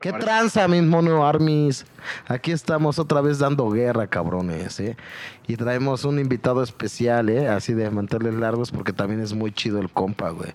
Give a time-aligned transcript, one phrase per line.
[0.00, 1.84] ¿Qué tranza, mis mono armies?
[2.26, 4.96] Aquí estamos otra vez dando guerra, cabrones, ¿eh?
[5.46, 7.48] Y traemos un invitado especial, ¿eh?
[7.48, 10.54] Así de mantenerles largos porque también es muy chido el compa, güey.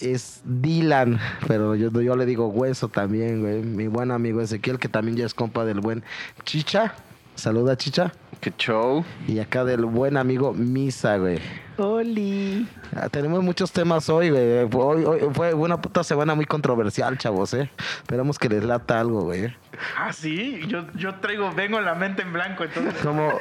[0.00, 3.62] Es Dylan, pero yo, yo le digo hueso también, güey.
[3.62, 6.02] Mi buen amigo Ezequiel, que también ya es compa del buen
[6.42, 6.92] Chicha.
[7.34, 8.12] Saluda, Chicha.
[8.40, 9.04] Qué show.
[9.26, 11.38] Y acá del buen amigo Misa, güey.
[11.76, 12.66] Oli.
[12.94, 14.68] Ah, tenemos muchos temas hoy, güey.
[14.72, 17.70] Hoy, hoy fue una puta semana muy controversial, chavos, ¿eh?
[17.98, 19.54] Esperamos que les lata algo, güey.
[19.96, 20.62] Ah, sí.
[20.68, 22.94] Yo, yo traigo, vengo en la mente en blanco, entonces.
[23.02, 23.38] Como,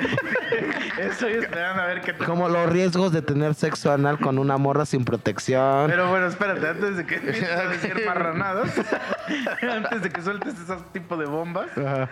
[0.99, 2.13] Estoy esperando a ver qué.
[2.13, 5.87] como los riesgos de tener sexo anal con una morra sin protección.
[5.89, 7.93] Pero bueno, espérate, antes de que empieces a decir
[9.71, 12.09] antes de que sueltes esos tipo de bombas, Ajá.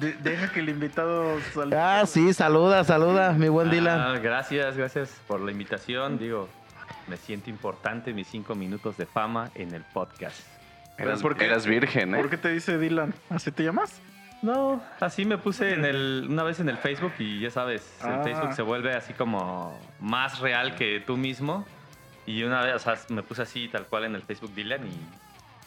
[0.00, 2.00] de- deja que el invitado salga.
[2.00, 4.00] Ah, sí, saluda, saluda, mi buen Dylan.
[4.00, 6.18] Ah, gracias, gracias por la invitación.
[6.18, 6.48] Digo,
[7.08, 10.40] me siento importante mis cinco minutos de fama en el podcast.
[10.98, 11.44] Eras, ¿por qué?
[11.46, 12.18] eras virgen, ¿eh?
[12.18, 13.14] ¿Por qué te dice Dylan?
[13.30, 14.00] ¿Así te llamas?
[14.42, 18.16] No, así me puse en el, una vez en el Facebook y ya sabes, Ah.
[18.18, 21.64] el Facebook se vuelve así como más real que tú mismo.
[22.26, 24.92] Y una vez, o sea, me puse así tal cual en el Facebook Dylan y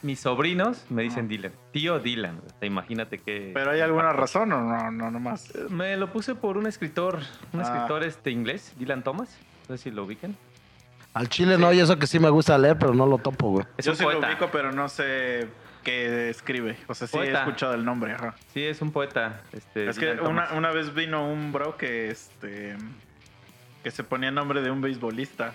[0.02, 2.39] mis sobrinos me dicen Dylan, tío Dylan.
[2.61, 3.52] Imagínate que...
[3.53, 4.91] ¿Pero hay alguna razón o no?
[4.91, 5.52] No, nomás.
[5.69, 7.19] Me lo puse por un escritor,
[7.53, 7.64] un Ah.
[7.64, 9.38] escritor este inglés, Dylan Thomas.
[9.67, 10.36] No sé si lo ubican.
[11.19, 13.65] Al chile no, y eso que sí me gusta leer, pero no lo topo, güey.
[13.77, 14.21] Es Yo un sí poeta.
[14.21, 15.49] lo ubico, pero no sé
[15.83, 16.77] qué escribe.
[16.87, 18.35] O sea, sí he escuchado el nombre, ajá.
[18.53, 19.41] Sí, es un poeta.
[19.51, 22.77] Este, Es que una, una vez vino un bro que este
[23.83, 25.51] que se ponía nombre de un beisbolista.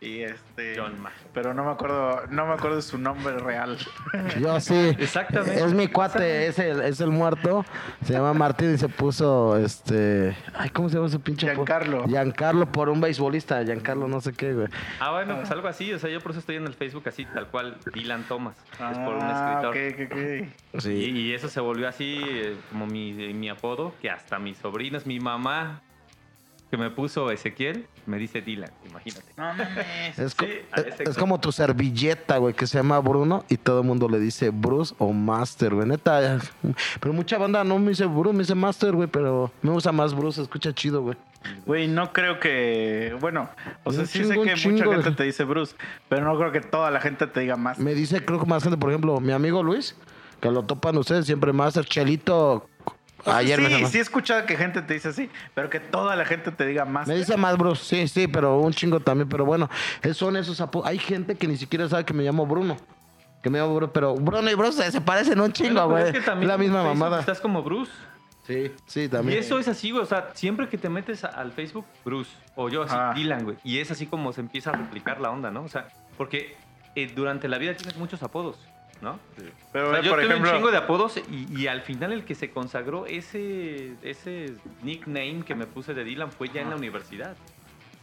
[0.00, 1.10] Y este John Ma.
[1.34, 3.76] pero no me acuerdo, no me acuerdo de su nombre real.
[4.40, 4.74] Yo sí.
[4.96, 5.58] Exactamente.
[5.64, 7.64] Es mi cuate, es el, es el muerto.
[8.04, 10.36] Se llama Martín y se puso, este...
[10.54, 11.48] Ay, ¿cómo se llama ese pinche?
[11.48, 12.04] po- Giancarlo.
[12.06, 13.64] Giancarlo por un beisbolista.
[13.64, 14.68] Giancarlo no sé qué, güey.
[15.00, 15.92] Ah, bueno, pues algo así.
[15.92, 18.56] O sea, yo por eso estoy en el Facebook así, tal cual, Dylan Thomas.
[18.74, 19.76] es por un Ah, escritor.
[19.76, 20.80] ok, ok, ok.
[20.80, 20.92] Sí.
[20.92, 25.06] Y, y eso se volvió así eh, como mi, mi apodo, que hasta mis sobrinos,
[25.06, 25.80] mi mamá,
[26.70, 29.24] que me puso Ezequiel, me dice Dylan, imagínate.
[29.36, 30.18] No mames.
[30.18, 33.80] Es, co- Sí, a es- como tu servilleta, güey, que se llama Bruno y todo
[33.80, 35.88] el mundo le dice Bruce o Master, güey.
[35.88, 36.38] Neta,
[37.00, 40.14] pero mucha banda no me dice Bruce, me dice Master, güey, pero me gusta más
[40.14, 41.16] Bruce, escucha chido, güey.
[41.64, 43.16] Güey, no creo que.
[43.20, 43.48] Bueno,
[43.84, 45.74] o sea, sí sé que chingo mucha de- gente te dice Bruce,
[46.08, 47.78] pero no creo que toda la gente te diga más.
[47.78, 49.96] Me dice, creo que más gente, por ejemplo, mi amigo Luis,
[50.40, 52.68] que lo topan ustedes siempre Master, Chelito.
[53.20, 53.88] O sea, Ayer me sí, llamó.
[53.88, 56.84] sí he escuchado que gente te dice así, pero que toda la gente te diga
[56.84, 57.08] más.
[57.08, 59.28] Me dice más Bruce, sí, sí, pero un chingo también.
[59.28, 59.68] Pero bueno,
[60.14, 60.86] son esos apodos.
[60.86, 62.76] Hay gente que ni siquiera sabe que me llamo Bruno.
[63.42, 66.04] Que me llamo Bruno, pero Bruno y Bruce se, parecen un chingo, güey.
[66.04, 67.20] es que también la misma Facebook mamada.
[67.20, 67.90] Estás como Bruce.
[68.46, 69.38] Sí, sí, Y también.
[69.40, 70.02] eso es así, güey.
[70.02, 72.30] O sea, siempre que te metes al Facebook, Bruce.
[72.54, 73.12] O yo así, Ah.
[73.14, 73.56] Dylan, güey.
[73.62, 75.62] Y es así como se empieza a replicar la onda, ¿no?
[75.64, 76.56] O sea, porque
[76.94, 78.56] eh, durante la vida tienes muchos apodos,
[79.00, 79.18] ¿no?
[79.72, 81.82] Pero O sea, ve, yo por tuve ejemplo, un chingo de apodos y, y al
[81.82, 86.60] final el que se consagró ese, ese nickname que me puse de Dylan fue ya
[86.62, 87.36] en la universidad.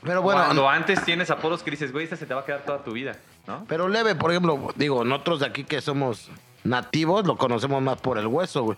[0.03, 2.63] Pero bueno, Cuando antes tienes apodos que dices, güey, este se te va a quedar
[2.63, 3.15] toda tu vida,
[3.47, 3.65] ¿no?
[3.67, 6.29] pero leve, por ejemplo, digo, nosotros de aquí que somos
[6.63, 8.77] nativos lo conocemos más por el hueso, güey.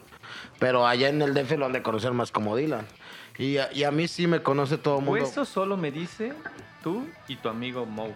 [0.59, 2.85] Pero allá en el DF lo han de conocer más como Dylan.
[3.37, 5.23] Y a, y a mí sí me conoce todo el mundo.
[5.23, 6.33] Eso solo me dice
[6.83, 8.09] tú y tu amigo Mo.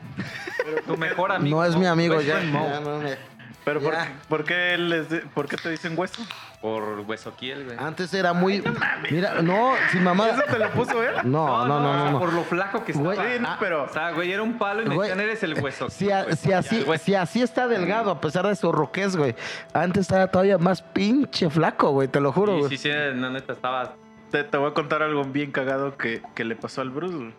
[0.88, 1.58] tu mejor amigo.
[1.60, 2.36] no es Mo, mi amigo ya.
[2.38, 2.68] friend Mo.
[2.70, 3.18] ya no me-
[3.64, 6.24] pero ¿por, qué- por qué les de- por qué te dicen hueso?
[6.62, 7.78] Por Huesoquiel, güey.
[7.80, 8.64] Antes era muy.
[9.10, 10.30] Mira, no, sin mamá.
[10.30, 11.16] ¿Eso te lo puso él?
[11.24, 12.02] No, no, no, no.
[12.04, 12.20] sea, no.
[12.20, 13.16] Por lo flaco que estaba.
[13.16, 15.26] Güey, Sí, no, Ah, pero O sea, güey, era un palo y me Güey, decían,
[15.28, 15.90] eres el hueso.
[15.90, 16.36] Si, a- güey.
[16.36, 19.36] si así, si así está delgado, a pesar de su roquez, güey.
[19.74, 22.78] Antes estaba todavía más pinche flaco, güey, te lo juro, Sí, güey.
[22.78, 23.96] sí, sí, no, neta, estaba...
[24.30, 27.16] te, te voy a contar algo bien cagado que, que le pasó al Bruce.
[27.16, 27.34] güey.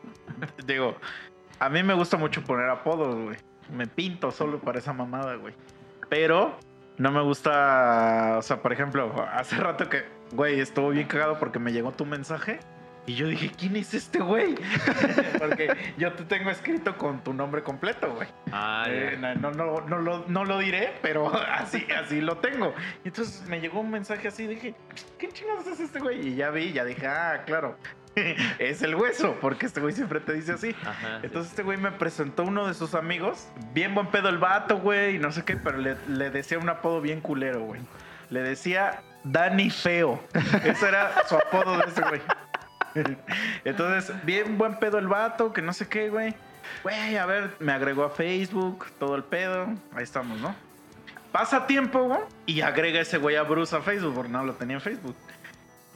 [0.66, 0.96] Digo,
[1.60, 3.36] a mí me gusta mucho poner apodos, güey.
[3.72, 5.54] Me pinto solo para esa mamada, güey.
[6.12, 6.54] Pero
[6.98, 11.58] no me gusta, o sea, por ejemplo, hace rato que, güey, estuvo bien cagado porque
[11.58, 12.60] me llegó tu mensaje.
[13.06, 14.54] Y yo dije, ¿quién es este güey?
[15.38, 18.28] Porque yo te tengo escrito con tu nombre completo, güey.
[18.52, 22.74] Ah, Eh, no, no, no, no lo, no lo diré, pero así, así lo tengo.
[23.04, 24.74] Y entonces me llegó un mensaje así, dije,
[25.18, 26.28] ¿qué chingados es este güey?
[26.28, 27.76] Y ya vi, ya dije, ah, claro,
[28.58, 30.74] es el hueso, porque este güey siempre te dice así.
[30.82, 31.26] Ajá, sí.
[31.26, 35.16] Entonces este güey me presentó uno de sus amigos, bien buen pedo el vato, güey,
[35.16, 37.80] y no sé qué, pero le, le decía un apodo bien culero, güey.
[38.30, 40.22] Le decía Dani Feo.
[40.64, 42.20] Ese era su apodo de ese güey.
[43.64, 46.34] Entonces, bien buen pedo el vato, que no sé qué, güey.
[46.82, 49.66] Güey, a ver, me agregó a Facebook, todo el pedo.
[49.94, 50.54] Ahí estamos, ¿no?
[51.30, 54.76] Pasa tiempo, güey, y agrega ese güey a Bruce a Facebook, porque no lo tenía
[54.76, 55.16] en Facebook.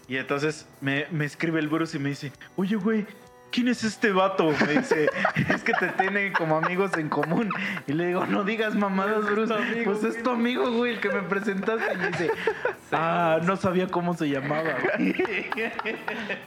[0.09, 3.07] Y entonces me, me escribe el Bruce y me dice, oye, güey,
[3.51, 4.51] ¿quién es este vato?
[4.67, 5.09] Me dice,
[5.49, 7.51] es que te tiene como amigos en común.
[7.87, 9.55] Y le digo, no digas mamadas, Bruce.
[9.85, 11.95] pues es tu amigo, güey, el que me presentaste.
[11.95, 12.31] Y me dice,
[12.93, 15.15] ah, no sabía cómo se llamaba, güey.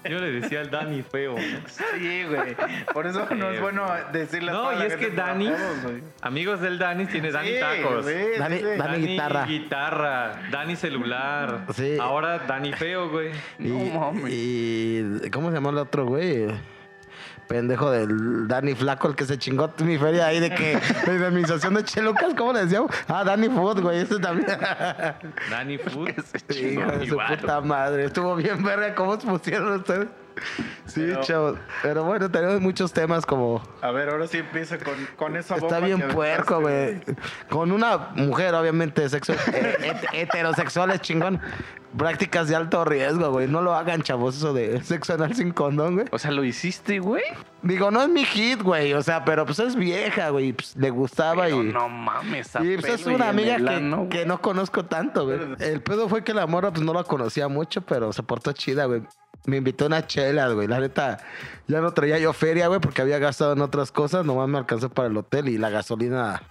[0.09, 1.35] Yo le decía al Dani feo.
[1.67, 2.55] Sí, güey.
[2.93, 5.49] Por eso no es bueno decirle a No, y es que Dani,
[5.83, 6.03] güey.
[6.21, 8.05] amigos del Dani, tiene Dani Sí, tacos.
[8.05, 8.65] sí, Dani- sí.
[8.77, 9.45] Dani- guitarra.
[9.45, 11.65] guitarra, Dani celular.
[11.73, 11.97] Sí.
[11.99, 13.31] Ahora Dani feo, güey.
[13.57, 14.31] Y, No mames.
[14.33, 16.47] y- ¿cómo se llama el otro, güey?
[17.49, 21.73] Pendejo del Dani Flaco, el que se chingó mi feria ahí de que de indemnización
[21.73, 22.91] de Chelucas, ¿cómo le decíamos?
[23.07, 24.55] Ah, Dani Food, güey, ese también.
[25.49, 26.09] Dani Food.
[26.49, 28.05] Hijo de su puta madre.
[28.05, 30.07] Estuvo bien verga cómo se pusieron ustedes.
[30.85, 31.59] Sí, Pero- chavos.
[31.83, 33.61] Pero bueno, tenemos muchos temas como.
[33.81, 35.67] A ver, ahora sí empieza con, con esa bomba.
[35.67, 36.99] Está bien que puerco, güey.
[37.49, 41.39] Con una mujer, obviamente, sexo- eh, het- heterosexual es chingón.
[41.97, 43.47] Prácticas de alto riesgo, güey.
[43.47, 46.07] No lo hagan, chavos, eso de sexo anal sin condón, güey.
[46.11, 47.23] O sea, ¿lo hiciste, güey?
[47.63, 48.93] Digo, no es mi hit, güey.
[48.93, 50.49] O sea, pero pues es vieja, güey.
[50.49, 51.71] y, Pues, le gustaba Pero y.
[51.71, 55.39] no mames, a Y pues es una amiga que, que no conozco tanto, güey.
[55.59, 58.85] El pedo fue que la morra pues no la conocía mucho, pero se portó chida,
[58.85, 59.01] güey.
[59.45, 60.67] Me invitó una chela, güey.
[60.67, 61.19] La neta,
[61.67, 64.25] ya no traía yo feria, güey, porque había gastado en otras cosas.
[64.25, 66.41] Nomás me alcanzó para el hotel y la gasolina.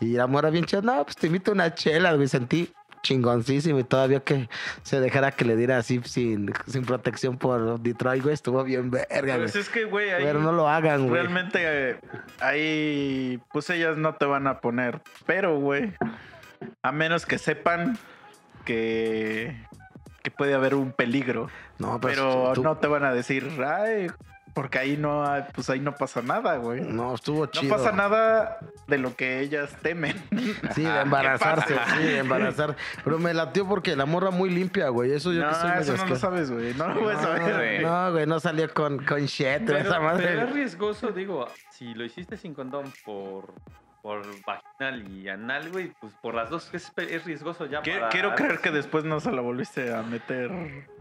[0.00, 0.82] Y la morra bien chida.
[0.82, 2.28] No, pues te invito una chela, güey.
[2.28, 2.72] Sentí
[3.02, 4.48] chingoncísimo y todavía que
[4.82, 8.34] se dejara que le diera así sin, sin protección por Detroit, güey.
[8.34, 9.38] Estuvo bien verga, güey.
[9.38, 11.22] Pues es que, güey, ahí Pero no lo hagan, güey.
[11.22, 12.00] realmente eh,
[12.40, 15.00] ahí, pues ellas no te van a poner.
[15.26, 15.94] Pero, güey,
[16.82, 17.98] a menos que sepan
[18.64, 19.56] que,
[20.22, 21.48] que puede haber un peligro.
[21.80, 24.08] No, pues, Pero tú- no te van a decir, ay,
[24.54, 25.24] porque ahí no,
[25.54, 26.80] pues ahí no pasa nada, güey.
[26.82, 27.74] No No, estuvo chido.
[27.76, 30.16] pasa nada de lo que ellas temen.
[30.74, 32.76] Sí, de embarazarse, sí, de embarazar.
[33.04, 35.12] Pero me latió porque la morra muy limpia, güey.
[35.12, 36.74] Eso yo no, que soy eso no lo sabes, güey.
[36.74, 37.54] No lo puedes saber.
[37.56, 37.78] güey.
[37.80, 40.26] No, güey, no salió con, con shit, Pero, esa madre.
[40.26, 43.54] pero es riesgoso, digo, si lo hiciste sin condón por,
[44.02, 44.22] por
[44.80, 47.80] vaginal y anal, güey, pues por las dos es, es riesgoso ya.
[47.82, 50.50] Quiero, para- quiero creer que después no se la volviste a meter.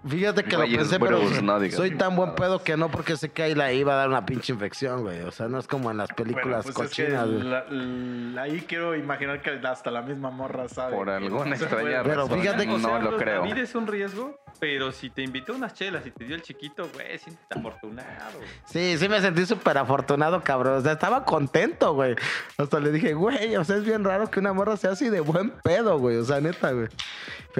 [0.07, 3.29] Fíjate que Güey, lo pensé, pero no soy tan buen pedo que no, porque sé
[3.29, 5.21] que ahí la iba a dar una pinche infección, güey.
[5.21, 7.43] O sea, no es como en las películas Bueno, pues es que cochinas, güey.
[7.43, 10.95] la- la- ahí quiero imaginar que hasta la misma morra sabe.
[10.95, 12.03] Por alguna extraña.
[12.03, 12.39] Pero razón.
[12.39, 13.45] fíjate que- O no sea, lo creo.
[13.45, 16.41] La vida es un riesgo, pero si te invitó unas chelas y te dio el
[16.43, 18.37] chiquito, güey, siéntete afortunado.
[18.37, 18.49] güey.
[18.65, 20.75] Sí, sí me sentí súper afortunado, cabrón.
[20.77, 22.15] O sea, estaba contento, güey.
[22.57, 25.19] Hasta le dije, güey, o sea, es bien raro que una morra sea así de
[25.19, 26.17] buen pedo, güey.
[26.17, 26.87] O sea, neta, güey.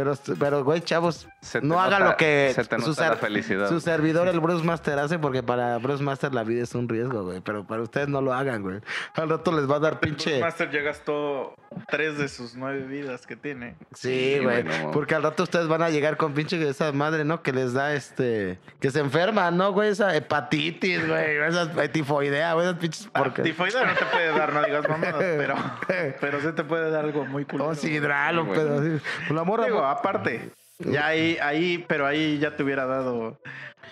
[0.04, 1.28] Pero, pero güey, chavos,
[1.62, 3.70] no hagan nota- lo que se te su, nota la felicidad.
[3.70, 7.24] su servidor, el Bruce Master, hace, porque para Bruce Master la vida es un riesgo,
[7.24, 7.42] güey.
[7.42, 8.80] Pero para ustedes no lo hagan, güey.
[9.16, 10.30] Al rato les va a dar pinche...
[10.32, 11.54] Bruce Master ya gastó
[11.90, 13.76] tres de sus nueve vidas que tiene.
[13.94, 14.64] Sí, Sí, güey.
[14.64, 14.92] güey, no.
[14.92, 17.42] Porque al rato ustedes van a llegar con pinche esa madre, ¿no?
[17.44, 18.60] Que les da este.
[18.80, 19.90] Que se enferman, ¿no, güey?
[19.90, 21.38] Esa hepatitis, güey.
[21.38, 22.66] Esa tifoidea, güey.
[22.68, 23.42] Esas pinches Ah, porque.
[23.44, 25.56] tifoidea no te puede dar, no digas mamadas, pero,
[26.22, 27.70] pero sí te puede dar algo muy culero.
[27.70, 28.60] O sidral, Sí, un güey.
[28.60, 29.00] pedo
[29.36, 29.66] La morra.
[29.66, 33.40] Digo, aparte, ya ahí, ahí, pero ahí ya te hubiera dado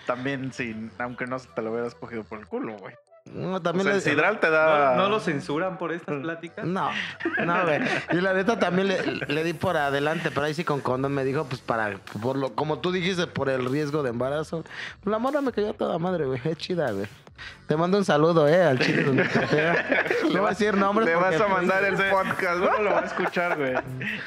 [0.06, 2.94] también sin, aunque no te lo hubieras cogido por el culo, güey.
[3.34, 4.94] No, O también sea, el le- sidral te ¿No, da.
[4.96, 6.64] no lo censuran por estas pláticas?
[6.64, 6.90] No,
[7.44, 7.80] no, güey.
[8.12, 11.24] Y la neta también le, le di por adelante, pero ahí sí con condón me
[11.24, 14.64] dijo, pues para, por lo, como tú dijiste, por el riesgo de embarazo.
[15.04, 16.40] La morra me cayó toda madre, güey.
[16.44, 17.06] Es chida, güey.
[17.68, 20.04] Te mando un saludo, eh, al chile donde te vea.
[20.32, 21.06] No voy a decir nombres.
[21.06, 22.82] Le vas a mandar el podcast, No ¿no?
[22.82, 23.74] lo va a escuchar, güey.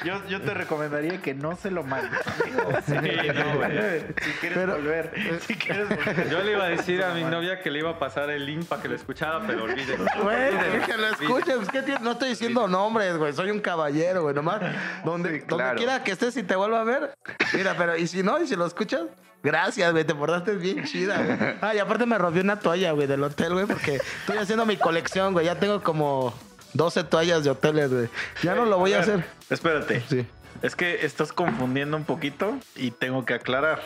[0.02, 2.18] Yo, yo te recomendaría que no se lo mandes.
[2.86, 4.00] Sí, no, güey.
[4.22, 5.12] Si quieres Pero- volver.
[5.46, 6.30] Si quieres volver.
[6.30, 8.64] Yo le iba a decir a mi novia que le iba a pasar el link
[8.66, 10.04] para que lo escuchara, pero olvídelo.
[10.22, 11.56] Güey, que lo escuches.
[11.56, 11.98] pues, ¿qué?
[12.00, 13.32] No estoy diciendo nombres, güey.
[13.32, 14.34] Soy un caballero, güey.
[14.34, 14.60] Nomás,
[15.04, 17.14] donde, Sí, donde quiera que estés y te vuelva a ver.
[17.54, 18.40] Mira, pero, ¿y si no?
[18.40, 19.02] ¿Y si lo escuchas?
[19.42, 20.04] Gracias, güey.
[20.04, 21.54] Te portaste bien chida, güey.
[21.62, 24.76] Ah, y aparte me rompí una toalla, güey, del hotel, güey, porque estoy haciendo mi
[24.76, 25.46] colección, güey.
[25.46, 26.34] Ya tengo como
[26.74, 28.08] 12 toallas de hoteles, güey.
[28.42, 29.24] Ya no lo voy a hacer.
[29.50, 30.02] Espérate.
[30.08, 30.26] Sí.
[30.60, 33.80] Es que estás confundiendo un poquito y tengo que aclarar.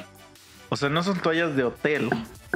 [0.69, 2.11] O sea, no son toallas de hotel.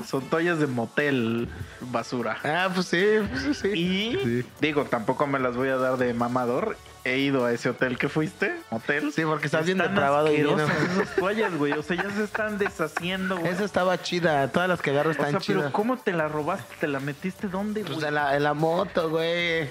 [0.07, 1.49] Son toallas de motel
[1.81, 2.39] basura.
[2.45, 3.69] Ah, pues sí, pues sí.
[3.69, 4.47] Y Sí.
[4.61, 6.77] digo, tampoco me las voy a dar de mamador.
[7.05, 9.11] He ido a ese hotel que fuiste, hotel.
[9.13, 11.73] Sí, porque estás bien depravado y asquerosas esas toallas, güey.
[11.73, 13.51] O sea, ya se están deshaciendo, güey.
[13.51, 14.49] Esa estaba chida.
[14.49, 15.63] Todas las que agarro O están sea, chidas.
[15.63, 16.75] pero ¿cómo te la robaste?
[16.79, 19.69] ¿Te la metiste dónde, Pues en la, en la moto, güey.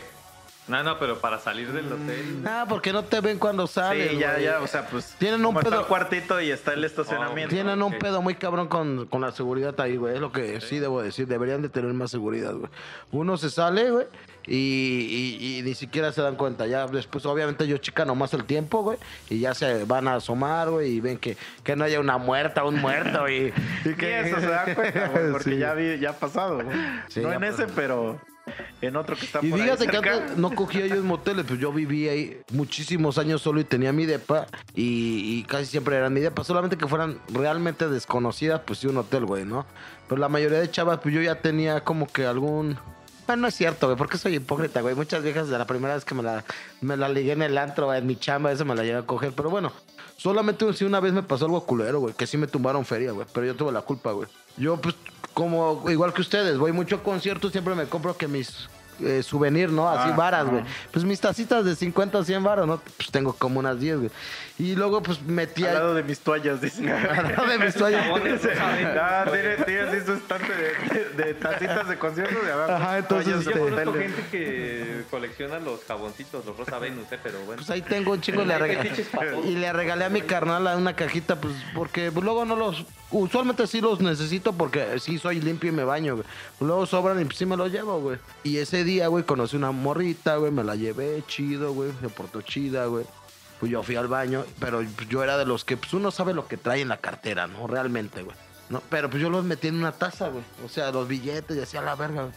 [0.69, 2.43] No, no, pero para salir del hotel.
[2.45, 4.11] Ah, porque no te ven cuando sales.
[4.11, 4.43] sí, ya, güey.
[4.43, 5.15] ya, o sea, pues.
[5.17, 7.49] Tienen un está pedo- el cuartito y está el estacionamiento.
[7.53, 10.15] Tienen un pedo muy cabrón con, con la seguridad ahí, güey.
[10.15, 11.27] Es lo que sí debo decir.
[11.27, 12.69] Deberían de tener más seguridad, güey.
[13.11, 14.05] Uno se sale, güey,
[14.45, 16.67] y, y- y ni siquiera se dan cuenta.
[16.67, 18.97] Ya después, obviamente, ellos chican nomás el tiempo, güey,
[19.29, 22.63] y ya se van a asomar, güey, y ven que, que no haya una muerta,
[22.63, 23.53] un muerto, y,
[23.85, 25.57] y que eso se da cuenta, güey, porque Sí.
[25.57, 26.77] ya, vi, ya ha pasado, güey.
[27.07, 27.63] Sí, no en pasó.
[27.63, 28.19] ese, pero
[28.81, 30.13] en otro que está Y por ahí fíjate que cerca.
[30.13, 33.91] antes no cogía yo en moteles, pues yo viví ahí muchísimos años solo y tenía
[33.91, 38.79] mi depa y, y casi siempre eran mi depa, solamente que fueran realmente desconocidas, pues
[38.79, 39.65] sí un hotel, güey, ¿no?
[40.07, 42.77] Pero la mayoría de chavas, pues yo ya tenía como que algún...
[43.27, 44.95] Bueno, no es cierto, güey, porque soy hipócrita, güey.
[44.95, 46.43] Muchas viejas de la primera vez que me la,
[46.81, 49.03] me la ligué en el antro, güey, en mi chamba, eso me la llegué a
[49.03, 49.33] coger.
[49.33, 49.71] Pero bueno,
[50.17, 53.27] solamente si una vez me pasó algo culero, güey, que sí me tumbaron feria, güey.
[53.31, 54.27] Pero yo tuve la culpa, güey.
[54.57, 54.95] Yo, pues,
[55.39, 58.67] como igual que ustedes, voy mucho a conciertos, siempre me compro que mis
[59.01, 59.89] eh, souvenir, ¿no?
[59.89, 60.63] Así Ah, varas, güey.
[60.91, 62.81] Pues mis tacitas de 50 o 100 varas, ¿no?
[62.97, 64.11] Pues tengo como unas 10, güey.
[64.57, 66.91] Y luego, pues metí Al lado de mis toallas, dice.
[66.91, 68.05] al lado de mis toallas.
[69.01, 70.47] Ah, tiene, tiene así su estante
[71.15, 72.71] de, tacitas de conciertos de abajo.
[72.73, 77.05] Ajá, entonces, toallas de Yo este- conozco gente que colecciona los jaboncitos, los Rosa Venus,
[77.11, 77.55] eh, pero bueno.
[77.57, 78.91] Pues ahí tengo un chingo le regalé.
[79.45, 82.85] Y le regalé a mi carnal a una cajita, pues, porque pues, luego no los.
[83.11, 86.27] Usualmente sí los necesito porque sí soy limpio y me baño, güey.
[86.59, 88.17] Luego sobran y pues, sí me los llevo, güey.
[88.43, 91.91] Y ese día, güey, conocí una morrita, güey, me la llevé chido, güey.
[92.01, 93.05] Se portó chida, güey.
[93.59, 96.47] Pues yo fui al baño, pero yo era de los que, pues uno sabe lo
[96.47, 97.67] que trae en la cartera, ¿no?
[97.67, 98.35] Realmente, güey.
[98.69, 98.81] ¿No?
[98.89, 100.43] Pero pues yo los metí en una taza, güey.
[100.65, 102.29] O sea, los billetes y hacía la verga.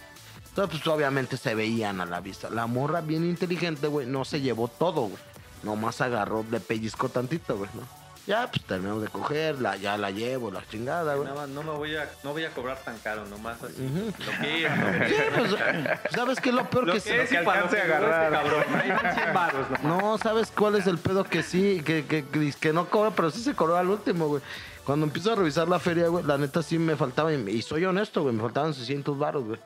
[0.49, 2.51] Entonces, pues obviamente se veían a la vista.
[2.51, 5.23] La morra bien inteligente, güey, no se llevó todo, güey.
[5.63, 8.02] Nomás agarró, le pellizcó tantito, güey, ¿no?
[8.27, 11.27] Ya, pues terminamos de coger, la, ya la llevo, la chingada, güey.
[11.27, 13.83] Nada más, no me voy a, no voy a cobrar tan caro, nomás así.
[13.83, 15.35] Lo que es, lo que Sí, es.
[15.35, 17.17] pues, ¿sabes qué es lo peor Lo que, que sí?
[17.17, 18.43] es y que lo alcance a llegó este agarrar.
[18.43, 18.65] cabrón.
[18.81, 19.83] Ahí van 100 baros nomás.
[20.03, 23.31] No, ¿sabes cuál es el pedo que sí, que, que, que, que no cobra, pero
[23.33, 24.43] sí se cobró al último, güey?
[24.85, 27.85] Cuando empiezo a revisar la feria, güey, la neta sí me faltaba, y y soy
[27.85, 29.59] honesto, güey, me faltaban 600 baros, güey.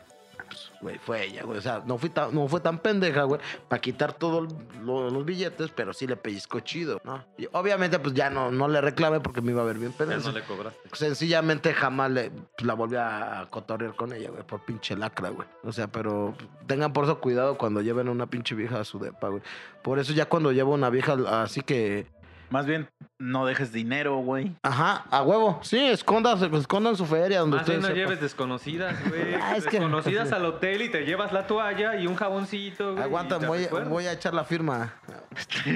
[0.87, 1.59] Pues, güey, fue ella, güey.
[1.59, 4.49] O sea, no, fui tan, no fue tan pendeja, güey, para quitar todos
[4.85, 7.25] los billetes, pero sí le pellizcó chido, ¿no?
[7.37, 9.99] Y obviamente, pues ya no, no le reclamé porque me iba a ver bien Ya
[9.99, 10.21] pendeja.
[10.21, 10.89] no le cobraste.
[10.93, 15.49] Sencillamente jamás le, pues, la volví a cotorrear con ella, güey, por pinche lacra, güey.
[15.65, 16.35] O sea, pero
[16.67, 19.43] tengan por eso cuidado cuando lleven a una pinche vieja a su depa, güey.
[19.83, 22.07] Por eso ya cuando llevo una vieja así que...
[22.51, 22.89] Más bien,
[23.19, 24.55] no dejes dinero, güey.
[24.63, 25.59] Ajá, a huevo.
[25.63, 28.09] Sí, escondan, escondan su feria donde Más bien ustedes no sepan.
[28.11, 29.35] lleves desconocidas, güey.
[29.43, 33.03] Ah, es que- desconocidas al hotel y te llevas la toalla y un jaboncito, güey.
[33.03, 33.89] Aguanta, y te voy, recuerdas.
[33.91, 34.95] voy a echar la firma.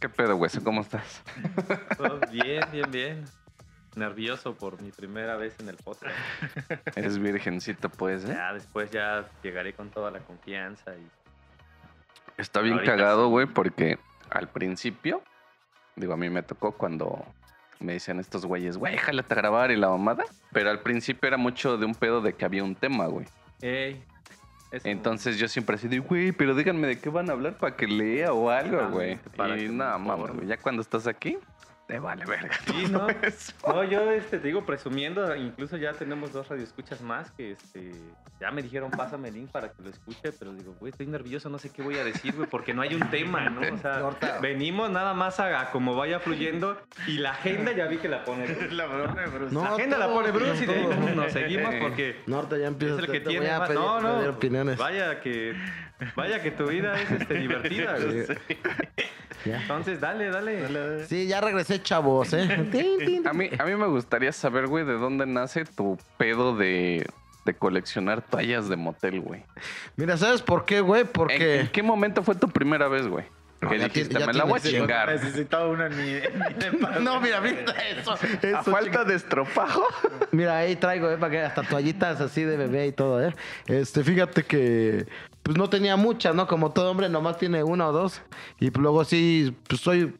[0.00, 0.50] ¿Qué pedo, güey?
[0.62, 1.22] ¿Cómo estás?
[1.98, 3.24] Todo bien, bien, bien.
[3.96, 6.14] Nervioso por mi primera vez en el podcast.
[6.94, 8.28] Eres virgencito, pues, ¿eh?
[8.28, 11.04] Ya después ya llegaré con toda la confianza y
[12.38, 13.30] Está bien Ahorita cagado, sí.
[13.30, 13.98] güey, porque
[14.30, 15.22] al principio,
[15.96, 17.24] digo, a mí me tocó cuando
[17.80, 20.24] me decían estos güeyes, güey, jálate a grabar y la mamada.
[20.52, 23.26] Pero al principio era mucho de un pedo de que había un tema, güey.
[23.60, 24.02] Ey,
[24.84, 27.86] Entonces yo siempre así de, güey, pero díganme de qué van a hablar para que
[27.86, 29.18] lea o algo, güey.
[29.58, 30.32] Y nada, informe.
[30.34, 30.46] güey.
[30.46, 31.38] Ya cuando estás aquí,
[31.88, 32.50] te vale verga.
[32.66, 33.06] Sí, ¿no?
[33.66, 37.92] No, yo este, te digo, presumiendo, incluso ya tenemos dos radioescuchas más que este,
[38.38, 41.48] ya me dijeron, pásame el link para que lo escuche, pero digo, güey, estoy nervioso,
[41.48, 43.62] no sé qué voy a decir, güey, porque no hay un tema, ¿no?
[43.74, 47.96] O sea, venimos nada más a, a como vaya fluyendo y la agenda ya vi
[47.96, 48.46] que la pone.
[48.70, 49.54] La broma de Bruce.
[49.54, 52.94] No, la agenda la pone Bruce y de ahí nos- seguimos porque Norte ya empieza
[52.96, 54.76] es el que te- tiene voy a pedir, no, pedir no, opiniones.
[54.78, 55.54] vaya que,
[56.16, 58.24] vaya que tu vida es este, divertida, güey.
[59.44, 61.06] Entonces, dale, dale.
[61.06, 62.44] Sí, ya regresé, chavos, ¿eh?
[63.24, 67.06] A mí, a mí me gustaría saber, güey, de dónde nace tu pedo de,
[67.44, 69.42] de coleccionar toallas de motel, güey.
[69.96, 71.02] Mira, ¿sabes por qué, güey?
[71.02, 71.60] ¿En, Porque...
[71.60, 73.24] en qué momento fue tu primera vez, güey?
[73.60, 75.08] No, que dijiste, me la voy a chingar.
[75.08, 76.98] Necesitaba una en mi, en mi depa.
[77.00, 78.14] No, mira, mira eso.
[78.14, 79.84] eso A falta de estropajo.
[80.30, 81.16] Mira, ahí traigo, ¿eh?
[81.18, 83.34] Para que hasta toallitas así de bebé y todo, ¿eh?
[83.66, 85.06] Este, fíjate que,
[85.48, 86.46] pues no tenía muchas, ¿no?
[86.46, 88.20] Como todo hombre, nomás tiene una o dos.
[88.60, 90.14] Y pues, luego sí, pues soy,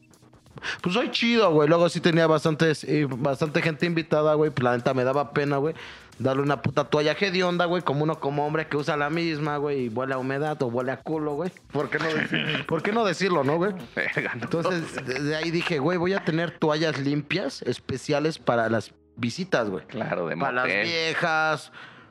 [0.80, 1.68] pues soy chido, güey.
[1.68, 4.50] Luego sí tenía bastantes, eh, bastante gente invitada, güey.
[4.50, 5.74] Pues la neta me daba pena, güey.
[6.18, 9.58] Darle una puta toalla de onda, güey, como uno como hombre que usa la misma,
[9.58, 11.52] güey, y huele a humedad o huele a culo, güey.
[11.72, 13.72] ¿Por qué no, decir- ¿por qué no decirlo, no, güey?
[14.32, 19.84] Entonces, desde ahí dije, güey, voy a tener toallas limpias especiales para las visitas, güey.
[19.88, 21.70] Claro, de Para las viejas.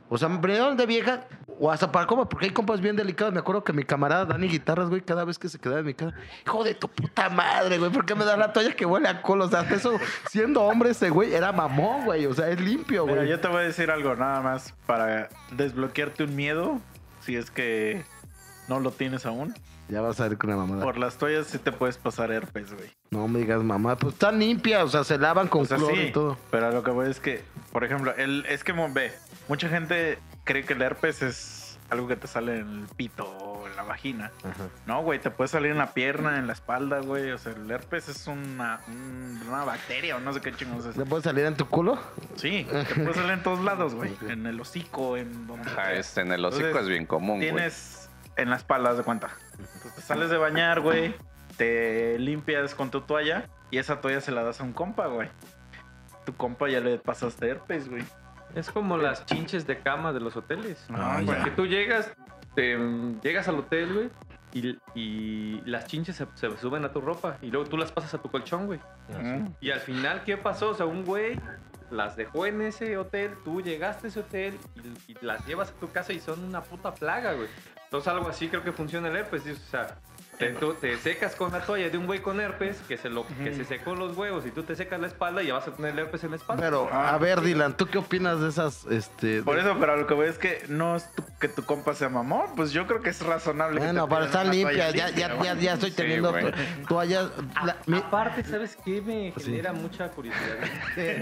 [0.09, 1.25] O sea, primero de vieja
[1.59, 3.33] o hasta para cómo, porque hay compas bien delicados.
[3.33, 5.93] Me acuerdo que mi camarada Dani Guitarras, güey, cada vez que se quedaba en mi
[5.93, 9.09] casa, hijo de tu puta madre, güey, ¿por qué me das la toalla que huele
[9.09, 9.45] a culo?
[9.45, 9.99] O sea, hasta eso,
[10.29, 13.29] siendo hombre ese güey, era mamón, güey, o sea, es limpio, Mira, güey.
[13.29, 16.79] yo te voy a decir algo nada más para desbloquearte un miedo.
[17.21, 18.05] si es que
[18.69, 19.53] no lo tienes aún.
[19.89, 20.83] Ya vas a ir con la mamada.
[20.83, 22.91] Por las toallas sí te puedes pasar herpes, güey.
[23.09, 25.95] No me digas mamá, pues están limpias, o sea, se lavan con O sea, cloro
[25.95, 26.37] sí, y todo.
[26.51, 29.13] pero lo que voy es que, por ejemplo, el, es que ve,
[29.47, 33.65] mucha gente cree que el herpes es algo que te sale en el pito o
[33.67, 34.31] en la vagina.
[34.43, 34.67] Ajá.
[34.85, 37.31] No, güey, te puede salir en la pierna, en la espalda, güey.
[37.31, 40.97] O sea, el herpes es una, un- una bacteria o no sé qué chingados es.
[40.97, 41.97] ¿Le puede salir en tu culo?
[42.35, 44.13] Sí, te puede salir en todos lados, güey.
[44.27, 45.93] En el hocico, en donde Ajá, sea.
[45.93, 47.51] este, en el hocico Entonces, es bien común, güey.
[47.51, 49.29] Tienes en la espalda, haz de cuenta.
[49.53, 51.15] Entonces te sales de bañar, güey.
[51.55, 55.29] Te limpias con tu toalla y esa toalla se la das a un compa, güey.
[56.25, 58.03] Tu compa ya le pasaste herpes, güey.
[58.57, 60.83] Es como las chinches de cama de los hoteles.
[60.89, 61.35] Ah, ya.
[61.35, 62.11] Porque tú llegas,
[62.55, 62.75] te,
[63.21, 64.09] llegas al hotel, güey,
[64.53, 68.15] y, y las chinches se, se suben a tu ropa y luego tú las pasas
[68.15, 68.79] a tu colchón, güey.
[69.09, 69.45] Mm.
[69.61, 70.69] Y al final, ¿qué pasó?
[70.69, 71.39] O sea, un güey
[71.91, 74.57] las dejó en ese hotel, tú llegaste a ese hotel
[75.07, 77.47] y, y las llevas a tu casa y son una puta plaga, güey.
[77.83, 79.99] Entonces algo así creo que funciona el herpes, o sea...
[80.37, 83.25] Te, tú- te secas con la toalla de un güey con herpes que se, lo,
[83.25, 85.71] que se secó los huevos y tú te secas la espalda y ya vas a
[85.71, 86.61] tener herpes en la espalda.
[86.63, 89.41] Pero, Ah, a ver, Dylan, ¿tú qué opinas de esas, este...
[89.41, 91.95] Por de- eso, pero lo que voy es que no es tu- que tu compa
[91.95, 92.55] sea mamón.
[92.55, 93.79] Pues yo creo que es razonable.
[93.79, 95.95] que Bueno, te para pidan estar una limpia, ya, limpia, ya, ya, ya estoy Sí,
[95.95, 96.35] teniendo
[96.87, 97.31] toallas...
[97.65, 99.43] la- mi- Aparte, ¿sabes qué me Sí.
[99.51, 100.57] genera mucha curiosidad?
[100.95, 101.19] que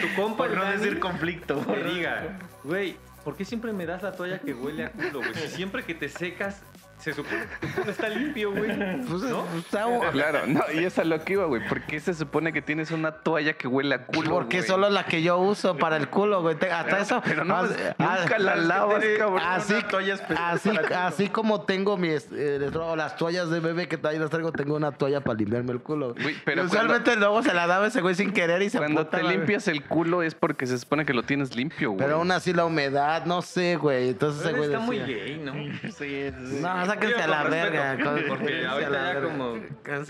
[0.00, 1.56] tu compa Por no Dani decir conflicto.
[1.58, 5.34] te diga, güey, ¿por qué siempre me das la toalla que huele a culo, güey?
[5.34, 6.62] Si siempre que te secas,
[7.04, 8.68] se supone que tu culo está limpio, güey.
[9.08, 9.44] pues, ¿No?
[9.44, 11.66] pues, está- Claro, no, y es a lo que iba, güey.
[11.68, 14.30] ¿Por qué se supone que tienes una toalla que huele a culo?
[14.30, 14.68] Porque güey?
[14.68, 16.56] solo la que yo uso para el culo, güey.
[16.70, 17.22] Hasta eso.
[17.24, 19.42] pero no, as- nunca la as- lavas, cabrón.
[19.44, 23.98] Así, una toalla especial así, así como tengo mis eh, las toallas de bebé que
[24.08, 26.14] ahí las traigo, tengo una toalla para limpiarme el culo.
[26.14, 29.06] Güey, pero Y usualmente luego se la daba ese güey sin querer y se Cuando
[29.06, 29.36] te güey.
[29.36, 32.04] limpias el culo es porque se supone que lo tienes limpio, güey.
[32.04, 34.08] Pero aún así la humedad, no sé, güey.
[34.10, 35.52] Entonces ese güey está muy gay, ¿no?
[35.84, 36.58] Sí, sí.
[36.60, 37.96] No, sáquense a la verga.
[38.28, 39.58] Porque ahorita ya como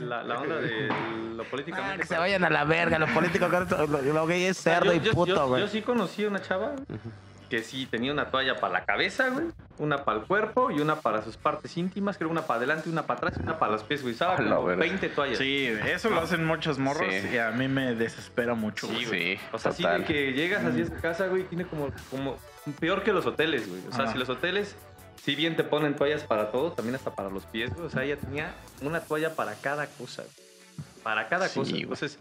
[0.01, 3.51] la, la onda de lo Ah, políticamente que se vayan a la verga, los políticos,
[3.51, 5.63] lo, lo gay es sea, cerdo yo- y puto, güey.
[5.63, 6.73] Yo sí conocí a una chava
[7.51, 9.47] que sí tenía una toalla para la cabeza, güey,
[9.79, 13.03] una para el cuerpo y una para sus partes íntimas, creo una para adelante, una
[13.07, 14.15] para atrás y una para los pies, güey.
[14.15, 14.81] Usaba como verga.
[14.81, 15.39] 20 toallas.
[15.39, 17.29] Sí, eso lo hacen muchos morros Sí.
[17.35, 18.87] y a mí me desespera mucho.
[18.87, 19.07] Sí, güey.
[19.07, 19.37] güey.
[19.37, 20.01] Sí, O sea, sí total.
[20.01, 22.39] de que llegas así a su casa, güey, tiene como, como
[22.81, 23.83] peor que los hoteles, güey.
[23.89, 24.75] O sea, si los hoteles,
[25.25, 27.87] si bien te ponen toallas para todo, también hasta para los pies, güey.
[27.87, 30.23] O sea, ella tenía una toalla para cada cosa.
[30.23, 30.35] güey.
[31.03, 31.71] Para cada Sí, cosa.
[31.71, 31.83] güey.
[31.83, 32.19] Entonces,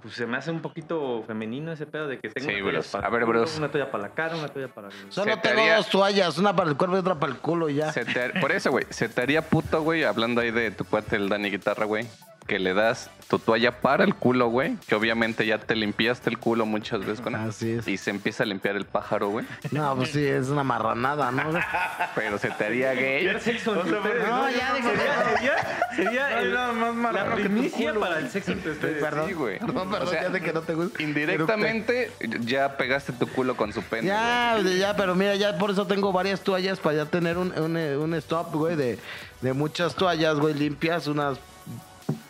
[0.00, 2.86] pues se me hace un poquito femenino ese pedo de que tengo Sí, una toalla
[2.92, 3.58] para A ver, culo, bros.
[3.58, 4.94] una toalla para la cara, una toalla para el...
[5.12, 7.38] Solo Se te tengo haría- dos toallas, una para el cuerpo y otra para el
[7.38, 7.92] culo y ya.
[7.92, 11.16] Se te- por eso, güey, se te haría puto, güey, hablando ahí de tu cuate,
[11.16, 12.06] el Dani Guitarra, güey,
[12.48, 16.38] que le das tu toalla para el culo, güey, que obviamente ya te limpiaste el
[16.38, 17.86] culo muchas veces con Así es.
[17.86, 21.42] y se empieza a limpiar el pájaro, güey, No, pues sí, es una marranada, ¿no?
[22.14, 23.26] pero se te haría gay.
[23.26, 26.86] El sexo entre O sea, ustedes, no, ya Sería, deja- sería, sería No el- más
[26.86, 28.24] la marrano primicia para güey.
[28.24, 29.02] el sexo entre ustedes.
[29.04, 29.28] Perdón.
[29.28, 29.58] Sí, güey.
[29.58, 31.02] Perdón, perdón, O sea, ya sé que no te gusta.
[31.02, 34.08] Indirectamente ya pegaste tu culo con su pene.
[34.08, 37.76] Ya, ya, pero mira, ya por eso tengo varias toallas para ya tener un, un,
[37.76, 38.98] un stop, güey, de,
[39.42, 41.38] de muchas toallas, güey, limpias, unas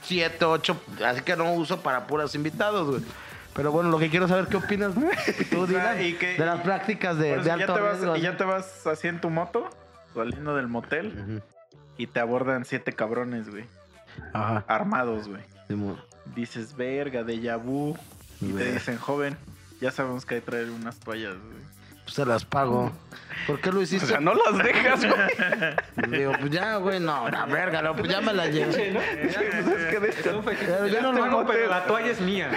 [0.02, 3.02] siete, ocho, así que no uso para puras invitados, güey.
[3.54, 4.92] Pero bueno, lo que quiero saber, ¿qué opinas
[5.50, 8.16] tú, Dylan, ¿y qué- de las prácticas de, de ya alto te vas, riesgo?
[8.16, 9.68] y ya te vas así en tu moto,
[10.14, 11.42] saliendo del motel,
[11.96, 13.64] y te abordan siete cabrones, güey.
[14.32, 14.64] Ajá.
[14.68, 15.42] Armados, güey.
[16.34, 17.96] Dices, verga, de vu.
[18.40, 19.36] Y te dicen, joven,
[19.80, 21.77] ya sabemos que hay que traer unas toallas, güey.
[22.08, 22.90] Pues se las pago.
[23.46, 24.06] ¿Por qué lo O hiciste?
[24.06, 26.10] sea, no las dejas, güey.
[26.18, 28.72] Digo, pues ya, güey, no, la verga, no, pues ya me la llevo.
[28.72, 29.00] Sí, ¿no?
[29.00, 30.30] Es que de fetiche.
[30.66, 32.50] Pero yo no lo tengo, hago, pero la toalla es mía.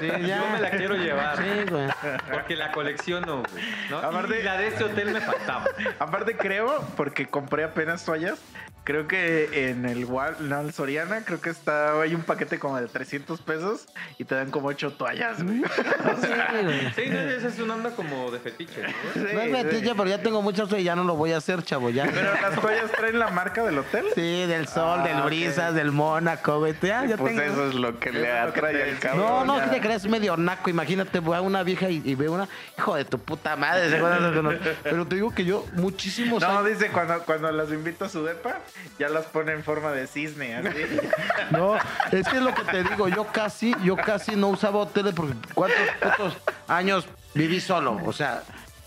[0.00, 0.38] Sí, ya.
[0.38, 1.36] Yo me la quiero llevar.
[1.36, 1.86] Sí, güey.
[2.32, 3.64] Porque la colecciono, güey.
[3.90, 3.98] ¿no?
[3.98, 5.64] Aparte- Y la de este hotel me faltaba.
[5.98, 8.38] Aparte creo, porque compré apenas toallas,
[8.84, 12.78] creo que en el Wal, no, el Soriana, creo que está, hay un paquete como
[12.80, 13.86] de 300 pesos
[14.18, 15.62] y te dan como ocho toallas, güey.
[16.20, 16.28] Sí,
[16.62, 16.92] güey.
[16.94, 19.32] Sí, no, esa es una onda como de fetiche, ¿no?
[19.32, 21.90] No es mentira, pero ya tengo muchas y ya no lo voy a hacer, chavo,
[21.90, 22.04] ya.
[22.06, 24.04] Pero las toallas traen la marca del hotel.
[24.14, 26.74] Sí, del sol, Ah, del brisas, del Mónaco, güey.
[26.82, 27.42] Ya, ya Pues tengo.
[27.52, 29.26] eso es lo que le atrae al cabrón.
[29.26, 29.64] No, no.
[29.64, 30.06] ¿qué te crees?
[30.08, 30.70] Medio naco.
[30.70, 32.48] Imagínate, voy a una vieja y, y veo una.
[32.78, 33.88] Hijo de tu puta madre.
[33.90, 36.66] ¿se acuerdan de los- Pero te digo que yo, muchísimos No, años.
[36.68, 38.58] dice cuando, cuando las invito a su depa,
[38.98, 40.68] ya las pone en forma de cisne, así.
[41.50, 41.76] No,
[42.10, 43.08] es que es lo que te digo.
[43.08, 46.34] Yo casi, yo casi no usaba hoteles porque ¿cuántos
[46.68, 48.00] años viví solo?
[48.04, 48.42] O sea,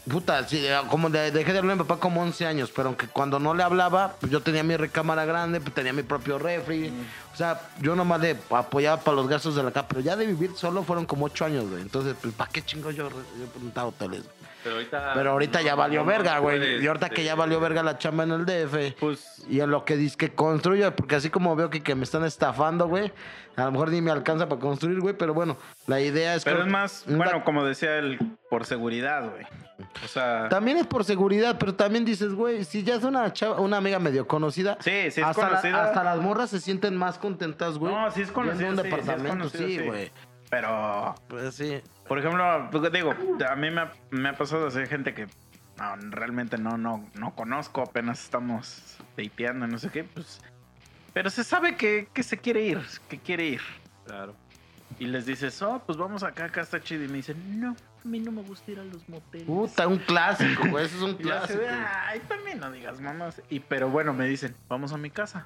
[0.09, 3.07] puta, sí, como de- dejé de hablar a mi papá como 11 años, pero aunque
[3.07, 6.91] cuando no le hablaba, pues yo tenía mi recámara grande, pues tenía mi propio refri.
[7.33, 10.25] O sea, yo nomás le apoyaba para los gastos de la casa, pero ya de
[10.25, 11.81] vivir solo fueron como 8 años, güey.
[11.81, 14.23] Entonces, pues, ¿para qué chingo yo, yo preguntaba hoteles?
[14.67, 16.83] Pero ahorita, Pero ahorita ya valió no, verga, güey.
[16.83, 18.95] Y ahorita que ya este, valió verga la chamba en el DF.
[18.99, 22.03] Pues Y en lo que dice que construya, porque así como veo que, que me
[22.03, 23.11] están estafando, güey.
[23.55, 25.15] A lo mejor ni me alcanza para construir, güey.
[25.17, 26.63] Pero bueno, la idea es Pero que.
[26.63, 29.45] es más, bueno, como decía él, por seguridad, güey.
[30.03, 33.59] O sea, También es por seguridad, pero también dices, güey, si ya es una chava,
[33.59, 34.77] una amiga medio conocida.
[34.79, 35.83] sí, sí es hasta, la- conocida.
[35.85, 37.93] hasta las morras se sienten más contentas, güey.
[37.93, 39.85] No, sí es conocida, un sí, sí es sí, sí.
[39.85, 40.11] güey.
[40.49, 41.81] Pero, Pues sí.
[42.07, 43.13] por ejemplo, pues, digo,
[43.49, 45.27] a mí me ha, me ha pasado ser gente que
[45.77, 50.41] no, realmente no, no, no conozco, apenas estamos dateando, no sé qué, pues.
[51.13, 52.79] Pero se sabe que, que se quiere ir,
[53.09, 53.61] que quiere ir.
[54.05, 54.35] Claro.
[54.99, 57.03] Y les dices, oh, pues vamos acá, acá está chido.
[57.03, 57.71] Y me dicen, no,
[58.03, 59.45] a mí no me gusta ir a los moteles.
[59.45, 60.85] Puta, un clásico, güey.
[60.85, 61.59] Eso es un clásico.
[62.05, 63.41] ay, también no digas mamás.
[63.49, 65.45] Y pero bueno, me dicen, vamos a mi casa.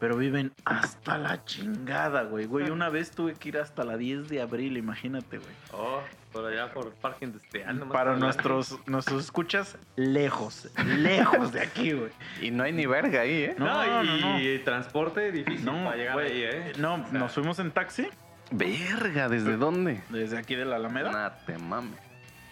[0.00, 2.46] Pero viven hasta la chingada, güey.
[2.46, 5.50] Güey, una vez tuve que ir hasta la 10 de abril, imagínate, güey.
[5.72, 6.00] Oh,
[6.32, 7.78] por allá por Parque Industrial.
[7.78, 12.10] nomás Para nuestros, nuestros escuchas, lejos, lejos de aquí, güey.
[12.42, 13.54] Y no hay ni verga ahí, ¿eh?
[13.58, 14.40] No, No, y, no, no.
[14.40, 16.72] y transporte difícil No, para llegar güey, ahí, ¿eh?
[16.78, 18.06] no, O sea, nos fuimos en taxi
[18.52, 20.00] Verga, ¿desde dónde?
[20.10, 21.10] desde aquí de la Alameda.
[21.10, 21.98] Nah, te mames.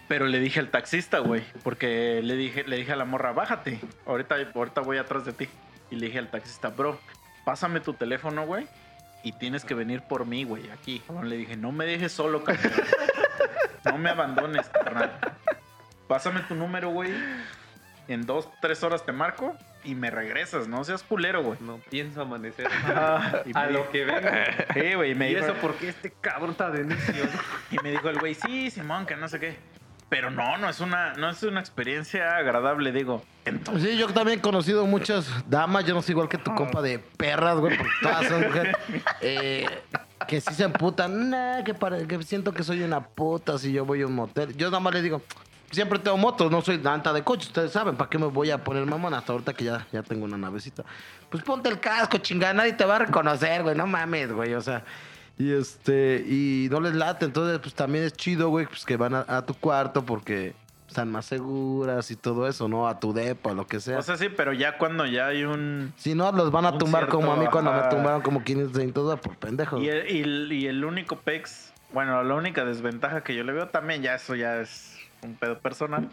[0.08, 3.80] Pero le dije al taxista, güey, porque le dije, le dije a la morra, bájate.
[4.06, 5.48] Ahorita, ahorita voy atrás de ti.
[5.90, 6.98] Y le dije al taxista, bro,
[7.46, 8.66] pásame tu teléfono, güey.
[9.22, 11.00] Y tienes que venir por mí, güey, aquí.
[11.22, 12.72] Le dije, no me dejes solo, carnal.
[13.84, 15.12] No me abandones, carnal.
[16.08, 17.14] Pásame tu número, güey.
[18.08, 20.66] En dos, tres horas te marco y me regresas.
[20.66, 21.58] No seas culero, güey.
[21.60, 22.68] No pienso amanecer.
[23.46, 24.44] Y a lo que venga.
[24.74, 27.30] Sí, güey, y me y dijo- eso porque este cabrón está de necio, ¿no?
[27.70, 29.56] y me dijo el güey, sí, Simón, que no sé qué.
[30.08, 33.24] Pero no, no es una, no es una experiencia agradable, digo.
[33.44, 36.80] Entonces, Sí, yo también he conocido muchas damas, yo no soy igual que tu compa
[36.80, 38.76] de perras, güey, porque todas son mujeres
[39.20, 39.66] eh,
[40.28, 41.30] que sí se emputan.
[41.30, 44.56] Nah, que, pare- que siento que soy una puta si yo voy a un motel.
[44.56, 45.22] Yo nada más les digo,
[45.72, 48.62] siempre tengo motos, no soy anta de coche, ustedes saben, ¿para qué me voy a
[48.62, 50.84] poner mamón hasta ahorita que ya, ya tengo una navecita?
[51.30, 54.60] Pues ponte el casco, chingada, nadie te va a reconocer, güey, no mames, güey, o
[54.60, 54.84] sea...
[55.38, 59.14] Y este, y no les late, entonces pues también es chido, güey, pues que van
[59.14, 60.54] a, a tu cuarto porque
[60.88, 62.88] están más seguras y todo eso, ¿no?
[62.88, 63.98] A tu depa, lo que sea.
[63.98, 65.92] o sea, sí, pero ya cuando ya hay un...
[65.96, 69.20] Si no, los van a tumbar como a mí cuando me tumbaron como 500 dólares
[69.22, 69.78] por pendejo.
[69.78, 73.52] Y el, y el- y el único pex, bueno, la única desventaja que yo le
[73.52, 76.08] veo también, ya eso ya es un pedo personal,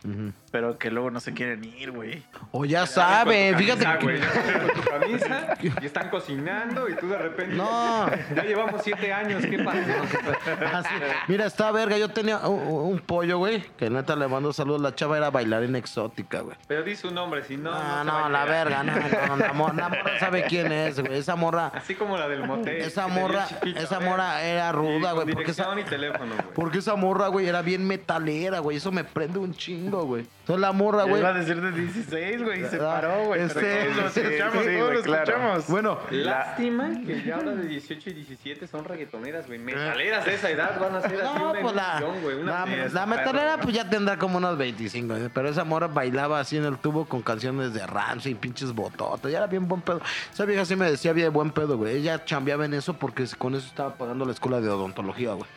[0.51, 2.23] pero que luego no se quieren ir, güey.
[2.51, 4.05] O ya saben, fíjate Ah, que...
[4.05, 7.55] güey, tu camisa y están cocinando y tú de repente.
[7.55, 8.07] No.
[8.35, 9.77] Ya llevamos siete años, ¿qué pasó?
[10.77, 10.89] Así,
[11.27, 11.97] mira, está verga.
[11.97, 14.81] Yo tenía un, un pollo, güey, que neta le mando saludos.
[14.81, 16.57] La chava era bailarina exótica, güey.
[16.67, 17.71] Pero di su nombre, si no.
[17.71, 21.17] No, no, la verga, no, no, la, morra, la morra sabe quién es, güey.
[21.17, 22.77] Esa morra, Así como la del motel.
[22.81, 25.31] esa morra, chiquito, esa morra era ruda, güey.
[25.33, 26.47] Porque esa, y teléfono, güey.
[26.55, 28.77] porque esa morra, güey, era bien metalera, güey.
[28.77, 30.25] Eso me prende un chingo, güey.
[30.41, 31.19] Entonces la morra, güey.
[31.19, 33.41] iba a decir de 16, güey, y se Ah, paró, güey.
[33.41, 35.23] este- pero todos lo escuchamos, sí, todos güey, lo claro.
[35.23, 35.67] escuchamos.
[35.67, 39.59] Bueno, Lástima que ya ahora de 18 y 17 son reggaetoneras, güey.
[39.59, 42.35] Metaleras de esa edad van a ser así No, una pues la, güey.
[42.37, 45.29] Una la, metalera pues ya tendrá como unos 25, ¿eh?
[45.33, 49.31] pero esa morra bailaba así en el tubo con canciones de Ramsey y pinches bototas,
[49.31, 50.01] ya era bien buen pedo.
[50.31, 51.97] Esa vieja sí me decía bien buen pedo, güey.
[51.97, 55.49] Ella chambeaba en eso porque con eso estaba pagando la escuela de odontología, güey.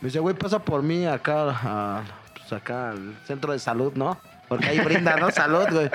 [0.00, 2.02] Me decía, güey, pasa por mí acá, a,
[2.50, 4.18] pues acá al centro de salud, ¿no?
[4.48, 5.30] Porque ahí brinda, ¿no?
[5.30, 5.90] Salud, güey.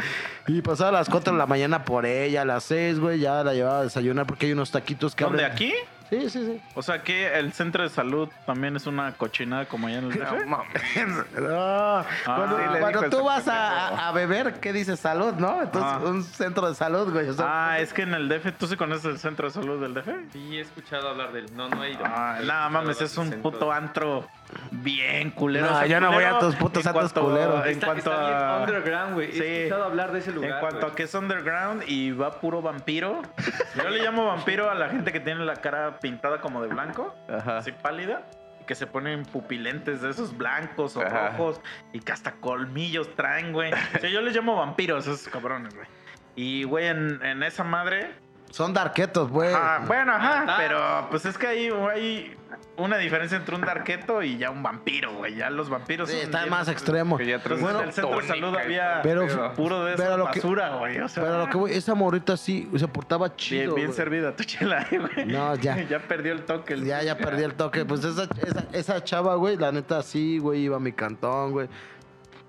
[0.48, 3.44] Y pasaba a las 4 de la mañana por ella, a las 6, güey, ya
[3.44, 5.74] la llevaba a desayunar porque hay unos taquitos que ¿Dónde, abren- aquí?
[6.10, 6.62] Sí, sí, sí.
[6.76, 10.20] O sea, que el centro de salud también es una cochinada como allá en el
[10.20, 10.46] No DF.
[10.46, 10.70] mames.
[11.36, 15.00] No, cuando sí le cuando tú vas a, a- beber, ¿qué dices?
[15.00, 15.64] Salud, ¿no?
[15.64, 16.00] Entonces, Ah.
[16.08, 17.28] un centro de salud, güey.
[17.30, 19.82] o sea, Ah, es que en el DF, ¿tú sí conoces el centro de salud
[19.82, 20.32] del DF?
[20.32, 21.54] Sí, he escuchado hablar del.
[21.56, 22.04] No, no he ido.
[22.06, 24.28] Ah, nada mames, es un puto de- antro
[24.72, 25.66] bien culero.
[25.68, 27.66] No, O sea, yo no voy a tus putos cuanto- culeros.
[27.68, 28.60] En cuanto a...
[28.62, 29.30] underground, güey.
[29.30, 29.44] He Sí.
[29.44, 30.52] escuchado hablar de ese lugar.
[30.52, 30.92] En cuanto güey.
[30.92, 33.22] a que es underground y va puro vampiro.
[33.76, 37.16] Yo le llamo vampiro a la gente que tiene la cara pintada como de blanco,
[37.30, 37.58] Ajá.
[37.58, 38.24] así pálida,
[38.62, 41.30] y que se ponen pupilentes de esos blancos o Ajá.
[41.30, 41.62] rojos
[41.94, 43.72] y que hasta colmillos traen, güey.
[43.74, 45.88] O sea, yo les llamo vampiros, esos cabrones, güey.
[46.36, 48.12] Y, güey, en, en esa madre.
[48.52, 49.54] son darquetos, güey.
[49.54, 50.56] ah, bueno, ajá, Ah.
[50.58, 52.38] pero pues es que hay, hay
[52.78, 55.36] una diferencia entre un darqueto y ya un vampiro, güey.
[55.36, 57.18] Ya los vampiros Sí, son está bien- más extremo.
[57.18, 60.04] Que ya traes Entonces, Bueno, en el centro de salud había Pero- puro de esa
[60.04, 61.00] pero lo que- basura, güey.
[61.00, 63.62] O sea, Pero lo que voy, esa morrita sí se portaba chido.
[63.62, 63.96] Bien, bien güey.
[63.98, 65.26] servida tu chela, güey.
[65.26, 65.78] No, ya.
[65.90, 66.74] ya perdió el toque.
[66.74, 67.86] el- Ya, ya perdí el toque.
[67.86, 71.68] Pues esa, esa, esa chava, güey, la neta sí, güey, iba a mi cantón, güey.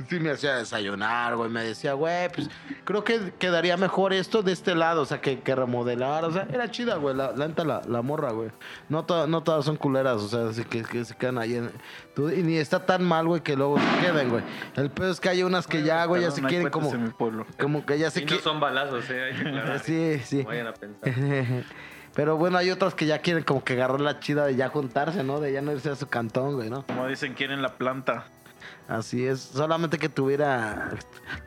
[0.09, 1.51] Sí me hacía desayunar, güey.
[1.51, 2.49] Me decía, güey, pues
[2.85, 6.25] creo que quedaría mejor esto de este lado, o sea, que, que remodelar.
[6.25, 7.15] O sea, era chida, güey.
[7.17, 8.51] La, la la, la morra, güey.
[8.89, 11.71] No, to- no todas son culeras, o sea, así que, que se quedan ahí en.
[12.15, 14.43] tú- y ni está tan mal, güey, que luego se queden, güey.
[14.77, 16.93] El pedo es que hay unas que ya, güey, ya se quieren como.
[16.93, 17.47] en mi pueblo.
[17.61, 18.45] Como que ya se Y no quieren.
[18.45, 19.25] son balazos, ¿eh?
[19.25, 19.81] Hay que aclarar.
[19.85, 20.39] Sí, sí.
[20.43, 21.13] No vayan a pensar.
[22.15, 25.23] Pero bueno, hay otras que ya quieren como que agarrar la chida de ya juntarse,
[25.23, 25.39] ¿no?
[25.39, 26.87] De ya no irse a su cantón, güey, ¿no?
[26.87, 28.25] Como dicen, quieren la planta.
[28.89, 29.41] Así es.
[29.41, 30.91] Solamente que tuviera,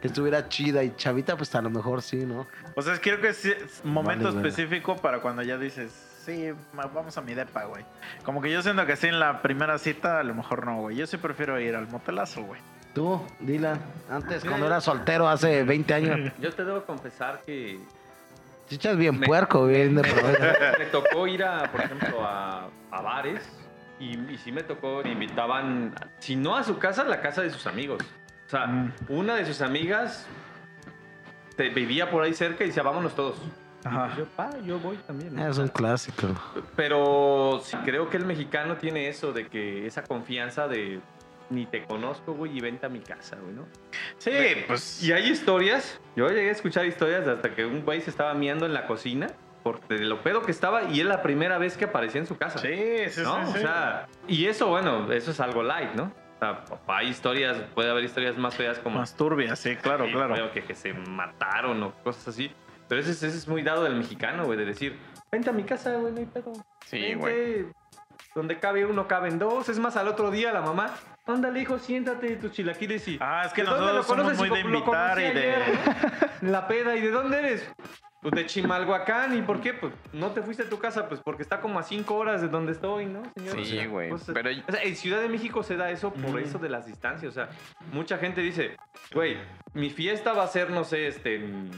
[0.01, 2.45] que estuviera chida y chavita, pues a lo mejor sí, ¿no?
[2.75, 5.91] O sea, creo que es momento Vale, específico para cuando ya dices,
[6.25, 7.85] sí, vamos a mi depa, güey.
[8.23, 10.97] Como que yo siento que sí en la primera cita, a lo mejor no, güey.
[10.97, 12.59] Yo sí prefiero ir al motelazo, güey.
[12.93, 17.79] Tú, Dylan, antes cuando yo- eras soltero hace 20 años, Yo te debo confesar que
[18.67, 20.43] chichas bien Me- puerco, bien de provecho.
[20.79, 23.41] me tocó ir a, por ejemplo, a, a bares
[23.99, 27.41] y, y sí me tocó, me invitaban, si no a su casa, a la casa
[27.41, 28.01] de sus amigos.
[28.47, 28.93] O sea, Mm.
[29.09, 30.25] una de sus amigas
[31.55, 33.35] te, vivía por ahí cerca y decía, vámonos todos.
[33.83, 34.09] Ajá.
[34.13, 35.35] Y yo, pa, yo voy también.
[35.35, 35.47] ¿no?
[35.47, 36.27] Es un clásico.
[36.75, 40.99] Pero sí creo que el mexicano tiene eso de que esa confianza de
[41.49, 43.65] ni te conozco, güey, y vente a mi casa, güey, ¿no?
[44.19, 44.31] Sí,
[44.67, 45.01] pues.
[45.01, 48.33] Y hay historias, yo llegué a escuchar historias de hasta que un güey se estaba
[48.35, 49.27] miando en la cocina
[49.63, 52.59] por lo pedo que estaba y es la primera vez que aparecía en su casa.
[52.59, 53.45] Sí, sí, ¿no?
[53.51, 56.11] sí, O sea, y eso, bueno, eso es algo light, ¿no?
[56.35, 60.13] O sea, hay historias, puede haber historias más feas como Más turbia, sí, claro, Sí,
[60.13, 60.33] claro.
[60.35, 62.51] creo Que, que se mataron o cosas así.
[62.87, 64.97] Pero ese, es- ese es muy dado del mexicano, güey, de decir,
[65.31, 66.53] vente a mi casa, güey, no hay pedo.
[66.85, 67.65] Sí, güey.
[68.35, 69.67] Donde cabe uno, caben dos.
[69.69, 70.91] Es más, al otro día la mamá,
[71.27, 73.17] ándale, hijo, siéntate tus chilaquiles y...
[73.19, 75.53] Ah, es que ¿de dónde nosotros somos muy de invitar y de.
[76.41, 77.71] La peda, ¿y de dónde eres?
[78.21, 79.73] Pues de Chimalhuacán, ¿y por qué?
[79.73, 82.49] Pues no te fuiste a tu casa, pues porque está como a cinco horas de
[82.49, 83.55] donde estoy, ¿no, señor?
[83.55, 86.11] Sí, O sea, güey, pues, pero- o sea, en Ciudad de México se da eso
[86.13, 87.31] por eso de las distancias.
[87.31, 87.49] O sea,
[87.93, 88.75] mucha gente dice,
[89.13, 89.37] güey,
[89.73, 91.71] mi fiesta va a ser, no sé, este, en,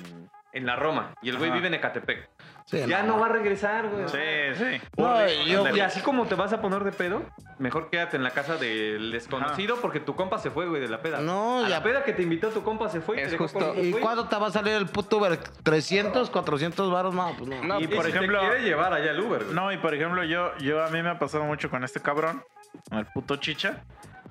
[0.53, 2.27] en la Roma, y el güey vive en Ecatepec.
[2.65, 4.07] Sí, ya no va a regresar, güey.
[4.07, 4.17] Sí,
[4.57, 4.81] sí.
[4.97, 7.23] No, yo- Y así como te vas a poner de pedo,
[7.59, 11.01] mejor quédate en la casa del desconocido porque tu compa se fue, güey, de la
[11.01, 11.19] peda.
[11.21, 13.17] No, a ya- la peda que te invitó tu compa se fue.
[13.17, 14.01] y Es te dejó justo- ¿Y güey.
[14.03, 15.37] cuánto te va a salir el puto Uber?
[15.63, 17.13] ¿300, 400 baros?
[17.13, 17.61] No, pues no.
[17.63, 19.55] No, Y Y por si ejemplo- te quiere llevar allá el Uber, güey.
[19.55, 22.43] No, y por ejemplo, yo, yo a mí me ha pasado mucho con este cabrón,
[22.89, 23.83] con el puto chicha,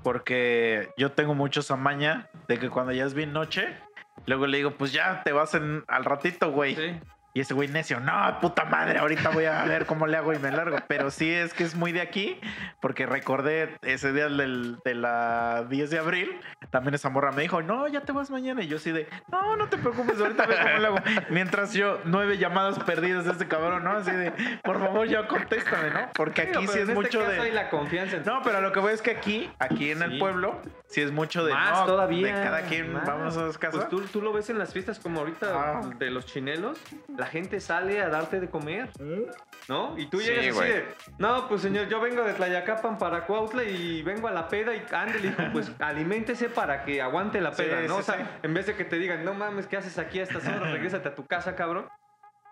[0.03, 3.77] porque yo tengo mucho esa maña de que cuando ya es bien noche,
[4.27, 6.75] luego le digo, pues ya te vas en, al ratito, güey.
[6.75, 7.01] Sí.
[7.33, 10.39] Y ese güey necio, no, puta madre, ahorita voy a ver cómo le hago y
[10.41, 10.79] me largo.
[10.89, 12.41] Pero sí es que es muy de aquí,
[12.81, 16.41] porque recordé ese día del, de la 10 de abril,
[16.71, 18.63] también esa morra me dijo, no, ya te vas mañana.
[18.63, 20.97] Y yo así de, no, no te preocupes, ahorita veo cómo le hago.
[21.31, 23.93] Mientras yo, nueve llamadas perdidas de este cabrón, ¿no?
[23.93, 24.33] Así de,
[24.65, 26.09] por favor, ya contéstame, ¿no?
[26.15, 27.41] Porque aquí pero sí es en este mucho caso de...
[27.43, 30.11] hay la confianza en No, pero lo que voy es que aquí, aquí en el
[30.13, 30.19] Sí.
[30.19, 32.27] pueblo, sí es mucho de, más no, todavía.
[32.37, 33.07] de cada quien, más.
[33.07, 33.87] vamos a las casas.
[33.87, 35.81] Pues tú, tú lo ves en las fiestas como ahorita Ah.
[35.99, 36.79] de los chinelos,
[37.21, 38.89] la gente sale a darte de comer,
[39.69, 39.97] ¿no?
[39.99, 40.73] Y tú Sí, llegas así güey.
[40.73, 40.85] de,
[41.19, 44.83] no, pues señor, yo vengo de Tlayacapan para Cuautla y vengo a la peda y
[44.91, 47.97] ándale, hijo, pues aliméntese para que aguante la Sí, peda, ¿no?
[47.97, 48.23] sí, o sea, sí.
[48.43, 50.63] en vez de que te digan, no mames, ¿qué haces aquí a estas horas?
[50.73, 51.87] Regrésate a tu casa, cabrón.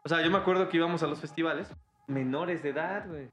[0.05, 1.69] O sea, yo me acuerdo que íbamos a los festivales,
[2.07, 3.29] menores de edad, güey.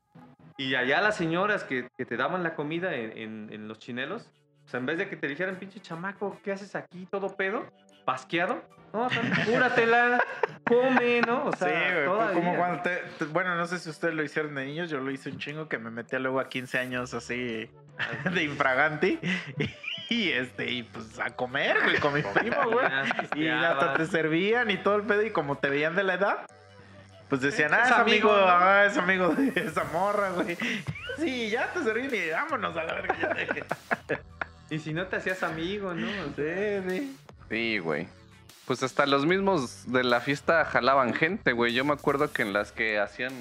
[0.58, 4.32] Y allá las señoras que, que te daban la comida en, en- en los chinelos,
[4.66, 7.66] o sea, en vez de que te dijeran, pinche chamaco, ¿qué haces aquí todo pedo?
[8.06, 8.64] ¿Pasqueado?
[8.94, 9.10] No,
[9.46, 10.24] cúratela,
[10.64, 11.48] come, ¿no?
[11.48, 12.06] O sea, sí, güey.
[12.06, 12.34] todavía.
[12.34, 14.90] Como cuando te, te- Bueno, no sé si ustedes lo hicieron de niños.
[14.90, 17.70] Yo lo hice un chingo que me metía luego a 15 años así
[18.34, 19.20] de infraganti.
[20.10, 22.86] Y, este, y pues a comer, güey, con mi primo, güey.
[23.36, 25.24] Y hasta te servían y todo el pedo.
[25.24, 26.46] Y como te veían de la edad,
[27.28, 30.58] pues decían, ah, es amigo, ah, es amigo de esa morra, güey.
[31.18, 33.36] Sí, ya te servían y vámonos a la verga.
[34.70, 36.08] Y si no te hacías amigo, ¿no?
[36.08, 37.18] O sea, Sí, sí.
[37.50, 38.08] Sí, güey.
[38.66, 41.74] Pues hasta los mismos de la fiesta jalaban gente, güey.
[41.74, 43.32] Yo me acuerdo que en las que hacían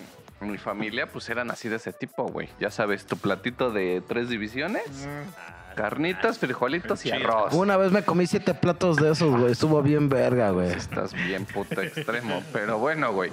[0.41, 2.49] mi familia, pues eran así de ese tipo, güey.
[2.61, 5.75] Ya sabes, tu platito de tres divisiones, Mm.
[5.77, 7.55] carnitas, frijolitos y arroz.
[7.55, 9.53] Una vez me comí siete platos de esos, güey.
[9.53, 10.71] Estuvo bien verga, güey.
[10.71, 12.43] Estás bien puto extremo.
[12.53, 13.31] Pero bueno, güey.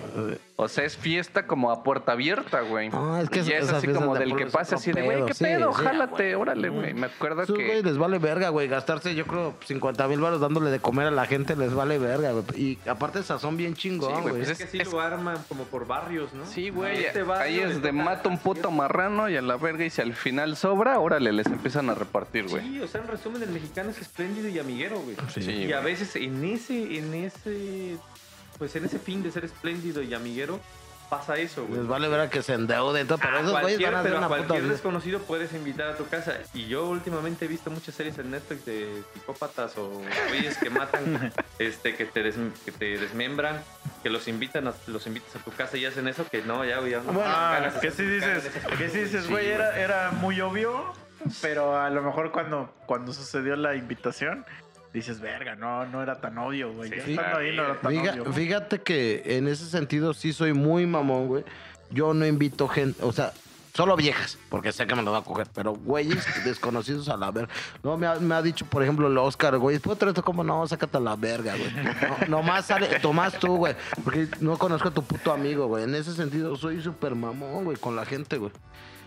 [0.64, 2.90] O sea, es fiesta como a puerta abierta, güey.
[2.90, 5.02] No, es que y es esas así como de del que es pasa así de,
[5.02, 5.26] güey.
[5.26, 5.74] ¿qué Sí, pedo?
[5.74, 6.94] sí, Jálate, órale, güey.
[6.94, 7.54] Me acuerdo que...
[7.66, 8.68] güey les vale verga, güey.
[8.68, 12.32] Gastarse, yo creo, 50 mil baros dándole de comer a la gente les vale verga,
[12.32, 12.46] güey.
[12.56, 15.88] Y aparte sazón bien chingón, güey, pues es que sí es- lo arman como por
[15.88, 16.46] barrios, ¿no?
[16.46, 17.06] Sí, güey.
[17.06, 19.84] Este barrio Ahí es de mata un puto marrano y a la verga.
[19.86, 22.62] Y si al final sobra, órale, les empiezan a repartir, güey.
[22.64, 25.16] Sí, o sea, en resumen, el mexicano es espléndido y amiguero, güey.
[25.34, 27.98] Sí, y a veces en ese, en ese,
[28.62, 30.60] pues en ese fin de ser espléndido y amiguero,
[31.10, 31.80] pasa eso, güey.
[31.80, 34.00] Les vale ver a que se endeuden, todo, pero a esos güeyes cualquier, van a
[34.02, 34.72] hacer pero a una puta cualquier vida.
[34.74, 36.36] desconocido puedes invitar a tu casa.
[36.54, 39.90] Y yo últimamente he visto muchas series en Netflix de psicópatas o
[40.30, 43.64] güeyes que matan, este, que te, des- que te desmembran,
[44.04, 46.78] que los invitan a, los invitas a tu casa y hacen eso, que no, ya,
[46.78, 47.14] güey, ya no.
[47.14, 50.94] Bueno, Ah, que cara dices, que sí dices, güey, era, era muy obvio,
[51.42, 54.46] pero a lo mejor cuando, cuando sucedió la invitación,
[54.94, 56.90] dices, verga, no, no era tan obvio, güey.
[56.90, 58.34] Sí, ahí no era tan obvio.
[58.34, 61.44] fíjate que en ese sentido sí soy muy mamón, güey.
[61.90, 63.34] Yo no invito gente, o sea,
[63.74, 67.32] solo viejas, porque sé que me lo va a coger, pero güeyes desconocidos a la
[67.32, 67.54] verga.
[67.84, 70.44] No, me ha, me ha dicho, por ejemplo, el Oscar, güey, después te reto como,
[70.44, 71.72] no, sácate a la verga, güey.
[72.28, 75.84] No, nomás sale, tomás tú, güey, porque no conozco a tu puto amigo, güey.
[75.84, 78.52] En ese sentido soy súper mamón, güey, con la gente, güey.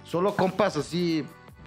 [0.04, 1.24] Solo compas así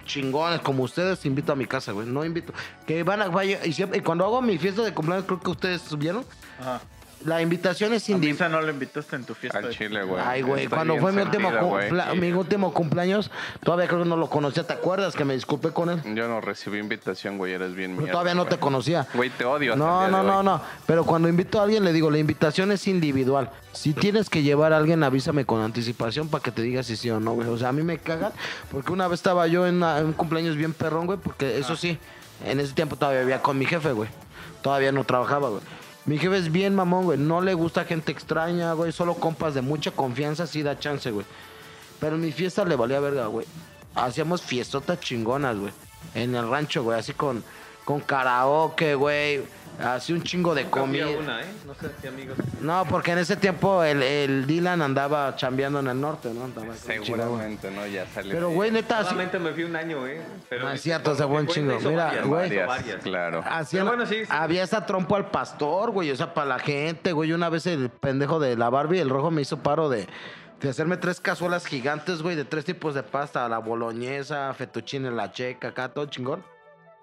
[0.08, 2.08] chingones como ustedes invito a mi casa, güey.
[2.08, 2.52] No invito.
[2.86, 5.50] Que van a vaya y, siempre- y cuando hago mi fiesta de cumpleaños, creo que
[5.50, 6.24] ustedes subieron.
[6.60, 6.80] Ajá.
[7.24, 8.52] La invitación es A individual.
[8.52, 9.58] No lo invitaste en tu fiesta.
[9.58, 10.22] Al chile, güey.
[10.24, 13.30] Ay, güey, Está cuando fue mi último, cumpla- mi último cumpleaños,
[13.64, 14.64] todavía creo que no lo conocía.
[14.64, 16.00] ¿Te acuerdas que me disculpé con él?
[16.14, 18.12] Yo no recibí invitación, güey, eres bien mierda.
[18.12, 18.54] todavía no güey.
[18.54, 19.06] te conocía.
[19.14, 19.72] Güey, te odio.
[19.72, 20.44] hasta No, el día no, de no, hoy.
[20.44, 20.62] no.
[20.86, 23.50] Pero cuando invito a alguien, le digo, la invitación es individual.
[23.72, 27.10] Si tienes que llevar a alguien, avísame con anticipación para que te diga si sí
[27.10, 27.48] o no, güey.
[27.48, 28.32] O sea, a mí me cagan.
[28.70, 31.18] Porque una vez estaba yo en, una- en un cumpleaños bien perrón, güey.
[31.18, 31.98] Porque eso sí,
[32.46, 34.08] en ese tiempo todavía vivía con mi jefe, güey.
[34.62, 35.62] Todavía no trabajaba, güey.
[36.08, 37.18] Mi jefe es bien mamón, güey.
[37.18, 38.92] No le gusta gente extraña, güey.
[38.92, 41.26] Solo compas de mucha confianza, sí da chance, güey.
[42.00, 43.46] Pero mi fiesta le valía verga, güey.
[43.94, 45.70] Hacíamos fiestotas chingonas, güey.
[46.14, 46.98] En el rancho, güey.
[46.98, 47.44] Así con,
[47.84, 49.42] con karaoke, güey.
[49.80, 51.06] Así un chingo de comida.
[51.08, 51.46] una, ¿eh?
[51.66, 52.36] No sé si amigos.
[52.60, 56.44] No, porque en ese tiempo el, el Dylan andaba chambeando en el norte, ¿no?
[56.44, 56.74] Andaba.
[56.74, 57.86] Seguramente, ¿no?
[57.86, 58.32] Ya salió.
[58.34, 60.20] Pero, güey, neta, así, Solamente me fui un año, ¿eh?
[60.48, 61.90] Pero No, es cierto, se fue un Cuenta, chingo.
[61.90, 62.22] Mira, güey.
[62.22, 63.02] hizo varias, varias.
[63.02, 63.44] claro.
[63.46, 64.30] hacían- Pero bueno, sí, sí.
[64.30, 66.10] había esa trompo al pastor, güey.
[66.10, 67.32] O sea, para la gente, güey.
[67.32, 70.08] Una vez el pendejo de la Barbie, el rojo, me hizo paro de,
[70.60, 73.48] de hacerme tres cazuelas gigantes, güey, de tres tipos de pasta.
[73.48, 76.42] La boloñesa, fettuccine, la checa, acá, todo chingón.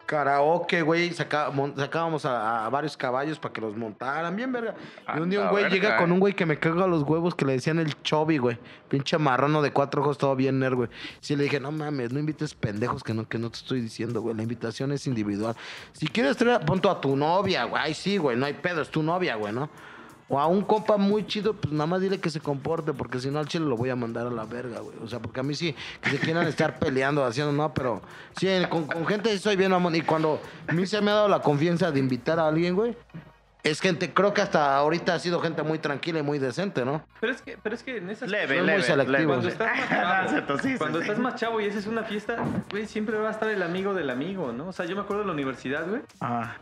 [0.06, 4.76] Karaoke, güey, saca- sacábamos a, a varios caballos para que los montaran, bien verga.
[5.15, 6.13] Y un día un güey llega con eh.
[6.13, 8.58] un güey que me caga los huevos que le decían el chobi, güey.
[8.88, 10.89] Pinche marrano de cuatro ojos, todo bien nerd, güey.
[11.22, 14.22] Sí le dije, no mames, no invites pendejos que no, que no te estoy diciendo,
[14.22, 14.36] güey.
[14.36, 15.56] La invitación es individual.
[15.94, 17.82] Si quieres traer, punto a tu novia, güey.
[17.84, 19.70] Ay, sí, güey, no hay pedo, es tu novia, güey, ¿no?
[20.27, 23.29] O a un compa muy chido, pues nada más dile que se comporte, porque si
[23.29, 24.97] no al chile lo voy a mandar a la verga, güey.
[25.03, 28.01] O sea, porque a mí sí, que se quieran estar peleando, haciendo, no, pero
[28.35, 29.95] sí, con, con gente sí soy bien mamón.
[29.95, 32.97] Y cuando a mí se me ha dado la confianza de invitar a alguien, güey,
[33.61, 37.03] es gente, creo que hasta ahorita ha sido gente muy tranquila y muy decente, ¿no?
[37.19, 39.11] Pero es que, pero es que en esas Leve, Son muy leve, selectivos.
[39.11, 39.25] leve.
[39.27, 42.85] Cuando estás más No, chavo, es cuando estás más chavo y haces una fiesta, güey,
[42.85, 44.67] siempre va a estar el amigo del amigo, ¿no?
[44.67, 46.01] O sea, yo me acuerdo de la universidad, güey.
[46.19, 46.57] Ajá.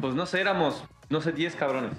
[0.00, 1.92] Pues no sé, éramos, no sé, 10 cabrones.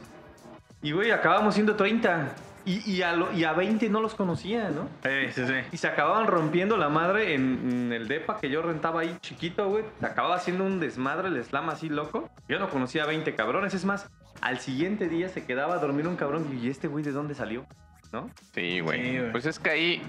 [0.81, 2.29] Y, güey, acabamos siendo 30.
[2.65, 4.87] Y, y, a lo- y a 20 no los conocía, ¿no?
[5.03, 5.53] Eh, sí, sí.
[5.71, 9.67] Y se acababan rompiendo la madre en, en el depa que yo rentaba ahí chiquito,
[9.69, 9.83] güey.
[9.99, 12.29] Se acababa haciendo un desmadre el slam así loco.
[12.47, 13.73] Yo no conocía a 20 cabrones.
[13.73, 14.09] Es más,
[14.41, 16.59] al siguiente día se quedaba a dormir un cabrón.
[16.61, 17.65] Y este güey, ¿de dónde salió?
[18.11, 18.29] ¿No?
[18.53, 19.01] Sí, güey.
[19.11, 19.31] Sí, güey.
[19.31, 20.01] pues es que ahí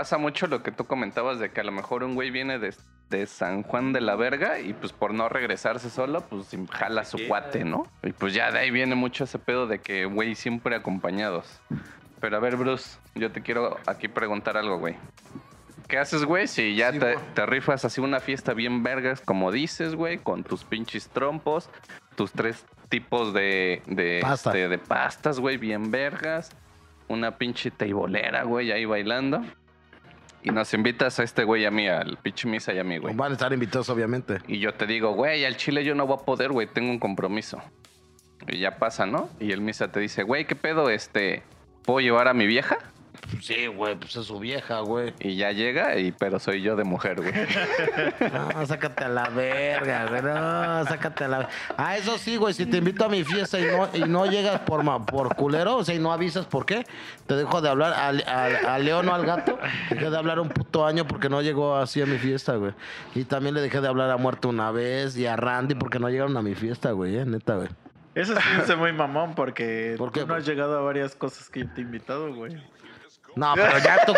[0.00, 2.74] pasa mucho lo que tú comentabas de que a lo mejor un güey viene de,
[3.10, 7.04] de San Juan de la Verga y pues por no regresarse solo, pues jala a
[7.04, 7.86] su cuate, ¿no?
[8.02, 11.60] Y pues ya de ahí viene mucho ese pedo de que, güey, siempre acompañados.
[12.18, 14.96] Pero a ver, Bruce, yo te quiero aquí preguntar algo, güey.
[15.86, 16.98] ¿Qué haces, güey, si ya Sí,
[17.34, 21.68] te, rifas así una fiesta bien vergas, como dices, güey, con tus pinches trompos,
[22.16, 24.48] tus tres tipos de, de, Pasta.
[24.48, 26.52] este, de pastas, güey, bien vergas,
[27.08, 29.42] una pinche teibolera, güey, ahí bailando.
[30.42, 33.14] Y nos invitas a este güey a mí, al pinche misa y a mí, güey.
[33.14, 34.38] Van a estar invitados, obviamente.
[34.46, 36.98] Y yo te digo, güey, al chile yo no voy a poder, güey, tengo un
[36.98, 37.62] compromiso.
[38.48, 39.28] Y ya pasa, ¿no?
[39.38, 40.88] Y el misa te dice, güey, ¿qué pedo?
[40.88, 41.42] Este,
[41.84, 42.78] ¿puedo llevar a mi vieja?
[43.40, 45.14] Sí, güey, pues es su vieja, güey.
[45.20, 47.32] Y ya llega, y pero soy yo de mujer, güey.
[48.32, 50.22] No, sácate a la verga, güey.
[50.22, 52.54] No, sácate a la Ah, eso sí, güey.
[52.54, 55.76] Si te invito a mi fiesta y no, y no llegas por, ma- por culero,
[55.76, 56.84] o sea, y no avisas por qué,
[57.26, 59.58] te dejo de hablar al, al- al león o al gato.
[59.90, 62.72] Dejé de hablar un puto año porque no llegó así a mi fiesta, güey.
[63.14, 66.08] Y también le dejé de hablar a Muerto una vez y a Randy porque no
[66.08, 67.68] llegaron a mi fiesta, güey, eh, neta, güey.
[68.14, 70.42] Eso sí es muy mamón porque ¿Por qué, tú no güey?
[70.42, 72.56] has llegado a varias cosas que te he invitado, güey.
[73.36, 74.12] No, pero ya tu...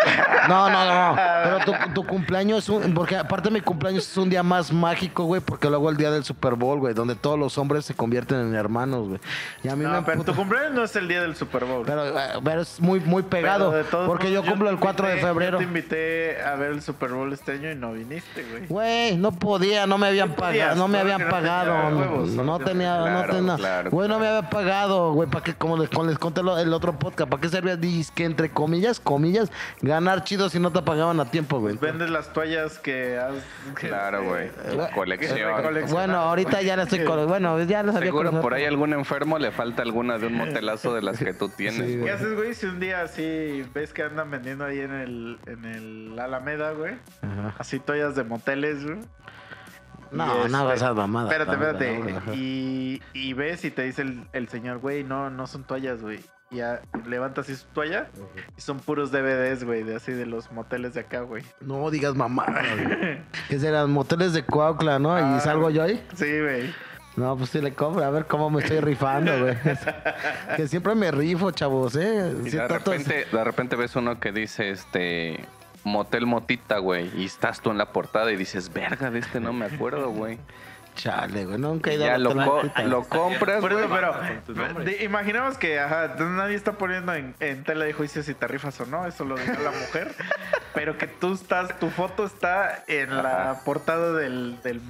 [0.48, 1.16] No, no, no.
[1.44, 2.94] Pero tu, tu cumpleaños es un...
[2.94, 6.24] Porque aparte mi cumpleaños es un día más mágico, güey, porque luego el día del
[6.24, 9.20] Super Bowl, güey, donde todos los hombres se convierten en hermanos, güey.
[9.62, 10.02] Y a mí No, me...
[10.02, 11.84] pero tu cumpleaños no es el día del Super Bowl.
[11.86, 13.72] Pero, eh, pero es muy, muy pegado.
[14.06, 15.52] Porque yo cumplo el 4 de febrero.
[15.52, 18.66] Yo te invité a ver el Super Bowl este año y no viniste, güey.
[18.66, 21.98] Güey, no podía, no me habían No podías, pagado, no me habían no tenía pagado.
[21.98, 23.56] huevos, no, solo tenía, no Claro, tenía.
[23.56, 26.72] claro, güey, no me había pagado, güey, para que como les, como les conté el
[26.72, 27.76] otro podcast, ¿para qué servía?
[27.76, 31.76] Dice que entre comillas comillas, ganar chido si no te pagaban a tiempo, güey.
[31.76, 33.34] Vendes las toallas que has.
[33.78, 34.46] que- Claro, güey.
[34.46, 35.38] Eh, colección.
[35.90, 37.26] Bueno, ahorita ya la estoy con...
[37.32, 41.02] Bueno, ya sabía Seguro por ahí algún enfermo le falta alguna de un motelazo de
[41.02, 41.86] las que tú tienes.
[41.86, 42.04] Sí, güey.
[42.04, 45.64] ¿Qué haces, güey, si un día así ves que andan vendiendo ahí en el, en
[45.64, 46.94] el Alameda, güey?
[47.22, 47.54] Ajá.
[47.58, 48.98] Así toallas de moteles, güey.
[50.12, 51.32] No, este- hagas esas mamadas.
[51.32, 51.52] Espérate,
[51.92, 52.34] espérate.
[52.36, 56.20] Y, y ves y te dice el, el señor, güey, no, no son toallas, güey.
[56.50, 58.08] Y ya levanta así su toalla
[58.56, 61.42] y son puros DVDs, güey, de así de los moteles de acá, güey.
[61.60, 63.22] No digas mamadas, güey.
[63.48, 65.14] Que serán moteles de Coahuila, ¿no?
[65.14, 65.36] Ah.
[65.38, 66.06] Y salgo yo ahí.
[66.14, 66.74] Sí, güey.
[67.16, 68.04] No, pues sí le compro.
[68.04, 69.54] A ver cómo me estoy rifando, güey.
[70.56, 72.34] que siempre me rifo, chavos, ¿eh?
[72.44, 75.44] Y de- repente, de repente ves uno que dice este
[75.84, 79.52] Motel Motita, güey, y estás tú en la portada y dices, verga, de este no
[79.52, 80.38] me acuerdo, güey.
[80.94, 81.58] Chale, güey.
[81.58, 84.00] Nunca he ido ya a lo, co- lo compras, Por eso, güey.
[84.00, 88.46] pero de- imaginamos que ajá, nadie está poniendo en, en tela de juicio si te
[88.46, 90.14] rifas o no, eso lo dice la mujer,
[90.74, 94.80] pero que tú estás, tu foto está en la portada del, del,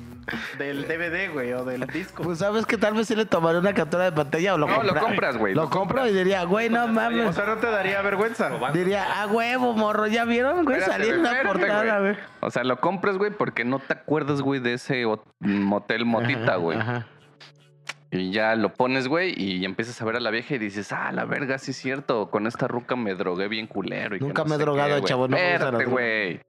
[0.59, 2.23] del DVD, güey, o del disco.
[2.23, 4.83] Pues sabes que tal vez sí le tomaré una captura de pantalla o lo No,
[4.83, 7.35] lo compra- compras, güey, Lo lo compro y diría, güey, no o mames.
[7.35, 8.51] sea, no te daría vergüenza.
[8.73, 10.81] Diría, ah, huevo, morro, ¿ya vieron, güey?
[10.81, 12.17] Salí en la portada, güey.
[12.41, 15.23] O sea, lo compras, güey, porque no te acuerdas, güey, de ese hot-
[16.01, 16.79] motel motita, güey.
[16.79, 17.07] ajá.
[18.15, 21.11] Y ya lo pones, güey, y empiezas a ver a la vieja y dices, ah,
[21.13, 24.17] la verga, sí es cierto, con esta ruca me drogué bien culero.
[24.17, 25.09] Y que Nunca no me he drogado, qué, güey.
[25.09, 26.41] chavo, no Espérate, güey.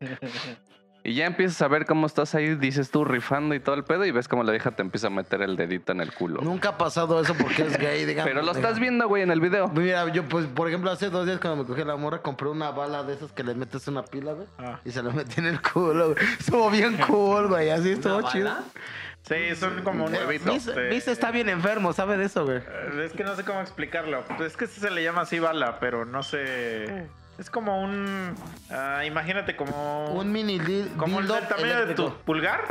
[1.06, 4.06] Y ya empiezas a ver cómo estás ahí, dices tú rifando y todo el pedo,
[4.06, 6.42] y ves cómo la vieja te empieza a meter el dedito en el culo.
[6.42, 8.30] Nunca ha pasado eso porque es gay, digamos.
[8.30, 9.70] Pero lo estás viendo, güey, en el video.
[9.70, 12.72] Mira, yo, pues, por ejemplo, hace dos días cuando me cogí la morra, compré una
[12.72, 14.48] bala de esas que le metes una pila, güey.
[14.58, 14.80] Ah.
[14.84, 16.26] Y se la metí en el culo, güey.
[16.40, 17.70] Estuvo bien cool, güey.
[17.70, 18.50] Así estuvo ¿Una chido.
[18.50, 18.64] bala?
[19.24, 20.52] Sí, son como un Huevito.
[20.52, 22.62] Viste, está bien enfermo, ¿sabe de eso, güey?
[23.04, 24.24] Es que no sé cómo explicarlo.
[24.38, 27.08] Pues es que se le llama así bala, pero no sé.
[27.40, 28.36] Es como un.
[28.70, 30.12] ah, imagínate como.
[30.14, 30.60] Un mini
[30.98, 32.66] Como el dildo del tamaño de tu pulgar.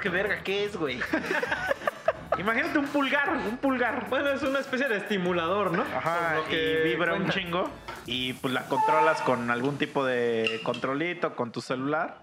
[0.00, 0.42] ¿Qué verga?
[0.42, 0.98] ¿Qué es, güey?
[2.38, 4.08] Imagínate un pulgar, un pulgar.
[4.08, 5.82] Bueno, es una especie de estimulador, ¿no?
[5.82, 7.38] Ajá, Por lo que y vibra un cuenta.
[7.38, 7.70] chingo.
[8.06, 12.18] Y pues la controlas con algún tipo de controlito, con tu celular.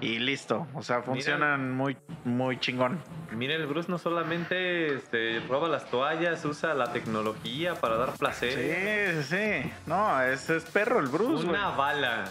[0.00, 0.66] Y listo.
[0.74, 3.00] O sea, funcionan muy, muy chingón.
[3.30, 9.22] Mira, el Bruce no solamente este, roba las toallas, usa la tecnología para dar placer.
[9.22, 9.72] Sí, sí, sí.
[9.86, 11.46] No, ese es perro el Bruce.
[11.46, 12.24] Una bala.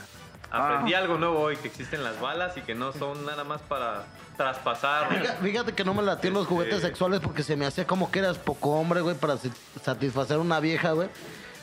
[0.52, 0.68] Ah.
[0.68, 4.04] Aprendí algo nuevo hoy, que existen las balas y que no son nada más para
[4.36, 5.08] traspasar.
[5.10, 8.12] Fíjate- Fíjate que no me latían los juguetes Este- sexuales porque se me hacía como
[8.12, 9.48] que eras poco hombre, güey, para sa-
[9.82, 11.08] satisfacer a una vieja, güey.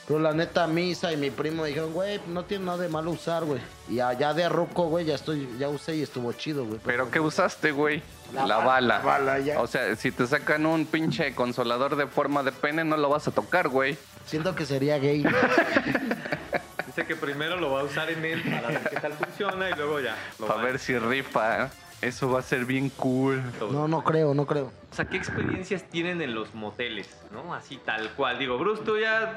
[0.09, 3.11] Pero la neta, Misa y mi primo me dijeron, güey, no tiene nada de malo
[3.11, 3.61] usar, güey.
[3.91, 6.81] Y allá de ruco, güey, ya estoy, ya usé y estuvo chido, güey.
[6.83, 8.03] ¿Pero qué usaste, güey?
[8.33, 8.99] La La, bala, bala.
[8.99, 9.61] la bala, ya.
[9.61, 13.29] O sea, si te sacan un pinche consolador de forma de pene, no lo vas
[13.29, 13.99] a tocar, güey.
[14.25, 15.25] Siento que sería gay.
[16.87, 19.75] Dice que primero lo va a usar en él para ver qué tal funciona y
[19.75, 20.17] luego ya.
[20.39, 21.65] lo Para va ver si rifa.
[21.65, 21.69] ¿eh?
[22.01, 23.42] Eso va a ser bien cool.
[23.72, 24.72] No, no creo, no creo.
[24.90, 27.09] O sea, ¿qué experiencias tienen en los moteles?
[27.32, 27.55] ¿No?
[27.55, 28.38] Así tal cual.
[28.38, 29.34] Digo, Bruce, tú ya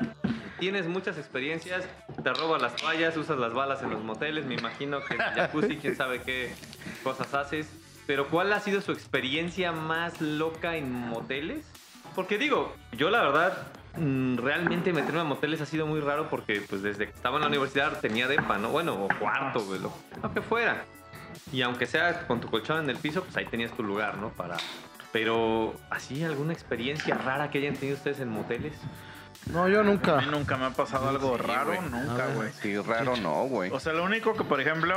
[0.59, 1.85] tienes muchas experiencias.
[2.23, 4.45] Te roban las toallas, usas las balas en los moteles.
[4.45, 6.53] Me imagino que en jacuzzi, quién sabe qué
[7.03, 7.67] cosas haces.
[8.05, 11.65] Pero ¿cuál ha sido su experiencia más loca en moteles?
[12.15, 13.57] Porque digo, yo la verdad,
[13.97, 17.41] mm, realmente meterme a moteles ha sido muy raro porque pues desde que estaba en
[17.41, 18.69] la universidad tenía depa, ¿no?
[18.69, 19.63] Bueno, o cuarto,
[20.21, 20.83] lo que fuera.
[21.51, 24.29] Y aunque sea con tu colchón en el piso, pues ahí tenías tu lugar, ¿no?
[24.29, 24.57] Para...
[25.11, 28.73] Pero, ¿así alguna experiencia rara que hayan tenido ustedes en moteles?
[29.51, 30.17] No, yo A nunca.
[30.21, 31.81] mí nunca me ha pasado algo Sí, raro, güey.
[31.89, 32.51] nunca, A güey.
[32.61, 33.71] Sí, raro no, güey.
[33.71, 34.95] O sea, lo único que, por ejemplo,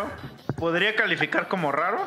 [0.56, 1.98] podría calificar como raro,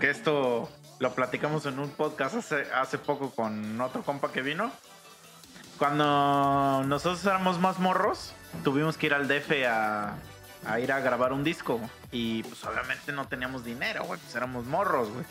[0.00, 4.70] que esto lo platicamos en un podcast hace, hace poco con otro compa que vino.
[5.78, 8.34] Cuando nosotros éramos más morros,
[8.64, 10.14] tuvimos que ir al DF a,
[10.66, 11.80] a ir a grabar un disco.
[12.12, 15.24] Y pues obviamente no teníamos dinero, güey, pues éramos morros, güey.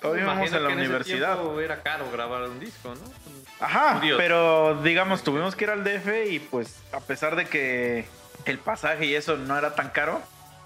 [0.00, 1.34] Todavía íbamos en la que ese universidad.
[1.36, 3.64] tiempo era caro grabar un disco, ¿no?
[3.64, 8.06] Ajá, pero digamos, tuvimos que ir al DF y pues a pesar de que
[8.44, 10.20] el pasaje y eso no era tan caro,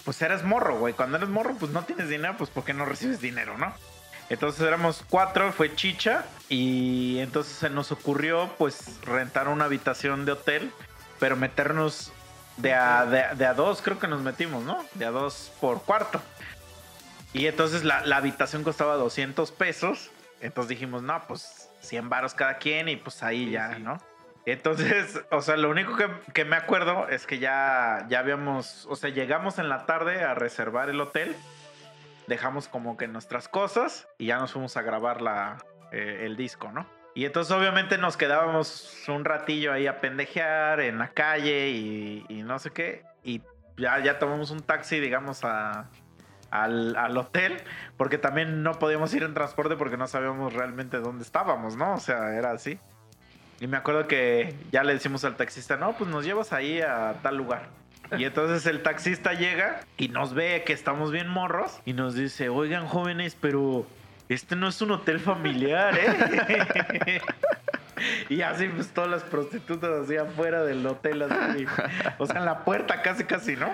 [0.06, 0.94] pues eres morro, güey.
[0.94, 3.74] Cuando eres morro, pues no tienes dinero, pues ¿por qué no recibes dinero, no?
[4.30, 10.32] Entonces éramos cuatro, fue chicha y entonces se nos ocurrió pues rentar una habitación de
[10.32, 10.72] hotel,
[11.20, 12.12] pero meternos
[12.56, 14.78] de a, de, a- de a dos, creo que nos metimos, ¿no?
[14.94, 16.20] De a dos por cuarto.
[17.32, 20.10] Y entonces la, la habitación costaba 200 pesos.
[20.40, 23.82] Entonces dijimos, no, pues 100 varos cada quien y pues ahí Sí, ya, sí.
[23.82, 24.00] ¿no?
[24.46, 28.96] Entonces, o sea, lo único que, que me acuerdo es que ya, ya habíamos, o
[28.96, 31.36] sea, llegamos en la tarde a reservar el hotel,
[32.26, 35.58] dejamos como que nuestras cosas y ya nos fuimos a grabar la,
[35.92, 36.86] eh, el disco, ¿no?
[37.16, 42.58] Y entonces obviamente nos quedábamos un ratillo ahí a pendejear en la calle y, no
[42.58, 43.04] sé qué.
[43.24, 43.40] Y
[43.78, 45.88] ya, ya tomamos un taxi, digamos, a,
[46.50, 47.56] al, al hotel,
[47.96, 51.94] porque también no podíamos ir en transporte porque no sabíamos realmente dónde estábamos, ¿no?
[51.94, 52.78] O sea, era así.
[53.60, 57.14] Y me acuerdo que ya le decimos al taxista, no, pues nos llevas ahí a
[57.22, 57.70] tal lugar.
[58.18, 62.50] Y entonces el taxista llega y nos ve que estamos bien morros y nos dice,
[62.50, 63.86] oigan jóvenes, pero
[64.28, 67.20] este no es un hotel familiar, ¿eh?
[68.28, 71.64] Y así, pues todas las prostitutas así afuera del hotel, así.
[72.18, 73.70] O sea, en la puerta casi, casi, ¿no?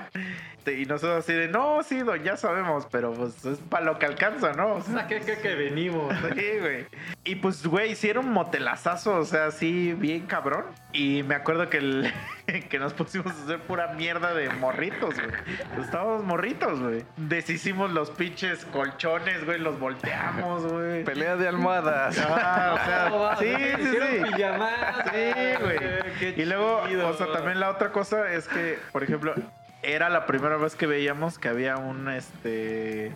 [0.67, 4.07] Y nosotros así de, no, sí, don, ya sabemos, pero pues es para lo que
[4.07, 4.75] alcanza, ¿no?
[4.75, 6.15] O sea, ¿Qué, qué, que venimos?
[6.35, 6.87] Sí, güey.
[7.25, 10.65] Y pues, güey, hicieron motelazazo, o sea, así bien cabrón.
[10.93, 12.13] Y me acuerdo que, el-
[12.69, 15.85] que nos pusimos a hacer pura mierda de morritos, güey.
[15.85, 17.05] Estábamos morritos, güey.
[17.17, 21.05] Deshicimos los pinches colchones, güey, los volteamos, güey.
[21.05, 22.19] Pelea de almohadas.
[22.19, 24.33] Ah, o sea, sí, sí, sí.
[24.37, 25.11] pijamadas.
[25.13, 25.79] Sí, güey.
[26.19, 27.09] Qué Y luego, chido.
[27.09, 29.35] o sea, también la otra cosa es que, por ejemplo,
[29.83, 33.13] era la primera vez que veíamos que había un, este...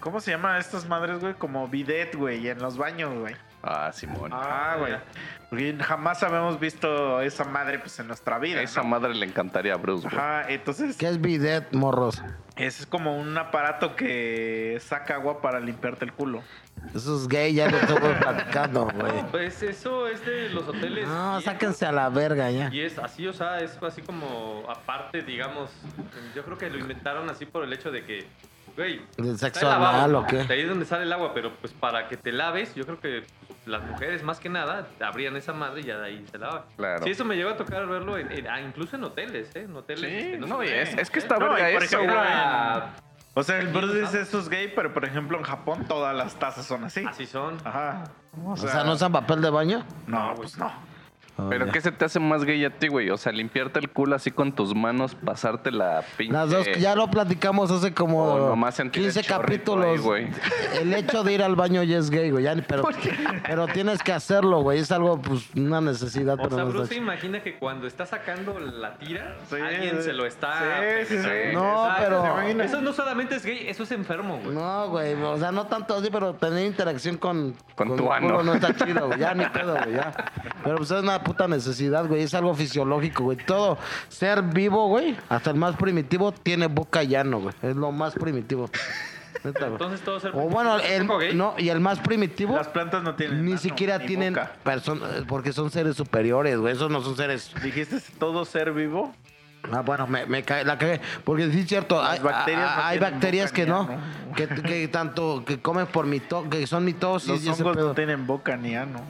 [0.00, 1.34] ¿Cómo se llama estas madres, güey?
[1.34, 3.34] Como bidet, güey, en los baños, güey.
[3.62, 4.30] Ah, Simón.
[4.32, 4.94] Ah, güey.
[5.50, 8.62] Porque jamás habíamos visto esa madre, pues, en nuestra vida.
[8.62, 8.88] Esa ¿no?
[8.88, 10.18] madre le encantaría a Bruce, güey.
[10.18, 12.22] Ajá, entonces ¿Qué es bidet, morros?
[12.56, 16.42] es como un aparato que saca agua para limpiarte el culo.
[16.94, 19.24] Eso es gay, ya lo estuve platicando, güey.
[19.30, 21.06] Pues eso es de los hoteles.
[21.06, 21.44] No, viejos.
[21.44, 22.68] sáquense a la verga ya.
[22.72, 25.70] Y es así, o sea, es así como aparte, digamos,
[26.34, 28.26] yo creo que lo inventaron así por el hecho de que,
[28.76, 30.44] güey, ¿Del está sexo anal o qué?
[30.44, 33.00] De ahí es donde sale el agua, pero pues para que te laves, yo creo
[33.00, 33.24] que
[33.66, 36.62] las mujeres más que nada abrían esa madre y ya de ahí se lavaban.
[36.76, 37.04] Claro.
[37.04, 39.62] Sí, eso me llegó a tocar verlo en, en- ah, incluso en hoteles, ¿eh?
[39.62, 40.10] En hoteles.
[40.10, 41.22] Sí, este, no, ve, es, es que ¿eh?
[41.22, 42.94] está No, verga
[43.30, 44.22] eso, O sea, el Sí, Bruce ¿no dice sabes?
[44.26, 47.04] esto es gay, pero por ejemplo en Japón todas las tazas son así.
[47.04, 47.56] Así son.
[47.64, 48.04] Ajá.
[48.44, 49.84] O sea, ¿no usan papel de baño?
[50.06, 50.70] No, pues no.
[51.40, 51.72] Oh, Pero ya.
[51.72, 53.10] ¿qué se te hace más gay a ti, güey?
[53.10, 56.32] O sea, limpiarte el culo así con tus manos, pasarte la pinche...
[56.32, 60.14] Las dos, ya lo platicamos hace como nomás sentir el 15 chorrito capítulos.
[60.16, 60.30] ahí,
[60.80, 62.44] el hecho de ir al baño ya es gay, güey.
[62.44, 62.84] ya pero,
[63.46, 64.78] pero tienes que hacerlo, güey.
[64.80, 66.34] Es algo, pues, una necesidad.
[66.34, 70.02] O pero sea, Bruce se imagina que cuando está sacando la tira, Sí, alguien sí.
[70.02, 70.80] se lo está.
[71.06, 71.28] Sí, sí.
[71.54, 72.40] No, pero-.
[72.60, 74.54] Eso no solamente es gay, eso es enfermo, güey.
[74.54, 78.26] No, güey, o sea, no tanto así, pero tener interacción con, Con tu ano.
[78.28, 79.18] culo no está chido, güey.
[79.18, 80.12] Ya ni pedo, güey, ya.
[80.64, 82.22] Pero pues es una puta necesidad, güey.
[82.22, 83.36] Es algo fisiológico, güey.
[83.38, 83.78] Todo
[84.08, 87.54] ser vivo, güey, hasta el más primitivo, tiene boca y ano, güey.
[87.62, 88.68] Es lo más primitivo.
[89.44, 89.72] Neta, güey.
[89.72, 93.14] Entonces todo ser O bueno, ¿Es el, no, y el más primitivo Las plantas no
[93.14, 93.44] tienen.
[93.44, 96.74] ni siquiera ni tienen personas, porque son seres superiores, güey.
[96.74, 97.52] Esos no son seres.
[97.62, 99.14] Dijiste todo ser vivo.
[99.72, 101.00] Ah, bueno, me, me cae, la cagué.
[101.22, 104.00] Porque sí es cierto, hay, bacterias no hay- bacterias que no, ano.
[104.34, 108.56] que, que tanto que comen por mito, que son mitosis Los hongos no tienen boca
[108.56, 109.00] ni ano.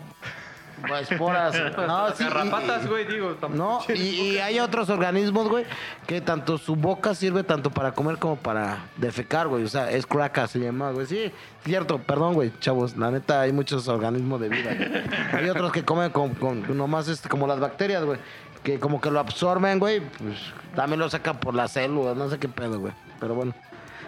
[0.87, 1.55] Pues, esporas.
[1.77, 3.35] No, sí, y- Garrapatas, y- güey, digo.
[3.35, 3.55] tampoco.
[3.55, 5.65] No, y, y hay otros organismos, güey,
[6.07, 9.65] que tanto su boca sirve tanto para comer como para defecar, güey.
[9.65, 11.07] O sea, es craca, se llama, güey.
[11.07, 11.33] Sí,
[11.65, 12.97] cierto, perdón, güey, chavos.
[12.97, 14.75] La neta, hay muchos organismos de vida.
[14.75, 15.03] güey.
[15.45, 18.19] Hay otros que comen con, con nomás este, como las bacterias, güey.
[18.63, 20.01] Que como que lo absorben, güey.
[20.01, 20.37] Pues
[20.77, 22.93] también lo sacan por las células, no sé qué pedo, güey.
[23.19, 23.55] Pero bueno.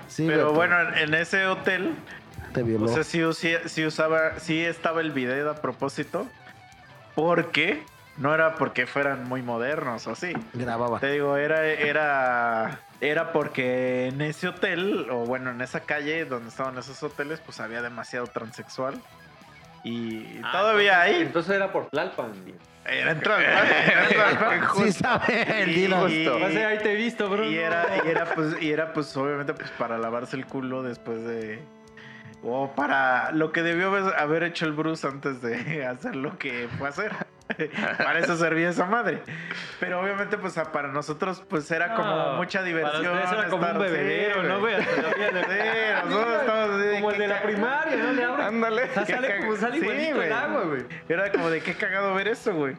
[0.09, 1.95] Sí, Pero güey, bueno, en- en ese hotel,
[2.53, 2.85] te violó.
[2.85, 6.27] o sea, sí, sí, sí usaba, sí estaba el bidet a propósito.
[7.14, 7.82] Porque
[8.18, 10.32] no era porque fueran muy modernos o así.
[10.54, 10.98] Grababa.
[11.00, 16.48] Te digo, era, era, era porque en ese hotel, o bueno, en esa calle donde
[16.48, 18.94] estaban esos hoteles, pues había demasiado transexual.
[19.84, 21.22] Y Ah, todavía entonces- hay.
[21.26, 22.32] Entonces era por Tlalpan.
[22.84, 24.68] Era en Tlalpan, era en Tlalpan.
[24.76, 25.92] Sí sabe el Y- y-
[26.28, 27.44] O sea, ahí te he visto, bro.
[27.50, 31.24] Y era, y era pues, y era pues obviamente pues para lavarse el culo después
[31.24, 31.60] de.
[32.45, 36.88] O para lo que debió haber- hecho el Bruce antes de hacer lo que fue
[36.88, 37.12] a hacer.
[37.99, 39.20] para eso servía esa madre.
[39.78, 43.18] Pero obviamente, pues para nosotros, pues era como mucha diversión.
[43.18, 44.74] Para era como estar- un sí, bebedero, ¿no, güey?
[44.74, 48.12] Hasta la vida de- Sí, nosotros estábamos así de Como el de la primaria, ¿no?
[48.12, 48.47] Le abren.
[48.47, 48.82] Ándale.
[48.84, 50.84] O sea, sale como sale Sí, el agua, güey.
[51.09, 52.74] Era como de qué cagado ver eso, güey.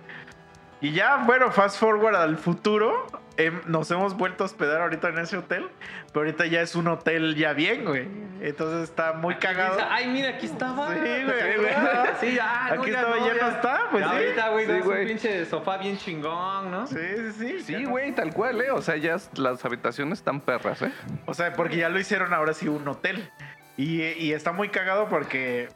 [0.83, 3.07] Y ya, bueno, fast forward al futuro.
[3.37, 5.67] em, nos hemos vuelto a hospedar ahorita en ese hotel.
[6.07, 8.07] Pero ahorita ya es un hotel ya bien, güey.
[8.41, 9.75] Entonces está muy Aquí cagado.
[9.77, 10.93] dice, Ay, mira, aquí estaba.
[10.93, 12.17] Sí, ¿Te güey, acuerdas?
[12.19, 14.15] Sí, ah, no, Aquí ya estaba, no, ya no está, pues Ya sí.
[14.17, 15.07] Ahorita, güey, Sí, no es un güey.
[15.07, 16.85] pinche sofá bien chingón, ¿no?
[16.85, 17.59] Sí, sí, sí.
[17.61, 17.89] Sí, ya.
[17.89, 18.69] güey, tal cual, ¿eh?
[18.71, 20.91] O sea, ya las habitaciones están perras, ¿eh?
[21.25, 23.31] O sea, porque ya lo hicieron ahora sí un hotel.
[23.77, 25.69] Y, y está muy cagado porque.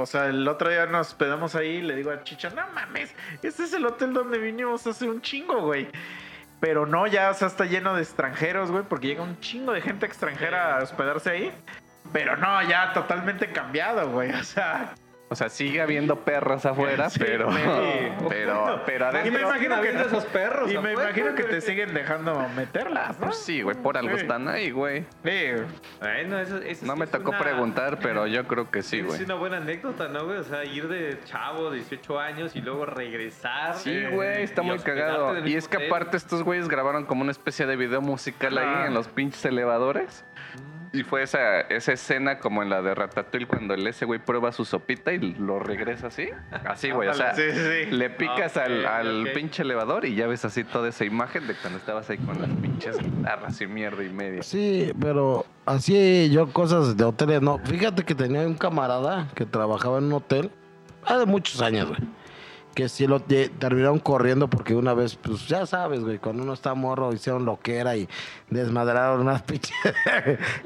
[0.00, 3.14] O sea, el otro día nos hospedamos ahí y le digo a Chicha, no mames,
[3.42, 5.88] este es el hotel donde vinimos hace un chingo, güey.
[6.60, 9.80] Pero no, ya o sea, está lleno de extranjeros, güey, porque llega un chingo de
[9.80, 11.52] gente extranjera a hospedarse ahí.
[12.12, 14.30] Pero no, ya totalmente cambiado, güey.
[14.32, 14.94] O sea,
[15.32, 17.58] O sea, sigue habiendo perros afuera, Sí, pero, sí.
[18.28, 19.40] pero, pero Y me adentro.
[19.42, 23.26] imagino que viendo esos perros Y me imagino que te siguen dejando meterlas, ¿no?
[23.26, 24.22] Pues sí, güey, por algo Sí.
[24.22, 25.04] están ahí, güey.
[25.24, 25.40] Sí.
[26.00, 28.98] Bueno, eso, eso No sí me es tocó una- preguntar, pero yo creo que sí,
[28.98, 29.22] Es güey.
[29.22, 30.38] una buena anécdota, ¿no, güey?
[30.38, 33.74] O sea, ir de chavo, 18 años y luego regresar.
[33.76, 35.46] Sí, güey, está muy cagado.
[35.46, 38.86] Y es que aparte estos güeyes grabaron como una especie de video musical ahí Ah.
[38.88, 40.24] en los pinches elevadores.
[40.92, 44.50] Y fue esa, esa escena como en la de Ratatouille cuando el ese güey prueba
[44.50, 46.28] su sopita y lo regresa así.
[46.66, 47.08] Así, güey.
[47.08, 47.90] O sea, Sí, sí, sí.
[47.92, 51.78] le picas al, al pinche elevador y ya ves así toda esa imagen de cuando
[51.78, 54.42] estabas ahí con las pinches guitarras y mierda y media.
[54.42, 57.58] Sí, pero así yo cosas de hoteles no.
[57.64, 60.50] Fíjate que tenía un camarada que trabajaba en un hotel
[61.06, 62.00] hace muchos años, güey.
[62.74, 66.52] Que sí lo te- terminaron corriendo porque una vez, pues ya sabes, güey, cuando uno
[66.52, 68.08] está morro hicieron lo que era y
[68.48, 69.74] desmadraron unas pinches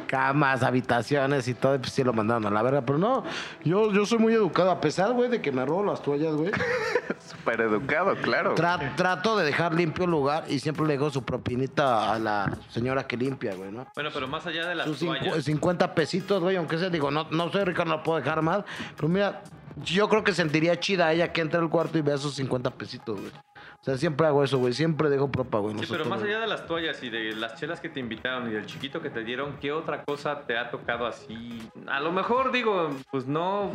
[0.07, 2.83] camas, habitaciones y todo, y pues sí lo mandaron a la verga.
[2.83, 3.25] Pero no,
[3.65, 6.51] yo, yo soy muy educado, a pesar, güey, de que me robo las toallas, güey.
[7.27, 8.55] Súper educado, claro.
[8.55, 12.59] Tra- trato de dejar limpio el lugar y siempre le dejo su propinita a la
[12.69, 13.87] señora que limpia, güey, ¿no?
[13.95, 15.43] Bueno, pero más allá de las Sus toallas.
[15.45, 18.63] 50 pesitos, güey, aunque sea, digo, no, no soy rico, no lo puedo dejar más.
[18.97, 19.43] Pero mira,
[19.77, 23.21] yo creo que sentiría chida ella que entre al cuarto y vea sus 50 pesitos,
[23.21, 23.33] güey.
[23.81, 24.73] O sea, siempre hago eso, güey.
[24.73, 25.75] Siempre dejo propa, güey.
[25.75, 28.49] Sí, Nosotros, pero más allá de las toallas y de las chelas que te invitaron
[28.49, 31.61] y del chiquito que te dieron, ¿qué otra cosa te ha tocado así?
[31.87, 33.73] A lo mejor digo, pues no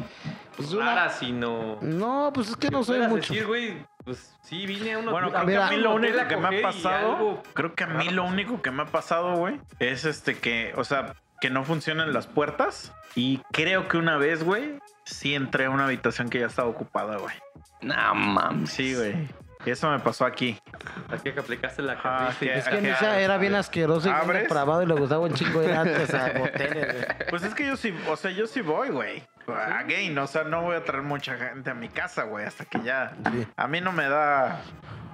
[0.57, 1.77] Pues una- rara, sino...
[1.81, 3.31] No, pues es que no soy mucho.
[3.33, 6.27] decir, güey, pues sí, vine a uno Bueno, creo mira, que a mí lo único
[6.27, 9.35] que me ha pasado, algo creo que a mí lo único que me ha pasado,
[9.35, 12.93] güey, es este que, o sea, que no funcionan las puertas.
[13.15, 14.79] Y creo que una vez, güey,
[15.09, 17.35] sí entré a una habitación que ya estaba ocupada, güey.
[17.81, 18.69] No mames.
[18.71, 19.27] Sí, güey.
[19.65, 20.57] Eso me pasó aquí.
[21.09, 22.81] Aquí que aplicaste la Ah, Es que.
[22.81, 24.47] Nisa era bien asqueroso y bien
[24.83, 27.29] y le gustaba un chingo ir antes a hoteles, güey.
[27.29, 29.21] Pues es que yo sí, o sea, yo sí voy, güey.
[29.47, 32.81] Again, o sea, no voy a traer mucha gente a mi casa, güey, hasta que
[32.83, 33.13] ya.
[33.31, 33.47] Sí.
[33.57, 34.61] A mí no me da.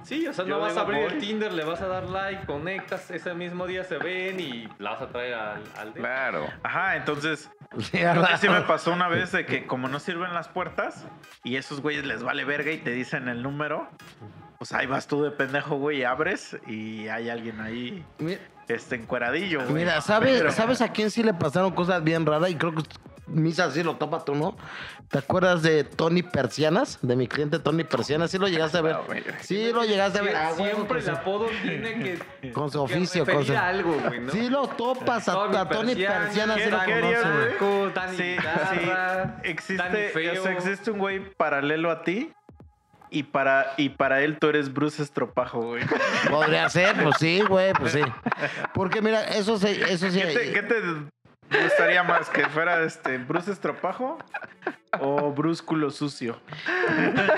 [0.06, 1.18] Sí, o sea, Yo no vas a abrir el.
[1.18, 5.02] Tinder, le vas a dar like, conectas, ese mismo día se ven y la vas
[5.02, 5.92] a traer al, al.
[5.94, 6.46] Claro.
[6.62, 7.50] Ajá, entonces.
[7.80, 11.04] Sí, Creo que sí me pasó una vez de que como no sirven las puertas
[11.42, 13.88] y esos güeyes les vale verga y te dicen el número,
[14.58, 18.38] pues ahí vas tú de pendejo, güey, y abres y hay alguien ahí, Mi-
[18.68, 19.74] este, encueradillo, güey.
[19.74, 22.48] Mira, ¿sabes, Pero- ¿sabes a quién sí le pasaron cosas bien raras?
[22.50, 22.82] Y creo que
[23.26, 24.56] Misa sí lo topa tú, ¿no?
[25.08, 26.98] ¿Te acuerdas de Tony Persianas?
[27.02, 28.30] De mi cliente Tony Persianas.
[28.30, 28.96] ¿Sí lo llegaste a ver?
[29.40, 30.36] Sí, lo llegaste a ver.
[30.36, 32.52] Ah, güey, Siempre pues el apodo tiene que.
[32.52, 34.32] Con su oficio, con su- a algo, güey, ¿no?
[34.32, 37.58] Sí lo topas a, a Tony Persianas, sí ¿qué- lo conoces.
[37.58, 38.16] güey?
[38.16, 39.48] Sí, Guitarra, sí.
[39.50, 40.40] Existe, Feo.
[40.40, 42.32] o sea, existe un güey paralelo a ti
[43.10, 45.82] y para, y para él tú eres Bruce Estropajo, güey.
[46.30, 48.02] Podría ser, pues sí, güey, pues sí.
[48.74, 50.20] Porque mira, eso sí, eso sí.
[50.20, 50.74] ¿Qué te, qué te
[51.50, 52.28] gustaría más?
[52.30, 54.18] ¿Que fuera este Bruce Estropajo
[55.00, 56.38] o Bruce Culo Sucio?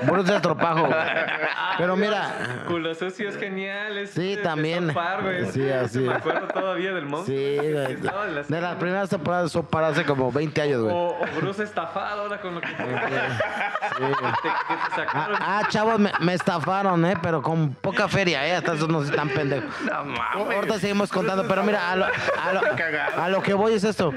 [0.05, 0.93] Bruce de Tropajo, güey.
[1.79, 2.65] Pero mira.
[2.67, 3.99] Culo sucio es genial.
[3.99, 4.93] Es Sí, de- de también.
[5.23, 5.47] Güey.
[5.53, 6.01] Sí, así.
[6.01, 7.37] Me acuerdo todavía del monstruo.
[7.39, 8.03] Sí, en
[8.49, 10.95] De las primeras temporadas de Opera hace como 20 años, güey.
[10.95, 12.93] o Bruce estafado ahora con lo que Sí, güey.
[14.43, 15.37] te- que te sacaron.
[15.41, 17.17] Ah, ah, chavos, me, me estafaron, ¿eh?
[17.23, 18.57] Pero con poca feria, ¿eh?
[18.57, 19.67] Hasta eso no soy tan pendejo.
[19.89, 20.55] No mames.
[20.57, 24.13] Ahorita seguimos contando, pero mira, a lo, a lo- a lo que voy es esto.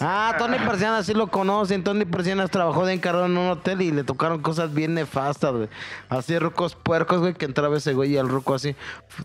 [0.00, 1.82] Ah, Tony Persianas sí lo conocen.
[1.84, 5.68] Tony Persianas trabajó de encargado en un hotel y le tocaron cosas bien nefastas, güey.
[6.08, 8.76] Así rucos puercos, güey, que entraba ese güey y el ruco así,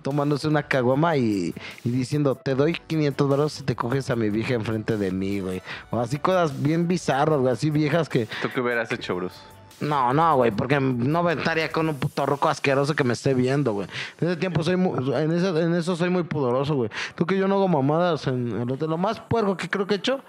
[0.01, 1.53] tomándose una caguama y,
[1.83, 5.41] y diciendo, te doy 500 baros si te coges a mi vieja enfrente de mí,
[5.41, 5.61] güey.
[5.91, 8.25] O así cosas bien bizarras, güey, así viejas que...
[8.41, 9.37] ¿Tú qué hubieras hecho, Bruce?
[9.79, 13.35] No, no, güey, porque no me estaría con un puto roco asqueroso que me esté
[13.35, 13.87] viendo, güey.
[14.19, 16.89] En ese tiempo soy muy, en eso, en eso soy muy pudoroso, güey.
[17.13, 18.89] Tú que yo no hago mamadas en el hotel.
[18.89, 20.21] Lo más puerco que creo que he hecho,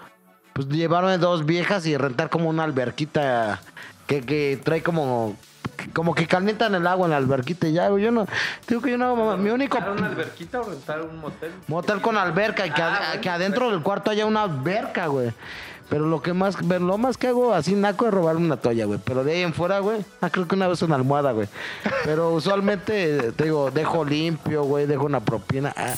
[0.67, 3.59] pues llevarme dos viejas y rentar como una alberquita
[4.07, 5.35] que, que trae como
[5.93, 8.03] como que calientan el agua en la alberquita y ya, güey.
[8.03, 8.27] Yo no,
[8.67, 9.39] digo que yo no mamadas.
[9.39, 11.51] Mi único ¿Rentar una alberquita o rentar un motel?
[11.67, 15.07] motel con alberca y que, Ah, ad- bueno, que adentro del cuarto haya una alberca,
[15.07, 15.31] güey.
[15.89, 18.99] Pero lo que más, lo más que hago así naco es robarme una toalla, güey.
[19.03, 21.47] Pero de ahí en fuera, güey, ah, creo que una vez una almohada, güey.
[22.05, 25.73] Pero usualmente, te digo, dejo limpio, güey, dejo una propina.
[25.75, 25.93] ah.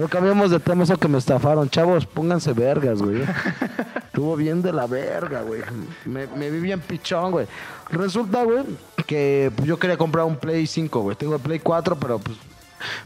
[0.00, 1.68] Pero cambiamos de tema eso que me estafaron.
[1.68, 3.20] Chavos, pónganse vergas, güey.
[4.06, 5.60] Estuvo bien de la verga, güey.
[6.06, 7.46] Me, me vi bien pichón, güey.
[7.90, 8.64] Resulta, güey,
[9.06, 11.16] que pues, yo quería comprar un Play 5, güey.
[11.16, 12.38] Tengo el Play 4, pero pues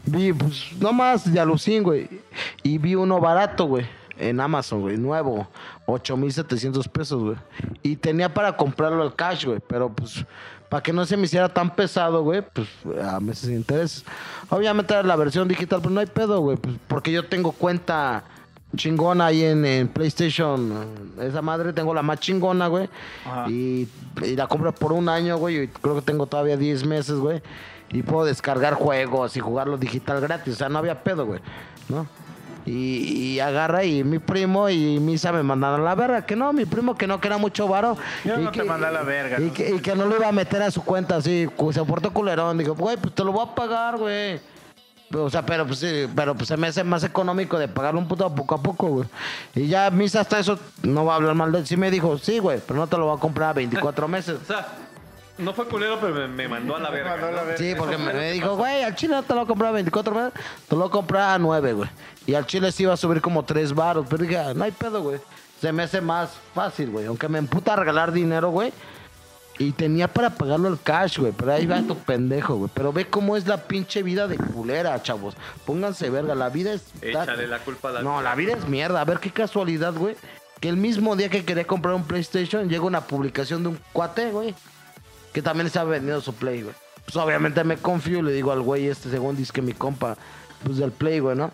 [0.05, 2.07] vi, pues, nomás de alucín, güey.
[2.63, 3.85] Y vi uno barato, güey.
[4.17, 5.49] En Amazon, güey, nuevo,
[5.87, 7.35] 8,700 pesos, güey.
[7.83, 10.25] Y tenía para comprarlo al cash, güey, pero pues,
[10.69, 12.67] para que no se me hiciera tan pesado, güey, pues
[13.03, 14.05] a meses de intereses.
[14.49, 18.23] Obviamente era la versión digital, pero no hay pedo, güey, pues, porque yo tengo cuenta
[18.75, 20.85] chingona ahí en, en PlayStation.
[21.19, 22.89] Esa madre tengo la más chingona, güey.
[23.47, 23.87] Y,
[24.21, 25.63] y la compro por un año, güey.
[25.63, 27.41] Y creo que tengo todavía 10 meses, güey.
[27.91, 30.55] Y puedo descargar juegos y jugarlo digital gratis.
[30.55, 31.39] O sea, no había pedo, güey.
[31.87, 32.07] ¿No?
[32.65, 32.71] Y,
[33.35, 36.25] y agarra y mi primo y Misa me mandaron a la verga.
[36.25, 37.95] Que no, mi primo que no, que era mucho varo.
[38.23, 39.53] Yo y no te que- mandé a la verga, Y ¿no?
[39.53, 41.47] que, y que no lo iba a meter a su cuenta así.
[41.71, 42.57] Se portó culerón.
[42.57, 44.39] Dijo, güey, pues te lo voy a pagar, güey.
[45.13, 48.07] O sea, pero pues sí, pero pues se me hace más económico de pagarlo un
[48.07, 49.07] puto poco a poco, güey.
[49.53, 51.67] Y ya Misa hasta eso, no va a hablar mal de él.
[51.67, 54.39] Sí me dijo, sí, güey, pero no te lo voy a comprar a 24 meses.
[55.37, 57.11] No fue culero, pero me, me mandó a la verga.
[57.11, 57.47] mandó a la ¿no?
[57.47, 57.57] verga.
[57.57, 59.73] Sí, porque me, me dijo, güey, al chile no te lo voy a comprar a
[59.73, 60.33] 24 meses,
[60.67, 61.89] te lo voy a comprar a 9, güey.
[62.25, 64.05] Y al chile sí iba a subir como 3 baros.
[64.09, 65.19] Pero dije, "Ah, no hay pedo, güey.
[65.61, 67.05] Se me hace más fácil, güey.
[67.05, 68.73] Aunque me emputa regalar dinero, güey.
[69.57, 71.31] Y tenía para pagarlo el cash, güey.
[71.31, 72.69] Pero ahí va tu pendejo, güey.
[72.73, 75.33] Pero ve cómo es la pinche vida de culera, chavos.
[75.65, 76.35] Pónganse verga.
[76.35, 76.83] La vida es.
[77.01, 78.99] Échale la culpa a la No, la vida es mierda.
[78.99, 80.15] A ver qué casualidad, güey.
[80.59, 84.31] Que el mismo día que quería comprar un PlayStation, llega una publicación de un cuate,
[84.31, 84.53] güey.
[85.35, 86.73] Que también estaba vendiendo su Play, güey.
[87.03, 90.15] Pues obviamente me confío le digo al güey este, según dice que mi compa,
[90.63, 91.51] pues del Play, güey, ¿no?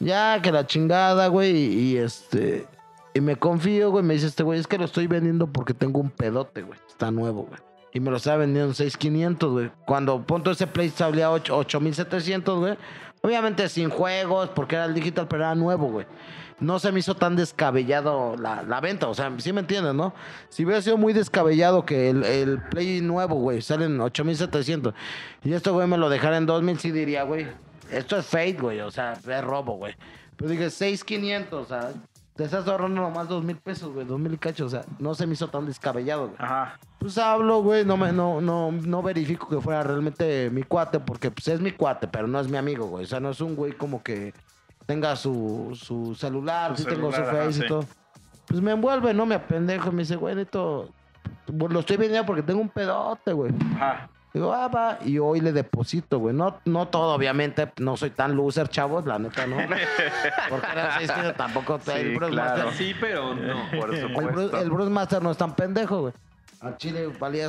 [0.00, 1.56] Ya, que la chingada, güey.
[1.56, 2.66] Y, este.
[3.14, 4.04] Y me confío, güey.
[4.04, 6.78] Me dice este güey, es que lo estoy vendiendo porque tengo un pedote, güey.
[6.90, 7.58] Está nuevo, güey.
[7.94, 9.70] Y me lo estaba vendiendo en 6500, güey.
[9.86, 12.76] Cuando punto ese Play salía 8 8700, güey.
[13.26, 16.06] Obviamente sin juegos, porque era el digital, pero era nuevo, güey.
[16.60, 20.14] No se me hizo tan descabellado la, la venta, o sea, sí me entiendes, ¿no?
[20.48, 24.94] Si hubiera sido muy descabellado que el, el Play nuevo, güey, sale en 8700
[25.42, 27.48] y esto, güey, me lo dejara en 2000, sí diría, güey,
[27.90, 29.96] esto es fake, güey, o sea, es robo, güey.
[30.36, 31.90] Pero dije, 6500, o sea,
[32.36, 35.32] te estás ahorrando nomás 2000 pesos, güey, 2000 y cacho, o sea, no se me
[35.32, 36.36] hizo tan descabellado, güey.
[36.38, 36.78] Ajá.
[36.98, 41.30] Pues hablo, güey, no, me, no, no, no verifico que fuera realmente mi cuate, porque
[41.30, 43.04] pues es mi cuate, pero no es mi amigo, güey.
[43.04, 44.34] O sea, no es un güey como que
[44.84, 47.84] tenga su, su celular, Su sí tengo su ajá, face y todo.
[48.46, 50.90] Pues me envuelve, no me apendejo, me dice, güey, neto,
[51.58, 53.52] pues, lo estoy vendiendo porque tengo un pedote, güey.
[53.76, 54.10] Ajá.
[54.36, 56.34] Digo, ah, va, y hoy le deposito, güey.
[56.34, 59.56] No, no todo, obviamente, no soy tan loser, chavos, la neta, ¿no?
[60.50, 62.64] Porque era seis kilos, tampoco Sí, el Bruce claro.
[62.66, 63.70] Master- Sí, pero no.
[63.80, 64.32] Por el, supuesto.
[64.32, 66.12] Bruce, el Bruce Master no es tan pendejo, güey.
[66.60, 67.48] Al Chile valía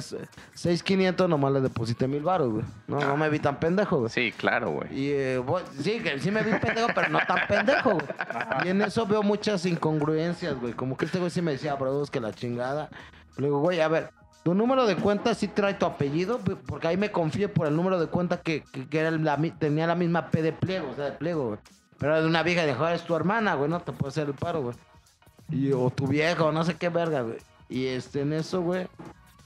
[0.54, 2.66] 6,500, nomás le deposité mil baros, güey.
[2.88, 4.10] No, no me vi tan pendejo, güey.
[4.10, 4.88] Sí, claro, güey.
[4.98, 8.06] Y eh, voy- sí, que sí me vi pendejo, pero no tan pendejo, güey.
[8.66, 10.72] Y en eso veo muchas incongruencias, güey.
[10.74, 12.90] Como que este güey sí me decía, bro, es que la chingada.
[13.38, 14.10] Le digo, güey, a ver,
[14.48, 18.00] tu número de cuenta sí trae tu apellido, porque ahí me confié por el número
[18.00, 21.12] de cuenta que, que, era la tenía la misma P de pliego, o sea, de
[21.12, 21.58] pliego.
[21.98, 24.36] Pero era de una vieja, dijo, es tu hermana, güey, no te puede hacer el
[24.36, 25.74] paro, güey.
[25.74, 27.40] O tu viejo, no sé qué verga, güey.
[27.68, 28.88] Y este, en eso, güey,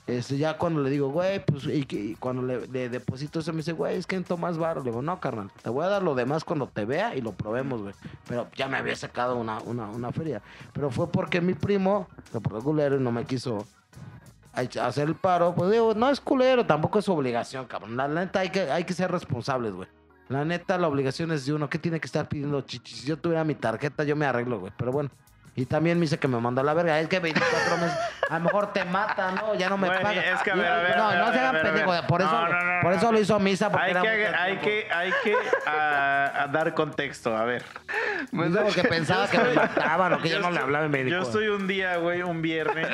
[0.06, 3.72] este, ya cuando le digo, güey, pues, y, cuando le, le deposito eso, me dice,
[3.72, 4.84] güey, es que en tomas varo.
[4.84, 7.32] Le digo, no, carnal, te voy a dar lo demás cuando te vea y lo
[7.32, 7.96] probemos, güey.
[8.28, 10.44] Pero ya me había sacado una, una, una feria.
[10.74, 13.66] Pero fue porque mi primo, se portó culero no me quiso
[14.54, 15.54] hacer el paro.
[15.56, 17.98] Pues digo, no es culero, tampoco es obligación, cabrón.
[17.98, 19.88] La neta hay que, hay que ser responsables, güey.
[20.30, 21.70] La neta, la obligación es de uno.
[21.70, 23.02] ¿Qué tiene que estar pidiendo chichis?
[23.02, 24.72] Si yo tuviera mi tarjeta, yo me arreglo, güey.
[24.78, 25.10] Pero bueno.
[25.54, 26.98] Y también me dice que me mandó a la verga.
[27.02, 27.98] Es que 24 meses.
[28.30, 29.54] A lo mejor te mata, ¿no?
[29.56, 30.22] Ya no me Güey, paga.
[30.22, 32.02] es que a ver, a ver, No, a ver, no se hagan pendejos.
[32.04, 33.70] Por eso, No, no, no, por eso lo hizo misa.
[33.70, 35.36] Porque Hay era que, hay que, hay que
[35.68, 37.36] a- a dar contexto.
[37.36, 37.66] A ver.
[38.32, 41.18] Dice porque pensaba que me mataban o que yo no le hablaba y me dijo.
[41.18, 42.88] Yo estoy un día, güey, un viernes,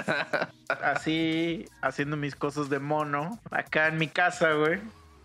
[0.82, 4.80] así, haciendo mis cosas de mono, acá en mi casa, güey.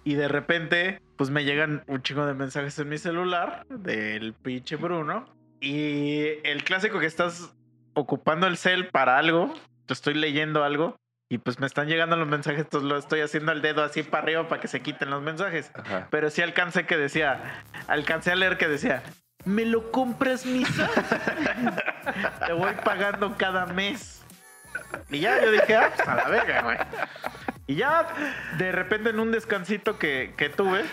[0.04, 4.76] Y de repente, pues me llegan un chingo de mensajes en mi celular del pinche
[4.76, 5.26] Bruno.
[5.62, 7.54] Y el clásico que estás
[7.94, 9.54] ocupando el cel para algo,
[9.86, 10.96] te estoy leyendo algo.
[11.30, 14.24] Y pues me están llegando los mensajes, entonces lo estoy haciendo el dedo así para
[14.24, 15.70] arriba para que se quiten los mensajes.
[15.74, 16.08] Ajá.
[16.10, 19.04] Pero sí alcancé que decía, alcancé a leer que decía,
[19.44, 20.90] ¿me lo compras, misa?
[22.46, 24.24] Te voy pagando cada mes.
[25.10, 26.78] Y ya yo dije, ah, pues a la verga, güey.
[27.68, 28.08] Y ya
[28.58, 30.84] de repente en un descansito que, que tuve,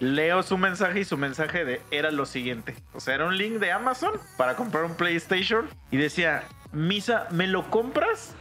[0.00, 2.74] leo su mensaje y su mensaje de, era lo siguiente.
[2.94, 7.46] O sea, era un link de Amazon para comprar un PlayStation y decía, Misa, ¿me
[7.46, 8.34] lo compras?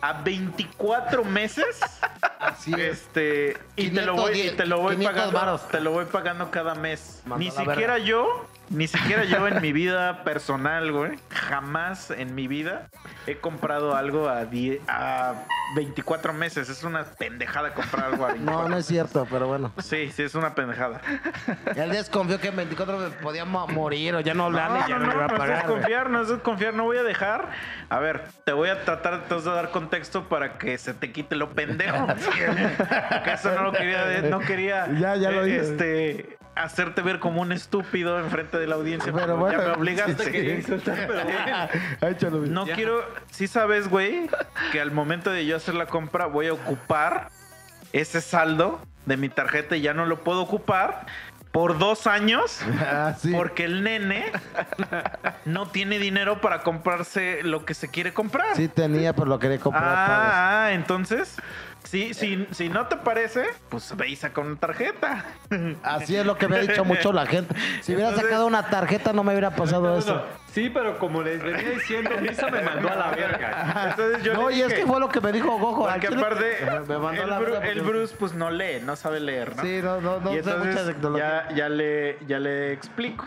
[0.00, 1.80] A 24 meses.
[2.40, 3.02] Así es.
[3.02, 5.68] Este, y te lo voy, y te lo voy 500 pagando, varos.
[5.68, 7.22] te lo voy pagando cada mes.
[7.36, 12.88] Ni siquiera yo, ni siquiera yo en mi vida personal, güey, jamás en mi vida
[13.26, 15.34] he comprado algo a, die- a
[15.76, 16.68] 24 meses.
[16.70, 19.72] Es una pendejada comprar algo a 24 No, no es cierto, pero bueno.
[19.82, 21.00] Sí, sí, es una pendejada.
[21.76, 24.88] Él desconfió que en 24 me podía mo- morir o ya no hablar No, y
[24.88, 25.56] ya no, no, me iba a no, no es pagar.
[25.66, 27.48] desconfiar, no es desconfiar, no voy a dejar.
[27.90, 31.36] A ver, te voy a tratar entonces de dar contexto para que se te quite
[31.36, 32.06] lo pendejo.
[32.06, 34.86] Porque eso no lo quería, de- no quería.
[34.98, 35.60] Ya, ya lo eh, dije.
[35.60, 39.12] Este, hacerte ver como un estúpido enfrente de la audiencia.
[39.12, 40.62] Pero pero ya bueno, me obligaste.
[40.62, 42.26] sí, sí.
[42.28, 42.50] Güey.
[42.50, 43.04] No quiero.
[43.30, 44.28] Sí sabes, güey,
[44.70, 47.28] que al momento de yo hacer la compra voy a ocupar
[47.92, 51.06] ese saldo de mi tarjeta y ya no lo puedo ocupar
[51.52, 52.60] por dos años.
[52.84, 53.32] Ah, sí.
[53.32, 54.32] Porque el nene
[55.44, 58.56] no tiene dinero para comprarse lo que se quiere comprar.
[58.56, 59.84] Sí tenía, pero lo quería comprar.
[59.84, 61.36] Ah, ah, entonces,
[61.84, 65.24] sí, sí, si no te parece, pues ve y saca una tarjeta.
[65.82, 67.54] Así es lo que me ha dicho mucho la gente.
[67.82, 70.24] Si hubiera Entonces- sacado una tarjeta no me hubiera pasado eso.
[70.52, 73.86] Sí, pero como les venía diciendo, Misa me mandó a la verga.
[73.90, 75.88] Entonces yo No, le y es que fue lo que me dijo Gojo.
[75.88, 76.56] Porque aparte,
[76.88, 79.62] me mandó el, la Bru- verga el Bruce pues no lee, no sabe leer, ¿no?
[79.62, 81.46] Sí, no, no, no sé mucha entonces tecnología.
[81.50, 83.24] ya, ya, le, ya le explico.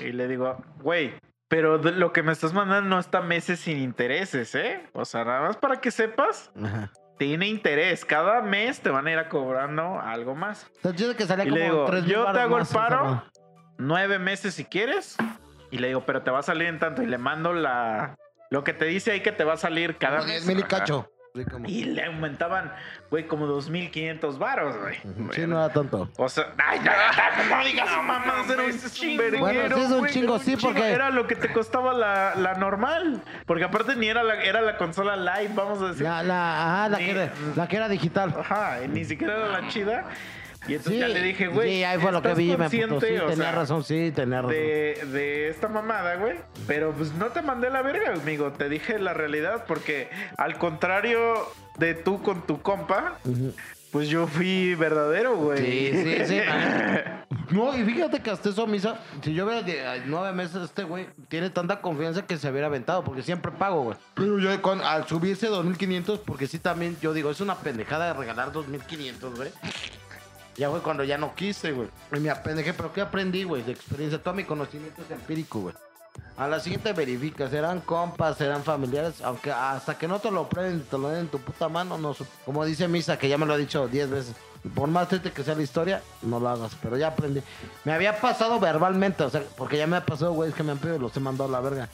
[0.00, 1.14] Y le digo, güey,
[1.48, 4.86] pero lo que me estás mandando no está meses sin intereses, ¿eh?
[4.92, 6.90] O sea, nada más para que sepas, Ajá.
[7.18, 8.04] Tiene interés.
[8.04, 10.70] Cada mes te van a ir a cobrando algo más.
[10.76, 13.24] Entonces que salía Y como le digo, tres mil yo te hago el paro,
[13.78, 15.16] nueve meses si quieres.
[15.70, 17.02] Y le digo, pero te va a salir en tanto.
[17.02, 18.14] Y le mando la...
[18.50, 20.44] Lo que te dice ahí que te va a salir cada mes.
[20.44, 21.10] 10 mil cacho.
[21.50, 22.72] Como- Y le aumentaban,
[23.10, 24.94] güey, como 2.500 varos, güey.
[25.32, 26.08] Sí, no era tanto.
[26.16, 26.94] O sea, ay, ya,
[27.50, 29.38] no digas mamá, era un chingo.
[29.40, 32.54] Bueno, sí es un güey, chingo, sí, porque- Era lo que te costaba la, la
[32.54, 33.20] normal.
[33.46, 36.04] Porque aparte ni era la, era la consola live, vamos a decir.
[36.04, 38.32] La, la, ajá, la, Ni- que era, la que era digital.
[38.38, 40.04] Ajá, y ni siquiera era la chida.
[40.66, 41.74] Y entonces Sí, ya le dije, güey.
[41.74, 43.06] sí, ahí fue lo que ¿estás vi, me consciente, puto.
[43.06, 44.56] Sí, tenía sea, razón, sí, tenía razón.
[44.56, 46.36] De, de esta mamada, güey.
[46.66, 48.52] Pero pues no te mandé la verga, amigo.
[48.52, 50.08] Te dije la realidad porque
[50.38, 51.34] al contrario
[51.78, 53.18] de tú con tu compa,
[53.90, 55.58] pues yo fui verdadero, güey.
[55.58, 56.40] Sí, sí, sí.
[57.50, 61.06] No, y fíjate que hasta eso, Misa, si yo de- ay, nueve meses, este güey
[61.28, 63.96] tiene tanta confianza que se hubiera aventado, porque siempre pago, güey.
[64.14, 68.12] Pero yo con- al subirse 2.500, porque sí también, yo digo, es una pendejada de
[68.14, 69.50] regalar 2.500, güey.
[70.56, 71.88] Ya fue cuando ya no quise, güey.
[72.12, 73.62] Y me apendejé, pero ¿qué aprendí, güey?
[73.62, 75.74] De experiencia, todo mi conocimiento es empírico, güey.
[76.36, 80.82] A la siguiente verificas, eran compas, eran familiares, aunque hasta que no te lo prueben,
[80.82, 83.54] te lo den en tu puta mano, no Como dice Misa, que ya me lo
[83.54, 84.34] ha dicho 10 veces.
[84.74, 87.42] Por más triste que sea la historia, no lo hagas, pero ya aprendí.
[87.84, 90.72] Me había pasado verbalmente, o sea, porque ya me ha pasado, güey, es que me
[90.72, 91.88] han pedido y los he mandado a la verga.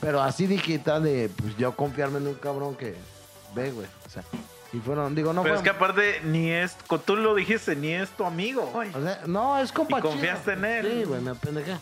[0.00, 2.94] Pero así digital de, pues yo confiarme en un cabrón que
[3.54, 3.86] ve, güey.
[4.06, 4.22] O sea,
[4.74, 5.58] y fueron, digo, no Pero fue.
[5.58, 8.90] es que aparte, ni es, tú lo dijiste, ni es tu amigo, güey.
[8.94, 10.66] o sea, no, es compa Y confiaste chido.
[10.66, 10.92] en él.
[10.92, 11.76] Sí, güey, me apendejé.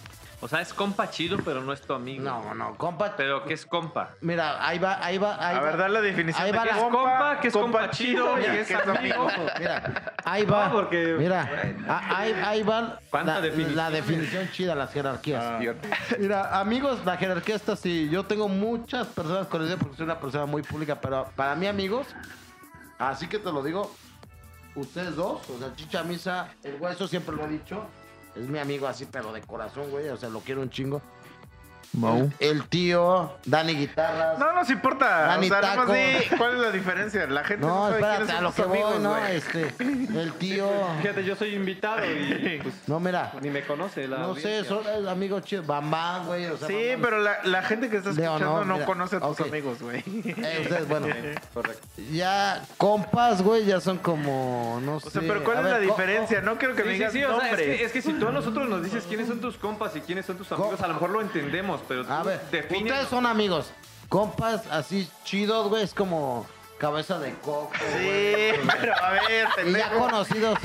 [0.44, 2.24] O sea, es compa chido, pero no es tu amigo.
[2.24, 3.14] No, no, compa.
[3.16, 4.10] Pero ¿qué es compa?
[4.20, 5.66] Mira, ahí va, ahí va, ahí A va.
[5.66, 8.36] ver, da la definición Ahí de va qué la- es compa, que es compa chido
[8.36, 9.28] y mira, es que es amigo.
[9.60, 10.66] Mira, ahí va.
[10.66, 11.48] No, porque- Mira,
[11.88, 13.76] a- ahí, ahí va ¿Cuánta la, definición?
[13.76, 15.44] la definición chida, las jerarquías.
[15.44, 15.60] Ah.
[16.18, 18.08] Mira, amigos, la jerarquía está así.
[18.10, 22.08] Yo tengo muchas personas conocidas porque soy una persona muy pública, pero para mí, amigos,
[23.10, 23.90] así que te lo digo,
[24.74, 27.84] ustedes dos, o sea, Chicha Misa, el hueso siempre lo he dicho,
[28.34, 31.02] es mi amigo así, pero de corazón, güey, o sea, lo quiero un chingo.
[31.94, 34.38] El, el tío, Dani Guitarras.
[34.38, 35.06] No nos importa.
[35.26, 35.92] Dani o sea, nada más Taco.
[35.98, 37.26] di cuál es la diferencia.
[37.26, 39.74] La gente no, No, sabe quiénes espérate, a lo que voy, amigos, no, este,
[40.20, 40.68] el tío,
[41.02, 44.64] Fíjate, yo soy invitado y pues, no, mira, ni me conoce la no sé, audiencia.
[44.64, 48.10] son eh, amigos chidos, Bambán, güey, o sea, Sí, pero la, la gente que está
[48.10, 48.86] escuchando no mira.
[48.86, 50.02] conoce a tus amigos, güey.
[50.06, 51.06] Eh, ustedes, bueno,
[51.54, 51.86] Correcto.
[52.10, 55.08] ya compas, güey, ya son como, no sé.
[55.08, 56.40] O sea, pero ¿cuál a es ver, la diferencia?
[56.40, 57.78] No quiero que Sí, me sí, digas sí, o sea, es nombres.
[57.78, 60.24] que, es que si tú a nosotros nos dices quiénes son tus compas y quiénes
[60.26, 63.70] son tus amigos, a lo mejor lo entendemos, pero A ver, ustedes son amigos,
[64.08, 66.46] compas así chidos, güey, es como
[66.78, 67.70] cabeza de coco.
[67.96, 68.66] Sí, güey.
[68.80, 69.98] pero a ver, Y ya pendejo.
[69.98, 70.58] conocidos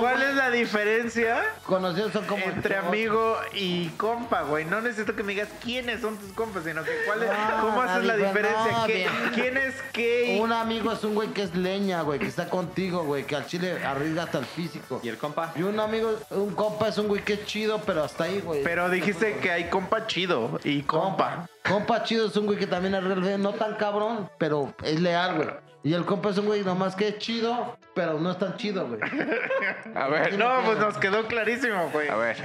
[0.00, 2.88] ¿Cuál es la diferencia conocidos son como entre todos.
[2.88, 4.64] amigo y compa, güey?
[4.64, 7.82] No necesito que me digas quiénes son tus compas, sino que cuál es, No, cómo
[7.82, 8.72] haces la diferencia.
[8.72, 9.06] no, ¿Qué-.
[9.34, 10.38] ¿Quién es qué?
[10.40, 13.46] Un amigo es un güey que es leña, güey, que está contigo, güey, que al
[13.46, 15.00] chile arriesga hasta el físico.
[15.02, 15.52] ¿Y el compa?
[15.56, 18.62] Y un amigo, un compa es un güey que es chido, pero hasta ahí, güey.
[18.62, 21.48] Pero dijiste que hay compa chido y compa.
[21.68, 25.48] Compa chido es un güey que también arriesga, no tan cabrón, pero es leal, güey.
[25.84, 28.86] Y el compa es un güey nomás que es chido, pero no es tan chido,
[28.86, 29.00] güey.
[29.94, 32.08] A ver, No, pues nos quedó clarísimo, güey.
[32.08, 32.36] a ver.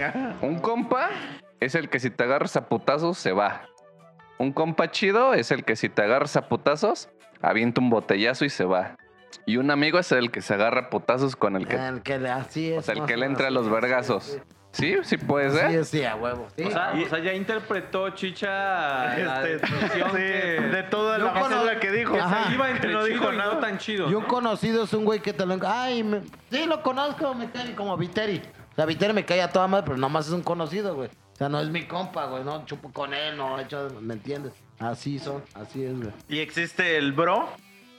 [0.41, 1.09] Un compa
[1.59, 3.63] es el que si te agarras a putazos se va.
[4.39, 7.09] Un compa chido es el que si te agarras a putazos
[7.41, 8.95] avienta un botellazo y se va.
[9.45, 12.17] Y un amigo es el que se agarra a putazos con el que, El que
[12.17, 12.79] le, así es.
[12.79, 14.23] o sea, el que le entra a los vergazos.
[14.25, 14.39] sí,
[14.71, 15.85] Sí, sí puede Sí, ser.
[15.85, 16.47] sí, sí, a huevo.
[16.55, 16.63] Sí.
[16.65, 18.49] O sea, o sea, ya interpretó Chicha
[19.17, 21.33] la Este, sí, que, de toda Yo la
[22.15, 22.53] Ajá.
[22.53, 23.59] iba entre no dijo y no nada.
[23.59, 24.09] tan chido.
[24.09, 24.27] Y un ¿no?
[24.27, 25.55] conocido es un güey que te lo...
[25.55, 28.41] enc- Ay, me- sí, lo conozco, me cae como Viteri.
[28.71, 31.09] O sea, Viteri me cae a toda madre, pero nomás es un conocido, güey.
[31.09, 32.43] O sea, no es mi compa, güey.
[32.43, 33.89] No chupo con él, no he hecho...
[34.01, 34.53] ¿Me entiendes?
[34.79, 36.11] Así son, así es, güey.
[36.29, 37.47] Y existe el bro.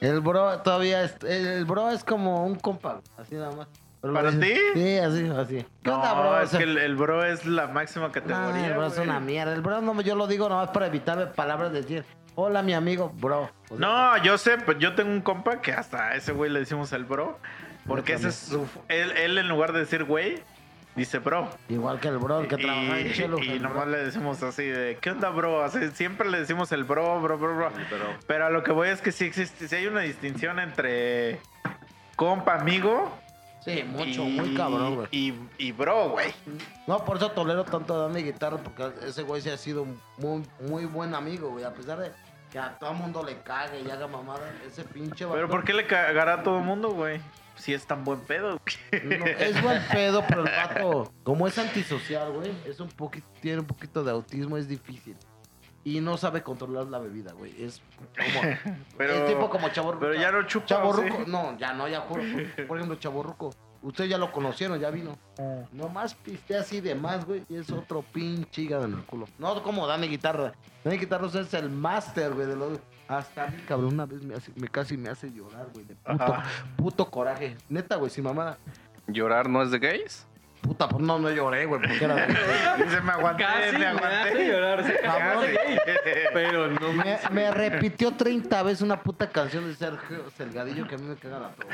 [0.00, 1.16] El bro todavía es...
[1.24, 3.68] El bro es como un compa, güey, así nada más.
[4.00, 4.80] Pero ¿Para dices- ti?
[4.80, 5.66] Sí, así, así.
[5.82, 6.40] ¿Qué No, onda, bro?
[6.40, 8.66] es O sea, que el, el bro es la máxima no, categoría.
[8.68, 9.08] el bro es güey.
[9.08, 9.52] una mierda.
[9.54, 12.04] El bro no, yo lo digo nomás para evitarme palabras de decir,
[12.40, 13.50] hola, mi amigo, bro.
[13.68, 16.50] O sea, No, yo sé, pues yo tengo un compa que hasta a ese güey
[16.50, 17.36] le decimos el bro.
[17.84, 18.66] Porque ese es su.
[18.88, 20.40] Él, él en lugar de decir güey,
[20.94, 21.48] dice bro.
[21.68, 23.42] Igual que el bro, el que y, trabaja en Chelo.
[23.42, 23.68] y bro.
[23.68, 25.64] nomás le decimos así de, ¿qué onda, bro?
[25.64, 27.72] Así, siempre le decimos el bro, bro, bro, bro.
[27.90, 31.40] Pero Pero a lo que voy es que sí existe, sí hay una distinción entre
[32.14, 33.10] compa, amigo.
[33.64, 35.08] Sí, mucho, y, muy cabrón, güey.
[35.10, 36.32] Y, y bro, güey.
[36.86, 39.84] No, por eso tolero tanto a Dani Guitarra, porque ese güey sí ha sido
[40.18, 41.64] muy, muy buen amigo, güey.
[41.64, 42.12] A pesar de
[42.50, 45.72] que a todo mundo le cague y haga mamada, ese pinche vato- Pero ¿por qué
[45.74, 47.20] le cagará a todo mundo, güey?
[47.56, 48.60] Si es tan buen pedo.
[49.02, 53.60] No, es buen pedo, pero el vato, como es antisocial, güey, es un poquito, tiene
[53.60, 55.16] un poquito de autismo, es difícil.
[55.84, 57.54] Y no sabe controlar la bebida, güey.
[57.64, 57.80] Es
[58.16, 58.40] como.
[58.98, 60.00] Pero, es tipo como chaborruco.
[60.06, 60.66] pero ya no chupa.
[60.66, 61.24] Chaborruco.
[61.24, 61.30] ¿sí?
[61.30, 62.22] No, ya no, ya juro.
[62.66, 63.50] Por ejemplo, chaborruco.
[63.82, 65.16] Ustedes ya lo conocieron, ya vino.
[65.72, 67.44] Nomás pistea así de más, güey.
[67.48, 69.26] Y es otro pinche hígado en el culo.
[69.38, 70.52] No como Dani Guitarra.
[70.84, 72.78] Dani Guitarra es el máster, güey, de los.
[73.06, 75.86] Hasta a mí, cabrón, una vez me, hace, me casi me hace llorar, güey.
[75.86, 76.44] De puto, Ajá.
[76.76, 77.56] puto coraje.
[77.70, 78.58] Neta, güey, sin mamada.
[79.06, 80.26] ¿Llorar no es de gays?
[80.68, 82.26] Puta, pues no, no lloré, güey, porque era.
[82.76, 84.46] Dice, me aguanté, casi me me aguanté.
[84.48, 84.84] llorar.
[84.84, 85.44] se Cabrón.
[86.34, 90.98] Pero no Me, me repitió 30 veces una puta canción de Sergio Selgadillo que a
[90.98, 91.68] mí me caga la todo.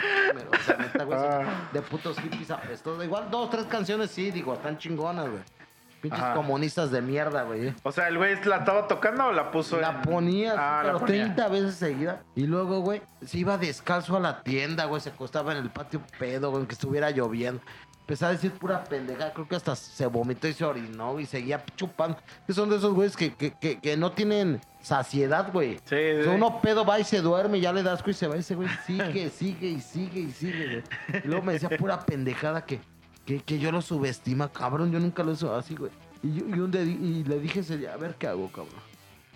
[0.53, 1.68] O sea, neta, güey, Ah.
[1.72, 3.05] de putos hippies apestosos.
[3.05, 5.42] Igual dos, tres canciones sí, digo, están chingonas, güey.
[6.01, 6.34] Pinches Ajá.
[6.34, 7.72] comunistas de mierda, güey.
[7.82, 10.92] O sea, ¿el güey la estaba tocando o la puso La en- ponía, Ah, la
[10.92, 11.22] pero ponía.
[11.24, 12.20] 30 veces seguida.
[12.36, 15.01] Y luego, güey, se iba descalzo a la tienda, güey.
[15.01, 17.62] Se acostaba en el patio pedo, güey, que estuviera lloviendo.
[18.07, 19.32] Empezaba a decir pura pendeja.
[19.32, 22.18] Creo que hasta se vomitó y se orinó y seguía chupando.
[22.46, 25.78] Que son de esos güeyes que, que, que, que no tienen saciedad, güey.
[25.86, 26.22] Sí, O sí.
[26.24, 28.40] sea, uno pedo va y se duerme ya le das asco y se va y
[28.40, 30.66] ese güey sigue, sigue y sigue y sigue,
[31.09, 31.20] güey.
[31.24, 32.78] Y luego me decía pura pendejada que,
[33.24, 34.92] que, que yo lo subestima, cabrón.
[34.92, 35.90] Yo nunca lo he hecho así, güey.
[36.22, 38.82] Y, yo- y, un di- y le dije ese día, a ver qué hago, cabrón.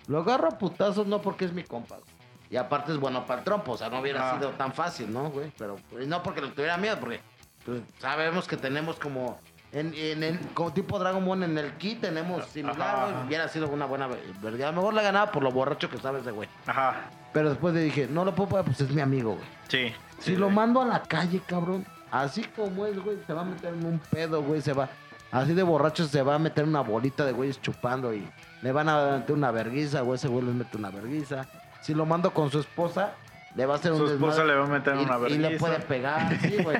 [0.07, 1.95] Lo agarro a putazos no porque es mi compa.
[1.95, 2.07] güey.
[2.51, 4.37] Y aparte es bueno para el trompo, o sea, no hubiera Ah.
[4.37, 5.51] sido tan fácil, ¿no, güey?
[5.57, 7.19] Pero pues, no porque le tuviera miedo, porque
[7.65, 9.39] pues, sabemos que tenemos como...
[9.71, 13.27] En, en el, como tipo Dragon Ball en el kit tenemos similar, güey.
[13.27, 14.07] Hubiera sido una buena
[14.41, 14.69] verdad.
[14.69, 16.49] A lo mejor la ganaba por lo borracho que sabe ese güey.
[16.65, 17.11] Ajá.
[17.33, 19.47] Pero después le dije, no lo puedo pagar, pues es mi amigo, güey.
[19.67, 19.93] Sí.
[20.17, 23.45] Si sí, lo mando a la calle, cabrón, así como es, güey, se va a
[23.45, 24.89] meter en un pedo, güey, se va.
[25.31, 28.27] Así de borracho se va a meter una bolita de güeyes chupando y
[28.63, 31.45] le van a meter una verguiza, güey, ese güey les mete una verguiza.
[31.81, 33.13] Si lo mando con su esposa,
[33.55, 35.37] le va a hacer un Su esposa le va a meter y, una y le
[35.37, 35.59] vergüenza.
[35.59, 36.77] puede pegar, sí, güey.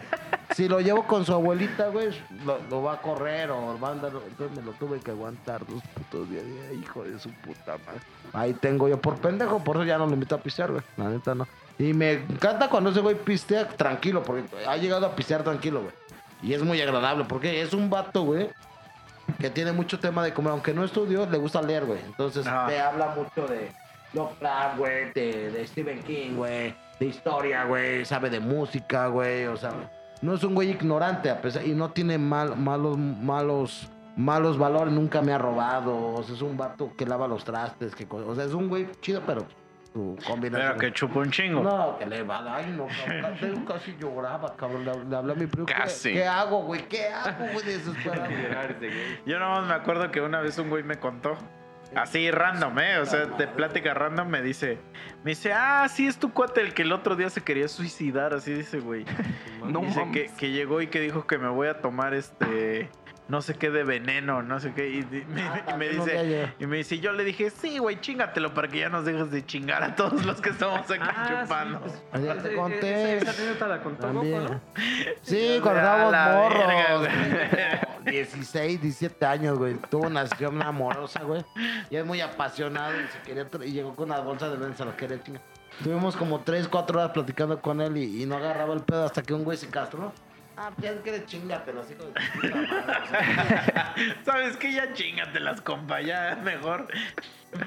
[0.56, 2.10] si lo llevo con su abuelita, güey,
[2.46, 4.12] lo, lo va a correr o va a andar.
[4.28, 6.44] Entonces me lo tuve que aguantar dos putos días.
[6.80, 8.02] Hijo de su puta madre.
[8.34, 10.84] Ahí tengo yo por pendejo, por eso ya no lo invito a pistear, güey.
[10.98, 11.48] La neta no.
[11.78, 15.94] Y me encanta cuando ese güey pistea tranquilo, porque ha llegado a pistear tranquilo, güey.
[16.42, 18.50] Y es muy agradable, porque es un vato, güey,
[19.40, 20.52] que tiene mucho tema de comer.
[20.52, 22.00] Aunque no estudió, le gusta leer, güey.
[22.06, 22.68] Entonces Ajá.
[22.68, 23.72] te habla mucho de
[24.14, 29.56] Lovecraft, güey, de, de Stephen King, güey, de historia, güey, sabe de música, güey, o
[29.58, 29.72] sea,
[30.22, 34.94] no es un güey ignorante, a pesar, y no tiene mal, malos, malos, malos valores,
[34.94, 38.36] nunca me ha robado, o sea, es un vato que lava los trastes, que, o
[38.36, 39.46] sea, es un güey chido, pero
[39.94, 40.74] su combinación.
[40.78, 41.64] Pero que chupa un chingo.
[41.64, 45.48] No, que le va, ay, no, cabrón, casi- lloraba, cabrón, le, le hablé a mi
[45.48, 45.66] primo.
[45.66, 46.14] ¿qué- Casi.
[46.14, 46.88] ¿Qué, hago, güey?
[46.88, 47.66] ¿Qué hago, güey?
[47.66, 48.30] Desesperado.
[49.26, 51.38] Yo nomás me acuerdo que una vez un güey me contó.
[51.96, 52.98] Así random, ¿eh?
[53.00, 54.78] O sea, de plática random me dice.
[55.24, 58.34] Me dice, ah, sí, es tu cuate el que el otro día se quería suicidar.
[58.34, 59.06] Así dice, güey.
[59.66, 62.90] No dice que, llegó y que dijo que me voy a tomar este.
[63.28, 64.90] No sé qué de veneno, no sé qué.
[64.90, 66.50] Y, me, Ah, y me dice.
[66.58, 69.46] Y me dice, yo le dije, sí, güey, chingatelo para que ya nos dejes de
[69.46, 71.82] chingar a todos los que estamos aquí Ah, chupando.
[71.88, 73.18] sí, pues, te eh, conté.
[73.18, 74.12] Esa, la contó.
[74.12, 74.24] ¿no?
[75.22, 75.74] Sí, Ya
[76.10, 77.08] la morros.
[78.04, 78.14] Verga, güey.
[78.16, 79.76] 16, 17 años, güey.
[79.90, 81.46] Tuvo una acción amorosa, güey.
[81.90, 84.86] Y es muy apasionado y, se quería y llegó con una bolsa de ven, se
[84.86, 85.42] lo quería chingar.
[85.84, 89.22] Tuvimos como 3, 4 horas platicando con él y, y no agarraba el pedo hasta
[89.22, 90.12] que un güey se castró.
[90.62, 92.12] Ah, ya que eres chingátelo, así como
[94.26, 94.74] ¿Sabes qué?
[94.74, 96.02] Ya chingatelas, compa.
[96.02, 96.86] Ya mejor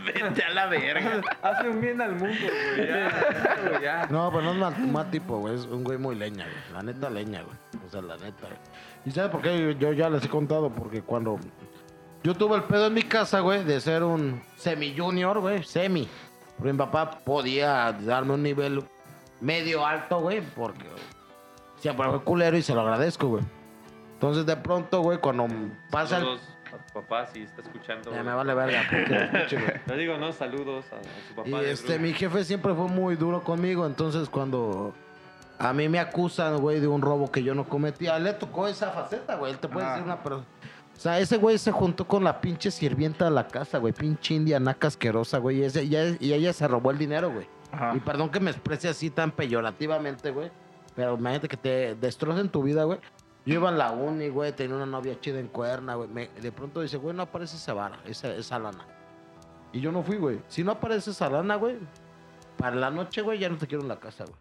[0.05, 1.23] vete a la verga.
[1.43, 2.37] Hazle un bien al mundo,
[2.75, 2.87] güey.
[2.87, 4.07] Ya, ya.
[4.11, 5.55] No, pero no es mal, mal tipo, güey.
[5.55, 6.75] Es un güey muy leña, güey.
[6.75, 7.57] La neta leña, güey.
[7.87, 8.59] O sea, la neta, güey.
[9.05, 9.77] ¿Y sabes por qué?
[9.79, 10.71] Yo ya les he contado.
[10.71, 11.39] Porque cuando
[12.23, 15.63] yo tuve el pedo en mi casa, güey, de ser un semi-junior, güey.
[15.65, 16.09] Semi.
[16.57, 18.85] Porque mi papá podía darme un nivel
[19.41, 20.41] medio alto, güey.
[20.41, 20.87] Porque
[21.77, 23.45] siempre fue culero y se lo agradezco, güey.
[24.15, 25.49] Entonces, de pronto, güey, cuando
[25.91, 26.23] pasa el...
[26.23, 28.11] Saludos a tu papá si está escuchando.
[28.11, 28.25] Ya güey.
[28.25, 29.81] me vale verga, porque.
[29.87, 31.49] No digo, no, saludos a, a su papá.
[31.49, 34.95] Y este, mi jefe siempre fue muy duro conmigo, entonces cuando
[35.59, 38.09] A mí me acusan, güey, de un robo que yo no cometí.
[38.09, 39.53] A él le tocó esa faceta, güey.
[39.53, 39.95] Él te puede Ajá.
[39.95, 40.45] decir una persona.
[40.97, 43.93] O sea, ese güey se juntó con la pinche sirvienta de la casa, güey.
[43.93, 45.59] Pinche india naca asquerosa, güey.
[45.61, 47.47] Y, ese- y ella- y ella se robó el dinero, güey.
[47.73, 47.93] Ajá.
[47.97, 50.51] Y perdón que me exprese así tan peyorativamente, güey.
[50.95, 52.99] Pero imagínate que te destrocen tu vida, güey.
[53.47, 56.09] Yo iba en la uni, güey, tenía una novia chida en cuerna, güey.
[56.09, 58.85] Me- De pronto dice, güey, no aparece esa vara, esa, esa lana.
[59.73, 60.41] Y yo no fui, güey.
[60.49, 61.77] Si no aparece esa lana, güey,
[62.59, 64.37] para la noche, güey, ya no te quiero en la casa, güey.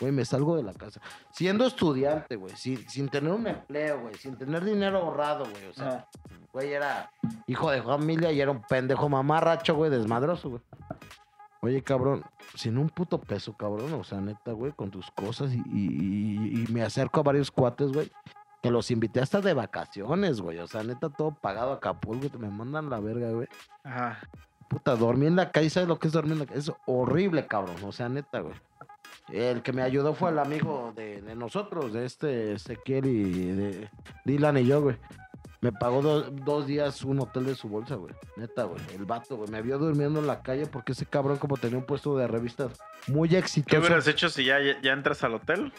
[0.00, 1.00] Güey, me salgo de la casa.
[1.30, 5.66] Siendo estudiante, güey, sin, sin tener un empleo, güey, sin tener dinero ahorrado, güey.
[5.66, 6.06] O sea,
[6.52, 7.10] güey, era
[7.46, 10.62] hijo de familia y era un pendejo mamarracho, güey, desmadroso, güey.
[11.62, 12.22] Oye, cabrón,
[12.54, 16.64] sin un puto peso, cabrón, o sea, neta, güey, con tus cosas y, y- y-
[16.68, 18.12] y me acerco a varios cuates, güey,
[18.62, 22.38] que los invité hasta de vacaciones, güey, o sea, neta, todo pagado a Acapulco, que
[22.38, 23.48] me mandan la verga, güey.
[23.82, 24.18] Ajá.
[24.68, 26.58] Puta, dormí en la calle, ¿sabes lo que es dormir en la calle?
[26.60, 28.54] Es horrible, cabrón, o sea, neta, güey.
[29.32, 33.90] El que me ayudó fue el amigo de, de nosotros, de este Ezequiel y de
[34.24, 34.96] Dylan y yo, güey.
[35.62, 38.14] Me pagó do- dos días un hotel de su bolsa, güey.
[38.36, 38.80] Neta, güey.
[38.94, 39.50] El vato, güey.
[39.50, 42.78] Me vio durmiendo en la calle porque ese cabrón como tenía un puesto de revistas
[43.08, 43.80] muy ¿Qué exitoso.
[43.80, 45.72] hubieras hecho si ya, ya entras al hotel?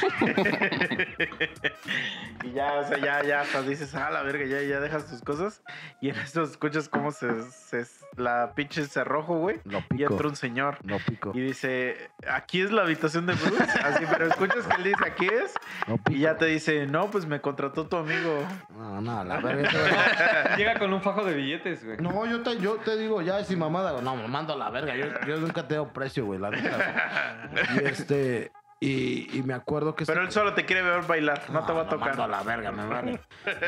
[2.44, 5.22] y ya, o sea, ya, ya, hasta dices, ah, la verga, ya, ya dejas tus
[5.22, 5.62] cosas.
[6.00, 7.86] Y en eso escuchas cómo se, se
[8.16, 9.60] la pinche cerrojo, güey.
[9.96, 10.78] Y entra un señor.
[10.82, 11.32] Lo pico.
[11.34, 13.62] Y dice, aquí es la habitación de Bruce.
[13.82, 15.54] Así, pero escuchas que él dice, aquí es.
[15.88, 16.12] Lo pico.
[16.12, 18.46] Y ya te dice, no, pues me contrató tu amigo.
[18.70, 19.70] No, no, la verga.
[20.56, 21.96] Llega con un fajo de billetes, güey.
[21.98, 24.94] No, yo te, yo te digo, ya sin mamada, no, me mando a la verga.
[24.96, 27.48] Yo, yo nunca te doy precio, güey, la neta.
[27.52, 27.60] güey.
[27.80, 30.06] Y este, y, y me acuerdo que...
[30.06, 32.12] Pero ese- él solo te quiere ver bailar, no, te va a lo mando a
[32.12, 32.28] tocar.
[32.30, 33.20] la verga, me vale.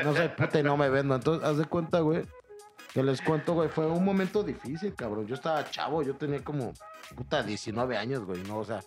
[0.04, 1.14] No soy puta y no me vendo.
[1.14, 2.24] Entonces, haz de cuenta, güey.
[2.94, 3.68] Que les cuento, güey.
[3.70, 5.26] Fue un momento difícil, cabrón.
[5.26, 6.72] Yo estaba chavo, yo tenía como,
[7.16, 8.42] puta, 19 años, güey.
[8.44, 8.80] No, o sea,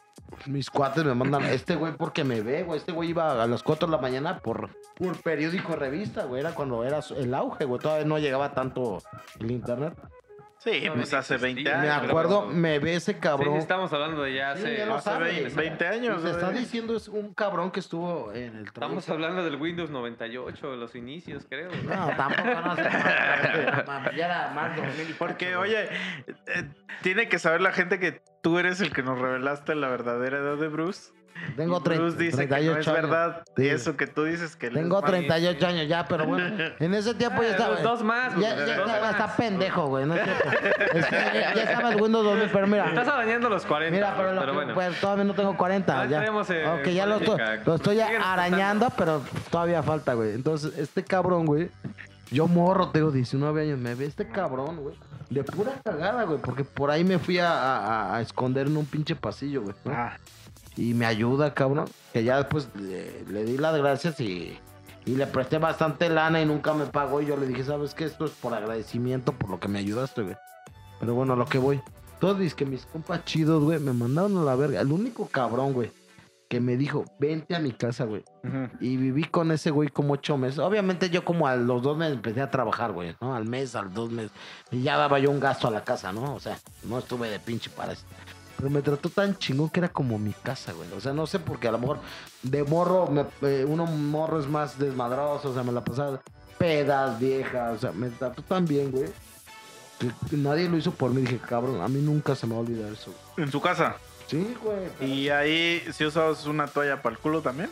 [0.46, 1.44] mis cuates me mandan.
[1.46, 2.78] Este güey, porque me ve, güey.
[2.78, 6.42] Este güey iba a las 4 de la mañana por, por periódico revista, güey.
[6.42, 7.80] Era cuando era el auge, güey.
[7.82, 9.02] Todavía no llegaba tanto
[9.40, 9.96] el internet.
[10.66, 11.78] Sí, No, pues hace 20 existía.
[11.82, 12.02] Me años.
[12.02, 13.54] pero- acuerdo, me ve ese Sí, cabrón.
[13.54, 14.78] sí, estamos hablando de ya Sí, hace...
[14.78, 17.70] ya lo hace sabe, 20, o sea, 20 años, Te está diciendo es un cabrón
[17.72, 19.14] que estuvo en el Estamos trayecto.
[19.14, 21.70] hablando del Windows 98, los inicios, creo.
[21.84, 22.84] No, tampoco no sé.
[24.16, 25.88] ya era más 2008, Porque, oye,
[26.28, 26.70] eh,
[27.02, 30.58] tiene que saber la gente que tú eres el que nos revelaste la verdadera edad
[30.58, 31.12] de Bruce.
[31.56, 33.02] Tengo Y Bruce 30, dice que no 38 es años.
[33.02, 33.68] verdad Sí.
[33.68, 37.14] eso que tú dices que Tengo es más- 38 años ya, pero bueno, en ese
[37.14, 37.76] tiempo ya Ah, estaba.
[37.82, 39.12] dos más, güey, Ya, ya dos estaba, más.
[39.12, 40.06] está pendejo, güey.
[40.06, 40.50] No es cierto.
[40.96, 42.88] Es que ya, ya estaba el Windows 2000, pero mira.
[42.88, 44.74] Estás arañando los 40, Mira, pero, pero, lo que- bueno.
[44.74, 45.96] pues, todavía no tengo 40.
[46.04, 46.18] No ya.
[46.18, 49.22] entremos en Ok, ya lo estoy, lo estoy arañando, pero
[49.52, 50.34] todavía falta, güey.
[50.34, 51.70] Entonces, este cabrón, güey.
[52.32, 53.78] Yo morro, tengo 19 años.
[53.78, 54.96] Me ve este cabrón, güey.
[55.30, 56.40] De pura cagada, güey.
[56.40, 59.76] Porque por ahí me fui a, a- a esconder en un pinche pasillo, güey.
[59.86, 59.92] ¿no?
[59.94, 60.18] Ah,
[60.78, 61.88] y me ayuda, cabrón.
[62.14, 64.58] Que ya después le, le di las gracias y,
[65.06, 67.22] y le presté bastante lana y nunca me pagó.
[67.22, 68.06] Y yo le dije, ¿sabes qué?
[68.06, 70.36] Esto es por agradecimiento por lo que me ayudaste, güey.
[71.00, 71.82] Pero bueno, a lo que voy.
[72.20, 74.80] Todos dicen que mis compas chidos, güey, me mandaron a la verga.
[74.82, 75.92] El único cabrón, güey,
[76.48, 78.24] que me dijo, vente a mi casa, güey.
[78.80, 80.60] Y viví con ese güey como ocho meses.
[80.60, 83.36] Obviamente yo como a los dos meses empecé a trabajar, güey, ¿no?
[83.36, 84.32] Al mes, al dos meses.
[84.72, 86.34] Y ya daba yo un gasto a la casa, ¿no?
[86.34, 88.06] O sea, no estuve de pinche para eso.
[88.58, 90.90] Pero me trató tan chingón que era como mi casa, güey.
[90.94, 92.00] O sea, no sé porque a lo mejor
[92.42, 96.22] de morro, me, eh, uno morro es más desmadroso, o sea, me la pasaba
[96.58, 99.06] pedas, viejas, o sea, me trató tan bien, güey.
[100.00, 101.22] Que que nadie lo hizo por mí.
[101.22, 103.14] Dije, cabrón, a mí nunca se me va a olvidar eso.
[103.36, 103.46] güey.
[103.46, 103.96] En su casa.
[104.28, 105.10] Sí, güey.
[105.12, 107.70] Y ahí, si usabas una toalla para el culo también.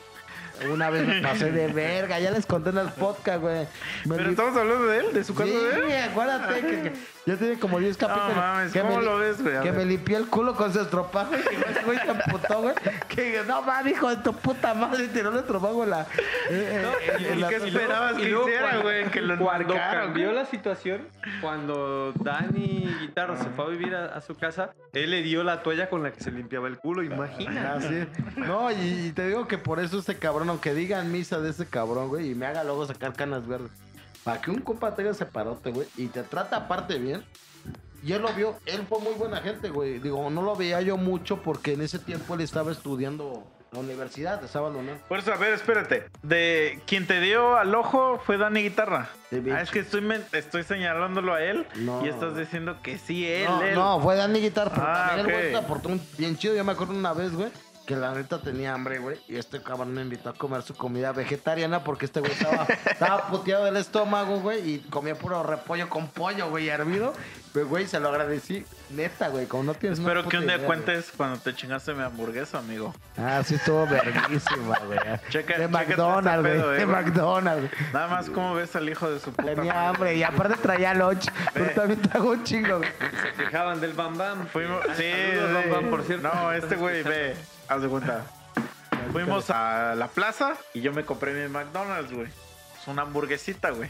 [0.71, 3.67] Una vez me pasé de verga, ya les conté en el podcast, güey.
[4.05, 6.09] Me Pero estamos hablando de él, de su casa Sí, de él.
[6.11, 6.93] acuérdate que, que
[7.25, 8.29] ya tiene como 10 capítulos.
[8.35, 9.61] No mames, que ¿cómo me, lo ves, güey?
[9.61, 12.75] Que me limpió el culo con su estropajo y que ese güey se emputó, güey.
[13.07, 16.01] Que no mames, hijo de tu puta madre, tiró el estropajo en la.
[16.01, 16.05] eh,
[16.49, 19.05] eh, ¿Y en la- qué esperabas que luego hiciera, güey?
[19.11, 20.35] Que lo Cuando enmarcara, cambió güey.
[20.35, 21.07] la situación,
[21.41, 25.63] cuando Dani Guitarro se fue a vivir a, a su casa, él le dio la
[25.63, 27.75] toalla con la que se limpiaba el culo, imagina.
[27.75, 28.05] Ah, sí.
[28.37, 31.65] No, y, y te digo que por eso este cabrón, aunque digan misa de ese
[31.65, 33.71] cabrón, güey, y me haga luego sacar canas verdes.
[34.23, 37.23] Para que un compa tenga ese parote, güey, y te trata aparte bien.
[38.03, 39.99] Y él lo vio, él fue muy buena gente, güey.
[39.99, 44.43] Digo, no lo veía yo mucho porque en ese tiempo él estaba estudiando la universidad,
[44.43, 44.93] estaba en la.
[45.07, 46.05] Por eso, a ver, espérate.
[46.21, 49.09] De quien te dio al ojo fue Dani Guitarra.
[49.51, 52.05] Ah, es que estoy, estoy señalándolo a él No.
[52.05, 53.73] y estás diciendo que sí, él, no, él.
[53.75, 56.55] no, fue Dani Guitar, pero Ah, también el güey se aportó un bien chido.
[56.55, 57.49] Yo me acuerdo una vez, güey,
[57.85, 61.11] que la neta tenía hambre, güey, y este cabrón me invitó a comer su comida
[61.11, 66.07] vegetariana porque este güey estaba, estaba puteado del estómago, güey, y comía puro repollo con
[66.07, 67.13] pollo, güey, hervido.
[67.53, 68.65] Pero, güey, se lo agradecí.
[68.89, 72.01] Neta, güey, como no tienes Espero que un día idea, cuentes cuando te chingaste mi
[72.01, 72.95] hamburguesa, amigo.
[73.15, 74.97] Ah, sí, estuvo verguísima, güey.
[75.29, 76.75] Checa- De McDonald's, este pedo, güey.
[76.75, 77.03] eh, De güey.
[77.03, 77.71] McDonald's.
[77.93, 81.27] Nada más, ¿cómo ves al hijo de su puta Tenía hambre y aparte traía lunch.
[81.53, 82.89] Pero también trago un chingo, güey.
[83.37, 84.47] Se quejaban del Bam Bam.
[84.47, 85.69] Fuimos, sí, Saludos, sí.
[85.69, 86.31] Bam Bam, por cierto.
[86.33, 87.35] No, este güey, ve,
[87.73, 88.25] haz de cuenta.
[89.11, 92.27] Fuimos a la plaza y yo me compré mi McDonald's, güey.
[92.27, 93.89] Es una hamburguesita, güey.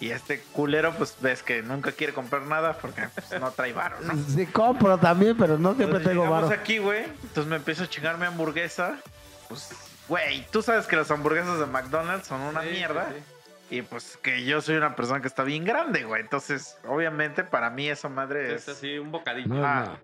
[0.00, 3.96] Y este culero, pues ves que nunca quiere comprar nada porque pues, no trae varo,
[4.02, 4.12] ¿no?
[4.28, 6.48] Sí compro también, pero no siempre Entonces, tengo varo.
[6.48, 7.04] aquí, güey.
[7.04, 8.96] Entonces me empiezo a chingar mi hamburguesa.
[9.48, 9.70] Pues,
[10.08, 13.06] güey, tú sabes que las hamburguesas de McDonald's son una Sí, mierda.
[13.10, 13.76] sí, sí.
[13.76, 16.20] Y pues que yo soy una persona que está bien grande, güey.
[16.20, 18.76] Entonces, obviamente, para mí esa madre Es es.
[18.76, 19.54] así, un bocadillo.
[19.54, 19.84] No, Ah.
[19.86, 19.98] no.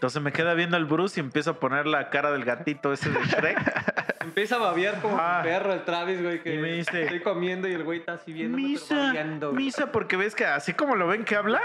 [0.00, 3.10] Entonces me queda viendo el Bruce y empiezo a poner la cara del gatito ese
[3.10, 3.58] de Shrek.
[4.22, 5.38] Empieza a babear como Ah.
[5.38, 8.14] un perro el Travis, güey, que Y me dice- estoy comiendo y el güey está
[8.14, 8.56] así viendo.
[8.56, 9.12] misa,
[9.52, 11.60] misa, porque ves que así como lo ven que habla,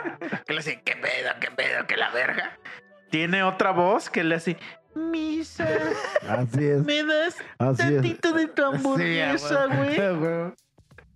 [0.45, 2.57] que le hace, qué pedo, qué pedo, que la verga.
[3.09, 4.57] Tiene otra voz que le hace,
[4.95, 5.67] misa,
[6.27, 6.83] Así es.
[6.83, 7.93] me das Así es.
[7.93, 10.15] tantito de tu hamburguesa, Sí, güey.
[10.17, 10.53] güey.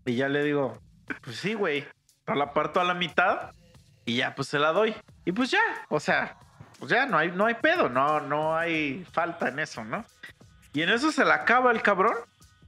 [0.05, 0.79] Y ya le digo,
[1.21, 1.85] pues sí, güey.
[2.27, 3.51] No la parto a la mitad
[4.05, 4.93] y ya pues se la doy.
[5.25, 6.37] Y pues ya, o sea,
[6.79, 10.05] pues ya no hay, no hay pedo, no, no hay falta en eso, ¿no?
[10.73, 12.15] Y en eso se la acaba el cabrón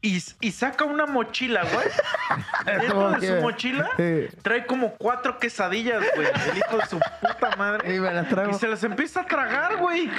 [0.02, 1.88] y, y saca una mochila, güey.
[2.66, 4.28] Dentro de su mochila Sí.
[4.42, 6.28] trae como cuatro quesadillas, güey.
[6.52, 7.96] El hijo de su puta madre.
[7.96, 8.52] Y me la traigo.
[8.52, 10.10] Y se las empieza a tragar, güey.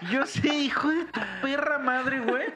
[0.00, 2.46] Y yo sí, hijo de tu perra madre, güey.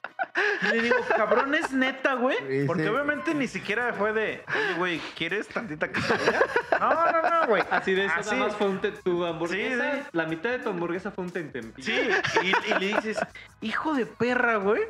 [0.62, 2.36] Y le digo, cabrón, es neta, güey.
[2.48, 2.88] Sí, Porque sí.
[2.88, 6.40] obviamente ni siquiera fue de, oye, güey, ¿quieres tantita quesadilla?
[6.80, 7.62] No, no, no, güey.
[7.70, 8.30] Así de eso, Así.
[8.34, 9.92] nada más fue un te- tu hamburguesa.
[9.92, 10.08] Sí, sí.
[10.12, 11.84] La mitad de tu hamburguesa fue un tentempié.
[11.84, 12.08] Sí,
[12.42, 13.18] y, y le dices,
[13.60, 14.82] hijo de perra, güey.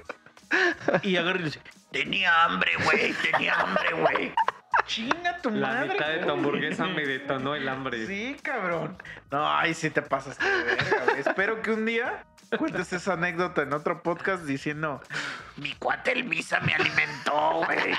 [1.02, 1.60] Y agarra y dice,
[1.90, 4.32] tenía hambre, güey, tenía hambre, güey.
[4.86, 5.88] Chinga tu La madre.
[5.94, 8.06] mitad de tu hamburguesa me detonó el hambre.
[8.06, 8.96] Sí, cabrón.
[9.30, 11.20] No, ay, sí te pasas de verga, güey.
[11.20, 12.24] Espero que un día
[12.58, 15.00] cuentes esa anécdota en otro podcast diciendo,
[15.56, 17.94] mi cuate el misa me alimentó, güey.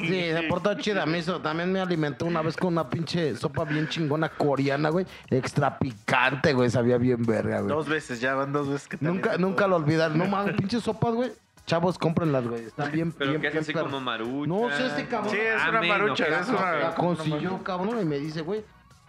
[0.00, 1.04] Sí, se portó chida.
[1.04, 5.04] Me hizo, también me alimentó una vez con una pinche sopa bien chingona coreana, güey.
[5.28, 6.70] Extra picante, güey.
[6.70, 7.68] Sabía bien verga, güey.
[7.68, 10.16] Dos veces, ya van dos veces que te Nunca, nunca lo olvidaron.
[10.16, 11.30] No mames, pinches sopas, güey.
[11.66, 12.64] Chavos, cómprenlas, güey.
[12.64, 14.48] Están bien, Pero bien, que es bien así como marucha.
[14.48, 15.30] No, sí, este cabrón.
[15.30, 18.64] Sí, es una Ramen, marucha, una- La consiguió, cabrón, y me dice, güey,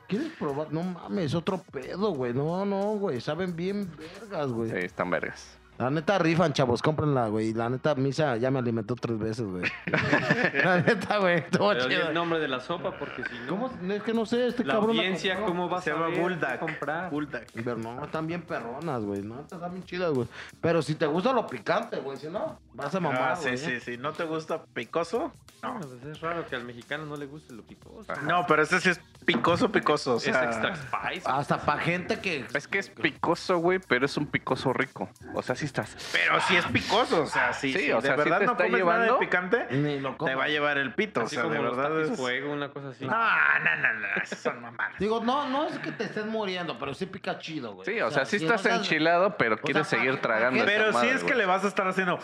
[0.07, 0.71] ¿quieres probar?
[0.71, 2.33] No mames, otro pedo, güey.
[2.33, 3.19] No, no, güey.
[3.21, 4.69] Saben bien vergas, güey.
[4.69, 5.57] Sí, están vergas.
[5.79, 7.53] La neta rifan, chavos, cómprenla, güey.
[7.53, 9.63] La neta, Misa ya me alimentó tres veces, güey.
[10.63, 11.43] la neta, güey,
[11.89, 13.47] el nombre de la sopa porque si no.
[13.49, 13.71] ¿Cómo?
[13.91, 14.95] Es que no sé, este La cabrón.
[14.95, 15.47] la audiencia, compró.
[15.51, 16.59] ¿cómo va a Se llama Bulldog.
[16.59, 17.09] comprar?
[17.09, 17.41] Bulldog.
[17.55, 19.21] Pero no, están bien perronas, güey.
[19.23, 20.27] No, están bien chidas, güey.
[20.61, 23.57] Pero si te gusta lo picante, güey, si no, vas a mamar, Ah, sí, güey.
[23.57, 23.79] sí, ¿eh?
[23.79, 23.97] sí.
[23.97, 25.33] ¿No te gusta picoso?
[25.63, 28.13] No, pues es raro que al mexicano no le guste lo picoso.
[28.23, 30.15] No, pero ese sí es picoso, picoso.
[30.15, 31.21] O Es sea, extra spice.
[31.25, 32.45] Hasta para gente que...
[32.53, 35.09] Es que es picoso, güey, pero es un picoso rico.
[35.33, 35.95] O sea, sí estás.
[36.11, 38.65] Pero sí es picoso, o sea, sí, Sí, o de sea, verdad te no está
[38.65, 39.19] comes nada de llevando.
[39.19, 41.77] picante, Ni lo te va a llevar el pito, Así o sea, como de los
[41.77, 42.17] verdad es...
[42.17, 43.05] fuego, una cosa así.
[43.05, 44.99] No, no, no, no, esas son mamadas.
[44.99, 47.85] Digo, no, no es que te estés muriendo, pero sí pica chido, güey.
[47.85, 50.65] Sí, o sea, sí si estás no enchilado, pero quieres sea, seguir tragando.
[50.65, 52.19] Pero sí es que le vas a estar haciendo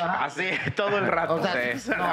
[0.00, 1.34] así todo el rato.
[1.34, 1.90] O sea, Sí.
[1.96, 2.12] no,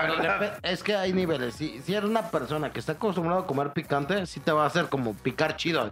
[0.64, 1.56] es que hay niveles.
[1.56, 4.68] Si, si eres una persona que está acostumbrado a comer picante, sí te va a
[4.68, 5.92] hacer como picar chido.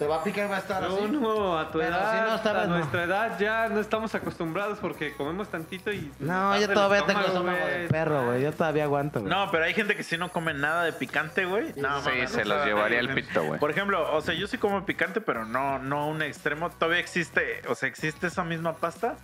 [0.00, 1.06] Te va a picar y va a estar No, así.
[1.08, 2.78] no, a tu Pero edad, si no, esta a no.
[2.78, 6.10] nuestra edad ya no estamos acostumbrados porque comemos tantito y...
[6.18, 8.42] No, yo todavía tengo estómago, de perro, güey.
[8.42, 9.30] Yo todavía aguanto, güey.
[9.30, 11.74] No, pero hay gente que si no come nada de picante, güey.
[11.76, 13.60] No, Sí, se los llevaría hay el pito, güey.
[13.60, 16.70] Por ejemplo, o sea, yo sí como picante, pero no, no a un extremo.
[16.70, 19.16] Todavía existe, o sea, existe esa misma pasta,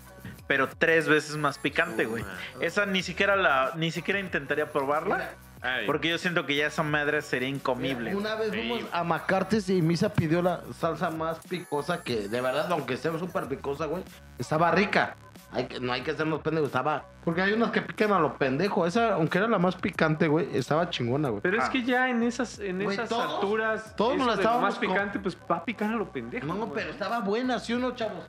[0.46, 2.22] pero tres veces más picante, güey.
[2.60, 5.30] Esa ni siquiera la, ni siquiera intentaría probarla,
[5.62, 8.14] Ay, porque yo siento que ya esa madre sería incomible.
[8.14, 12.40] Una vez Sí, fuimos a Macartes y Misa pidió la salsa más picosa que, de
[12.40, 14.02] verdad, aunque sea súper picosa, güey,
[14.38, 15.16] estaba rica.
[15.52, 17.04] Hay que, no hay que hacernos pendejos, estaba...
[17.24, 18.84] Porque hay unas que pican a lo pendejo.
[18.86, 21.40] Esa, aunque era la más picante, güey, estaba chingona, güey.
[21.40, 24.40] Pero es que ya en esas, en Güey, esas todos- alturas, todos nos la lo
[24.40, 26.46] estábamos más picante, pues va a picar a lo pendejo.
[26.46, 26.70] No, güey.
[26.74, 28.24] pero estaba buena, ¿sí o no, chavos?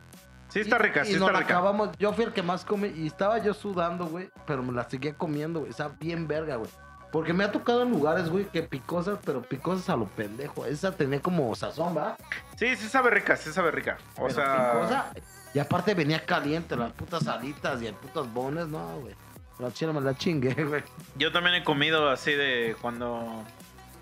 [0.50, 1.54] Sí está Y- rica, sí y está nos la rica.
[1.56, 4.88] acabamos, yo fui el que más come y estaba yo sudando, güey, pero me la
[4.90, 6.70] seguía comiendo, güey, estaba bien verga, güey.
[7.12, 10.66] Porque me ha tocado en lugares, güey, que picosas, pero picosas a lo pendejo.
[10.66, 12.18] Esa tenía como sazón, ¿va?
[12.58, 13.98] Sí, sí sabe rica, sí sabe rica.
[14.18, 15.12] O Pero sea, picosa,
[15.54, 19.16] y aparte venía caliente, las putas alitas y el putas bones, no, güey.
[19.60, 20.84] La chile me la chingué, güey.
[21.16, 23.44] yo también he comido así de cuando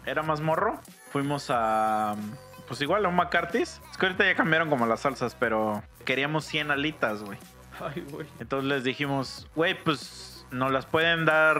[0.05, 0.79] era más morro.
[1.11, 2.15] Fuimos a,
[2.67, 3.79] pues igual a un McCarthy's.
[3.91, 7.37] Es que ahorita ya cambiaron como las salsas, pero queríamos 100 alitas, güey.
[7.79, 8.27] Ay, güey.
[8.39, 11.57] Entonces les dijimos, güey, pues nos las pueden dar,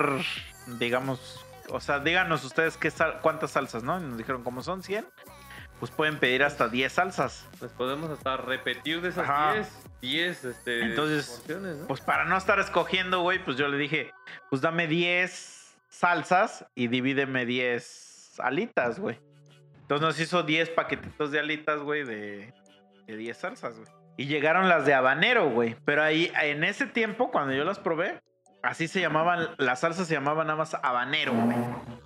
[0.68, 4.00] digamos, o sea, díganos ustedes qué sal- cuántas salsas, ¿no?
[4.00, 5.06] Y nos dijeron, como son 100,
[5.80, 7.48] pues pueden pedir hasta 10 salsas.
[7.60, 9.54] Pues podemos hasta repetir de esas Ajá.
[9.54, 9.68] 10,
[10.02, 11.44] 10 este, Entonces.
[11.88, 14.12] Pues para no estar escogiendo, güey, pues yo le dije,
[14.50, 19.20] pues dame 10 salsas y divídeme 10 alitas, güey.
[19.82, 22.54] Entonces nos hizo 10 paquetitos de alitas, güey, de,
[23.06, 23.88] de 10 salsas, güey.
[24.18, 25.76] Y llegaron las de habanero, güey.
[25.86, 28.22] Pero ahí, en ese tiempo, cuando yo las probé,
[28.66, 31.58] así se llamaban, las salsas se llamaban nada más habanero, güey.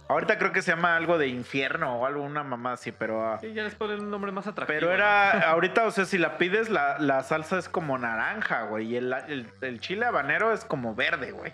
[0.08, 3.26] Ahorita creo que se llama algo de infierno o algo, una mamá así, pero...
[3.28, 4.80] ah, Sí, ya les ponen un nombre más atractivo.
[4.80, 8.88] pero era, ahorita, o sea, si la pides, la, la salsa es como naranja, güey.
[8.88, 11.52] Y el, el- el chile habanero es como verde, güey.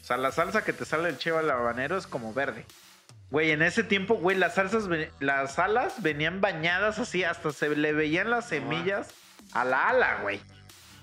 [0.00, 2.64] O sea, la salsa que te sale del chile habanero es como verde.
[3.30, 4.84] Güey, en ese tiempo, güey, las salsas,
[5.20, 9.10] las alas venían bañadas así, hasta se le veían las semillas
[9.52, 10.40] a la ala, güey.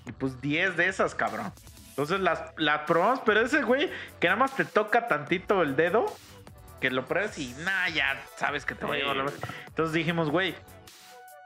[0.06, 1.52] Y pues 10 de esas, cabrón.
[1.96, 3.90] Entonces las, las probamos, pero ese güey
[4.20, 6.04] que nada más te toca tantito el dedo,
[6.78, 9.32] que lo pruebas y nada, ya sabes que te va a llevar la.
[9.66, 10.54] Entonces dijimos, güey,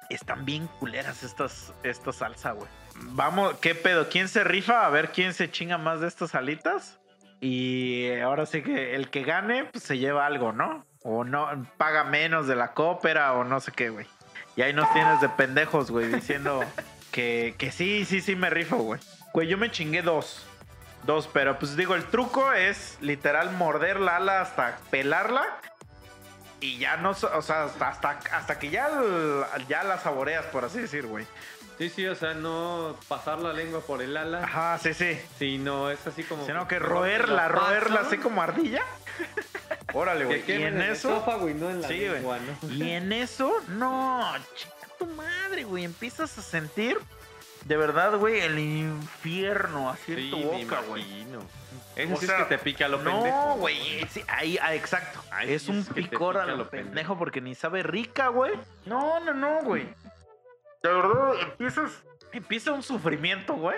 [0.09, 2.69] están bien culeras estas, esta salsa, güey.
[2.97, 4.09] Vamos, ¿qué pedo?
[4.09, 4.85] ¿Quién se rifa?
[4.85, 6.99] A ver quién se chinga más de estas alitas.
[7.41, 10.85] Y ahora sí que el que gane, pues se lleva algo, ¿no?
[11.05, 14.07] O no, paga menos de la cópera o no sé qué, güey.
[14.57, 16.61] Y ahí nos tienes de pendejos, güey, diciendo
[17.13, 19.01] que, que sí, sí, sí me rifo, güey.
[19.33, 20.45] Güey, yo me chingué dos.
[21.05, 25.45] Dos, pero pues digo, el truco es literal morder la ala hasta pelarla.
[26.61, 28.91] Y ya no, o sea, hasta, hasta, hasta que ya,
[29.67, 31.27] ya la saboreas, por así decir, güey.
[31.79, 35.19] Sí, sí, o sea, no pasar la lengua por el ala, Ajá, sí, sí.
[35.39, 36.45] sino es así como...
[36.45, 38.83] Sino que roerla, roerla así como ardilla.
[39.95, 40.45] Órale, güey.
[40.47, 41.11] Y en en eso.
[41.17, 42.71] esófago y no en la Sí, lengua, ¿no?
[42.71, 45.85] Y en eso, no, chica tu madre, güey.
[45.85, 46.99] Empiezas a sentir
[47.65, 51.05] de verdad, güey, el infierno así Sí, en tu boca, güey.
[51.97, 53.55] Eso O sí sea, es que te pica a lo no, pendejo.
[53.57, 54.07] güey.
[54.11, 55.23] sí, ahí, ah, exacto.
[55.31, 57.19] Ahí es un picor a lo lo pendejo, pendejo.
[57.19, 58.53] porque ni sabe rica, güey.
[58.87, 59.85] No, no, no, güey.
[60.83, 61.91] De verdad, empiezas.
[62.33, 63.77] Empieza un sufrimiento, güey.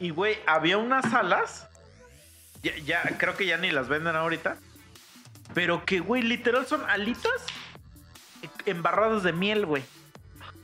[0.00, 1.68] Y, güey, había unas alas.
[2.62, 4.56] Ya, ya, creo que ya ni las venden ahorita.
[5.52, 7.44] Pero que, güey, literal son alitas
[8.66, 9.84] embarradas de miel, güey.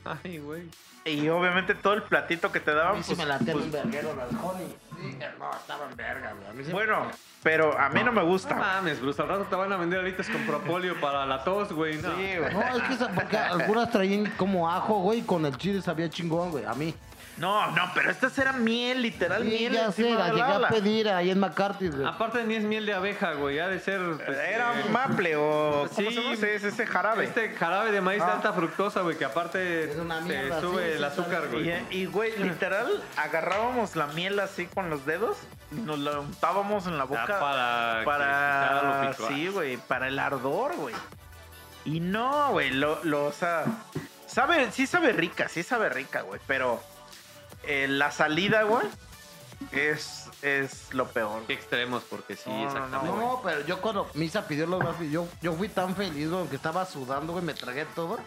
[0.03, 0.63] Ay, güey.
[1.03, 2.97] Y obviamente todo el platito que te A daban.
[2.97, 4.67] mí sí pues, me pues, un verguero las honey.
[4.99, 6.47] Sí, no, estaban verga, güey.
[6.47, 7.07] A mí sí me- bueno,
[7.41, 8.53] pero a mí no me gusta.
[8.53, 11.71] No mames, Bruce, al rato te van a vender alitas con propóleo para la tos,
[11.73, 11.95] güey.
[11.99, 12.15] No.
[12.15, 12.53] Sí, güey.
[12.53, 16.07] No, es que esa- porque algunas traían como ajo, güey, y con el chile sabía
[16.09, 16.65] chingón, güey.
[16.65, 16.93] A mí.
[17.41, 19.73] No, no, pero estas eran miel, literal Sí, miel.
[19.73, 20.67] ya sé, la llegué ala.
[20.67, 22.05] a pedir ahí en McCarthy, güey.
[22.05, 23.57] Aparte ni es miel de abeja, güey.
[23.59, 23.99] Ha de ser...
[24.23, 25.87] pues, Era eh, un maple o.
[25.95, 26.15] ¿Cómo Sí.
[26.15, 26.33] se llama?
[26.33, 27.23] ese, ese jarabe.
[27.25, 28.35] Este jarabe de maíz de Ah.
[28.35, 31.69] alta fructosa, güey, que aparte Es una se mierda, sube sí, el azúcar, güey.
[31.89, 32.87] Y, y, güey, literal,
[33.17, 35.37] agarrábamos la miel así con los dedos
[35.71, 37.39] y nos la untábamos en la Ya boca.
[37.39, 37.95] para...
[38.01, 38.25] que para.
[38.25, 39.27] quitara lo.
[39.29, 40.93] Sí, güey, para el ardor, güey.
[41.85, 43.63] Y no, güey, lo, lo, o sea.
[44.27, 46.81] Sabe, sí sabe rica, sí sabe rica, güey, pero.
[47.63, 48.85] Eh, la salida, güey,
[49.71, 51.43] es, es lo peor.
[51.47, 53.17] Qué extremos, porque sí, No, exactamente.
[53.17, 56.55] No, pero yo cuando Misa pidió los gafis, yo, yo fui tan feliz, güey, que
[56.55, 58.19] estaba sudando, güey, me tragué todo.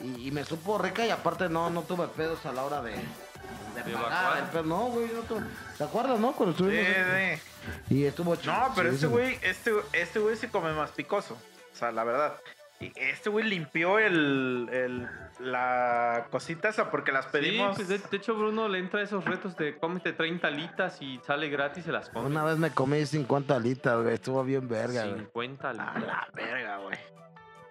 [0.00, 2.92] Y, y me supo rica y aparte no, no tuve pedos a la hora de,
[2.92, 4.38] de ¿De pagar evacuar?
[4.38, 4.62] el pedo.
[4.64, 5.42] No, güey, no tuve.
[5.76, 6.32] ¿Te acuerdas, no?
[6.32, 7.40] Cuando Sí, estuvimos...
[7.88, 7.94] sí.
[7.94, 8.52] Y estuvo chido.
[8.52, 11.34] No, pero este güey, este, este güey sí come más picoso.
[11.72, 12.36] O sea, la verdad.
[12.80, 15.08] Y este güey limpió el, el,
[15.40, 17.76] la cosita esa porque las pedimos.
[17.76, 21.00] Sí, pues de, de hecho Bruno le entra a esos retos de cómete 30 alitas
[21.02, 22.26] y sale gratis y se las come.
[22.26, 25.18] Una vez me comí 50 alitas, güey, estuvo bien verga, güey.
[25.20, 26.02] 50 A alitas.
[26.06, 26.98] la verga, güey.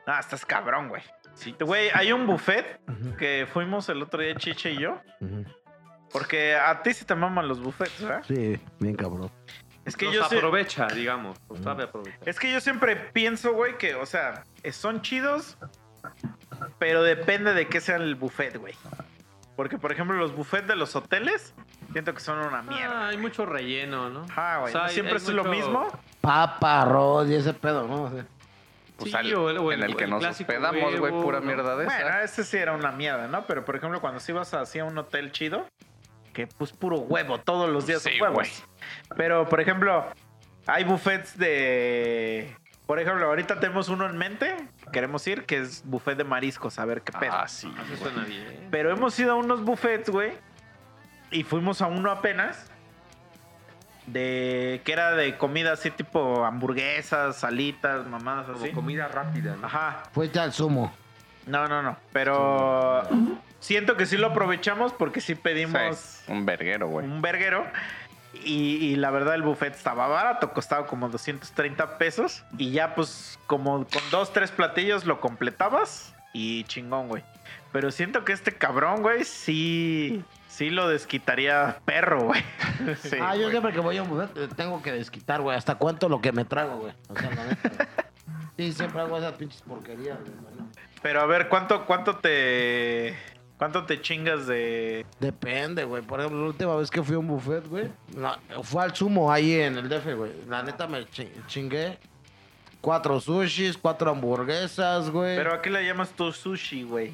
[0.06, 1.02] No, estás cabrón, güey.
[1.34, 2.80] Sí, güey, hay un buffet
[3.18, 5.00] que fuimos el otro día, Chiche y yo.
[6.12, 8.24] Porque a ti sí te maman los buffets, ¿verdad?
[8.28, 9.32] Sí, bien cabrón.
[9.86, 11.38] Es que Los yo aprovecha, digamos.
[11.50, 12.20] Los sabe aprovechar.
[12.26, 15.58] Es que yo siempre pienso, güey, que, o sea, son chidos,
[16.84, 18.74] pero depende de qué sea el buffet, güey.
[19.56, 21.54] Porque, por ejemplo, los buffets de los hoteles,
[21.94, 23.06] siento que son una mierda.
[23.06, 24.26] Ah, hay mucho relleno, ¿no?
[24.36, 25.88] Ah, güey, O sea, ¿no hay- siempre hay es lo mismo.
[26.20, 28.04] Papa, arroz y ese pedo, ¿no?
[28.04, 28.26] O sea,
[28.98, 31.40] Pues Sí, al- o el- o el- en el que el nos hospedamos, güey, pura
[31.40, 31.46] ¿no?
[31.48, 32.24] mierda de Bueno, esa.
[32.24, 33.46] ese sí era una mierda, ¿no?
[33.48, 35.66] Pero, por ejemplo, cuando sí ibas hacia un hotel chido,
[36.34, 38.36] que pues puro huevo, todos los días Sí, son huevos.
[38.36, 38.52] güey.
[39.18, 40.06] Pero, por ejemplo,
[40.68, 42.56] hay buffets de...
[42.86, 44.56] Por ejemplo, ahorita tenemos uno en mente,
[44.94, 47.34] queremos ir, que es buffet de mariscos, a ver qué pedo.
[47.34, 47.70] Ah, sí.
[47.92, 48.70] Eso suena bien.
[48.72, 50.32] Pero hemos ido a unos buffets, güey.
[51.32, 52.70] Y fuimos a uno apenas.
[54.06, 54.82] De.
[54.84, 58.72] que era de comida así tipo hamburguesas, salitas, mamadas Como así.
[58.74, 59.66] comida rápida, ¿no?
[59.68, 60.04] Ajá.
[60.12, 60.94] fuiste al sumo.
[61.46, 61.98] No, no, no.
[62.12, 63.04] Pero.
[63.60, 67.06] Siento que sí lo aprovechamos porque sí pedimos Sí, un verguero, güey.
[67.06, 67.66] un verguero.
[68.34, 72.44] Y, y la verdad el buffet estaba barato, costaba como 230 pesos.
[72.58, 77.24] Y ya pues como con dos, tres platillos lo completabas y chingón, güey.
[77.72, 82.44] Pero siento que este cabrón, güey, sí, sí lo desquitaría perro, güey.
[83.02, 83.52] Sí, ah, yo güey.
[83.52, 85.58] siempre que voy a un buffet eh, tengo que desquitar, güey.
[85.58, 86.94] Hasta cuánto lo que me trago, güey.
[87.08, 87.88] O sea, la neta.
[88.56, 90.34] Sí, siempre hago esas pinches porquerías, güey.
[91.02, 93.18] Pero a ver, ¿cuánto, cuánto te...
[93.64, 95.06] ¿Cuánto te chingas de...?
[95.22, 96.02] Depende, güey.
[96.02, 97.90] Por ejemplo, la última vez que fui a un buffet, güey,
[98.62, 100.32] fue al sumo ahí en el DF, güey.
[100.50, 101.98] La neta me chi- chingué
[102.82, 105.38] cuatro sushis, cuatro hamburguesas, güey.
[105.38, 107.14] Pero aquí le llamas tu sushi, güey.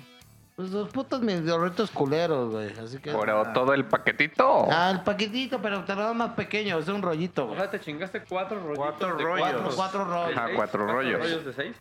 [0.55, 1.55] Pues los putos medio
[1.93, 2.73] culeros, güey.
[2.79, 3.11] Así que.
[3.11, 4.67] Pero todo el paquetito.
[4.71, 7.59] Ah, el paquetito, pero te lo dan más pequeño, es un rollito, O güey.
[7.59, 8.77] sea, te chingaste cuatro rollitos.
[8.87, 9.39] Cuatro de rollos.
[9.51, 10.39] Cuatro, cuatro rollos.
[10.43, 11.45] Seis, cuatro rollos.
[11.45, 11.75] de seis?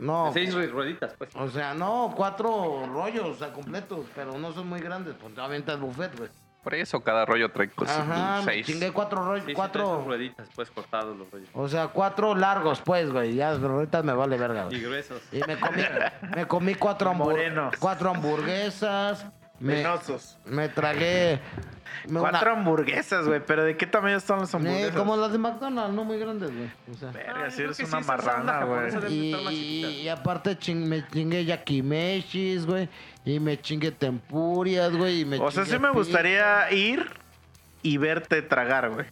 [0.00, 0.30] No.
[0.32, 1.34] Seis ru- rueditas, pues.
[1.36, 5.72] O sea, no, cuatro rollos, o sea, completos, pero no son muy grandes, pues obviamente
[5.72, 6.30] es buffet, güey.
[6.62, 8.66] Por eso cada rollo trae pues, Ajá, seis.
[8.66, 10.02] chingué cuatro rollos, Sí, cuatro.
[10.04, 11.48] rueditas, pues cortados los rollos.
[11.54, 13.36] O sea, cuatro largos, pues, güey.
[13.36, 14.80] Ya ahorita me vale verga, Y güey.
[14.82, 15.22] gruesos.
[15.32, 15.82] Y me comí,
[16.34, 17.74] me comí cuatro, hambur- Morenos.
[17.78, 19.24] cuatro hamburguesas.
[19.60, 20.38] Me, Venosos.
[20.44, 21.40] me tragué.
[22.06, 23.40] me- Cuatro una- hamburguesas, güey.
[23.44, 24.94] ¿Pero de qué tamaño están las eh, hamburguesas?
[24.96, 26.70] como las de McDonald's, no muy grandes, güey.
[26.92, 27.10] O sea.
[27.10, 29.12] Verga, Ah, si eres una sí, marrana, güey.
[29.12, 32.88] Y, aparte ching- me chingué yakimeshis, güey.
[33.24, 35.20] Y me chingué tempurias, güey.
[35.22, 35.90] Y me O sea, sí me pizza.
[35.92, 37.10] gustaría ir
[37.82, 39.06] y verte tragar, güey.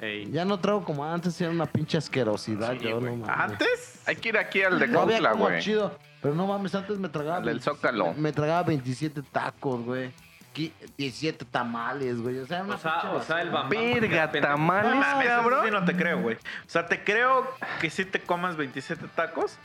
[0.00, 0.30] Ey.
[0.30, 2.74] Ya no trago como antes, era una pinche asquerosidad.
[2.78, 3.24] Sí, yo no.
[3.26, 4.02] ¿Antes?
[4.06, 5.06] Hay que ir aquí al de como
[5.46, 5.60] güey.
[5.60, 5.98] chido.
[6.20, 7.36] Pero no mames, antes me tragaba.
[7.38, 8.12] Del 27 Zócalo.
[8.14, 10.10] Me tragaba 27 tacos, güey.
[10.54, 12.38] Qui- 17 tamales, güey.
[12.38, 13.70] O sea, una O sea, o sea, el bambam.
[13.70, 15.64] Verga, tamales, No cabrón.
[15.64, 16.36] sí no te creo, güey.
[16.36, 16.38] O
[16.68, 17.48] sea, te creo
[17.80, 19.56] que sí te comas 27 tacos,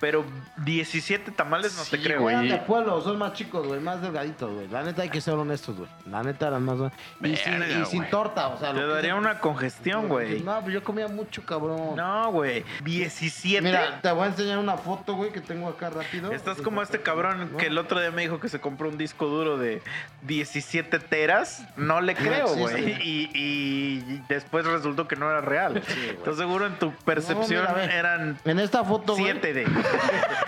[0.00, 0.24] pero
[0.58, 2.48] 17 tamales no te Sí, creo, güey.
[2.48, 4.68] De pueblo, son más chicos, güey, más delgaditos, güey.
[4.68, 5.88] La neta hay que ser honestos, güey.
[6.06, 6.78] La neta eran más.
[7.22, 8.72] Y, sin, y sin torta, o sea.
[8.72, 10.40] Te que daría una congestión, güey.
[10.40, 11.96] No, pues yo comía mucho, cabrón.
[11.96, 12.64] No, güey.
[12.84, 13.62] 17.
[13.62, 16.32] Mira, te voy a enseñar una foto, güey, que tengo acá rápido.
[16.32, 17.58] Estás como este cabrón ¿No?
[17.58, 19.82] que el otro día me dijo que se compró un disco duro de
[20.22, 21.64] 17 teras.
[21.76, 22.92] No le creo, güey.
[23.02, 25.82] Y, y después resultó que no era real.
[26.08, 29.24] Entonces seguro en tu percepción mira, eran En esta foto, güey.
[29.32, 29.66] 7 de.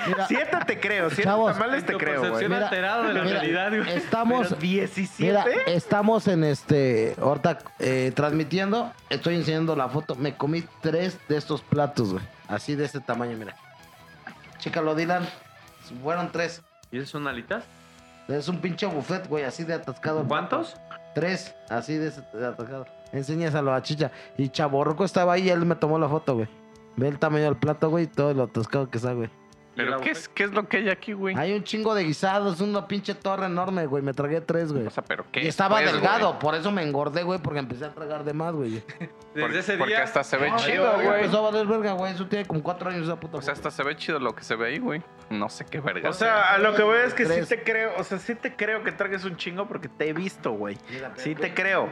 [0.06, 2.30] Mira, 7 te creo, 7 Chavos, tamales te creo, güey.
[2.32, 3.96] percepción Mira, alterado de la mira, realidad, güey.
[3.96, 4.48] Estamos.
[4.48, 5.22] Pero 17.
[5.24, 7.14] Mira, estamos en este.
[7.20, 8.92] Ahorita eh, transmitiendo.
[9.10, 10.14] Estoy enseñando la foto.
[10.14, 12.24] Me comí tres de estos platos, güey.
[12.48, 13.54] Así de este tamaño, mira.
[14.58, 15.28] Chécalo, Dylan.
[16.02, 16.62] Fueron tres.
[16.90, 17.64] ¿Y esas son alitas?
[18.28, 20.24] Es un pinche buffet, güey, así de atascado.
[20.26, 20.76] ¿Cuántos?
[21.14, 22.86] Tres, así de, ese- de atascado.
[23.12, 24.12] Enséñaselo a Chicha.
[24.38, 26.48] Y Chaborroco estaba ahí y él me tomó la foto, güey.
[27.00, 29.30] Ve el tamaño del plato, güey, y todo lo atascado que está, güey.
[29.76, 31.34] ¿Pero qué es, qué es lo que hay aquí, güey?
[31.38, 34.02] Hay un chingo de guisados, una pinche torre enorme, güey.
[34.02, 34.86] Me tragué tres, güey.
[34.86, 36.38] O sea, ¿pero qué Y es, estaba pues, delgado, güey?
[36.40, 38.70] por eso me engordé, güey, porque empecé a tragar de más, güey.
[39.34, 40.02] Desde Por- ese Porque día.
[40.04, 41.06] hasta se ve No, chido, güey.
[41.20, 42.12] Empezó a valer verga, güey.
[42.12, 43.38] Eso tiene como cuatro años esa puta.
[43.38, 45.02] O sea, hasta se ve chido lo que se ve ahí, güey.
[45.30, 46.10] No sé qué verga.
[46.10, 48.56] O sea, a lo que voy es que sí te creo, o sea, sí te
[48.56, 50.76] creo que tragues un chingo porque te he visto, güey.
[51.16, 51.88] Sí te qué creo.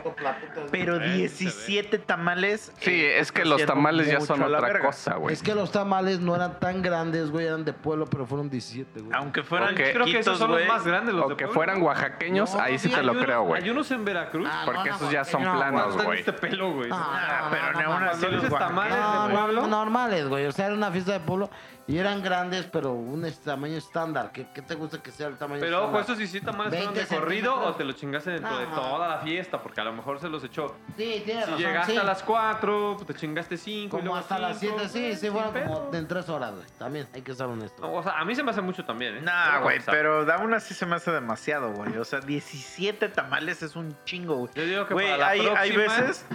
[0.73, 1.79] Pero Eh, sí se ve.
[1.79, 2.73] 17 tamales.
[2.81, 5.33] Sí, eh, es que los tamales ya son otra cosa, güey.
[5.33, 9.03] Es que los tamales no eran tan grandes, güey, eran de pueblo, pero fueron 17,
[9.03, 9.13] güey.
[9.17, 9.75] Aunque fueran.
[9.77, 11.55] Creo que esos son los más grandes, los O de que Puebla.
[11.55, 13.63] fueran oaxaqueños, No, ahí sí sí, te lo unos- creo, güey.
[13.63, 14.49] Hay unos en Veracruz.
[14.51, 16.19] Ah, Porque no, esos ya son no, planos, güey.
[16.19, 16.91] este pelo, güey.
[16.93, 19.67] Ah, no, pero no, ni no, aún así los tamales de pueblo?
[19.69, 20.47] normales, güey.
[20.47, 21.49] O sea, era una fiesta de pueblo
[21.89, 24.31] y eran grandes, pero un tamaño estándar.
[24.31, 26.01] ¿Qué, qué te gusta que sea el tamaño Pero ojo, estándar?
[26.03, 29.19] estos 17 tamales fueron 20 de corrido o te lo chingaste dentro de toda la
[29.19, 30.77] fiesta, porque a lo mejor se los echó.
[30.97, 31.99] Sí, tienes Si razón, llegaste sí.
[31.99, 35.01] a las 4, pues te chingaste 5 y Como luego hasta las cinco, 7, sí,
[35.01, 35.85] güey, sí, fueron pedo.
[35.87, 36.67] como en 3 horas, güey.
[36.79, 37.83] También hay que ser honesto.
[37.83, 39.21] No, o sea, a mí se me hace mucho también, ¿eh?
[39.23, 41.97] Nah, güey, pero aún así se me hace demasiado, güey.
[41.97, 44.51] O sea, 17 tamales es un chingo, güey.
[44.55, 46.27] Yo digo que para la hay, hay próxima- veces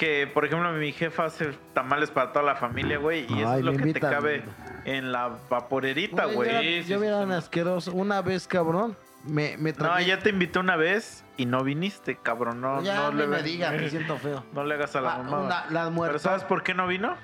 [0.00, 3.62] que, por ejemplo, mi jefa hace tamales para toda la familia, güey, y eso es
[3.64, 4.42] lo que te cabe
[4.86, 7.92] en la vaporerita, Güey, yo era- un asqueroso.
[7.92, 12.62] Una vez, cabrón, me, me No, ya te invité una vez y no viniste, cabrón.
[12.62, 14.42] No, Ya no le me digas, me siento feo.
[14.54, 15.66] No le hagas a la Ah, mamá.
[15.68, 16.18] una- Pero.
[16.18, 17.14] ¿sabes por qué no vino?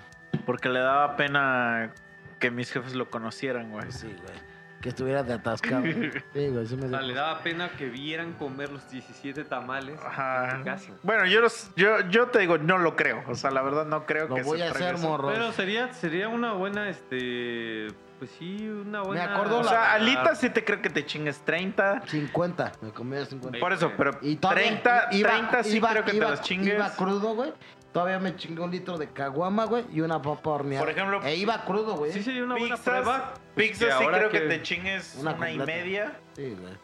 [0.44, 1.92] Porque le daba pena
[2.38, 3.90] que mis jefes lo conocieran, güey.
[3.90, 4.45] Sí, güey.
[4.80, 5.80] Que estuviera de atascado.
[5.80, 6.10] güey.
[6.32, 9.44] Sí, güey, sí me O sea, dio- le daba pena que vieran comer los 17
[9.44, 10.50] tamales Ajá.
[10.52, 10.92] en tu casa.
[11.02, 13.22] Bueno, yo, los- yo, yo te digo, no lo creo.
[13.28, 15.28] O sea, la verdad no creo Lo que voy se a hacer, morro.
[15.28, 17.88] Pero sería, sería una buena, este...
[18.18, 19.34] Pues sí, una buena...
[19.34, 22.02] acuerdo O la- sea, alitas sí te creo que te chingues 30.
[22.06, 23.58] 50, me comía 50.
[23.58, 26.40] Por eso, pero Y todavía 30, iba- 30 sí iba- creo que iba- te las
[26.40, 26.74] chingues.
[26.76, 27.52] Iba crudo, güey.
[27.96, 30.84] Todavía me chingué un litro de caguama, güey, y una papa horneada.
[30.84, 32.12] Por ejemplo, E iba crudo, güey.
[32.12, 33.32] Sí sería una buena Pizzas, prueba.
[33.54, 34.40] pues, pizzas que sí ahora creo que...
[34.40, 36.20] te chingues Una una, y media.
[36.34, 36.74] Sí, güey.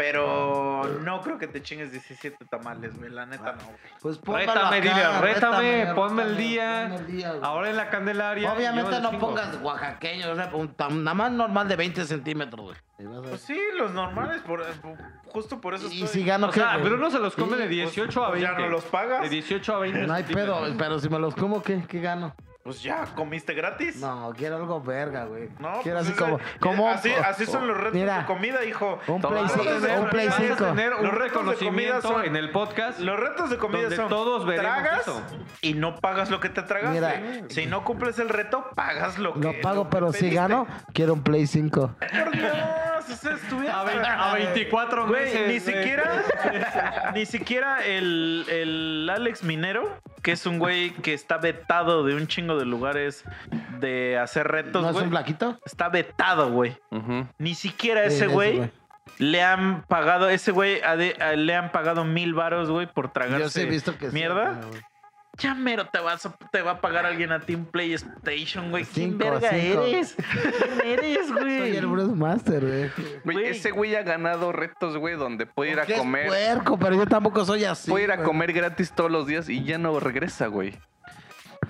[0.00, 3.10] Pero no creo que te chingues 17 tamales, güey.
[3.10, 3.76] La neta no, güey.
[4.00, 6.88] Pues Rétame, acá, dile, rétame, ponme el rétame, día.
[6.88, 7.40] ponme el día, güey.
[7.44, 8.52] Ahora en la Candelaria.
[8.52, 9.26] Obviamente no chingo.
[9.26, 12.76] pongas oaxaqueño, o sea, un tam- nada más normal de 20 centímetros, güey.
[13.28, 14.62] Pues sí, los normales, por,
[15.28, 16.88] justo por eso Y estoy- si gano, O ¿qué, sea, güey?
[16.90, 18.60] Bruno se los come Sí, de 18 a pues 20.
[18.62, 19.22] ya no los pagas.
[19.22, 20.06] De 18 a 20.
[20.06, 22.34] No hay pedo, pero si me los como, ¿qué, qué gano?
[22.62, 23.96] Pues ya, ¿comiste gratis?
[23.96, 25.48] No, quiero algo verga, güey.
[25.58, 28.62] No, quiero pues así ese- como, como así, así son los retos Mira, de comida,
[28.66, 28.98] hijo.
[29.06, 30.64] un Play, vas a 5, tener, un Play vas a 5.
[30.66, 32.98] tener un Los retos de comida reconocimiento son- en el podcast.
[33.00, 35.22] Los retos de comida Donde son todos veremos tragas eso.
[35.62, 36.90] y no pagas lo que te tragaste.
[36.92, 37.48] Mira.
[37.48, 40.66] si no cumples el reto, pagas lo que Lo pago, lo que pero si gano,
[40.92, 41.94] quiero un Play 5.
[41.98, 42.99] Por Dios,
[43.72, 45.48] A, ve- a 24 Güey, meses.
[45.48, 46.22] ni siquiera,
[47.14, 52.26] ni siquiera el, el Alex Minero, que es un güey que está vetado de un
[52.26, 53.24] chingo de lugares
[53.80, 55.04] de hacer retos, ¿No es güey.
[55.04, 55.58] un blaquito?
[55.64, 56.76] Está vetado, güey.
[57.38, 58.70] Ni siquiera Sí, ese güey güey.
[59.18, 63.12] le han pagado, ese güey ha de- a- le han pagado mil varos, güey, por
[63.12, 64.60] tragarse Yo sí he visto que mierda.
[65.40, 68.84] Ya mero te, vas a- te va a pagar alguien a ti un PlayStation, güey.
[68.84, 69.82] ¿Quién Cinco, verga cinco.
[69.84, 70.14] eres?
[70.16, 71.58] ¿Quién eres, güey?
[71.58, 72.90] Soy el Bruce Master,
[73.24, 73.44] güey.
[73.46, 76.26] Ese güey ha ganado retos, güey, donde puede ir a Porque es comer.
[76.28, 77.90] puerco, pero yo tampoco soy así.
[77.90, 78.26] puede ir a güey.
[78.26, 80.78] comer gratis todos los días y ya no regresa, güey.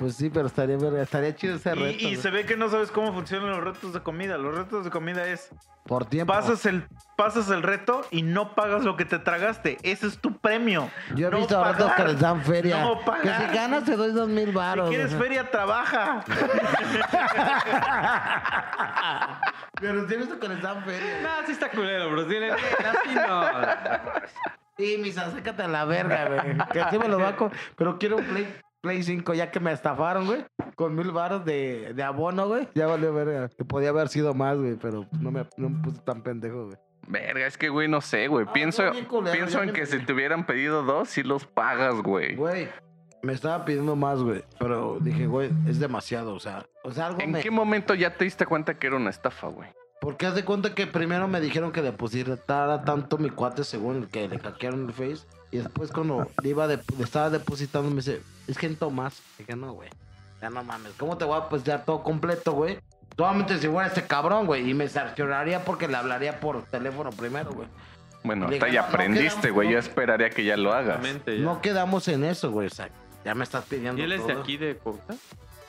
[0.01, 2.09] Pues sí, pero estaría, estaría chido ese reto.
[2.09, 4.39] Y, se ve que no sabes cómo funcionan los retos de comida.
[4.39, 5.51] Los retos de comida es
[5.85, 6.32] Por tiempo.
[6.32, 9.77] pasas el, pasas el reto y no pagas lo que te tragaste.
[9.82, 10.90] Ese es tu premio.
[11.14, 11.97] Yo he No visto retos pagar.
[12.06, 12.81] que les dan feria.
[12.82, 13.51] No que pagar.
[13.51, 14.89] si ganas te doy dos mil Si baros.
[14.89, 16.24] quieres feria, trabaja.
[19.81, 21.20] Pero sí he visto que les dan feria.
[21.22, 22.24] No, sí está culero, bro.
[22.24, 23.43] Dile, así no.
[24.78, 26.56] Sí, misa, sácate a la verga, güey.
[26.72, 27.52] Que sí me lo va con...
[27.77, 30.44] Pero quiero un Play, Play 5 ya que me estafaron, güey.
[30.74, 32.69] Con mil baros de, de abono, güey.
[32.74, 33.48] Ya valió verga.
[33.48, 34.77] Que podía haber sido más, güey.
[34.77, 36.77] Pero no me, no me puse tan pendejo, güey.
[37.07, 38.47] Verga, es que, güey, no sé, güey.
[38.48, 41.97] Ah, pienso culero, pienso en me que si te hubieran pedido dos, sí los pagas,
[41.97, 42.36] güey.
[42.36, 42.69] Güey,
[43.23, 44.44] me estaba pidiendo más, güey.
[44.59, 46.35] Pero dije, güey, es demasiado.
[46.35, 47.40] O sea, o sea algo ¿En me...
[47.40, 49.69] qué momento ya te diste cuenta que era una estafa, güey?
[50.01, 54.09] Porque haz de cuenta que primero me dijeron que depositara tanto mi cuate según el
[54.09, 55.27] que le hackearon el face.
[55.52, 59.20] Y después cuando le iba de, le estaba depositando me dice, es que en más.
[59.39, 59.89] Dije, no, güey.
[60.40, 60.93] Ya no mames.
[60.98, 62.78] ¿Cómo te voy a pues ya todo completo, güey?
[63.16, 64.70] Solamente si fuera este cabrón, güey.
[64.70, 67.68] Y me cercioraría porque le hablaría por teléfono primero, güey.
[68.22, 69.68] Bueno, hasta ya aprendiste, güey.
[69.68, 69.72] no.
[69.74, 70.97] Yo esperaría que ya lo hagas.
[70.98, 71.44] Exactamente, ya.
[71.44, 72.68] No quedamos en eso, güey.
[72.68, 72.89] O sea,
[73.24, 75.16] ya me estás pidiendo ¿Y él es de aquí de Cuautla?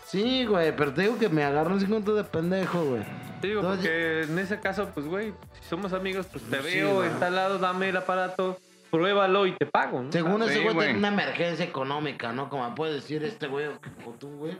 [0.06, 0.76] Sí, güey.
[0.76, 3.04] Pero te digo que me agarró un 50 de pendejo, güey.
[3.42, 6.78] Te digo, Entonces- porque en ese caso, pues, güey, si somos amigos, pues te Sí,
[6.78, 8.60] veo en tal lado, dame el aparato,
[8.92, 10.12] pruébalo y te pago, ¿no?
[10.12, 12.50] Según ese güey tiene una emergencia económica, ¿no?
[12.50, 14.58] Como puede decir este güey o tú, güey.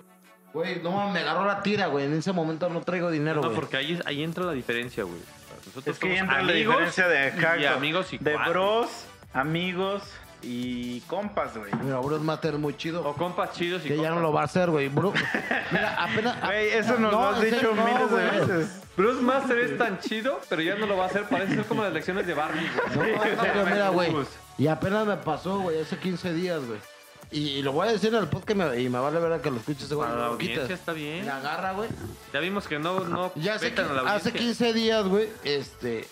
[0.54, 2.06] Güey, no mames, me agarró la tira, güey.
[2.06, 3.56] En ese momento no traigo dinero, No, güey.
[3.56, 5.20] porque ahí, ahí entra la diferencia, güey.
[5.66, 8.34] Nosotros Es que ahí somos entra la amigos diferencia de, y exacto, amigos y de
[8.34, 8.50] cuates.
[8.54, 10.04] bros, amigos
[10.44, 11.72] y compas, güey.
[11.84, 13.04] Mira, Bruce Master es muy chido.
[13.08, 14.90] O compas chidos y que ya no lo va a hacer, güey.
[14.90, 15.14] Bru-
[15.72, 16.42] Mira, apenas.
[16.44, 18.24] Güey, eso nos No, lo has en dicho serio, no, miles güey.
[18.26, 18.82] de veces.
[18.98, 21.24] Bruce Master es tan chido, pero ya no lo va a hacer.
[21.26, 23.14] Parece ser como las lecciones de Barbie, No, güey.
[23.72, 24.14] mira, güey.
[24.58, 26.80] Y apenas me pasó, güey, hace 15 días, güey.
[27.32, 29.42] Y, y lo voy a decir en el podcast me- y me vale ver a
[29.42, 30.08] que lo escuches, güey.
[30.10, 30.54] Para la lo quitas.
[30.64, 31.26] audiencia está bien.
[31.26, 31.88] Me agarra, güey.
[32.34, 34.34] Ya vimos que no, no Ya hace, petan a la hace audiencia.
[34.34, 36.06] 15 días, güey, este,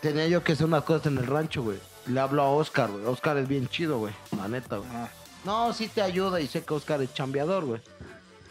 [0.00, 1.78] tenía yo que hacer unas cosas en el rancho, güey.
[2.06, 3.04] Le hablo a Oscar, güey.
[3.06, 4.14] Oscar es bien chido, güey.
[4.36, 4.88] La neta, güey.
[4.92, 5.08] Ah.
[5.44, 7.80] No, sí te ayuda y sé que Oscar es chambeador, güey.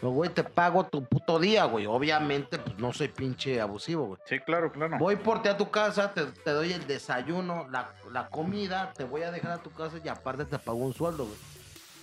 [0.00, 1.86] Pero, güey, te pago tu puto día, güey.
[1.86, 4.20] Obviamente, pues no soy pinche abusivo, güey.
[4.28, 4.98] Sí, claro, claro.
[4.98, 9.04] Voy por ti a tu casa, te, te doy el desayuno, la, la comida, te
[9.04, 11.36] voy a dejar a tu casa y aparte te pago un sueldo, güey.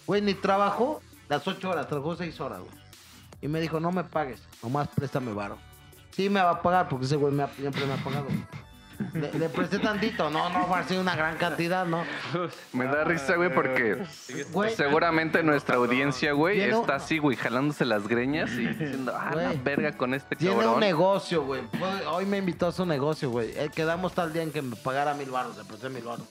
[0.07, 2.71] Güey, ni trabajó las 8 horas, trabajó 6 horas, güey.
[3.41, 5.57] Y me dijo, no me pagues, nomás préstame varo.
[6.11, 8.25] Sí me va a pagar porque ese güey me ha- siempre me ha pagado.
[8.25, 8.39] güey.
[9.13, 12.03] Le, le presté tantito, no, no va a ser una gran cantidad, ¿no?
[12.73, 14.03] Me da risa, güey, porque
[14.51, 19.33] Güey, seguramente nuestra audiencia, güey, Tiene está así, güey, jalándose las greñas y diciendo, ah,
[19.35, 20.73] la verga con este tiene cabrón.
[20.75, 21.61] un negocio, güey.
[21.77, 23.51] Fue- Hoy me invitó a su negocio, güey.
[23.55, 26.25] Eh, Quedamos tal día en que me pagara mil baros, le presté mil baros.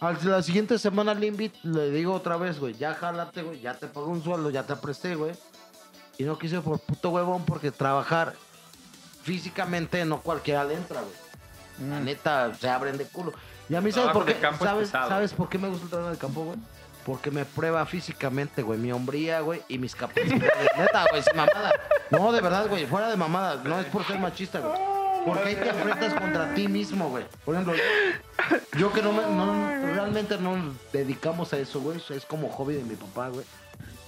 [0.00, 3.74] A la siguiente semana le invito, le digo otra vez, güey, ya jálate, güey, ya
[3.74, 5.32] te pago un sueldo, ya te presté, güey.
[6.18, 8.34] Y no quise por puto huevón porque trabajar
[9.22, 11.21] físicamente no cualquiera le entra, güey.
[11.88, 13.32] La neta, se abren de culo.
[13.68, 14.36] Y a mí, ¿sabes por qué?
[14.58, 14.90] ¿Sabes.
[14.90, 16.58] ¿Sabes por qué me gusta el trabajo de campo, güey?
[17.04, 20.42] Porque me prueba físicamente, güey, mi hombría, güey, y mis capacidades.
[20.78, 21.72] Neta, güey, sin mamada.
[22.10, 23.62] No, de verdad, güey, fuera de mamada.
[23.64, 24.78] No es por ser machista, güey.
[25.24, 27.24] Porque ahí te enfrentas contra ti mismo, güey.
[27.44, 32.00] Por ejemplo, yo, yo que no, me, no realmente no nos dedicamos a eso, güey.
[32.10, 33.46] Es como hobby de mi papá, güey.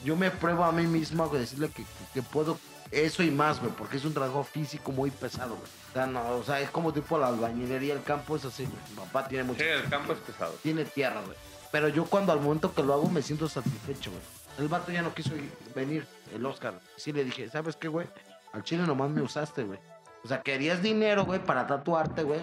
[0.05, 2.59] Yo me pruebo a mí mismo, güey, decirle que, que puedo
[2.95, 5.69] eso y más, güey, porque es un trabajo físico muy pesado, güey.
[5.91, 8.77] O sea, no, o sea, es como tipo la albañilería, el campo es así, güey.
[8.91, 10.55] Mi papá tiene mucho, Sí, el campo es pesado.
[10.63, 11.37] tiene tierra, güey.
[11.73, 14.23] Pero yo cuando al momento que lo hago me siento satisfecho, güey.
[14.59, 16.75] El vato ya no quiso ir- venir, el Oscar.
[16.97, 18.07] Sí le dije, ¿sabes qué, güey?
[18.53, 19.81] Al chile nomás me usaste, güey.
[20.23, 22.41] O sea, querías dinero, güey, para tatuarte, güey.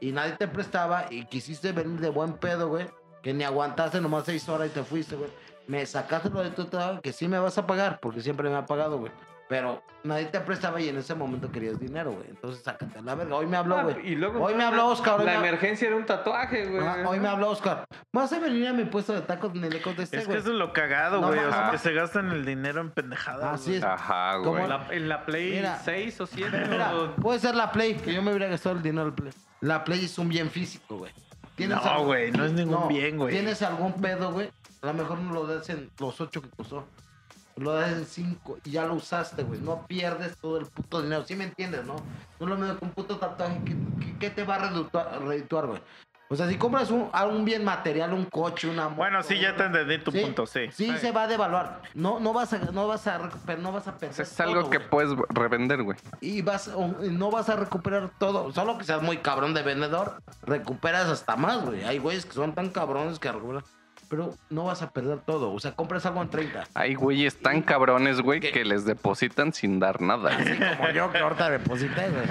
[0.00, 2.86] Y nadie te prestaba y quisiste venir de buen pedo, güey.
[3.22, 5.30] Que ni aguantaste nomás seis horas y te fuiste, güey.
[5.66, 8.54] Me sacaste lo de tu trabajo que sí me vas a pagar, porque siempre me
[8.56, 9.10] ha pagado, güey.
[9.48, 12.28] Pero nadie te prestaba y en ese momento querías dinero, güey.
[12.30, 13.36] Entonces sácate a la verga.
[13.36, 14.16] Hoy me habló, Ah, güey.
[14.40, 15.20] Hoy me habló Oscar.
[15.20, 15.48] Hoy La me...
[15.48, 16.84] emergencia era un tatuaje, güey.
[16.84, 17.84] Ah, hoy me habló Oscar.
[18.12, 19.54] ¿Vas a venir a mi puesto de tacos?
[19.54, 20.40] Ni le contesté, Es que güey.
[20.40, 21.38] eso es lo cagado, No güey.
[21.38, 21.54] mames.
[21.54, 23.54] o sea, que se gastan el dinero en pendejadas.
[23.60, 23.78] Así güey.
[23.78, 23.84] es.
[23.84, 24.64] Ajá, ¿Cómo güey.
[24.64, 25.78] En la, en la Play Mira.
[25.84, 26.64] 6 o 7.
[26.68, 29.32] Mira, o- puede ser la Play, que yo me hubiera gastado el dinero del Play.
[29.60, 31.12] La Play es un bien físico, güey.
[31.54, 33.30] ¿Tienes No, güey, no es ningún bien, güey.
[33.32, 34.50] ¿Tienes algún pedo, güey?
[34.82, 36.86] A lo mejor no lo das en los ocho que costó.
[37.56, 39.60] Lo das en cinco y ya lo usaste, güey.
[39.60, 41.24] No pierdes todo el puto dinero.
[41.26, 41.96] ¿Sí me entiendes, no?
[42.38, 43.60] No lo mismo que un puto tatuaje.
[43.64, 45.80] ¿Qué, qué- qué te va a redituar, güey?
[46.28, 49.54] O sea, si compras un, algún bien material, un coche, una moto, Bueno, sí, ya
[49.54, 50.62] te entendí tu Sí, punto, sí.
[50.72, 51.82] Sí, se va a devaluar.
[51.94, 53.18] No, no vas a, no vas a
[53.58, 55.96] no vas a perder Es algo todo, que puedes revender, güey.
[56.20, 58.52] y vas o- y no vas a recuperar todo.
[58.52, 61.84] Solo que seas muy cabrón de vendedor, recuperas hasta más, güey.
[61.84, 63.62] Hay güeyes que son tan cabrones que recuperan.
[64.08, 65.52] Pero no vas a perder todo.
[65.52, 66.64] O sea, compras algo en 30.
[66.74, 70.36] Hay güeyes tan cabrones, güey, que les depositan sin dar nada.
[70.36, 72.26] Así como yo que ahorita deposité, güey.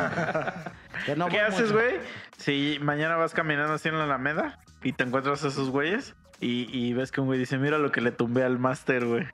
[1.06, 2.00] Que no ¿Qué haces, güey?
[2.38, 6.68] Si mañana vas caminando así en la Alameda y te encuentras a esos güeyes y,
[6.72, 9.26] y ves que un güey dice, mira lo que le tumbé al máster, güey.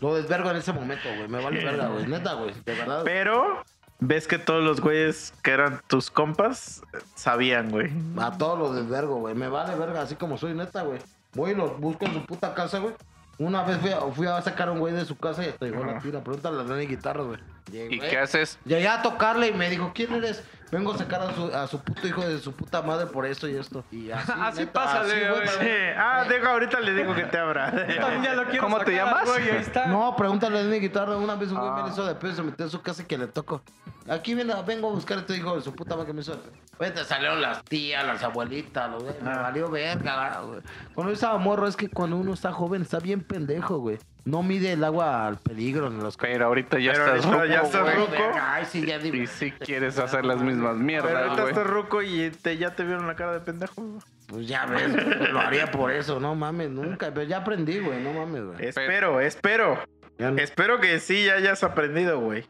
[0.00, 1.28] Lo desvergo en ese momento, güey.
[1.28, 2.06] Me vale verga, güey.
[2.06, 2.54] Neta, güey.
[2.64, 3.02] De verdad.
[3.04, 3.62] Pero
[4.00, 6.82] ves que todos los güeyes que eran tus compas
[7.14, 7.90] sabían, güey.
[8.18, 9.34] A todos los desvergo, güey.
[9.34, 10.98] Me vale verga, así como soy, neta, güey.
[11.38, 12.94] Voy y los busco en su puta casa, güey.
[13.38, 15.66] Una vez fui a, fui a sacar a un güey de su casa y hasta
[15.66, 16.24] llegó la tira.
[16.24, 17.38] Pregúntale a Dani Guitarra, güey.
[17.72, 18.58] ¿Y qué haces?
[18.64, 20.42] Llegué a tocarle y me dijo, ¿quién eres?
[20.70, 23.48] Vengo a sacar a su, a su puto hijo de su puta madre por esto
[23.48, 23.84] y esto.
[23.90, 25.48] Y así, Así neta, pásale, así, güey.
[25.48, 25.74] Sí.
[25.96, 27.70] Ah, deja, ahorita le digo que te abra.
[28.00, 29.24] También ya lo quiero ¿Cómo te sacar, llamas?
[29.30, 29.86] güey, ahí está.
[29.88, 31.16] No, pregúntale a Dani Guitarra.
[31.16, 31.82] Una vez un güey Ah.
[31.84, 33.62] me hizo de pedo, se metió en su casa y que le tocó.
[34.10, 36.32] Aquí viene, vengo a buscar a este hijo de su puta madre que me hizo
[36.32, 36.52] de pedo.
[36.76, 39.14] Güey, te salieron las tías, las abuelitas, los güey.
[39.22, 39.38] Me Ah.
[39.40, 40.60] valió verga, güey.
[40.94, 43.98] Cuando yo estaba morro, es que cuando uno está joven está bien pendejo, güey.
[44.28, 47.46] No mide el agua al peligro ni los Pero ahorita ya Pero estás ahorita ruco,
[47.54, 47.94] ya estás güey.
[47.96, 48.10] ruco.
[48.12, 49.16] Verga, Ay, sí, ya digo.
[49.16, 51.52] Y si quieres hacer las mismas Pero mierdas, ahorita güey.
[51.54, 53.74] estás ruco y te, ya te vieron la cara de pendejo.
[53.82, 54.00] güey.
[54.26, 57.06] Pues ya ves, güey, lo haría por eso, no mames, nunca.
[57.14, 58.66] Pero ya aprendí, güey, no mames, güey.
[58.66, 59.78] Espero, espero.
[60.18, 62.44] No- Espero que sí ya hayas aprendido, güey.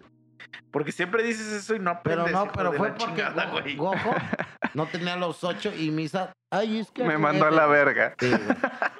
[0.70, 2.26] Porque siempre dices eso y no aprendes.
[2.26, 3.50] Pero no, pero fue porque chingada.
[3.76, 4.14] Gojo
[4.74, 6.32] no tenía los ocho y Misa.
[6.50, 7.04] Ay, es que.
[7.04, 8.14] Me mandó a la verga.
[8.18, 8.32] Sí.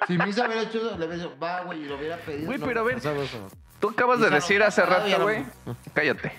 [0.06, 2.46] Si Misa hubiera hecho eso, le hubiera dicho, va, güey, y lo hubiera pedido.
[2.46, 3.00] Güey, no pero a ver.
[3.80, 5.44] Tú acabas de Misa decir hace rato, lo- güey.
[5.94, 6.32] Cállate.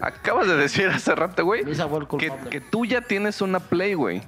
[0.00, 1.64] Acabas de decir hace rato, güey,
[2.18, 4.22] que, que tú ya tienes una Play, güey.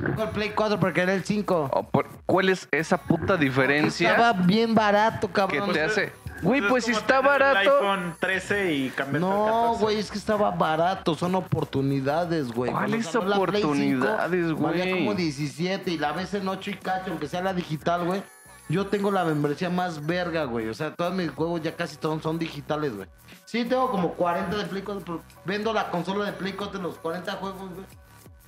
[0.00, 1.70] Tengo el Play 4 porque era el 5.
[1.72, 5.72] O por- ¿Cuál es esa puta diferencia Estaba bien barato, que cabrón.
[5.72, 6.12] te hace?
[6.42, 7.78] Güey, Es pues si está tener El barato.
[7.78, 12.70] iPhone 13 y No, güey, es que estaba barato, son oportunidades, güey.
[12.70, 14.78] ¿Cuáles Cuando salió la Play 5, oportunidades, güey?
[14.78, 18.22] Valía como 17 y la ves en 8 y cacho, aunque sea la digital, güey.
[18.68, 20.68] Yo tengo la membresía más verga, güey.
[20.68, 23.08] O sea, todos mis juegos ya casi todos son digitales, güey.
[23.44, 26.82] Sí, tengo como 40 de Play 4, pero vendo la consola de Play 4 de
[26.82, 27.86] los 40 juegos, güey.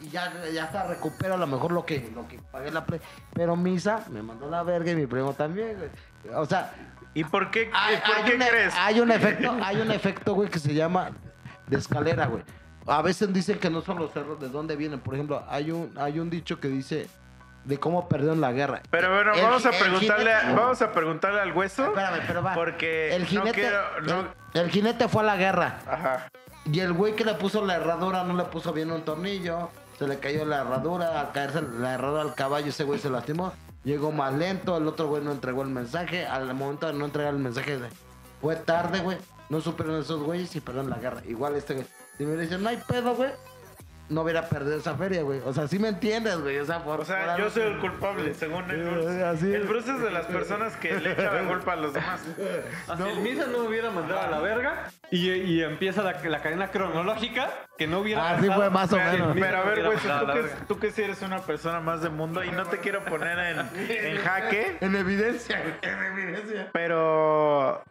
[0.00, 3.00] Y ya, ya hasta recupero a lo mejor lo que, lo que pagué la Play.
[3.32, 6.34] Pero Misa me mandó la verga y mi primo también, güey.
[6.36, 6.72] O sea,
[7.14, 8.74] ¿Y por qué, hay, por hay qué e- crees?
[8.76, 11.10] hay un efecto, hay un efecto, güey, que se llama
[11.66, 12.42] de escalera, güey.
[12.86, 15.00] A veces dicen que no son los cerros de dónde vienen.
[15.00, 17.08] Por ejemplo, hay un, hay un dicho que dice
[17.64, 18.80] de cómo perdieron la guerra.
[18.90, 21.84] Pero bueno, El- vamos a preguntarle, jinete- vamos a preguntarle al hueso.
[21.86, 22.54] Espérame, pero va.
[22.54, 24.00] Porque el jinete, no quiero.
[24.22, 25.80] no- el, el jinete fue a la guerra.
[25.86, 26.28] Ajá.
[26.64, 29.70] Y el güey que le puso la herradura no le puso bien un tornillo.
[29.98, 31.20] Se le cayó la herradura.
[31.20, 33.52] Al caerse la herradura al caballo, ese güey se lastimó.
[33.84, 34.76] Llegó más lento.
[34.76, 36.26] El otro güey no entregó el mensaje.
[36.26, 37.78] Al momento de no entregar el mensaje,
[38.40, 39.18] fue tarde, güey.
[39.48, 41.22] No supieron esos güeyes y perdieron la guerra.
[41.26, 41.86] Igual este güey.
[42.16, 43.30] Si me dicen, no hay pedo, güey.
[44.08, 45.40] No hubiera perdido esa feria, güey.
[45.44, 46.58] O sea, sí me entiendes, güey.
[46.58, 49.22] O sea, por, O sea, por yo soy el culpable, según el Bruce.
[49.24, 49.64] así El.
[49.64, 52.20] Bruce es de las personas que le echa la culpa a los demás.
[52.88, 56.40] Así el Misa no me hubiera mandado a la verga y, y empieza la, la
[56.40, 59.36] cadena cronológica que no hubiera Así pasado fue más o si menos.
[59.38, 60.56] Pero a ver, güey, tú, que, verga.
[60.66, 63.58] tú que sí eres una persona más de mundo y no te quiero poner en,
[63.90, 65.74] en jaque, En evidencia, güey.
[65.82, 66.68] En evidencia.
[66.72, 67.82] pero.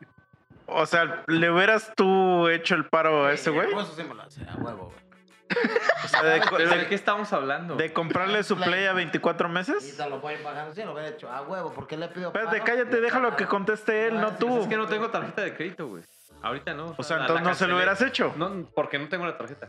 [0.70, 3.70] O sea, ¿le hubieras tú hecho el paro a ese güey?
[3.70, 5.07] Sí hace, a huevo, güey.
[6.04, 7.76] O sea, de, ¿Pero de de- qué estamos hablando?
[7.76, 9.98] de comprarle su play a 24 Y meses.
[9.98, 10.74] te lo voy pagando.
[10.74, 11.74] Sí, lo hubiera hecho a huevo.
[11.74, 14.62] ¿Por qué le pido Espérate, cállate, déjalo que conteste él, no Pues tú.
[14.62, 16.04] es que no tengo tarjeta de crédito, güey.
[16.42, 16.94] Ahorita no.
[16.98, 18.34] O sea, la- entonces la no se lo hubieras hecho.
[18.38, 19.68] No, porque no tengo la tarjeta.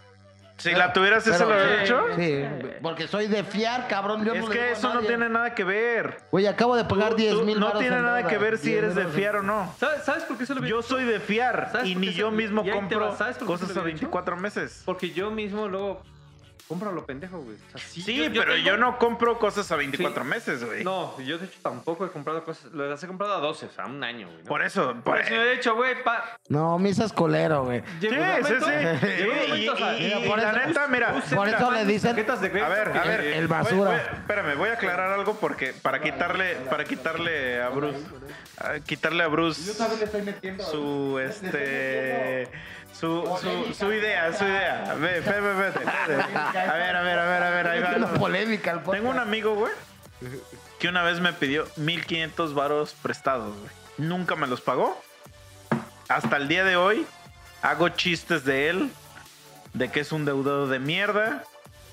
[0.59, 2.05] Si la tuvieras, ¿sí se Pero- lo hubieras hecho?
[2.17, 2.45] Sí,
[2.83, 4.25] porque soy de fiar, cabrón.
[4.25, 5.07] Yo Es no le que digo a eso no nadie.
[5.09, 6.19] tiene nada que ver.
[6.33, 8.71] Güey, acabo de pagar Tú- 10 tú- mil No tiene en nada que ver si
[8.71, 9.73] 10 eres de fiar o no.
[9.79, 10.69] ¿Sabes, ¿Sabes por qué se lo vi?
[10.69, 13.17] Yo soy de fiar ¿Sabes y por ni yo mismo y ahí te compro va,
[13.17, 14.07] ¿sabes por qué cosas se lo a hubiera hecho?
[14.07, 14.83] 24 meses.
[14.85, 16.03] Porque yo mismo luego
[16.69, 17.57] compro a lo pendejo, güey.
[17.57, 20.29] O sea, Sí, pero yo tengo- no compro cosas a 24 Sí.
[20.29, 20.85] meses, güey.
[20.85, 22.73] No, yo de hecho tampoco he comprado cosas.
[22.73, 24.39] Las he comprado a 12, o sea, un año, güey.
[24.43, 24.45] ¿no?
[24.49, 26.39] Por eso, por Por eso he hecho, güey, pa...
[26.49, 27.81] No, misa es colero, güey.
[28.01, 28.15] Sí, sí, sí.
[28.15, 31.89] Y- momento, o sea, y- y por la eso- neta, mira, por eso le en
[31.89, 33.21] dicen- de crédito A ver, a ver.
[33.21, 33.91] el basura.
[33.91, 37.99] voy- espérame, voy a aclarar algo porque para quitarle, para quitarle a Bruce,
[38.59, 40.65] a quitarle a Bruce le estoy metiendo.
[40.65, 42.49] su este
[42.99, 44.95] su, su, su idea, su idea.
[44.99, 45.89] Ve, ve, ve, vete.
[45.89, 46.07] A
[46.75, 48.13] ver, a ver, a ver, a ver, ahí va.
[48.15, 49.73] polémica el Tengo un amigo, güey,
[50.81, 53.71] que una vez me pidió 1500 varos prestados, güey.
[53.99, 55.01] Nunca me los pagó.
[56.09, 57.07] Hasta el día de hoy
[57.63, 58.91] hago chistes de él,
[59.75, 61.45] de que es un deudor de mierda.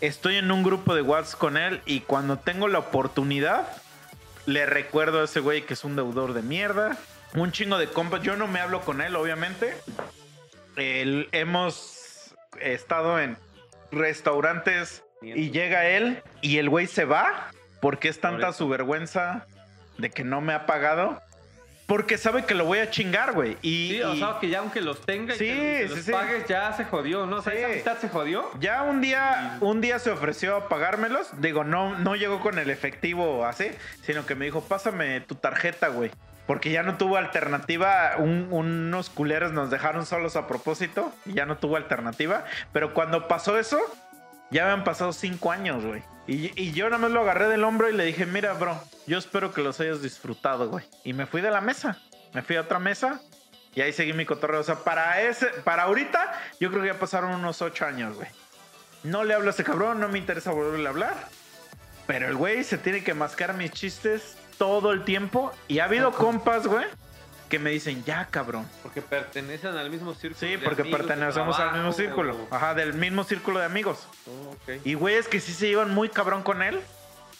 [0.02, 3.68] Estoy en un grupo de WhatsApp con él y cuando tengo la oportunidad,
[4.46, 6.98] le recuerdo a ese güey que es un deudor de mierda.
[7.36, 8.22] Un chingo de compas.
[8.22, 9.76] Yo no me hablo con él, obviamente.
[10.76, 13.38] El- hemos estado en
[13.92, 17.50] restaurantes y llega él y el güey se va
[17.82, 19.46] porque es tanta su vergüenza
[19.98, 21.22] de que no me ha pagado.
[21.88, 23.58] Porque sabe que lo voy a chingar, güey.
[23.62, 26.12] Y, Sí, o y sea, que ya aunque los tenga y Sí, sí, los sí.
[26.12, 27.36] pagues, ya se jodió, ¿no?
[27.38, 28.50] O sea, esa amistad se jodió.
[28.60, 31.30] ya un día, un día se ofreció a pagármelos.
[31.42, 33.68] Digo, no, no llegó con el efectivo así,
[34.02, 36.10] sino que me dijo, pásame tu tarjeta, güey.
[36.48, 38.16] Porque ya no tuvo alternativa.
[38.18, 41.14] Un- unos culeros nos dejaron solos a propósito.
[41.26, 42.46] Y ya no tuvo alternativa.
[42.72, 43.80] Pero cuando pasó eso,
[44.52, 46.04] ya habían pasado cinco años, güey.
[46.28, 49.18] Y, y yo nada más lo agarré del hombro y le dije, mira, bro, yo
[49.18, 50.86] espero que los hayas disfrutado, güey.
[51.04, 52.00] Y me fui de la mesa.
[52.34, 53.22] Me fui a otra mesa.
[53.74, 54.62] Y ahí seguí mi cotorreo.
[54.62, 58.28] O sea, para ese, para ahorita, yo creo que ya pasaron unos ocho años, güey.
[59.04, 61.14] No le hablo a ese cabrón, no me interesa volverle a hablar.
[62.08, 65.52] Pero el güey se tiene que mascar mis chistes todo el tiempo.
[65.68, 66.86] Y ha habido compas, güey,
[67.50, 68.68] que me dicen, ya, cabrón.
[68.84, 70.40] Porque pertenecen al mismo círculo.
[70.40, 72.36] Sí, de porque amigos, de pertenecemos al mismo círculo.
[72.50, 74.08] o- Ajá, del mismo círculo de amigos.
[74.28, 74.56] Oh.
[74.84, 76.80] Y güeyes que sí se llevan muy cabrón con él,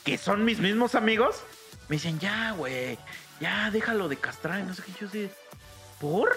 [0.04, 1.42] que son mis mismos amigos,
[1.88, 2.98] me dicen, ya, güey,
[3.40, 4.60] ya, déjalo de castrar.
[4.60, 5.30] Y no sé qué, yo sí,
[6.00, 6.36] ¿por?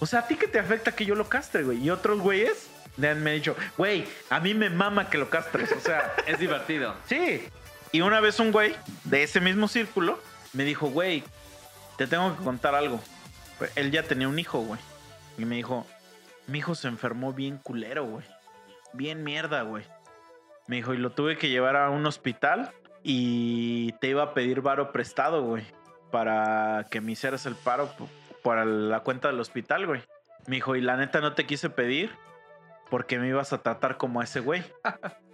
[0.00, 1.78] O sea, ¿a ti qué te afecta que yo lo castre, güey?
[1.82, 5.30] Y otros güeyes me han me han dicho, güey, a mí me mama que lo
[5.30, 5.70] castres.
[5.72, 6.94] O sea, Es divertido.
[7.06, 7.48] sí.
[7.92, 8.74] Y una vez un güey
[9.04, 10.18] de ese mismo círculo
[10.52, 11.24] me dijo, güey,
[11.96, 13.00] te tengo que contar algo.
[13.74, 14.80] Él ya tenía un hijo, güey.
[15.38, 15.86] Y me dijo,
[16.46, 18.24] mi hijo se enfermó bien culero, güey.
[18.92, 19.84] Bien mierda, güey.
[20.66, 24.60] Me dijo, y lo tuve que llevar a un hospital y te iba a pedir
[24.60, 25.64] varo prestado, güey.
[26.10, 27.90] Para que me hicieras el paro
[28.42, 30.02] para la cuenta del hospital, güey.
[30.46, 32.10] Me dijo, y la neta no te quise pedir
[32.90, 34.62] porque me ibas a tratar como a ese güey.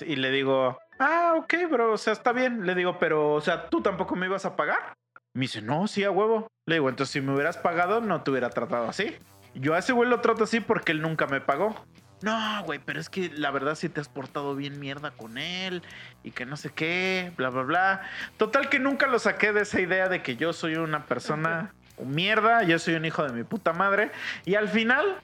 [0.00, 2.66] Y le digo, ah, ok, bro, o sea, está bien.
[2.66, 4.94] Le digo, pero, o sea, ¿tú tampoco me ibas a pagar?
[5.34, 6.48] Me dice, no, sí, a huevo.
[6.66, 9.16] Le digo, entonces si me hubieras pagado, no te hubiera tratado así.
[9.54, 11.74] Yo a ese güey lo trato así porque él nunca me pagó.
[12.22, 15.82] No, güey, pero es que la verdad sí te has portado bien mierda con él
[16.22, 18.02] y que no sé qué, bla, bla, bla.
[18.38, 22.62] Total que nunca lo saqué de esa idea de que yo soy una persona mierda,
[22.62, 24.10] yo soy un hijo de mi puta madre.
[24.44, 25.18] Y al final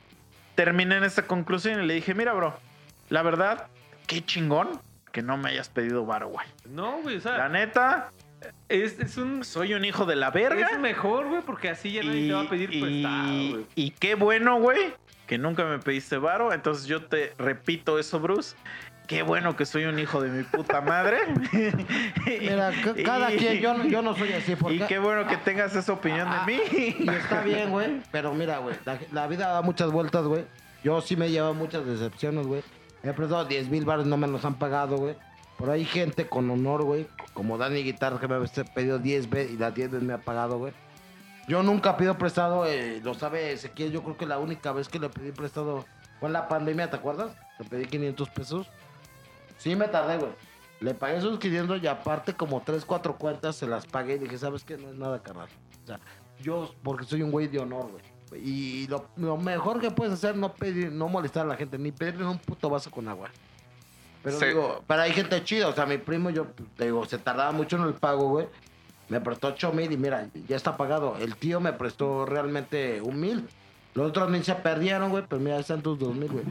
[0.56, 2.58] terminé en esta conclusión y le dije, mira, bro,
[3.08, 3.68] la verdad,
[4.06, 4.68] qué chingón
[5.12, 6.46] que no me hayas pedido varo, güey.
[6.68, 8.10] No, güey, o La sea, neta,
[8.68, 9.44] es, es un...
[9.44, 10.68] soy un hijo de la verga.
[10.72, 13.66] Es mejor, güey, porque así ya nadie te va a pedir y- prestado, güey.
[13.74, 14.94] y qué bueno, güey,
[15.26, 16.52] que nunca me pediste varo.
[16.52, 18.56] Entonces yo te repito eso, Bruce.
[19.06, 21.18] Qué bueno que soy un hijo de mi puta madre.
[22.40, 24.54] Mira, ca- cada Y- quien, yo, no- yo no soy así.
[24.56, 26.60] Porque, Y qué bueno que tengas esa opinión Ah, de mí.
[27.00, 28.00] Y está bien, güey.
[28.12, 30.44] Pero mira, güey, la, la vida da muchas vueltas, güey.
[30.84, 32.62] Yo sí me he llevado muchas decepciones, güey.
[33.02, 35.16] He prestado 10 mil baros, no me los han pagado, güey.
[35.56, 37.06] Por ahí gente con honor, güey.
[37.34, 40.18] Como Dani Guitarra, que me ha pedido 10 veces y las 10 veces me ha
[40.18, 40.72] pagado, güey.
[41.48, 43.90] Yo nunca pido prestado, eh, lo sabe Ezequiel.
[43.90, 45.84] Yo creo que la única vez que le pedí prestado
[46.18, 47.34] fue en la pandemia, ¿te acuerdas?
[47.58, 48.66] Le pedí 500 pesos.
[49.58, 50.32] Sí me tardé, güey.
[50.80, 54.38] Le pagué esos 500 y aparte como 3, 4 cuentas se las pagué y dije,
[54.38, 54.78] ¿sabes qué?
[54.78, 55.48] No es nada, carnal.
[55.82, 56.00] O sea,
[56.40, 58.02] yo, porque soy un güey de honor, güey.
[58.36, 61.90] Y lo, lo mejor que puedes hacer no pedir, no molestar a la gente, ni
[61.92, 63.28] pedirle un puto vaso con agua.
[64.22, 64.46] Pero Sí.
[64.46, 66.46] digo, pero hay gente chida, o sea, mi primo, yo
[66.76, 68.46] te digo, se tardaba mucho en el pago, güey.
[69.08, 71.16] Me prestó 8 mil y mira, ya está pagado.
[71.18, 73.48] El tío me prestó realmente un mil.
[73.94, 76.44] Los otros ni se perdieron, güey, pero mira, están tus dos mil, güey.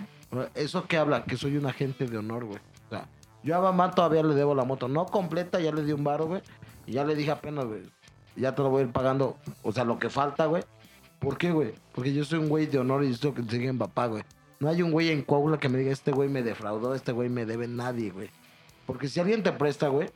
[0.56, 2.60] Eso que habla, que soy un agente de honor, güey.
[2.88, 3.07] O sea,
[3.43, 4.89] yo a Bamán todavía le debo la moto.
[4.89, 6.41] No completa, ya le di un baro, güey.
[6.85, 7.84] Y ya le dije apenas, güey.
[8.35, 9.38] Ya te lo voy a ir pagando.
[9.64, 10.64] O sea, lo que falta, güey.
[11.19, 11.73] ¿Por qué, güey?
[11.93, 14.23] Porque yo soy un güey de honor y esto que sigue en papá, güey.
[14.59, 17.29] No hay un güey en Coahuila que me diga, este güey me defraudó, este güey
[17.29, 18.29] me debe nadie, güey.
[18.85, 20.09] Porque si alguien te presta, güey,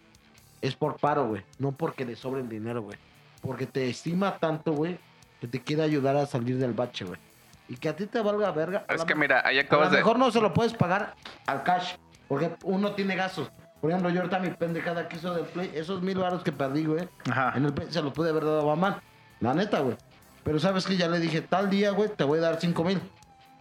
[0.61, 1.43] es por paro, güey.
[1.59, 2.97] No porque le sobre el dinero, güey.
[3.41, 4.97] Porque te estima tanto, güey,
[5.39, 7.19] que te quiere ayudar a salir del bache, güey.
[7.67, 8.85] Y que a ti te valga verga.
[8.89, 9.97] Es la que mira, ahí a lo acabas de.
[9.97, 11.15] mejor no se lo puedes pagar
[11.45, 11.95] al cash.
[12.27, 13.51] Porque uno tiene gastos.
[13.81, 16.85] Por ejemplo, yo ahorita mi pendejada que hizo del play, esos mil baros que perdí,
[16.85, 17.07] güey.
[17.29, 17.53] Ajá.
[17.55, 19.01] En el play se los pude haber dado a mamá.
[19.41, 19.97] La neta, güey.
[20.43, 22.99] Pero sabes que ya le dije, tal día, güey, te voy a dar cinco mil.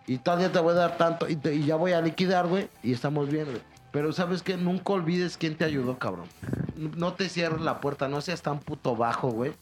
[0.06, 1.28] Y tal día te voy a dar tanto.
[1.28, 2.68] Y, te- y ya voy a liquidar, güey.
[2.82, 3.60] Y estamos bien, güey.
[3.92, 6.26] Pero sabes que nunca olvides quién te ayudó, cabrón.
[6.76, 9.52] No te cierres la puerta, no seas tan puto bajo, güey.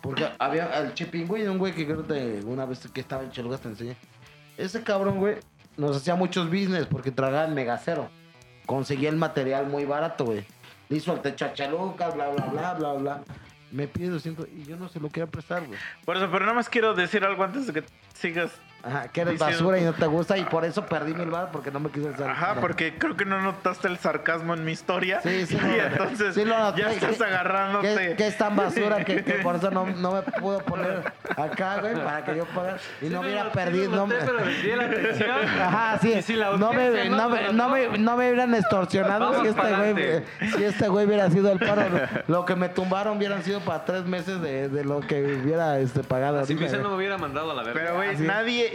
[0.00, 3.30] Porque había el Chipín, güey, un güey que creo que una vez que estaba en
[3.32, 3.96] Cholugas te enseñé.
[4.56, 5.36] Ese cabrón, güey,
[5.76, 8.08] nos hacía muchos business porque tragaba el megacero.
[8.66, 10.44] Conseguía el material muy barato, güey.
[10.88, 13.22] Le hizo el techo a Chalucas, bla, bla, bla, bla, bla.
[13.72, 15.78] Me pide 200 y yo no se lo quería prestar, güey.
[16.04, 17.84] Por eso, pero nada más quiero decir algo antes de que
[18.14, 18.50] sigas.
[18.82, 21.50] Ajá, que eres Diciendo- basura y no te gusta y por eso perdí mil bar
[21.52, 22.28] porque no me quise hacer.
[22.30, 25.20] Ajá, porque creo que no notaste el sarcasmo en mi historia.
[25.22, 26.80] Sí, sí, Y no, entonces sí lo noté.
[26.82, 28.08] ya estás ¿Qué- agarrándote.
[28.10, 31.80] Que, que es tan basura que, que por eso no, no me puedo poner acá,
[31.80, 32.78] güey, para que yo pueda.
[33.02, 33.94] Y no hubiera perdido.
[33.94, 35.30] No, me- la atención.
[35.60, 36.12] Ajá, sí.
[36.14, 37.28] Y si la no, me, no, ¿no?
[37.28, 40.22] me, no, me, no me hubieran extorsionado si este, güey,
[40.56, 41.82] si este güey hubiera sido el paro.
[42.28, 46.02] Lo, que me tumbaron hubieran sido para tres meses de, de lo que hubiera este,
[46.02, 46.44] pagado.
[46.46, 47.80] Si Luisa no me hubiera mandado a la verga.
[47.80, 48.20] Pero, güey, es.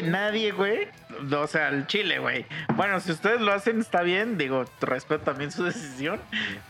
[0.02, 0.88] Nadie, nadie, güey.
[1.34, 2.46] O sea, el chile, güey.
[2.76, 4.38] Bueno, si ustedes lo hacen, está bien.
[4.38, 6.20] Digo, respeto también su decisión.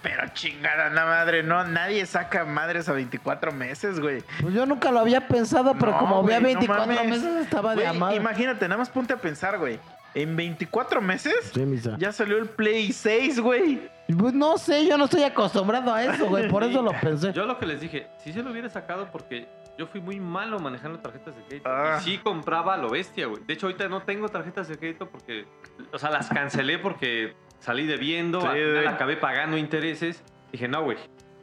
[0.01, 1.63] Pero chingada, la madre, no.
[1.65, 4.23] Nadie saca madres a 24 meses, güey.
[4.41, 7.09] Pues yo nunca lo había pensado, pero No, como había güey, no 24 mames.
[7.21, 8.15] meses estaba de amado.
[8.15, 9.79] Imagínate, nada más ponte a pensar, güey.
[10.13, 11.95] En 24 meses Sí, misa.
[11.97, 13.81] ya salió el Play 6, güey.
[14.17, 16.47] Pues no sé, yo no estoy acostumbrado a eso, güey.
[16.47, 17.33] Por eso lo pensé.
[17.33, 19.47] Yo lo que les dije, si se lo hubiera sacado porque
[19.77, 21.69] yo fui muy malo manejando tarjetas de crédito.
[21.69, 21.97] Ah.
[21.99, 23.43] Y sí compraba a lo bestia, güey.
[23.45, 25.45] De hecho, ahorita no tengo tarjetas de crédito porque,
[25.91, 28.87] o sea, las cancelé porque salí debiendo, Sí, al final güey.
[28.87, 30.23] acabé pagando intereses.
[30.51, 30.97] Dije, no, güey,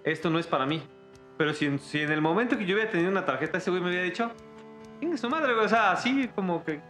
[0.04, 0.82] esto no es para mí.
[1.36, 3.82] Pero si en, si en el momento que yo hubiera tenido una tarjeta, ese güey
[3.82, 4.30] me había dicho,
[5.00, 5.66] venga su madre, güey.
[5.66, 6.80] O sea, así como que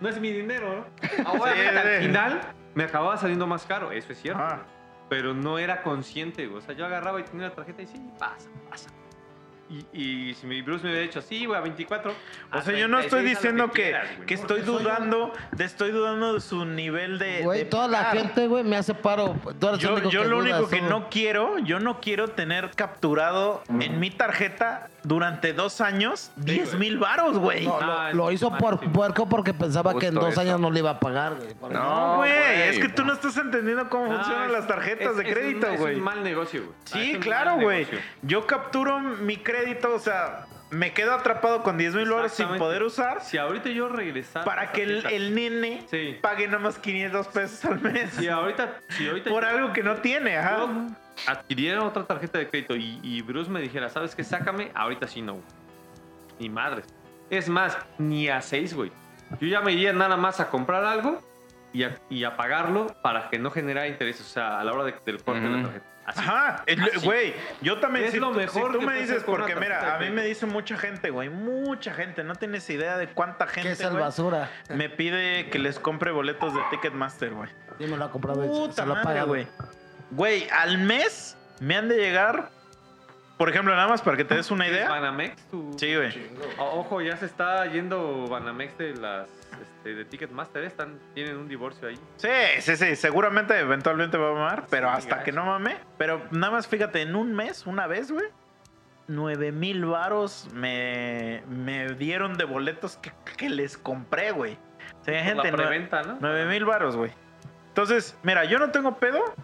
[0.00, 0.86] no es mi dinero, ¿no?
[1.26, 2.40] Ahora, Sí, al final
[2.74, 4.42] me acababa saliendo más caro, eso es cierto.
[4.42, 4.62] Ajá.
[5.08, 6.58] Pero no era consciente, güey.
[6.58, 8.88] O sea, yo agarraba y tenía la tarjeta y sí, pasa, pasa.
[9.72, 12.12] Y, y si mi Bruce me hubiera dicho, sí, güey, a 24.
[12.52, 14.26] O sea, yo no 36, estoy diciendo que, quieras, güey.
[14.26, 17.40] que estoy dudando, de, estoy dudando de su nivel de.
[17.42, 19.34] Güey, de toda la gente, güey, me hace paro.
[19.58, 23.62] Tú Yo, yo que lo dudas, único que no quiero, yo no quiero tener capturado
[23.68, 27.66] en mi tarjeta durante dos años 10 mil varos, güey.
[27.66, 30.40] No, Ah, lo, lo hizo por puerco porque pensaba que en dos eso.
[30.40, 31.72] años no le iba a pagar, güey.
[31.72, 32.30] No, güey,
[32.68, 35.66] es que tú no estás entendiendo cómo No, funcionan es- las tarjetas es- de crédito,
[35.76, 35.92] güey.
[35.92, 36.74] Es un mal negocio, güey.
[36.74, 37.86] Ah, Sí, un claro, güey.
[38.22, 42.82] Yo capturo mi crédito, o sea, me quedo atrapado con 10 mil dólares sin poder
[42.82, 44.44] usar Si ahorita yo regresara.
[44.46, 46.16] para que el, el nene Sí.
[46.22, 48.76] pague nada más 500 pesos al mes Si ahorita.
[48.88, 50.56] Si ahorita por yo- algo que no tiene, ajá.
[50.60, 50.68] yo
[51.26, 54.24] adquiriera otra tarjeta de crédito y, y Bruce me dijera, ¿sabes qué?
[54.24, 55.38] Sácame, ahorita sí no.
[56.38, 56.82] Ni madre.
[57.30, 58.90] Es más, ni a seis, güey.
[59.40, 61.20] Yo ya me iría nada más a comprar algo
[61.72, 64.84] y a, y a pagarlo para que no generara intereses, o sea, a la hora
[64.84, 65.86] de- del corte de la tarjeta.
[66.04, 66.18] Así.
[66.20, 66.64] Ajá,
[67.04, 70.10] güey, yo también, Es si, lo mejor si tú me dices, porque mira, a mí
[70.10, 73.80] me dice mucha gente, güey, mucha gente, no tienes idea de cuánta ¿Qué gente, es
[73.82, 74.50] el basura?
[74.68, 77.48] me pide que les compre boletos de Ticketmaster, güey.
[77.78, 79.28] Sí, me lo ha comprado Puta se lo pagado.
[79.28, 79.46] güey.
[80.12, 82.48] Güey, al mes me han de llegar,
[83.38, 84.88] por ejemplo, nada más para que te des una ¿Es idea.
[84.88, 85.42] Banamex?
[85.50, 86.12] tu- Sí, güey.
[86.58, 89.28] O- Ojo, ya se está yendo Banamex de las
[89.60, 91.98] este, de Ticketmaster, están, tienen un divorcio ahí.
[92.16, 92.28] Sí,
[92.60, 95.24] sí, sí, seguramente eventualmente va a mamar, pero Sí, hasta gacho.
[95.24, 95.76] que no mame.
[95.98, 98.26] Pero nada más fíjate, en un mes, una vez, güey,
[99.08, 104.56] 9 mil varos me, me dieron de boletos que, que les compré, güey.
[105.00, 106.18] O sea, hay Por gente, la nue- preventa, ¿no?
[106.20, 107.10] 9 mil varos, güey.
[107.68, 109.34] Entonces, mira, yo no tengo pedo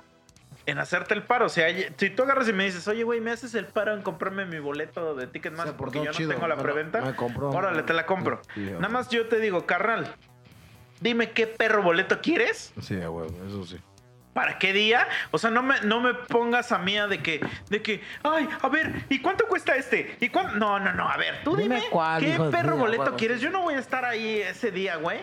[0.70, 1.46] en hacerte el paro.
[1.46, 1.66] O sea,
[1.96, 4.58] si tú agarras y me dices, oye, güey, ¿me haces el paro en comprarme mi
[4.58, 7.00] boleto de Ticketmaster Se porque yo no tengo la lo- preventa?
[7.00, 7.50] me compró.
[7.50, 8.42] Órale, te la compro.
[8.56, 10.14] Nada más yo te digo, carnal,
[11.00, 13.78] dime qué perro boleto quieres Sí, huevo, eso sí.
[14.34, 15.08] ¿Para qué día?
[15.32, 17.40] O sea, no me, no me pongas a mí a de que,
[17.70, 20.16] de que, ay, a ver, ¿y cuánto cuesta este?
[20.20, 20.54] ¿Y cuánto?
[20.56, 23.40] No, no, no, a ver, tú Dime dime, cuál, qué hijo perro boleto quieres.
[23.40, 25.18] Yo no voy a estar ahí ese día, güey,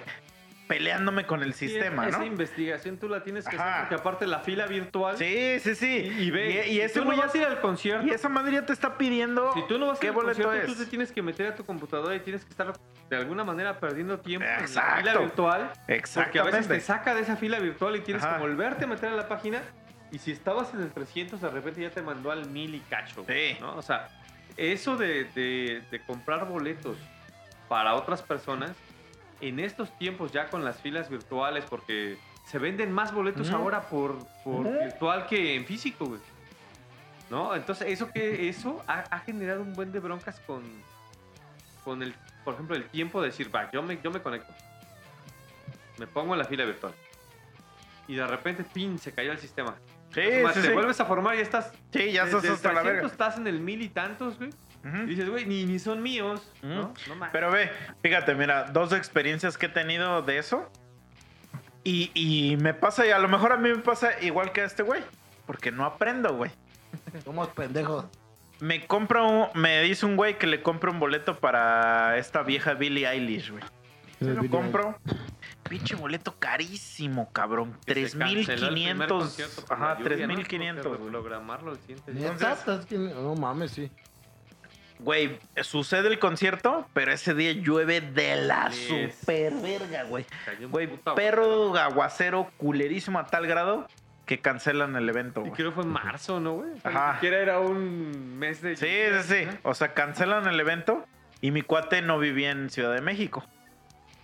[0.68, 2.26] peleándome con el sistema, esa ¿no?
[2.26, 3.66] investigación tú la tienes que Ajá.
[3.70, 6.12] hacer porque aparte la fila virtual Sí, sí, sí.
[6.18, 8.30] y, y ve, y, si ese tú no vas a ir al concierto, y esa
[8.30, 10.66] madre ya te está pidiendo si tú no vas a ir al concierto, es.
[10.66, 12.74] tú te tienes que meter a tu computadora y tienes que estar
[13.10, 14.98] de alguna manera perdiendo tiempo en la Exacto.
[15.02, 15.72] fila virtual
[16.16, 18.36] porque a veces te saca de esa fila virtual y tienes Ajá.
[18.36, 19.62] que volverte a meter a la página
[20.12, 23.26] y si estabas en el 300 de repente ya te mandó al 1000 y cacho,
[23.28, 23.58] Sí.
[23.60, 23.76] ¿no?
[23.76, 24.08] O sea,
[24.58, 26.98] eso de, de- de comprar boletos
[27.68, 28.72] para otras personas
[29.41, 34.18] en estos tiempos ya con las filas virtuales porque se venden más boletos ahora por,
[34.45, 36.22] virtual que en físico, güey.
[37.30, 37.56] ¿No?
[37.56, 40.64] Entonces, eso que eso ha, ha generado un buen de broncas con,
[41.84, 42.14] con el,
[42.44, 44.53] por ejemplo, el tiempo de decir, va, yo me, yo me conecto.
[45.98, 46.94] Me pongo en la fila virtual.
[48.07, 49.76] Y de repente, pin, se cayó el sistema.
[50.10, 50.70] Sí, te sí.
[50.70, 51.74] vuelves a formar y estás.
[51.91, 53.07] Sí, ya estás desde hasta la 300 verga.
[53.07, 54.52] estás en el mil y tantos, güey.
[54.86, 56.52] Y dices, güey, ni, ni son míos.
[56.62, 56.94] ¿no?
[57.07, 57.30] No mames.
[57.32, 57.72] Pero ve,
[58.03, 60.70] fíjate, mira, dos experiencias que he tenido de eso.
[61.84, 64.66] Y, y me pasa, y a lo mejor a mí me pasa igual que a
[64.66, 65.02] este güey.
[65.48, 66.52] Porque no aprendo, güey.
[67.24, 68.06] Somos pendejos.
[68.60, 72.74] Me compra un, me dice un güey que le compre un boleto para esta vieja
[72.74, 73.64] Billie Eilish, güey.
[74.20, 74.98] Se lo compro.
[75.68, 77.76] Pinche boleto carísimo, cabrón.
[77.86, 79.24] Que se canceló el primer 3500.
[79.24, 80.34] concierto por Ajá, la lluvia, ¿no?
[80.36, 80.84] 3500.
[80.84, 82.36] Tuvo que Programarlo el siguiente día.
[83.16, 83.91] No mames, sí.
[85.00, 89.16] Güey, sucede el concierto, pero ese día llueve de la Yes.
[89.16, 90.26] super verga, güey.
[90.70, 93.88] Güey, perro aguacero culerísimo a tal grado
[94.26, 96.72] que cancelan el evento, Y creo que fue en marzo, ¿no, güey?
[96.84, 97.08] Ajá.
[97.10, 98.76] Ni siquiera era un mes de.
[98.76, 98.88] Sí,
[99.22, 99.58] sí, sí.
[99.64, 101.06] O sea, cancelan el evento
[101.42, 103.44] y mi cuate no vivía en Ciudad de México.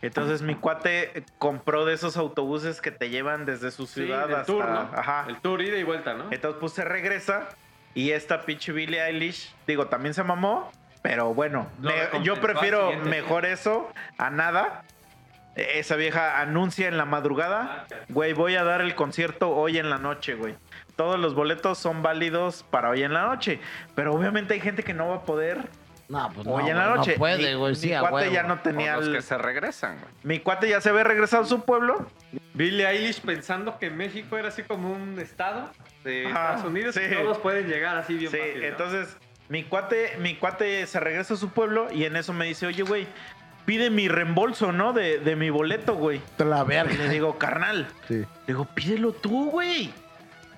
[0.01, 4.37] Entonces mi cuate compró de esos autobuses que te llevan desde su Sí, ciudad del
[4.37, 4.45] hasta...
[4.47, 4.89] tour, ¿no?
[4.95, 5.25] Ajá.
[5.27, 6.25] El tour ida y vuelta, ¿no?
[6.31, 7.49] Entonces pues se regresa
[7.93, 13.45] y esta pinche Billie Eilish, digo, también se mamó, pero bueno, me- yo prefiero mejor
[13.45, 14.83] eso a nada.
[15.55, 19.97] Esa vieja anuncia en la madrugada, güey, voy a dar el concierto hoy en la
[19.97, 20.55] noche, güey.
[20.95, 23.59] Todos los boletos son válidos para hoy en la noche,
[23.93, 25.67] pero obviamente hay gente que no va a poder
[26.07, 27.13] No, pues no, hoy en la noche.
[27.13, 28.31] No puede, Mi- güey, sí, mi a cuate huevo.
[28.33, 30.13] ya no tenía los el- que se regresan, güey.
[30.23, 32.05] Mi cuate ya se había regresado a su pueblo.
[32.53, 35.69] Billie Eilish pensando que México era así como un estado
[36.03, 37.01] de Ajá, Estados Unidos sí.
[37.09, 38.59] y todos pueden llegar así bien Sí, fácil.
[38.61, 38.67] ¿no?
[38.67, 39.17] entonces
[39.49, 42.83] mi cuate, mi cuate se regresa a su pueblo y en eso me dice, oye,
[42.83, 43.05] güey,
[43.65, 44.93] pide mi reembolso, ¿no?
[44.93, 46.21] De, de mi boleto, güey.
[46.37, 47.09] Te la Y le verga.
[47.09, 48.15] digo, carnal, Sí.
[48.15, 49.93] le digo, pídelo tú, güey.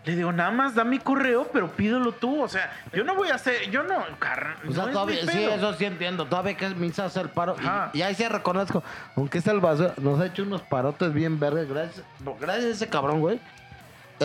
[0.05, 2.41] Le digo, nada más da mi correo, pero pídelo tú.
[2.43, 4.57] O sea, yo no voy a hacer, yo no, carnal.
[4.67, 6.25] O sea, no es todavía, mi sí, eso sí entiendo.
[6.25, 7.55] Todavía que me hizo hacer paro.
[7.93, 8.83] Y, y ahí sí reconozco.
[9.15, 11.69] Aunque es el basura, nos ha hecho unos parotes bien verdes.
[11.69, 12.05] Gracias,
[12.39, 13.39] gracias a ese cabrón, güey.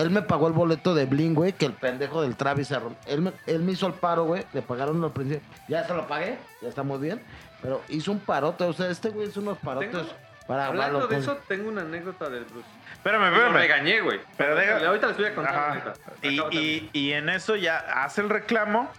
[0.01, 2.95] Él me pagó el boleto de Bling, güey, que el pendejo del Travis se rom-
[3.07, 4.45] él me, él me hizo el paro, güey.
[4.53, 5.41] Le pagaron al principio.
[5.67, 7.21] Ya se lo pagué, ya está muy bien.
[7.61, 8.63] Pero hizo un parote.
[8.63, 10.05] O sea, este güey hizo unos parotes Tengo-
[10.47, 12.67] para Hablando de eso, tengo una anécdota del Bruce.
[12.93, 13.53] Espérame, espérame.
[13.53, 14.19] regañé, güey.
[14.37, 15.93] Pero deja- Ahorita les voy a contar.
[16.21, 18.89] Y, en eso ya hace el reclamo.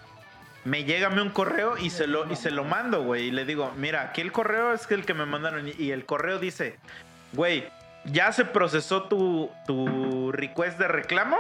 [0.65, 3.29] Me llega a mí un correo y se lo, y se lo mando, güey.
[3.29, 5.67] Y le digo, mira, aquí el correo es que el que me mandaron.
[5.79, 6.79] Y el correo dice,
[7.33, 7.67] güey,
[8.05, 11.39] ya se procesó tu, tu request de reclamo.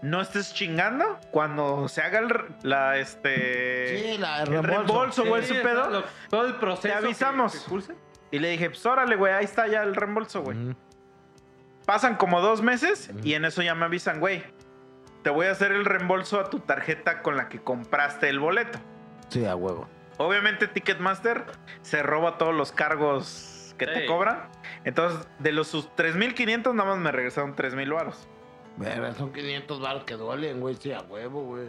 [0.00, 1.18] No estés chingando.
[1.32, 2.28] Cuando se haga el,
[2.62, 4.76] la, este, Sí, la- el el reembolso.
[4.92, 5.90] reembolso, güey, Sí, su está pedo.
[5.90, 6.88] lo- todo el proceso.
[6.88, 7.52] Te avisamos.
[7.66, 7.94] que- que.
[8.30, 10.76] Y le dije, pues órale, güey, ahí está ya el reembolso, güey.
[11.86, 13.20] Pasan como dos meses Ujú.
[13.26, 14.44] y en eso ya me avisan, güey.
[15.22, 18.78] Te voy a hacer el reembolso a tu tarjeta con la que compraste el boleto.
[19.30, 19.88] Sí, a huevo.
[20.18, 21.44] Obviamente Ticketmaster
[21.82, 24.48] se roba todos los cargos que te cobran.
[24.84, 28.28] Entonces, de los sus 3.500 nada más me regresaron 3.000 varos.
[28.76, 30.74] Verga, son 500 baros que duelen, güey.
[30.74, 31.68] Sí, a huevo, güey.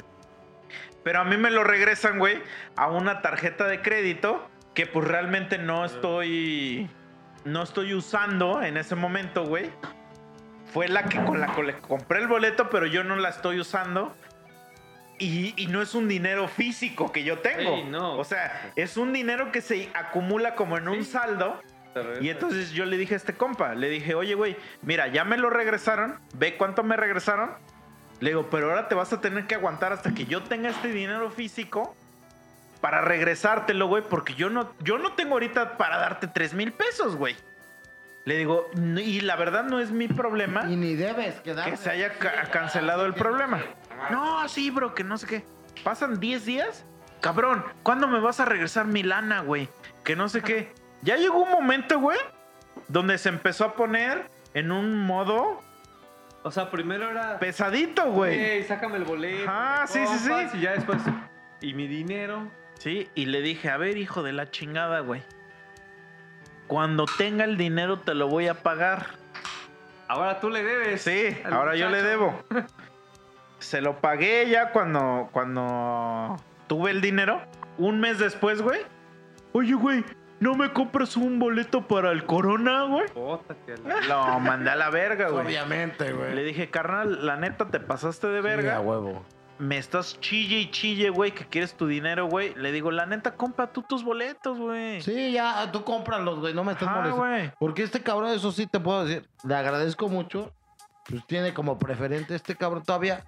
[1.03, 2.41] Pero a mí me lo regresan, güey,
[2.75, 6.89] a una tarjeta de crédito que pues realmente no estoy
[7.45, 9.69] no estoy usando en ese momento, güey.
[10.71, 14.15] Fue la que con la que compré el boleto, pero yo no la estoy usando.
[15.17, 17.77] Y, y no es un dinero físico que yo tengo.
[17.77, 18.17] Sí, no.
[18.17, 21.59] O sea, es un dinero que se acumula como en un saldo.
[22.21, 25.37] Y entonces yo le dije a este compa, le dije, oye, güey, mira, ya me
[25.37, 27.51] lo regresaron, ve cuánto me regresaron.
[28.19, 30.89] Le digo, pero ahora te vas a tener que aguantar hasta que yo tenga este
[30.89, 31.95] dinero físico
[32.81, 37.15] para regresártelo, güey, porque yo no, yo no tengo ahorita para darte 3 mil pesos,
[37.15, 37.35] güey.
[38.25, 41.69] Le digo, "N- y la verdad no es mi problema Y ni debes quedar.
[41.69, 43.59] que se haya ca- cancelado el problema.
[44.11, 45.43] No, sí, bro, que no sé qué.
[45.83, 46.85] Pasan 10 días.
[47.21, 49.67] Cabrón, ¿cuándo me vas a regresar mi lana, güey?
[50.03, 50.71] Que no sé qué.
[51.01, 52.17] Ya llegó un momento, güey,
[52.87, 55.61] donde se empezó a poner en un modo
[56.43, 57.39] O sea, primero era.
[57.39, 58.37] pesadito, güey.
[58.39, 59.49] Ey, sácame el boleto.
[59.49, 60.57] Ajá, sí, sí, sí.
[60.57, 60.99] Y ya después.
[61.61, 62.47] Y mi dinero.
[62.79, 65.21] Sí, y le dije, a ver, hijo de la chingada, güey.
[66.67, 69.07] Cuando tenga el dinero te lo voy a pagar.
[70.07, 71.01] Ahora tú le debes.
[71.01, 72.41] Sí, ahora yo le debo.
[73.59, 77.41] Se lo pagué ya cuando, cuando tuve el dinero.
[77.77, 78.79] Un mes después, güey.
[79.51, 80.03] Oye, güey,
[80.39, 83.05] ¿no me compras un boleto para el Corona, güey?
[84.07, 85.45] Lo mandé a la verga, güey.
[85.45, 86.33] Obviamente, güey.
[86.35, 88.79] Le dije, carnal, la neta te pasaste de Sí, a verga.
[88.81, 89.23] huevo.
[89.57, 92.53] me estás chille y chille, güey, que quieres tu dinero, güey.
[92.55, 95.01] Le digo, la neta, compra tú tus boletos, güey.
[95.01, 97.25] Sí, ya, tú cómpralos, güey, no me estés Ajá, molestando.
[97.27, 97.51] güey.
[97.59, 100.53] Porque este cabrón, eso sí te puedo decir, le agradezco mucho.
[101.09, 103.25] Pues tiene como preferente este cabrón todavía.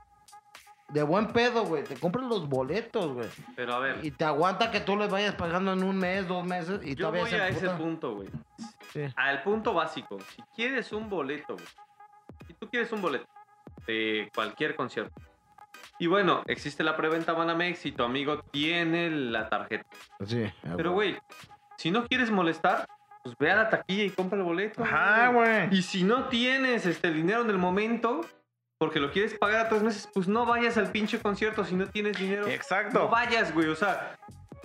[0.91, 1.84] De buen pedo, güey.
[1.84, 3.27] Te compran los boletos, güey.
[3.55, 6.45] Pero a ver, Y te aguanta que tú les vayas pagando en un mes, dos
[6.45, 6.81] meses.
[6.84, 8.30] Y yo todavía voy a ese punto, güey.
[8.91, 9.01] Sí.
[9.15, 10.19] Al punto básico.
[10.35, 11.68] Si quieres un boleto, güey.
[12.47, 13.27] Si tú quieres un boleto
[13.88, 15.13] de cualquier concierto.
[15.97, 19.85] Y bueno, existe la preventa Banamex y tu amigo tiene la tarjeta.
[20.26, 20.51] Sí.
[20.76, 21.18] Pero, güey,
[21.77, 22.88] si no quieres molestar,
[23.23, 24.84] pues ve a la taquilla y compra el boleto.
[24.84, 25.68] Ajá, güey.
[25.72, 28.22] Y si no tienes este el dinero en el momento,
[28.82, 31.86] porque lo quieres pagar a tres meses, pues no vayas al pinche concierto si no
[31.86, 32.48] tienes dinero.
[32.48, 33.10] No Exacto.
[33.10, 33.68] vayas, güey.
[33.68, 34.18] O sea,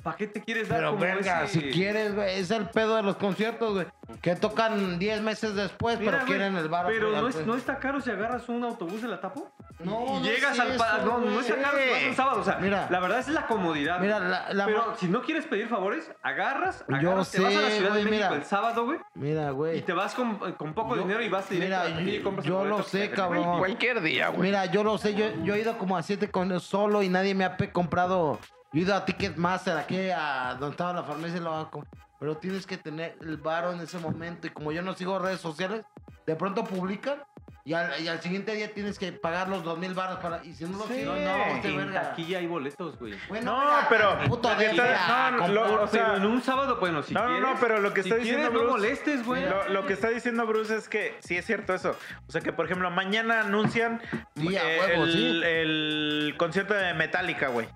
[0.07, 2.95] ¿para qué te quieres dar Pero como venga, ese- si quieres, güey, es el pedo
[2.95, 3.87] de los conciertos, güey.
[4.23, 6.87] Que tocan 10 meses después, Mira, pero güey, quieren el bar.
[6.87, 9.51] Pero no, es- no está caro si agarras un autobús de la tapo.
[9.81, 12.41] No, y no llegas es al eso, No, no está caro si vas un sábado.
[12.41, 12.87] O sea, Mira.
[12.89, 13.99] la verdad es la comodidad.
[13.99, 17.61] Mira, la, la- Pero si no quieres pedir favores, agarras, Yo agarras te vas a
[17.61, 18.41] la sé, Ciudad güey, de México mira.
[18.41, 19.01] el sábado, güey.
[19.15, 19.83] Mira, Y güey.
[19.83, 22.47] te vas con, con poco Yo- dinero y vas directo mira, a y yo- compras
[22.47, 23.59] el yo lo sé, cabrón.
[23.59, 24.43] Cualquier día, güey.
[24.43, 27.35] Mira, yo lo sé, yo, yo he ido como a siete con solo y nadie
[27.35, 28.39] me ha comprado.
[28.77, 31.87] Yo he ido a Ticketmaster, aquí a donde estaba la farmacia y lo hago.
[32.21, 34.47] Pero tienes que tener el varo en ese momento.
[34.47, 35.87] Y como yo no sigo redes sociales,
[36.27, 37.21] de pronto publican
[37.67, 40.43] y al, y al siguiente día tienes que pagar los dos mil baros para.
[40.45, 40.95] Y si no lo Sí.
[41.01, 42.03] sigo, No, no, no, este en verga.
[42.03, 43.15] taquilla hay boletos, güey.
[43.29, 47.03] Bueno, No, pero- puto de está- no, lo- o sea, pero en un sábado, bueno,
[47.03, 47.43] si no, no, quieres.
[47.43, 49.43] no, pero lo que si está quieres, diciendo no Bruce- molestes, güey.
[49.49, 51.97] Lo, lo que está diciendo Bruce es que sí es cierto eso.
[52.29, 54.01] O sea que, por ejemplo, mañana anuncian
[54.37, 55.41] Sí, eh, huevo, el, sí.
[55.45, 57.67] el concierto de Metallica, güey.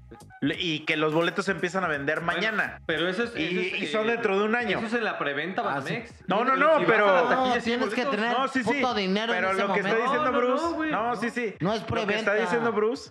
[0.42, 2.80] Y que los boletos se empiezan a vender Bueno, mañana.
[2.86, 3.36] pero eso es.
[3.36, 4.78] Y- eso es, y son eh, dentro de un año.
[4.78, 6.14] Eso es en la preventa Ah, Banamex.
[6.28, 8.72] No, no, no, pero- No, tienes que tener- No, sí, sí.
[8.72, 10.90] puto dinero en pero ese lo que está diciendo Bruce.
[10.90, 11.54] no, sí, sí.
[11.60, 12.18] No es Lo que preventa.
[12.18, 13.10] está diciendo Bruce.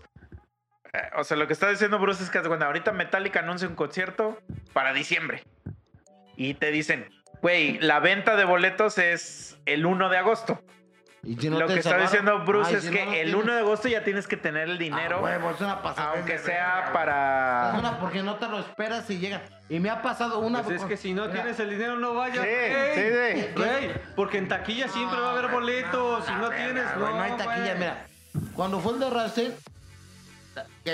[0.94, 3.76] eh, o sea, lo que está diciendo Bruce es que cuando ahorita Metallica anuncia un
[3.76, 4.40] concierto
[4.74, 5.44] para diciembre.
[6.36, 7.10] Y te dicen,
[7.41, 10.62] güey, la venta de boletos es el 1 de agosto.
[11.22, 13.12] Y si no lo te que está salvaron- diciendo Bruce Ay, es si que no,
[13.12, 15.18] el tienes- 1 de agosto ya tienes que tener el dinero.
[15.18, 16.12] Ah, huevo, es una pasada.
[16.16, 17.72] aunque de sea verga, para.
[17.74, 19.41] Es una porque no te lo esperas y llega.
[19.68, 20.64] Y me ha pasado una.
[20.64, 22.44] Pues es que si no Mira, tienes el dinero, no vayas.
[22.46, 23.02] Sí, sí,
[23.41, 23.48] sí.
[23.56, 26.26] Güey, porque en taquilla siempre va a haber boletos.
[26.26, 27.18] Si no verga, tienes, güey, no.
[27.18, 27.76] no hay taquilla.
[27.76, 28.06] Mira,
[28.56, 29.56] cuando fue el de Rancel,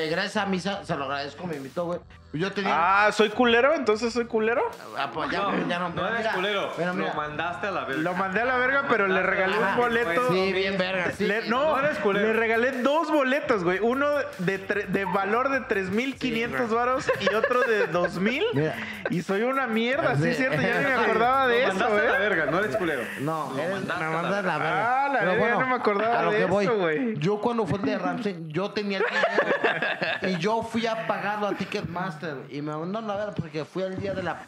[0.03, 1.99] que gracias a misa, se lo agradezco, me invitó, güey.
[2.34, 3.05] Yo tenía.
[3.05, 3.73] Ah, ¿soy culero?
[3.76, 4.61] ¿Entonces soy culero?
[4.97, 6.73] Ah, pues ya, No, ya no, no eres mira, culero.
[6.76, 8.01] pero mira, Lo mandaste a la verga.
[8.01, 10.34] Lo mandé a la verga, pero le regalé un boleto.
[10.34, 11.11] Sí, bien verga.
[11.11, 11.49] Sí, Le- sí.
[11.49, 12.27] no, no eres culero.
[12.27, 13.80] le regalé dos boletos, güey.
[13.81, 14.09] Uno
[14.39, 18.43] de, tre- de valor de 3.500 Sí, varos y otro de 2.000.
[18.53, 18.76] Mira.
[19.09, 20.61] Y soy una mierda, sí, es cierto.
[20.61, 22.30] Ya ni me acordaba de Lo eso, mandaste a la güey.
[22.30, 23.01] verga, no eres culero.
[23.22, 25.05] No, me a la mandas la verga.
[25.05, 26.65] Ah, la verga, no me acordaba a lo de que voy.
[26.65, 27.17] eso, güey.
[27.17, 29.85] Yo cuando fue el de Ramsey, yo tenía el dinero
[30.22, 33.98] y yo fui a pagarlo a Ticketmaster y me mandaron a ver porque fui al
[33.99, 34.41] día de la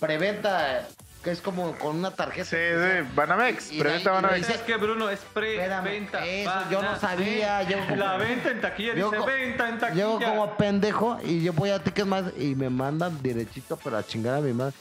[0.00, 0.86] preventa
[1.22, 2.44] que es como con una tarjeta.
[2.44, 3.70] Sí, sí, Banamex.
[3.78, 4.48] Preventa Banamex.
[4.48, 6.26] Es que Bruno es pre-venta.
[6.26, 10.04] eso, yo no sabía, yo como- La venta en taquilla Yo dice venta en taquilla.
[10.04, 14.40] Llego como pendejo y yo voy a Ticketmaster y me mandan derechito para chingar a
[14.40, 14.74] mi madre.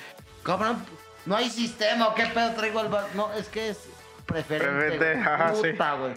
[0.43, 0.83] Cabrón,
[1.27, 3.05] no hay sistema, ¿o qué pedo traigo al bar?
[3.13, 3.77] No, es que es
[4.25, 4.97] preferente.
[4.97, 5.69] Preferente, ajá, sí.
[5.73, 6.13] Puta, güey.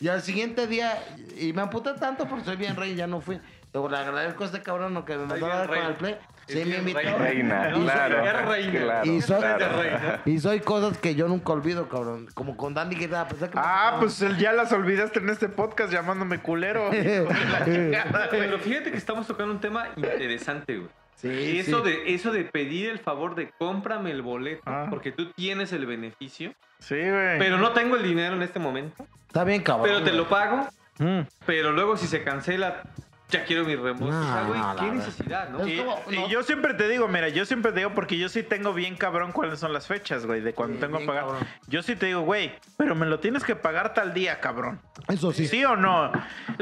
[0.00, 1.02] Y al siguiente día,
[1.38, 3.40] y me amputé tanto porque soy bien rey y ya no fui.
[3.72, 6.18] Le agradezco a este cabrón lo que me mandó a dar con el play.
[6.46, 6.98] Sí, me invitó.
[7.18, 8.24] Reina, claro.
[8.24, 8.80] es reina.
[8.80, 9.82] claro, Y soy- claro.
[9.82, 10.20] reina.
[10.24, 12.28] Y soy cosas que yo nunca olvido, cabrón.
[12.34, 15.28] Como con Danny que a pesar que me- Ah, pues el- ya las olvidaste en
[15.28, 16.88] este podcast llamándome culero.
[16.90, 20.88] Pero fíjate que estamos tocando un tema interesante, güey.
[21.16, 21.90] Sí, eso, sí.
[21.90, 24.86] De, eso de pedir el favor de cómprame el boleto, Ah.
[24.90, 27.38] porque tú tienes el beneficio, Sí, güey.
[27.38, 29.86] pero no tengo el dinero en este momento, Está bien, cabrón.
[29.86, 30.68] pero te lo pago,
[30.98, 31.20] Mm.
[31.46, 32.82] pero luego si se cancela,
[33.28, 34.18] ya quiero mi reembolso.
[34.18, 35.66] No, o sea, güey, no, qué necesidad, ¿no?
[35.66, 36.28] Y, como- y no.
[36.28, 39.32] yo siempre te digo, mira, yo siempre te digo porque yo sí tengo bien cabrón
[39.32, 41.24] cuáles son las fechas, güey, de cuando Sí, tengo que pagar.
[41.24, 41.46] cabrón.
[41.66, 44.80] Yo sí te digo, güey, pero me lo tienes que pagar tal día, cabrón.
[45.08, 45.64] Eso ¿Sí, sí.
[45.64, 46.12] o no?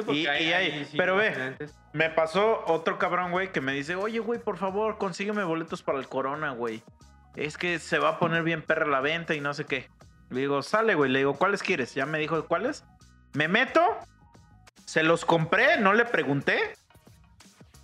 [0.06, 1.56] Sí, Y, hay- y hay- hay, sí, pero ve,
[1.92, 5.98] me pasó otro cabrón, güey, que me dice, oye, güey, por favor, consígueme boletos para
[5.98, 6.82] el Corona, güey.
[7.36, 9.90] Es que se va a poner bien perra la venta y no sé qué.
[10.30, 11.10] Le digo, sale, güey.
[11.10, 11.94] Le digo, ¿cuáles quieres?
[11.94, 12.84] Ya me dijo, ¿cuáles?
[13.34, 13.80] Me meto,
[14.94, 16.76] se los compré, no le pregunté.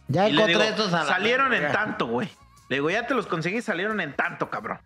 [0.07, 2.29] Ya Y le encontré digo, estos a la salieron en tanto, güey.
[2.69, 4.79] Le digo, ya te los conseguí, salieron en tanto, cabrón.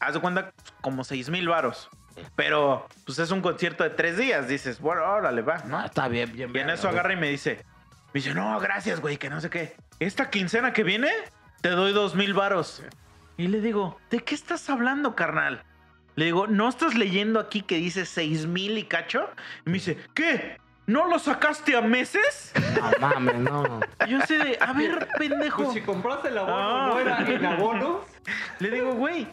[0.00, 1.90] Haz de cuenta, como seis mil varos.
[2.34, 4.48] Pero, pues es un concierto de tres días.
[4.48, 5.80] Dices, bueno, órale, va, ¿no?
[5.80, 6.50] No, está bien, bien.
[6.54, 7.62] Y en eso agarra y me dice,
[8.14, 9.76] me dice, no, gracias, güey, que no sé qué.
[9.98, 11.10] Esta quincena que viene,
[11.60, 12.82] te doy dos mil varos.
[13.36, 15.62] Y le digo, ¿de qué estás hablando, carnal?
[16.14, 19.28] Le digo, ¿no estás leyendo aquí que dice seis mil y cacho?
[19.66, 20.61] Y me dice, ¿qué?
[20.92, 22.52] ¿No lo sacaste a meses?
[22.76, 23.80] No mames, no.
[24.08, 25.62] Yo sé de, a ver, pendejo.
[25.64, 26.86] Pues si compraste el abono, Ah.
[26.92, 28.00] no era en abono.
[28.58, 29.26] Le digo, güey.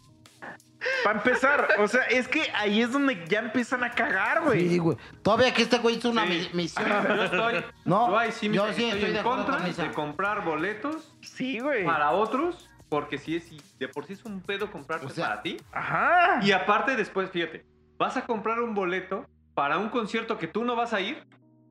[1.03, 4.69] Para empezar, o sea, es que ahí es donde ya empiezan a cagar, güey.
[4.69, 4.97] Sí, güey.
[5.21, 6.49] Todavía que este güey hizo una Sí.
[6.53, 6.87] misión.
[7.05, 7.65] Yo estoy.
[7.83, 11.83] No, yo ahí sí, yo sí estoy, en contra con de comprar boletos Sí, güey.
[11.83, 15.41] para otros, porque si es de por sí es un pedo comprarte O sea, para
[15.41, 15.57] ti.
[15.73, 16.39] Ajá.
[16.43, 17.65] Y aparte después, fíjate,
[17.97, 21.21] vas a comprar un boleto para un concierto que tú no vas a ir,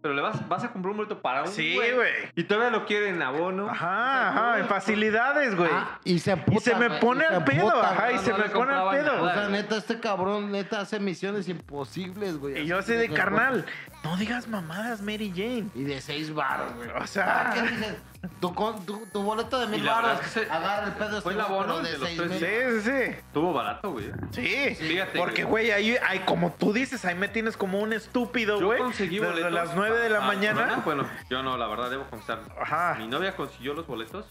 [0.00, 2.10] pero le vas, vas a comprar un boleto para un Sí, güey.
[2.36, 3.68] Y todavía lo quieren en abono.
[3.68, 5.70] Ajá, ajá, en facilidades, güey.
[5.72, 8.12] Ah, y se y emputa, se me güey, pone y se al pedo, emputa, ajá,
[8.12, 9.12] y se no me le pone al compraban pedo.
[9.22, 9.34] O nada.
[9.34, 12.58] sea, neta, este cabrón, neta, hace misiones imposibles, güey.
[12.62, 13.66] Y yo así de carnal,
[14.04, 15.68] no digas mamadas, Mary Jane.
[15.74, 16.88] Y de seis baros, güey.
[16.90, 17.96] O sea- ¿Qué dices?
[18.40, 21.40] Tu, con- tu, tu boleto de mil baros, es que agarra el pedo fue el
[21.40, 22.38] abono de de los tres mil.
[22.40, 23.02] Sí, sí, sí.
[23.18, 24.10] Estuvo barato, güey.
[24.32, 25.70] Sí, Fíjate, porque, güey.
[25.70, 28.78] ahí, ahí, como tú dices, ahí me tienes como un estúpido, Yo güey.
[28.80, 29.52] conseguí Desde boletos.
[29.52, 30.66] las 9 de la Ah, mañana.
[30.66, 32.40] no, bueno, yo no, la verdad, debo confesar.
[32.60, 32.96] Ajá.
[32.98, 34.26] Mi novia consiguió los boletos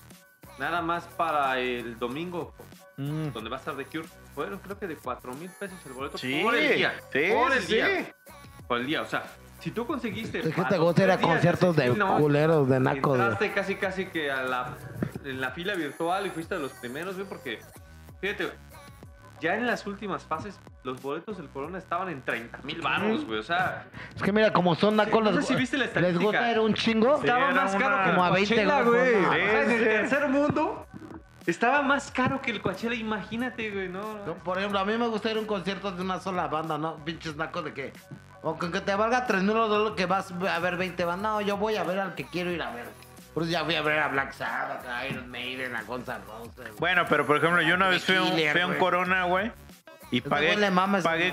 [0.59, 2.53] nada más para el domingo,
[2.97, 3.31] Mm.
[3.31, 4.07] donde va a estar The Cure.
[4.35, 6.93] Fueron creo que de 4 mil pesos el boleto Sí, por el día.
[7.13, 8.15] sí, por el sí, día.
[8.67, 9.23] Por el día, o sea,
[9.67, 10.39] si tú conseguiste.
[10.39, 13.19] Es que te gusta ir a conciertos de no, culeros, de nacos.
[13.19, 14.77] Entraste casi, casi que a la,
[15.25, 17.59] en la fila virtual y fuiste de los primeros, güey, porque,
[18.21, 18.55] fíjate, güey,
[19.41, 23.39] ya en las últimas fases, los boletos del Corona estaban en 30 mil baros, güey,
[23.39, 23.85] o sea,
[24.15, 26.23] Es que mira, como son nacos, No sé les, si viste la les estadística.
[26.25, 27.15] gusta ir un chingo.
[27.17, 29.15] Sí, estaba era más una- caro que el Como a 20 Coachella, güey.
[29.25, 30.87] O sea, en el tercer mundo
[31.45, 34.25] estaba más caro que el Coachella, imagínate, güey, no.
[34.25, 36.77] No, Por ejemplo, a mí me gusta ir a un concierto de una sola banda,
[36.77, 36.95] ¿no?
[37.03, 37.93] Pinches nacos de que.
[38.43, 41.31] O que te valga 3 mil dólares que vas a ver 20 bandas.
[41.31, 42.85] No, yo voy a ver al que quiero ir a ver.
[43.33, 46.17] Por eso ya fui a ver a Black Sabbath, a Iron Maiden, a Guns N'
[46.25, 46.55] Roses.
[46.55, 46.71] güey.
[46.79, 48.75] Bueno, pero por ejemplo, yo una vez fui a un, fui a un.
[48.75, 49.51] Corona, güey.
[50.09, 50.71] Y pagué, le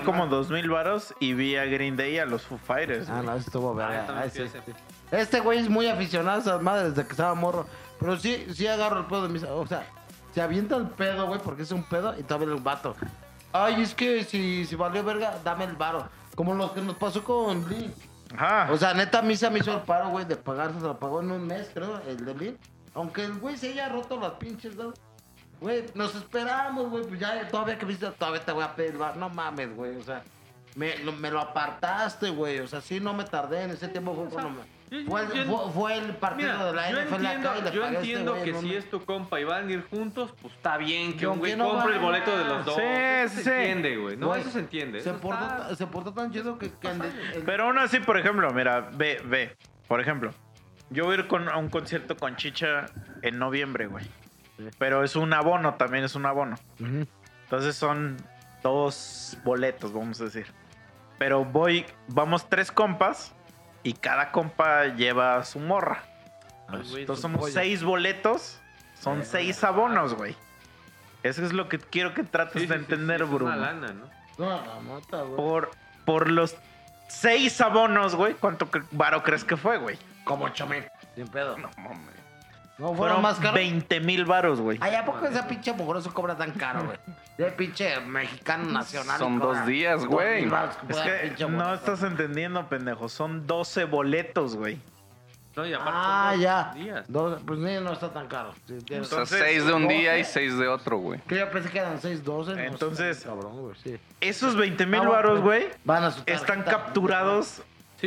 [0.03, 3.07] como dos mil varos y vi a Green Day y a los Foo Fighters.
[3.09, 3.25] Ah, güey.
[3.27, 4.01] no, eso estuvo Ah, verga.
[4.01, 4.71] yo también Ay, fui a sí.
[5.11, 7.65] Este güey es muy aficionado a esas madres desde que estaba morro.
[7.99, 9.43] Pero sí, sí agarro el pedo de mis.
[9.43, 9.87] O sea,
[10.33, 12.95] se avienta el pedo, güey, porque es un pedo y todavía el vato.
[13.53, 16.09] Ay, es que si, si valió verga, dame el varo.
[16.35, 17.93] Como lo que nos pasó con Lee.
[18.37, 18.71] Ajá.
[18.71, 20.99] O sea, neta, a mí se me hizo el paro, güey, de pagar, se lo
[20.99, 22.57] pagó en un mes, creo, el de Lee.
[22.93, 24.93] Aunque el güey se haya roto las pinches, ¿no?
[25.61, 29.29] Güey, nos esperamos, güey, pues ya todavía que viste, todavía te voy a pedir, no
[29.29, 30.21] mames, güey, o sea,
[30.75, 34.13] me lo, me lo apartaste, güey, o sea, sí, no me tardé, en ese tiempo
[34.13, 34.74] fue cuando me-
[35.07, 37.61] Fue, el- yo- fue, fue el partido Mira, de la yo NFL entiendo, acá y
[37.63, 39.71] le yo pagué a este entiendo güey que si es tu compa y van a
[39.71, 42.65] ir juntos, pues está bien que Yo un güey no compre el boleto de los
[42.65, 42.75] dos.
[42.75, 43.43] Sí, eso sí.
[43.43, 44.15] se entiende, güey.
[44.17, 45.01] No, Güey, eso se entiende.
[45.01, 46.71] Se portó, está- ta- se portó tan chido que...
[46.71, 47.01] que el-
[47.33, 49.55] el- Pero aún así, por ejemplo, mira, ve, ve.
[49.87, 50.31] Por ejemplo,
[50.91, 52.85] yo voy a ir con, a un concierto con Chicha
[53.23, 54.05] en noviembre, güey.
[54.77, 56.55] Pero es un abono, también es un abono.
[57.43, 58.17] Entonces son
[58.63, 60.45] dos boletos, vamos a decir.
[61.17, 63.35] Pero voy, vamos tres compas
[63.85, 66.03] y cada compa lleva su morra.
[66.67, 67.53] Ay, güey, Entonces somos pollo.
[67.53, 68.59] seis boletos,
[68.99, 70.35] son Eh, seis abonos, güey.
[71.21, 73.45] Eso es lo que quiero que trates Sí, de sí, sí, entender, sí, es Bruno.
[73.53, 74.09] una lana, ¿no?
[74.37, 75.35] No, la mota, güey.
[75.37, 75.71] Por,
[76.03, 76.55] por los
[77.07, 79.97] seis abonos, güey, ¿cuánto varo crees que fue, güey?
[80.23, 80.83] Como ocho mil.
[81.13, 81.55] Sin pedo.
[81.57, 82.14] No mames.
[82.77, 83.53] No, fueron Fueron más caros.
[83.55, 84.77] 20 mil varos, güey.
[84.81, 86.97] Ay, ¿a poco esa pinche mugroso cobra tan caro, güey?
[87.37, 89.17] De pinche mexicano nacional.
[89.19, 90.45] Son dos días, güey.
[90.89, 93.09] Es que no estás entendiendo, pendejo.
[93.09, 94.79] Son 12 boletos, güey.
[95.55, 96.71] No, y aparte Ah, son ya.
[96.75, 97.05] días.
[97.07, 98.53] Dos- pues ni no está tan caro.
[98.67, 100.31] Sí, tienes- O sea, Entonces, seis de un día y doce.
[100.33, 101.19] seis de otro, güey.
[101.21, 102.51] Que yo pensé que eran 6, 12.
[102.51, 103.97] no sé, Entonces- cabrón, güey, sí.
[104.19, 106.71] Esos 20 mil varos, güey, Van a su están tarjeta.
[106.71, 107.61] capturados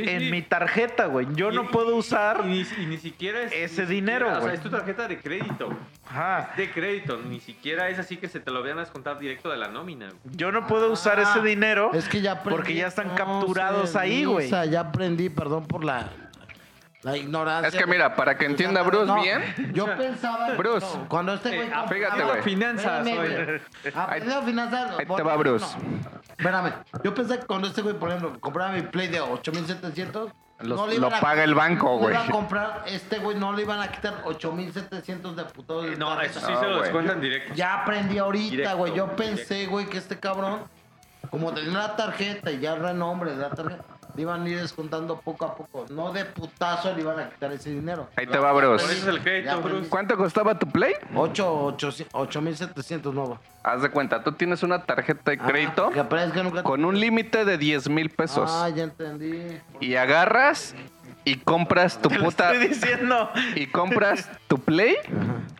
[0.04, 0.30] Sí, en sí.
[0.30, 1.26] mi tarjeta, güey.
[1.34, 2.42] Yo Y- no puedo usar.
[2.44, 3.52] Y ni, y ni siquiera es.
[3.52, 5.68] ese ni dinero, siquiera, O sea, es tu tarjeta de crédito.
[6.08, 6.52] Ajá.
[6.56, 7.18] De crédito.
[7.18, 10.06] Ni siquiera es así que se te lo vayan a descontar directo de la nómina.
[10.08, 10.36] güey.
[10.36, 11.90] Yo no puedo usar Ah, ese dinero.
[11.94, 12.56] Es que ya aprendí.
[12.56, 14.46] Porque ya están No capturados ahí, güey.
[14.46, 16.10] Lisa, ya aprendí, perdón por la,
[17.10, 17.68] la ignorancia.
[17.68, 19.42] Es que mira, para que entienda Bruce No, bien.
[19.72, 20.50] Yo pensaba.
[20.56, 20.86] Bruce.
[20.96, 21.68] no, cuando este güey.
[21.68, 22.42] Eh, fíjate, güey.
[22.42, 23.06] Finanzas.
[23.94, 24.98] Aprendido finanzas.
[24.98, 25.66] ahí te va, Bruce.
[25.78, 26.18] no.
[26.36, 26.72] Espérame.
[27.02, 30.30] Yo pensé que cuando este güey, por ejemplo, compraba mi Play de 8700.
[30.60, 32.14] Los- no le lo iban a- paga el banco, no güey.
[32.14, 35.84] iba a comprar, este güey no le iban a quitar 8700 de putados.
[35.86, 36.82] de No, eso sí No, se lo güey.
[36.82, 37.54] descuentan directo.
[37.54, 38.92] Ya aprendí ahorita, güey.
[38.92, 39.16] Yo directo.
[39.22, 40.62] pensé, güey, que este cabrón,
[41.30, 43.84] como tenía la tarjeta y ya el renombre de la tarjeta,
[44.18, 45.86] le iban a ir descontando poco a poco.
[45.90, 48.08] No de putazo le iban a quitar ese dinero.
[48.16, 48.84] Ahí te va, Bruce.
[48.84, 49.74] Por eso es el crédito, Ya aprendí.
[49.76, 49.90] Bruce.
[49.90, 50.92] ¿Cuánto costaba tu Play?
[51.14, 51.76] 8,
[52.12, 53.38] 8700 nuevo.
[53.62, 56.62] Haz de cuenta, tú tienes una tarjeta de crédito Ah, que parece que nunca...
[56.64, 58.50] con un límite de 10 mil pesos.
[58.52, 59.60] Ah, ya entendí.
[59.80, 60.74] Y agarras
[61.24, 62.52] y compras tu Te lo puta.
[62.52, 63.30] estoy diciendo.
[63.54, 64.96] Y compras tu Play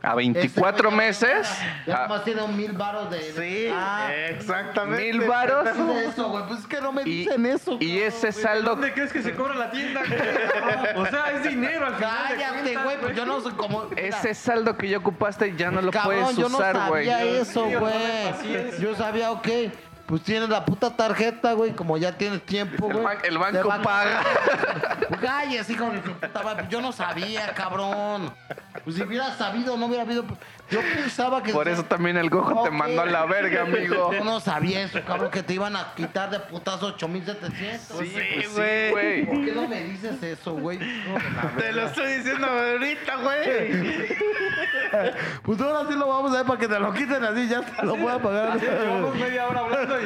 [0.03, 1.49] A 24 Ese güey meses.
[1.87, 3.21] Ya a- nomás tiene un mil varos de.
[3.33, 5.13] Sí, Ah, exactamente.
[5.13, 5.65] Mil varos.
[5.69, 5.93] pendejo.
[5.93, 6.45] ¿qué es eso, güey?
[6.47, 7.77] Pues es que no me Y, dicen eso.
[7.81, 8.43] y ese güey.
[8.43, 8.71] saldo.
[8.71, 10.01] ¿Dónde crees que se cobra la tienda?
[10.07, 11.07] güey?
[11.07, 12.17] o sea, es dinero al final.
[12.39, 13.85] Cállate, güey, pues yo no soy como.
[13.91, 17.07] mira, Ese saldo que ya ocupaste ya no lo cabrón, puedes yo no usar, güey.
[17.07, 18.81] sabía eso, güey.
[18.81, 19.49] Yo sabía, ok.
[20.09, 21.73] Pues tienes la puta tarjeta, güey.
[21.73, 23.05] Como ya tienes tiempo, El, güey.
[23.05, 24.23] ban- el banco van- paga.
[25.09, 26.67] Pues Cállate, hijo de puta madre.
[26.71, 28.33] Yo no sabía, cabrón.
[28.85, 30.25] Pues si hubiera sabido, no hubiera habido.
[30.71, 31.53] Yo pensaba que.
[31.53, 34.13] Por eso también el gojo te mandó a la verga, amigo.
[34.13, 37.99] Yo no sabía eso, cabrón, que te iban a quitar de putazo 8700.
[37.99, 38.91] Sí, Pues güey.
[38.91, 39.27] güey.
[39.27, 40.79] ¿Por qué no me dices eso, güey?
[40.79, 44.19] No, Te lo estoy diciendo ahorita, güey.
[45.43, 47.85] Pues ahora sí lo vamos a ver para que te lo quiten así, ya te
[47.85, 48.59] lo voy a pagar.
[48.59, 50.05] Llevamos media hora hablando y...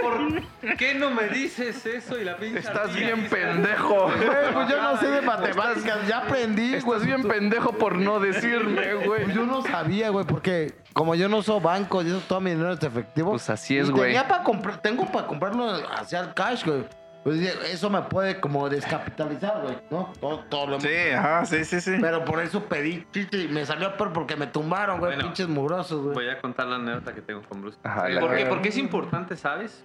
[0.00, 2.18] ¿Por qué no me dices eso?
[2.18, 4.04] Y la pinche Estás bien pendejo.
[4.04, 6.96] Güey, pues yo no sé de matemáticas, ya aprendí, güey.
[6.98, 9.24] Estás bien pendejo por no decirme, güey.
[9.24, 12.72] Pues yo no sabía, güey, porque como yo no uso banco, yo todo mi dinero
[12.72, 13.30] es efectivo.
[13.30, 14.04] Pues así es, y güey.
[14.12, 16.84] Tenía para comprar, tengo para comprarlo hacia el cash, güey.
[17.24, 17.40] Pues
[17.72, 20.12] eso me puede como descapitalizar, güey, ¿no?
[20.20, 21.96] Todo, todo lo Sí, ajá, sí, sí, sí.
[22.00, 25.24] Pero por eso pedí chiste y me salió peor porque me tumbaron, güey, Bueno.
[25.28, 26.14] pinches mugrosos, güey.
[26.14, 27.78] Voy a contar la anécdota que tengo con Bruce.
[27.82, 28.48] Ajá, ¿Por verga.
[28.48, 29.82] Porque es importante, ¿sabes?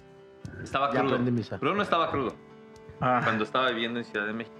[0.62, 1.18] Estaba Ya crudo.
[1.60, 2.36] Bruno no estaba crudo
[3.00, 3.22] Ah.
[3.24, 4.56] cuando estaba viviendo en Ciudad de México.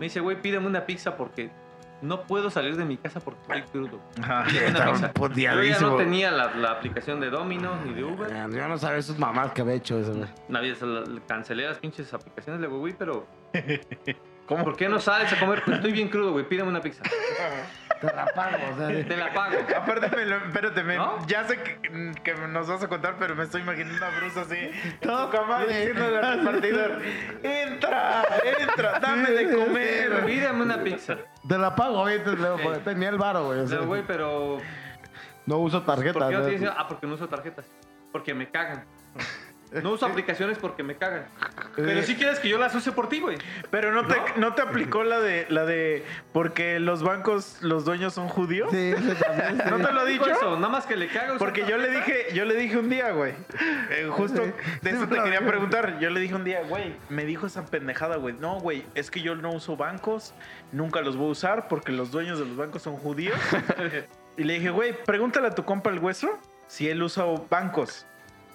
[0.00, 1.50] Me dice, güey, pídeme una pizza porque
[2.06, 4.00] no puedo salir de mi casa porque estoy crudo.
[4.22, 4.46] Ajá.
[4.48, 8.30] Yo ya no tenía la, la aplicación de Domino's ni de Uber.
[8.50, 11.22] Yo no sabía sus mamás que había hecho eso, güey.
[11.26, 12.60] Cancelé las pinches aplicaciones.
[12.60, 13.26] Digo, güey, pero...
[14.46, 14.64] ¿Cómo?
[14.64, 15.62] ¿Por qué no sales a comer?
[15.64, 16.44] Pues estoy bien crudo, güey.
[16.48, 17.02] Pídeme una pizza.
[18.00, 18.86] Te la pago, o sea.
[18.88, 19.56] de- Te la pago.
[19.76, 21.26] Aparte, me lo- espérate, me- ¿No?
[21.26, 24.70] ya sé que, que nos vas a contar, pero me estoy imaginando a Bruce así,
[25.00, 27.00] todo camal, diciendo al repartidor,
[27.42, 28.24] entra,
[28.60, 30.24] entra, dame de comer.
[30.26, 31.16] Pídeme una pizza.
[31.48, 33.60] Te la pago, te- porque Tenía el varo, güey.
[33.60, 34.58] o Le sea, digo, güey, pero...
[35.46, 36.18] no uso tarjeta.
[36.18, 36.46] ¿Por qué no ¿no?
[36.48, 37.64] tienes- Ah, porque no uso tarjetas.
[38.12, 38.84] Porque me cagan.
[39.72, 41.26] No uso aplicaciones porque me cagan.
[41.74, 43.36] Pero si quieres que yo las use por ti, güey.
[43.70, 48.14] Pero no te, no te aplicó la de, la de, porque los bancos, los dueños
[48.14, 48.70] son judíos.
[48.70, 49.62] Sí, eso también.
[49.62, 49.62] sí.
[49.70, 50.30] ¿No te lo he dicho?
[50.30, 53.10] eso, nada más que le usar Porque yo le dije, yo le dije un día,
[53.10, 53.32] güey.
[53.90, 54.42] eh, justo
[54.82, 55.98] de eso te quería preguntar.
[55.98, 58.34] Yo le dije un día, güey, me dijo esa pendejada, güey.
[58.38, 60.34] No, güey, es que yo no uso bancos,
[60.72, 63.38] nunca los voy a usar porque los dueños de los bancos son judíos.
[64.36, 68.06] y le dije, güey, pregúntale a tu compa el hueso si él usa bancos.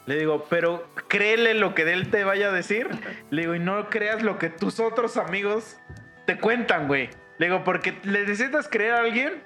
[0.06, 2.90] Le digo, pero créele lo que él te vaya a decir.
[3.30, 5.78] Le digo, y no creas lo que tus otros amigos
[6.26, 7.10] te cuentan, güey.
[7.38, 9.44] Le digo, porque le necesitas creer a alguien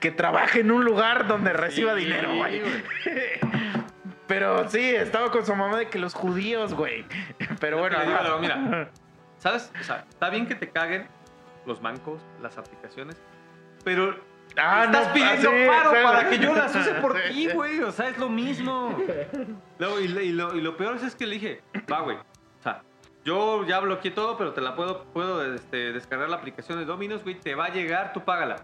[0.00, 2.62] que trabaje en un lugar donde reciba Sí, dinero, güey.
[4.26, 7.04] Pero sí, estaba con su mamá de que los judíos, güey.
[7.60, 8.90] Pero bueno, Le digo, mira,
[9.38, 9.72] ¿sabes?
[9.80, 11.06] O sea, está bien que te caguen
[11.66, 13.16] los bancos, las aplicaciones,
[13.84, 14.18] pero
[14.60, 15.96] Ah, estás no, pidiendo ah, sí, paro sí.
[16.02, 17.32] para que yo las use por Sí.
[17.32, 17.80] ti, güey.
[17.82, 18.96] O sea, es lo mismo.
[19.78, 22.16] Luego, y, lo- y lo, y lo peor es que le dije, va, güey.
[22.16, 22.82] O sea,
[23.24, 27.22] yo ya bloqueé todo, pero te la puedo, puedo este, descargar la aplicación de Dominos,
[27.22, 27.38] güey.
[27.38, 28.56] Te va a llegar, tú págala.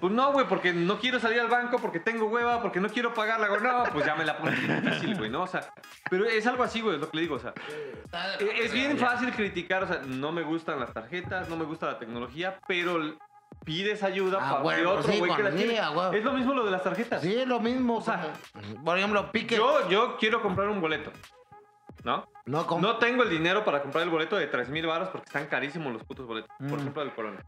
[0.00, 3.12] Pues no, güey, porque no quiero salir al banco, porque tengo hueva, porque no quiero
[3.12, 3.48] pagarla.
[3.48, 5.42] Güey, no, pues ya me la pones difícil, güey, ¿no?
[5.42, 5.74] O sea,
[6.08, 7.52] pero es algo así, güey, es lo que le digo, o sea.
[8.38, 11.84] e- Es bien fácil criticar, o sea, no me gustan las tarjetas, no me gusta
[11.84, 12.98] la tecnología, pero
[13.64, 15.72] pides ayuda Ah, para que bueno, otro sí, güey que la tiene.
[15.74, 16.10] sí, ah.
[16.14, 17.20] Es lo mismo lo de las tarjetas.
[17.22, 17.96] Sí, es lo mismo.
[17.98, 18.32] O sea,
[18.84, 19.56] por ejemplo, pique.
[19.56, 21.10] Yo, yo quiero comprar un boleto,
[22.04, 22.26] ¿no?
[22.46, 25.46] no, No tengo el dinero para comprar el boleto de 3 mil baros porque están
[25.46, 26.50] carísimos los putos boletos.
[26.58, 26.80] Por Mm.
[26.80, 27.40] ejemplo, del Corona.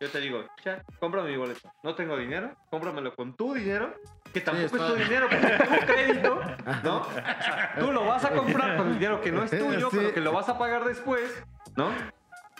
[0.00, 1.70] Yo te digo, ya, cómprame mi boleto.
[1.82, 3.92] No tengo dinero, cómpramelo con tu dinero,
[4.32, 6.40] que tampoco está- es tu dinero porque tengo crédito,
[6.84, 7.06] ¿no?
[7.78, 9.98] Tú lo vas a comprar con dinero que no es tuyo, Sí.
[9.98, 11.44] pero que lo vas a pagar después,
[11.76, 11.90] ¿no?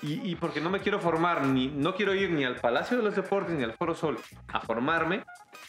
[0.02, 3.02] Y, y porque no me quiero formar, ni no quiero ir ni al Palacio de
[3.02, 4.18] los Deportes ni al Foro Sol
[4.48, 5.24] a formarme,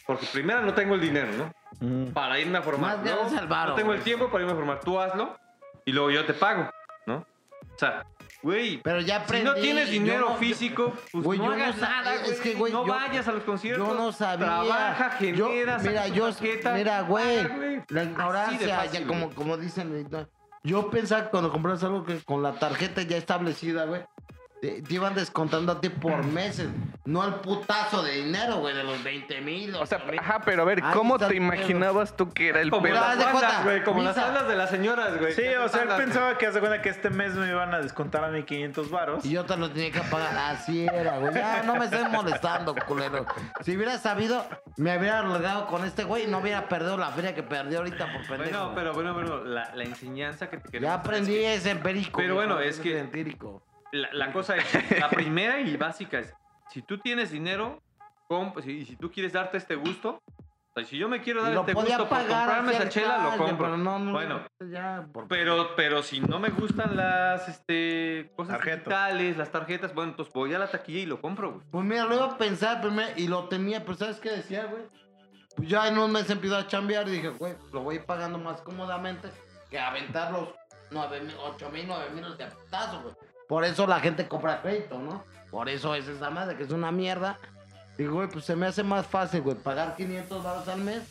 [0.06, 1.52] porque primero no tengo el dinero, ¿no?
[1.80, 2.12] Mm.
[2.12, 2.96] para irme a formar.
[2.98, 3.16] Más ¿no?
[3.16, 4.04] ganas al varo, no tengo el güey.
[4.04, 4.80] tiempo para irme a formar.
[4.80, 5.36] Tú hazlo
[5.84, 6.70] y luego yo te pago,
[7.06, 7.16] ¿no?
[7.16, 8.06] O sea,
[8.42, 9.44] güey, Pero ya si aprendí.
[9.48, 12.22] no tienes yo dinero no- físico, pues Güey, no yo no hagas sa- nada, es
[12.24, 12.40] güey.
[12.40, 13.86] que, güey, no yo- vayas a los conciertos.
[13.86, 14.46] Yo no sabía.
[14.46, 19.00] Trabaja, Yo- genera, saca mira, yo, tarjeta, mira, güey, paga, la Así de ignorancia, fácil,
[19.00, 19.34] ya como, güey.
[19.36, 20.26] como dicen, ¿no?
[20.64, 24.02] Yo pensaba que cuando compras algo que con la tarjeta ya establecida, güey,
[24.62, 26.68] te, te iban descontando a ti por meses,
[27.04, 29.74] no el putazo de dinero, güey, de los 20 mil.
[29.74, 31.52] O sea, ajá, pero a ver, Ahí ¿cómo está te el pedo.
[31.56, 32.94] imaginabas tú que era el Como pedo?
[32.94, 35.32] las de güey, como las bandas de las señoras, güey.
[35.32, 38.22] Sí, o sea, él pensaba que hace cuenta que este mes me iban a descontar
[38.22, 39.24] a mí 500 varos.
[39.24, 40.38] Y yo te lo tenía que pagar.
[40.54, 41.34] Así era, güey.
[41.34, 43.26] Ya no me estés molestando, culero.
[43.62, 47.34] Si hubiera sabido, me hubiera regado con este güey y no hubiera perdido la feria
[47.34, 48.58] que perdió ahorita por pendejo.
[48.58, 52.16] Bueno, pero bueno, bueno, la, la enseñanza que te queremos ya aprendí que ese empírico.
[52.16, 53.64] Pero bueno, no es que- empírico.
[53.92, 56.34] La, la cosa es, la primera y básica es,
[56.70, 57.80] si tú tienes dinero,
[58.28, 60.22] comp- si, si tú quieres darte este gusto,
[60.74, 63.36] o sea, si yo me quiero dar Lo este gusto por comprarme esa chela, lo
[63.36, 63.58] compro.
[63.66, 68.54] pero no, no, bueno, ya, por- pero, pero si no me gustan las este, cosas
[68.56, 68.78] Tarjetas.
[68.78, 71.66] digitales, las tarjetas, bueno, entonces voy a la taquilla y lo compro, güey.
[71.70, 74.84] Pues mira, lo iba a pensar primero y lo tenía, pero ¿sabes qué decía, güey?
[75.54, 78.06] Pues ya en un mes empezó a chambear y dije, güey, lo voy a ir
[78.06, 79.28] pagando más cómodamente
[79.68, 80.48] que aventar los
[80.90, 83.14] 9 mil, 8 mil, 9 mil de putazo, güey.
[83.52, 85.24] Por eso la gente compra crédito, ¿no?
[85.50, 87.38] Por eso es esa madre, que es una mierda.
[87.98, 91.02] Digo, güey, pues se me hace más fácil, güey, pagar 500 baros al mes.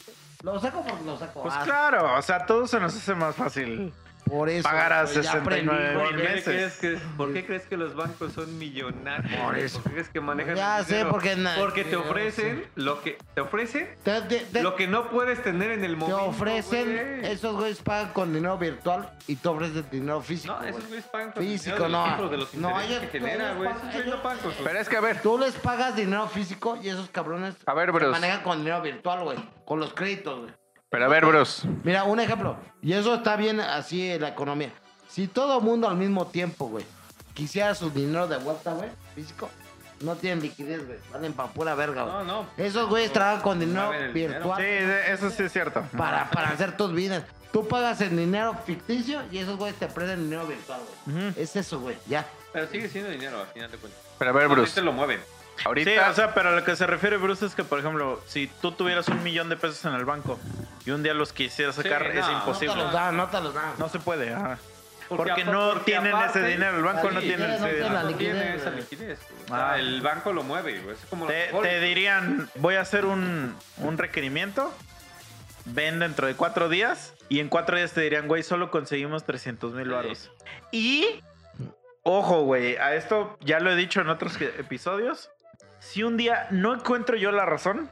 [0.41, 1.43] Lo saco porque lo saco.
[1.43, 3.93] Pues Ah, claro, o sea, a todos se nos hace más fácil.
[4.25, 4.63] Por eso.
[4.63, 6.33] pagar a güey, ya 69 aprendí, mil güey.
[6.35, 6.43] meses.
[6.43, 9.41] crees que, ¿Por qué crees que los bancos son millonarios?
[9.41, 9.75] Por eso.
[9.79, 13.41] ¿Por qué crees que manejan Ya el sé, porque Porque te ofrecen lo que te
[13.41, 16.25] ofrecen Te, te- te- lo que no puedes tener en el te momento.
[16.25, 16.85] ofrecen,
[17.21, 17.31] güey.
[17.31, 20.55] esos güeyes pagan con dinero virtual y te ofrecen dinero físico.
[20.59, 22.29] No, esos güeyes pagan con Físico, dinero no.
[22.29, 23.69] de los No, ellos- que genera, güey.
[24.07, 27.09] no pagan con Pero es que a ver, Tú les pagas dinero físico y esos
[27.09, 28.07] cabrones a ver, Bruce.
[28.11, 29.37] manejan con dinero virtual, güey.
[29.65, 30.51] Con los créditos, güey.
[30.91, 31.65] Pero a ver, Bruce.
[31.85, 32.57] Mira, un ejemplo.
[32.81, 34.73] Y eso está bien así en la economía.
[35.07, 36.85] Si todo mundo al mismo tiempo, güey,
[37.33, 39.49] quisiera su dinero de vuelta, güey, físico,
[40.01, 40.99] no tienen liquidez, güey.
[41.13, 42.13] Valen pa' pura verga, güey.
[42.15, 42.45] No, no.
[42.57, 44.33] Esos güeyes trabajan con dinero el dinero.
[44.39, 45.81] virtual Sí, eso sí es cierto.
[45.97, 47.23] para, para hacer tus vidas.
[47.53, 51.29] Tú pagas el dinero ficticio y esos güeyes te prestan dinero virtual, güey.
[51.29, 51.39] Ujú.
[51.39, 52.25] Es eso, güey, ya.
[52.51, 54.01] Pero sigue siendo dinero, al final de cuentas.
[54.19, 54.61] Pero a ver, Bruce.
[54.61, 54.75] Bruce.
[54.75, 55.21] te lo mueven.
[55.61, 56.09] Sí, Ahorita.
[56.09, 58.71] o sea, pero a lo que se refiere Bruce es que, por ejemplo, si tú
[58.71, 60.39] tuvieras un millón de pesos en el banco
[60.85, 62.75] y un día los quisieras sacar, Sí, es no, No imposible.
[62.75, 63.73] te los dan, no te los dan.
[63.77, 64.57] No se puede, ajá.
[65.09, 67.89] Porque, no porque tienen aparte- ese dinero, el banco no tiene ese dinero.
[68.03, 69.19] No tiene esa liquidez.
[69.51, 69.75] Ah.
[69.77, 70.95] el banco lo mueve, güey.
[70.95, 74.73] Es como Te, los te dirían, voy a hacer un, un requerimiento,
[75.65, 79.73] ven dentro de cuatro días, y en cuatro días te dirían, güey, solo conseguimos 300
[79.73, 79.91] mil Sí.
[79.91, 80.31] baros.
[80.71, 81.21] Y,
[82.03, 85.29] ojo, güey, a esto ya lo he dicho en otros episodios,
[85.81, 87.91] si un día no encuentro yo la razón,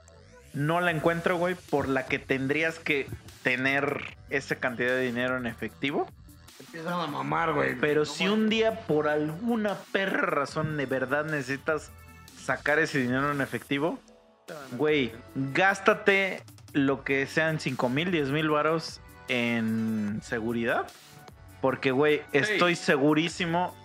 [0.53, 3.07] no la encuentro, güey, por la que tendrías que
[3.43, 6.07] tener esa cantidad de dinero en efectivo.
[6.59, 7.75] Empiezan a mamar, güey.
[7.79, 11.91] Pero si un día por alguna perra razón de verdad necesitas
[12.39, 13.99] sacar ese dinero en efectivo,
[14.73, 16.43] güey, gástate
[16.73, 20.87] lo que sean 5 mil, 10 mil varos en seguridad.
[21.59, 23.75] Porque, güey, estoy segurísimo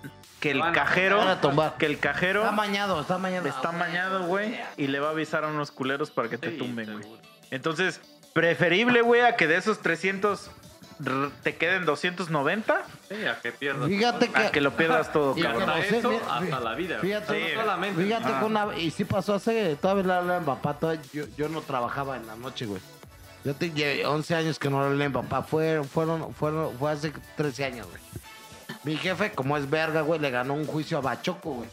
[0.44, 1.74] que el cajero, van a tumbar.
[1.78, 3.48] que el cajero Está mañado, está mañado.
[3.48, 6.58] está mañado, güey, y le va a avisar a unos culeros para que te Sí,
[6.58, 7.04] tumben, güey.
[7.50, 8.00] Entonces,
[8.32, 10.50] preferible, güey, a que de esos 300
[11.04, 13.88] r- te queden 290 Sí, a que pierdas.
[13.88, 14.38] Fíjate que.
[14.38, 15.70] a que lo pierdas todo, Y cabrón.
[15.70, 16.98] Hasta eso, hasta la vida.
[17.00, 18.02] Fíjate, Sí, solamente.
[18.04, 18.38] Fíjate Ah.
[18.40, 22.16] que una y sí pasó hace, todavía le hablaba papá, todavía yo, yo no trabajaba
[22.16, 22.80] en la noche, güey.
[23.44, 26.90] Yo tenía 11 años que no le hablé a mi papá, fueron, fueron, fueron, fue
[26.92, 28.00] hace 13 años, güey.
[28.84, 31.68] Mi jefe, como es verga, güey, le ganó un juicio a Bachoco, güey.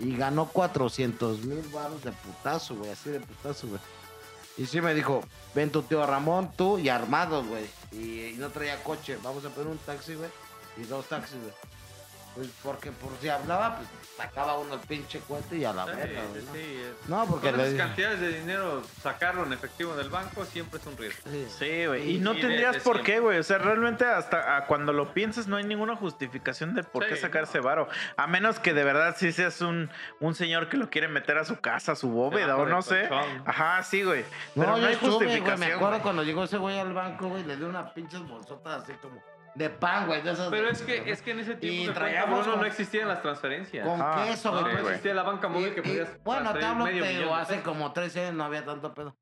[0.00, 3.80] Y ganó 400 mil baros de putazo, güey, así de putazo, güey.
[4.56, 5.22] Y sí me dijo,
[5.54, 7.66] ven tu tío Ramón, tú y armados, güey.
[7.92, 10.30] Y, y no traía coche, vamos a poner un taxi, güey.
[10.76, 11.52] Y dos taxis, güey.
[12.34, 15.90] Pues porque por si hablaba, pues sacaba uno el pinche cuento y a la Sí,
[15.96, 16.22] verga.
[16.22, 16.52] ¿no?
[16.52, 17.84] sí, es- No, porque Con le esas dije.
[17.86, 21.30] cantidades de dinero, sacarlo en efectivo del banco siempre es un riesgo.
[21.30, 21.46] Sí.
[21.58, 22.16] Sí, güey.
[22.16, 23.02] Y no Y tendrías por siempre.
[23.14, 23.38] qué, güey.
[23.38, 27.14] O sea, realmente hasta ah, cuando lo piensas no hay ninguna justificación de por qué
[27.16, 27.48] Sí, sacar no.
[27.48, 27.88] ese varo.
[28.16, 29.90] A menos que de verdad sí seas un,
[30.20, 33.08] un señor que lo quiere meter a su casa, a su bóveda o no sé.
[33.08, 33.42] colchón.
[33.46, 34.24] Ajá, sí, güey.
[34.54, 35.60] Pero No, no, yo hay estuve, justificación.
[35.60, 38.92] me acuerdo cuando llegó ese güey al banco, güey, le dio unas pinches bolsotas así
[38.94, 39.22] como
[39.54, 40.48] de pan, güey, de esas.
[40.50, 43.08] Pero es que, es que en ese tiempo de traíamos cuenta, Bruno, con- no existían
[43.08, 43.86] las transferencias.
[43.86, 44.72] Con Ah, queso, No, güey.
[44.72, 47.30] sí, no pues, existía la banca móvil que Y- y- podías bueno, te hablo, de
[47.32, 49.16] hace como 13 años no había tanto pedo.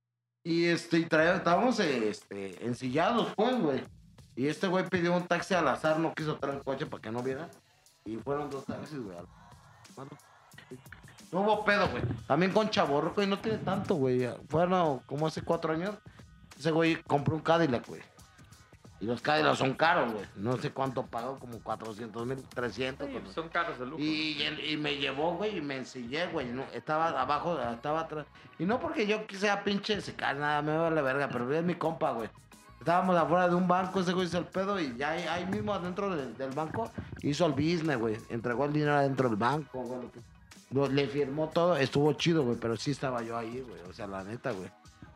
[0.44, 3.84] Y este, y traía, estábamos este, ensillados, pues, güey.
[4.34, 7.10] Y este güey pidió un taxi al azar, no quiso traer el coche para que
[7.10, 7.48] no viera.
[8.04, 9.16] Y fueron dos taxis, güey.
[11.30, 12.02] No hubo pedo, güey.
[12.26, 14.28] También con Chaborroco y no tiene tanto, güey.
[14.48, 15.94] Fueron como hace cuatro años.
[16.58, 18.02] Ese güey compró un Cadillac, güey.
[19.02, 20.24] Y los Cadillacs son caros, güey.
[20.36, 23.08] No sé cuánto pagó, como 400 mil, 300.
[23.08, 24.00] Sí, pues son carros de lujo.
[24.00, 26.46] Y, y- y me llevó, güey, y me ensillé, güey.
[26.46, 28.26] no, estaba abajo, estaba atrás.
[28.60, 31.74] Y no porque yo quisiera pinche se cae nada, me vale verga, pero es mi
[31.74, 32.28] compa, güey.
[32.78, 35.74] Estábamos afuera de un banco, ese güey hizo el pedo y ya ahí, ahí mismo
[35.74, 36.88] adentro del, del banco
[37.22, 38.16] hizo el business, güey.
[38.30, 40.88] Entregó el dinero adentro del banco, güey.
[40.94, 43.80] le firmó todo, estuvo chido, güey, pero sí estaba yo ahí, güey.
[43.90, 44.68] O sea, la neta, güey.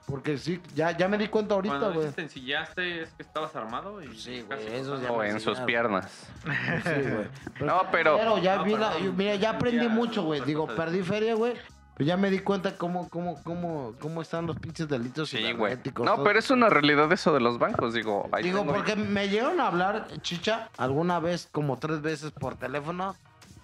[0.06, 2.10] Porque sí, ya, ya me di cuenta ahorita, güey.
[2.12, 5.58] te ensillaste es que estabas armado y Sí, güey, eso ya O me en sus
[5.58, 5.66] enseñaron.
[5.66, 6.28] piernas.
[6.44, 7.26] Sí, güey.
[7.66, 9.02] No, pero- ya No, vi la, perdón.
[9.04, 10.40] yo- mira, ya aprendí Ya, mucho, güey.
[10.42, 11.54] Digo, perdí feria, güey.
[11.96, 15.54] Pero ya me di cuenta cómo, cómo, cómo, cómo están los pinches delitos Sí, güey.
[15.54, 16.04] cibernéticos.
[16.04, 16.24] No, todo.
[16.24, 18.28] pero es una realidad eso de los bancos, digo.
[18.32, 22.54] ahí Digo, tengo- porque me llegaron a hablar, chicha, alguna vez, como tres veces por
[22.56, 23.16] teléfono.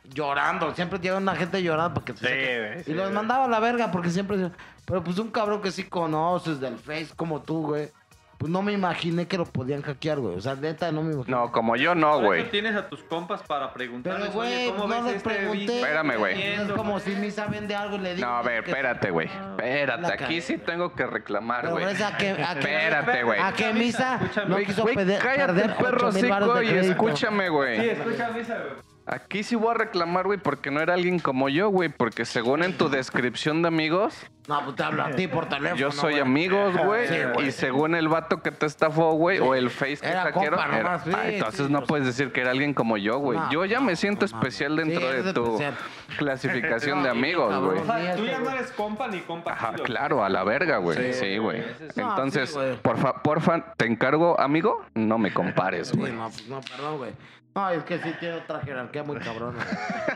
[0.04, 0.74] Llorando.
[0.74, 4.10] Siempre llega una gente llorando porque Sí, güey, Y los mandaba a la verga porque
[4.10, 4.50] siempre.
[4.84, 7.90] Pero pues un cabrón que sí conoces del Face como tú, güey.
[8.38, 10.34] Pues no me imaginé que lo podían hackear, güey.
[10.36, 11.36] O sea, neta, no me imaginé.
[11.36, 12.50] No, como yo no, güey.
[12.50, 15.78] tienes a tus compas para preguntarles, Pero, güey, ¿cómo no ves le este pregunté.
[15.80, 16.56] Espérame, güey.
[16.56, 18.26] No es como si Misa vende algo y le digo.
[18.26, 19.28] No, a ver, espérate, güey.
[19.28, 21.84] La Espérate, aquí sí tengo que reclamar, güey.
[21.84, 23.38] es a que, a que, Espérate, güey.
[23.40, 24.18] A que Misa
[24.48, 27.80] no quiso pede- cállate, perro 8,000 varos hocico, de y escúchame, güey.
[27.80, 28.91] Sí, escucha misa, güey.
[29.04, 31.88] Aquí sí voy a reclamar, güey, porque no era alguien como yo, güey.
[31.88, 34.14] Porque según en tu descripción de amigos,
[34.46, 35.74] No, pues te hablo a ti por teléfono.
[35.76, 36.20] yo soy güey.
[36.22, 37.08] amigos, güey.
[37.08, 37.48] Sí, güey.
[37.48, 40.76] y según el vato que te estafó, güey, o el face que Era hackearon, compa
[40.76, 41.88] era- nomás, sí, Ah, entonces no pues.
[41.88, 43.38] puedes decir que era alguien como yo, güey.
[43.40, 45.74] No, yo ya me siento no, especial dentro de tu especial.
[46.16, 47.78] clasificación de amigos, güey.
[47.80, 49.52] O sea, tú ya no eres compa ni compa.
[49.52, 51.12] Ajá, claro, a la verga, güey.
[51.12, 51.62] Sí, güey.
[51.96, 56.12] Entonces, porfa, porfa, te encargo, amigo, no me compares, güey.
[56.12, 57.10] no, pues no, perdón, güey.
[57.54, 59.58] No, es que sí tiene otra jerarquía muy cabrona.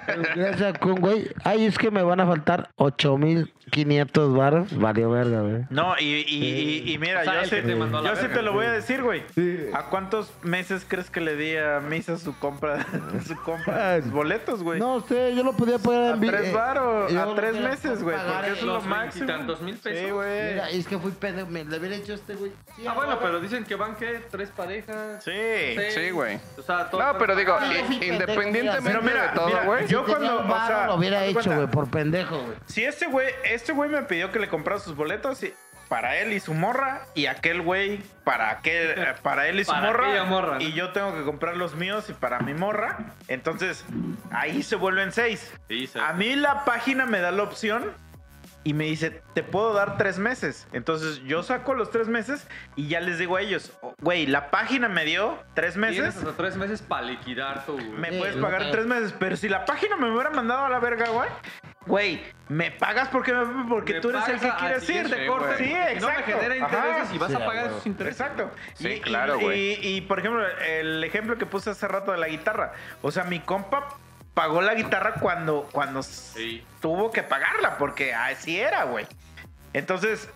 [0.35, 1.29] Gracias, con güey.
[1.45, 4.77] Ay, es que me van a faltar 8500 varos.
[4.79, 5.65] Valió verga, güey.
[5.71, 6.45] No, y, y,
[6.87, 8.71] y, y mira, O sea, yo, sí, te a yo sí te lo voy a
[8.71, 8.75] sí.
[8.77, 9.23] decir, güey.
[9.75, 12.87] ¿A cuántos meses crees que le di a Misa su compra,
[13.27, 14.79] su compra, sus boletos, güey?
[14.81, 17.61] No sé, yo lo podía poner a en vi- tres eh, varos, yo a tres
[17.61, 19.27] meses, güey, pagar porque eso es lo máximo.
[19.27, 20.07] veintitantos mil pesos.
[20.07, 20.53] Sí, güey.
[20.53, 21.49] Mira, es que fui pendejo.
[21.51, 22.53] Me le hubiera hecho este, güey.
[22.77, 24.21] Sí, Ah, bueno, pero dicen que van, ¿qué?
[24.31, 25.23] ¿Tres parejas?
[25.25, 25.33] Sí.
[25.91, 26.39] Sí, güey.
[26.59, 27.67] O sea, todo No, pero digo, Ah,
[28.01, 29.87] independientemente Pero mira, de todo, güey.
[29.89, 32.57] yo Si cuando, un o sea, lo hubiera hecho, güey, por pendejo, güey.
[32.67, 35.53] Si este güey, este güey me pidió que le comprara sus boletos y-
[35.89, 39.71] para él y su morra, y aquel güey para aquel, eh, para él y su
[39.71, 40.61] Para morra, aquella morra, ¿no?
[40.61, 42.99] y yo tengo que comprar los míos y para mi morra,
[43.29, 43.85] entonces
[44.33, 45.53] ahí se vuelven seis.
[45.69, 45.99] Sí, sí.
[46.01, 47.93] A mí la página me da la opción
[48.67, 50.67] y me dice, te puedo dar tres meses.
[50.73, 54.51] Entonces yo saco los tres meses y ya les digo a ellos, "Oh, güey, la
[54.51, 56.17] página me dio tres Tienes meses.
[56.17, 57.79] hasta tres meses para liquidar tu...
[57.79, 61.09] Me puedes pagar tres meses, pero si la página me hubiera mandado a la verga,
[61.11, 61.29] güey,
[61.87, 65.07] güey, me pagas porque, me- porque Me tú eres el que quieres ir.
[65.07, 65.59] Sí, corte, güey.
[65.59, 66.25] Sí, No me exacto.
[66.25, 67.15] genera intereses Ajá.
[67.15, 68.21] y vas Sí, a pagar esos intereses.
[68.21, 68.51] Exacto.
[68.75, 69.61] Sí, Y- claro, y, güey.
[69.87, 72.73] y, y, por ejemplo, el ejemplo que puse hace rato de la guitarra.
[73.03, 73.87] O sea, mi compa
[74.37, 76.63] pagó la guitarra cuando, cuando Sí.
[76.83, 79.07] tuvo que pagarla, porque así era, güey.
[79.73, 80.29] Entonces,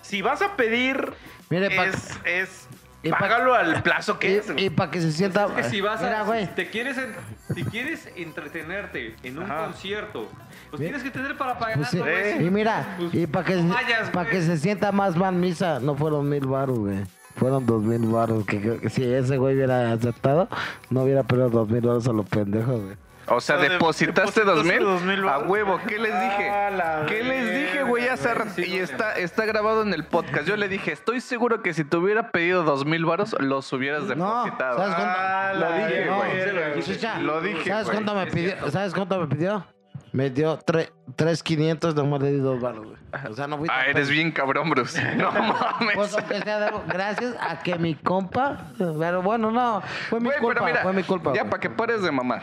[0.00, 1.12] si vas a pedir,
[1.50, 2.68] Mire, es, es
[3.02, 4.46] y págalo al plazo que es.
[4.56, 5.46] Y, para que se sienta.
[5.46, 6.22] Es que si vas Mira, a...
[6.22, 6.46] güey.
[6.46, 7.16] Si te quieres, en-
[7.52, 9.64] si quieres entretenerte en un Ajá.
[9.66, 10.28] concierto,
[10.70, 11.78] pues tienes que tener para pagar.
[11.78, 12.46] Pues sí, güey.
[12.46, 15.96] Y mira, Pues, y para que, vayas, para que se sienta más mal misa, no
[15.96, 16.98] fueron mil baros, güey.
[17.34, 18.46] Fueron dos mil baros.
[18.46, 20.48] Que si ese güey hubiera aceptado,
[20.90, 22.96] no hubiera perdido dos mil baros a los pendejos, güey.
[23.28, 24.80] O sea, depositaste dos mil.
[24.80, 26.50] 2,000 A huevo, ¿qué les dije?
[26.50, 28.08] Ah, ¿Qué les dije, güey?
[28.08, 30.46] Hace rato- Sí, Y está, está grabado en el podcast.
[30.46, 34.02] Yo le dije, estoy seguro que si te hubiera pedido dos mil varos, los hubieras
[34.16, 34.76] No, depositado.
[34.78, 35.14] ¿sabes cuánto?
[35.18, 37.22] Ah, Lo dije, güey.
[37.24, 38.70] Lo dije, ¿Sabes cuánto me pidió?
[38.70, 39.66] ¿Sabes cuánto me pidió?
[40.12, 42.96] Me dio tre- tres quinientos, nomás le di dos baros, güey.
[43.30, 45.00] O sea, no fui Ah, eres bien cabrón, Bruce.
[45.16, 45.94] No mames.
[45.94, 49.80] Pues aunque sea de algo, gracias a que mi compa, pero bueno, no,
[50.10, 51.32] fue mi culpa, pero mira, fue mi culpa.
[51.34, 52.42] ya para que pares de mamar.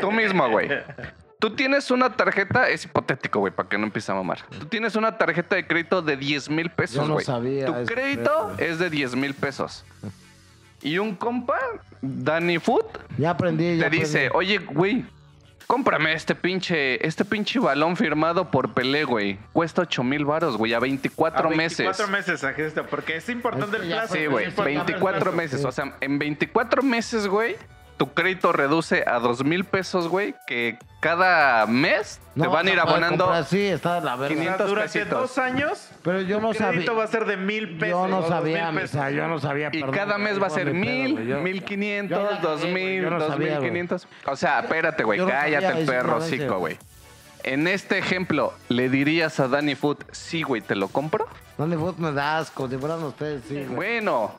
[0.00, 0.68] Tú mismo, güey.
[1.38, 4.38] Tú tienes una tarjeta, es hipotético, güey, para que no empiece a mamar.
[4.60, 7.24] Tú tienes una tarjeta de crédito de 10 mil Yo pesos, no güey.
[7.26, 9.84] sabía Tu crédito es de 10 mil pesos.
[10.82, 11.58] Y un compa,
[12.00, 12.84] Danny Food,
[13.18, 14.36] Ya aprendí, ya te dice, aprendí.
[14.36, 15.04] oye, güey,
[15.66, 19.38] cómprame este pinche, este pinche balón firmado por Pelé, güey.
[19.52, 21.78] Cuesta 8 mil varos, güey, a 24 A meses.
[21.78, 24.14] 24 meses, Agesta, porque es importante Es que el plazo.
[24.14, 25.36] Sí, güey, es importante el 24 plazo.
[25.36, 25.60] meses.
[25.60, 25.66] sí.
[25.66, 27.56] O sea, en 24 meses, güey,
[27.96, 32.70] tu crédito reduce a 2 mil pesos, güey, que cada mes No te van a
[32.72, 33.24] ir abonando.
[33.24, 36.92] comprar, Sí, está de la 500 durante dos años, Pero yo no el crédito sabía.
[36.92, 37.88] va a ser de mil pesos.
[37.88, 39.68] Yo no dos sabía, o sea, yo no sabía.
[39.72, 43.68] Y perdón, cada mes va a ser mil, mil quinientos, dos mil, dos sabía, mil
[43.68, 44.08] quinientos.
[44.26, 46.78] O sea, espérate, güey, cállate sabía, el perro hocico, güey.
[47.44, 51.26] En este ejemplo, ¿le dirías a Danny Food, sí, güey, te lo compro?
[51.58, 51.92] ¿Dónde fue?
[51.98, 53.66] Me da asco, si fueran ustedes, sí, güey.
[53.74, 54.32] Bueno,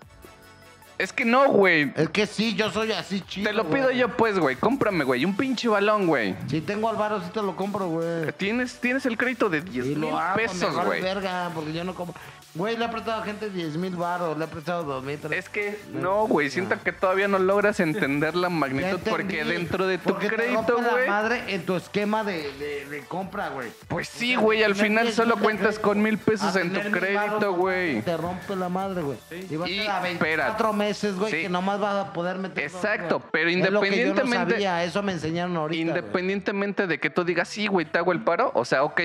[0.98, 1.92] es que no, güey.
[1.96, 3.50] Es que sí, yo soy así chido.
[3.50, 3.98] Te lo pido güey.
[3.98, 4.56] yo, pues, güey.
[4.56, 6.36] Cómprame, güey, un pinche balón, güey.
[6.48, 8.32] Si tengo al varo, sí te lo compro, güey.
[8.38, 11.02] Tienes, tienes el crédito de 10 Y mil lo hago, pesos, me vale güey.
[11.02, 12.16] verga, porque yo no compro.
[12.56, 15.20] Güey, le he prestado a gente 10 mil baros, le he prestado 2 mil.
[15.32, 16.52] Es que no, güey.
[16.52, 20.36] Siento que todavía no logras entender la magnitud entendí, porque dentro de tu porque te
[20.36, 21.06] crédito, rompe güey.
[21.08, 23.70] la madre en tu esquema de, de, de compra, güey.
[23.88, 24.62] Pues sí, güey.
[24.64, 28.02] Al final 10 solo cuentas crédito con mil pesos en tu crédito, güey.
[28.04, 29.18] Te rompe la madre, güey.
[29.50, 30.72] Y va a Y a 24 espera.
[30.74, 31.42] meses, güey, Sí.
[31.42, 32.64] que nomás vas a poder meter.
[32.66, 35.90] Exacto, pero Es lo que yo no independientemente- sabía, eso me enseñaron ahorita.
[35.92, 36.00] güey.
[36.00, 38.52] Independientemente de que tú digas, sí, güey, te hago el paro.
[38.54, 39.02] O sea, ok.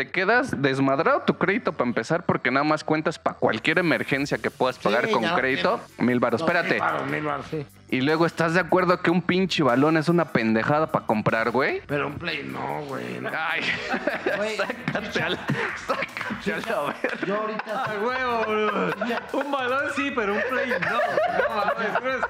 [0.00, 4.50] Te quedas desmadrado tu crédito para empezar porque nada más cuentas para cualquier emergencia que
[4.50, 5.78] puedas pagar Sí, con ya crédito.
[5.98, 6.40] Mil baros.
[6.40, 6.70] Espérate.
[6.70, 7.66] mil varos, mil varos, sí.
[7.92, 11.82] Y luego, ¿estás de acuerdo que un pinche balón es una pendejada para comprar, güey?
[11.88, 13.20] Pero un play no, güey.
[13.36, 13.62] Ay,
[14.36, 15.38] Güey, sácate a la,
[15.86, 17.26] sácate a la verga.
[17.26, 17.62] Yo ahorita.
[17.84, 19.40] ¡Ah, huevo, bro!
[19.44, 20.78] Un balón sí, pero un play no.
[20.88, 22.20] No mames,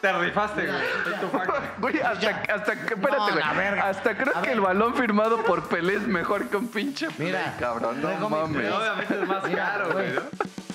[0.00, 0.78] Te rifaste, güey.
[1.32, 1.58] Güey.
[1.78, 3.78] Güey, hasta, hasta que, espérate, güey.
[3.82, 4.56] Hasta creo A que ver.
[4.56, 8.00] el balón firmado por Pelé es mejor que un pinche play, Mira, cabrón.
[8.00, 8.72] No mames.
[8.72, 10.12] Obviamente es más Mira, caro, güey.
[10.12, 10.14] güey.
[10.14, 10.65] ¿no?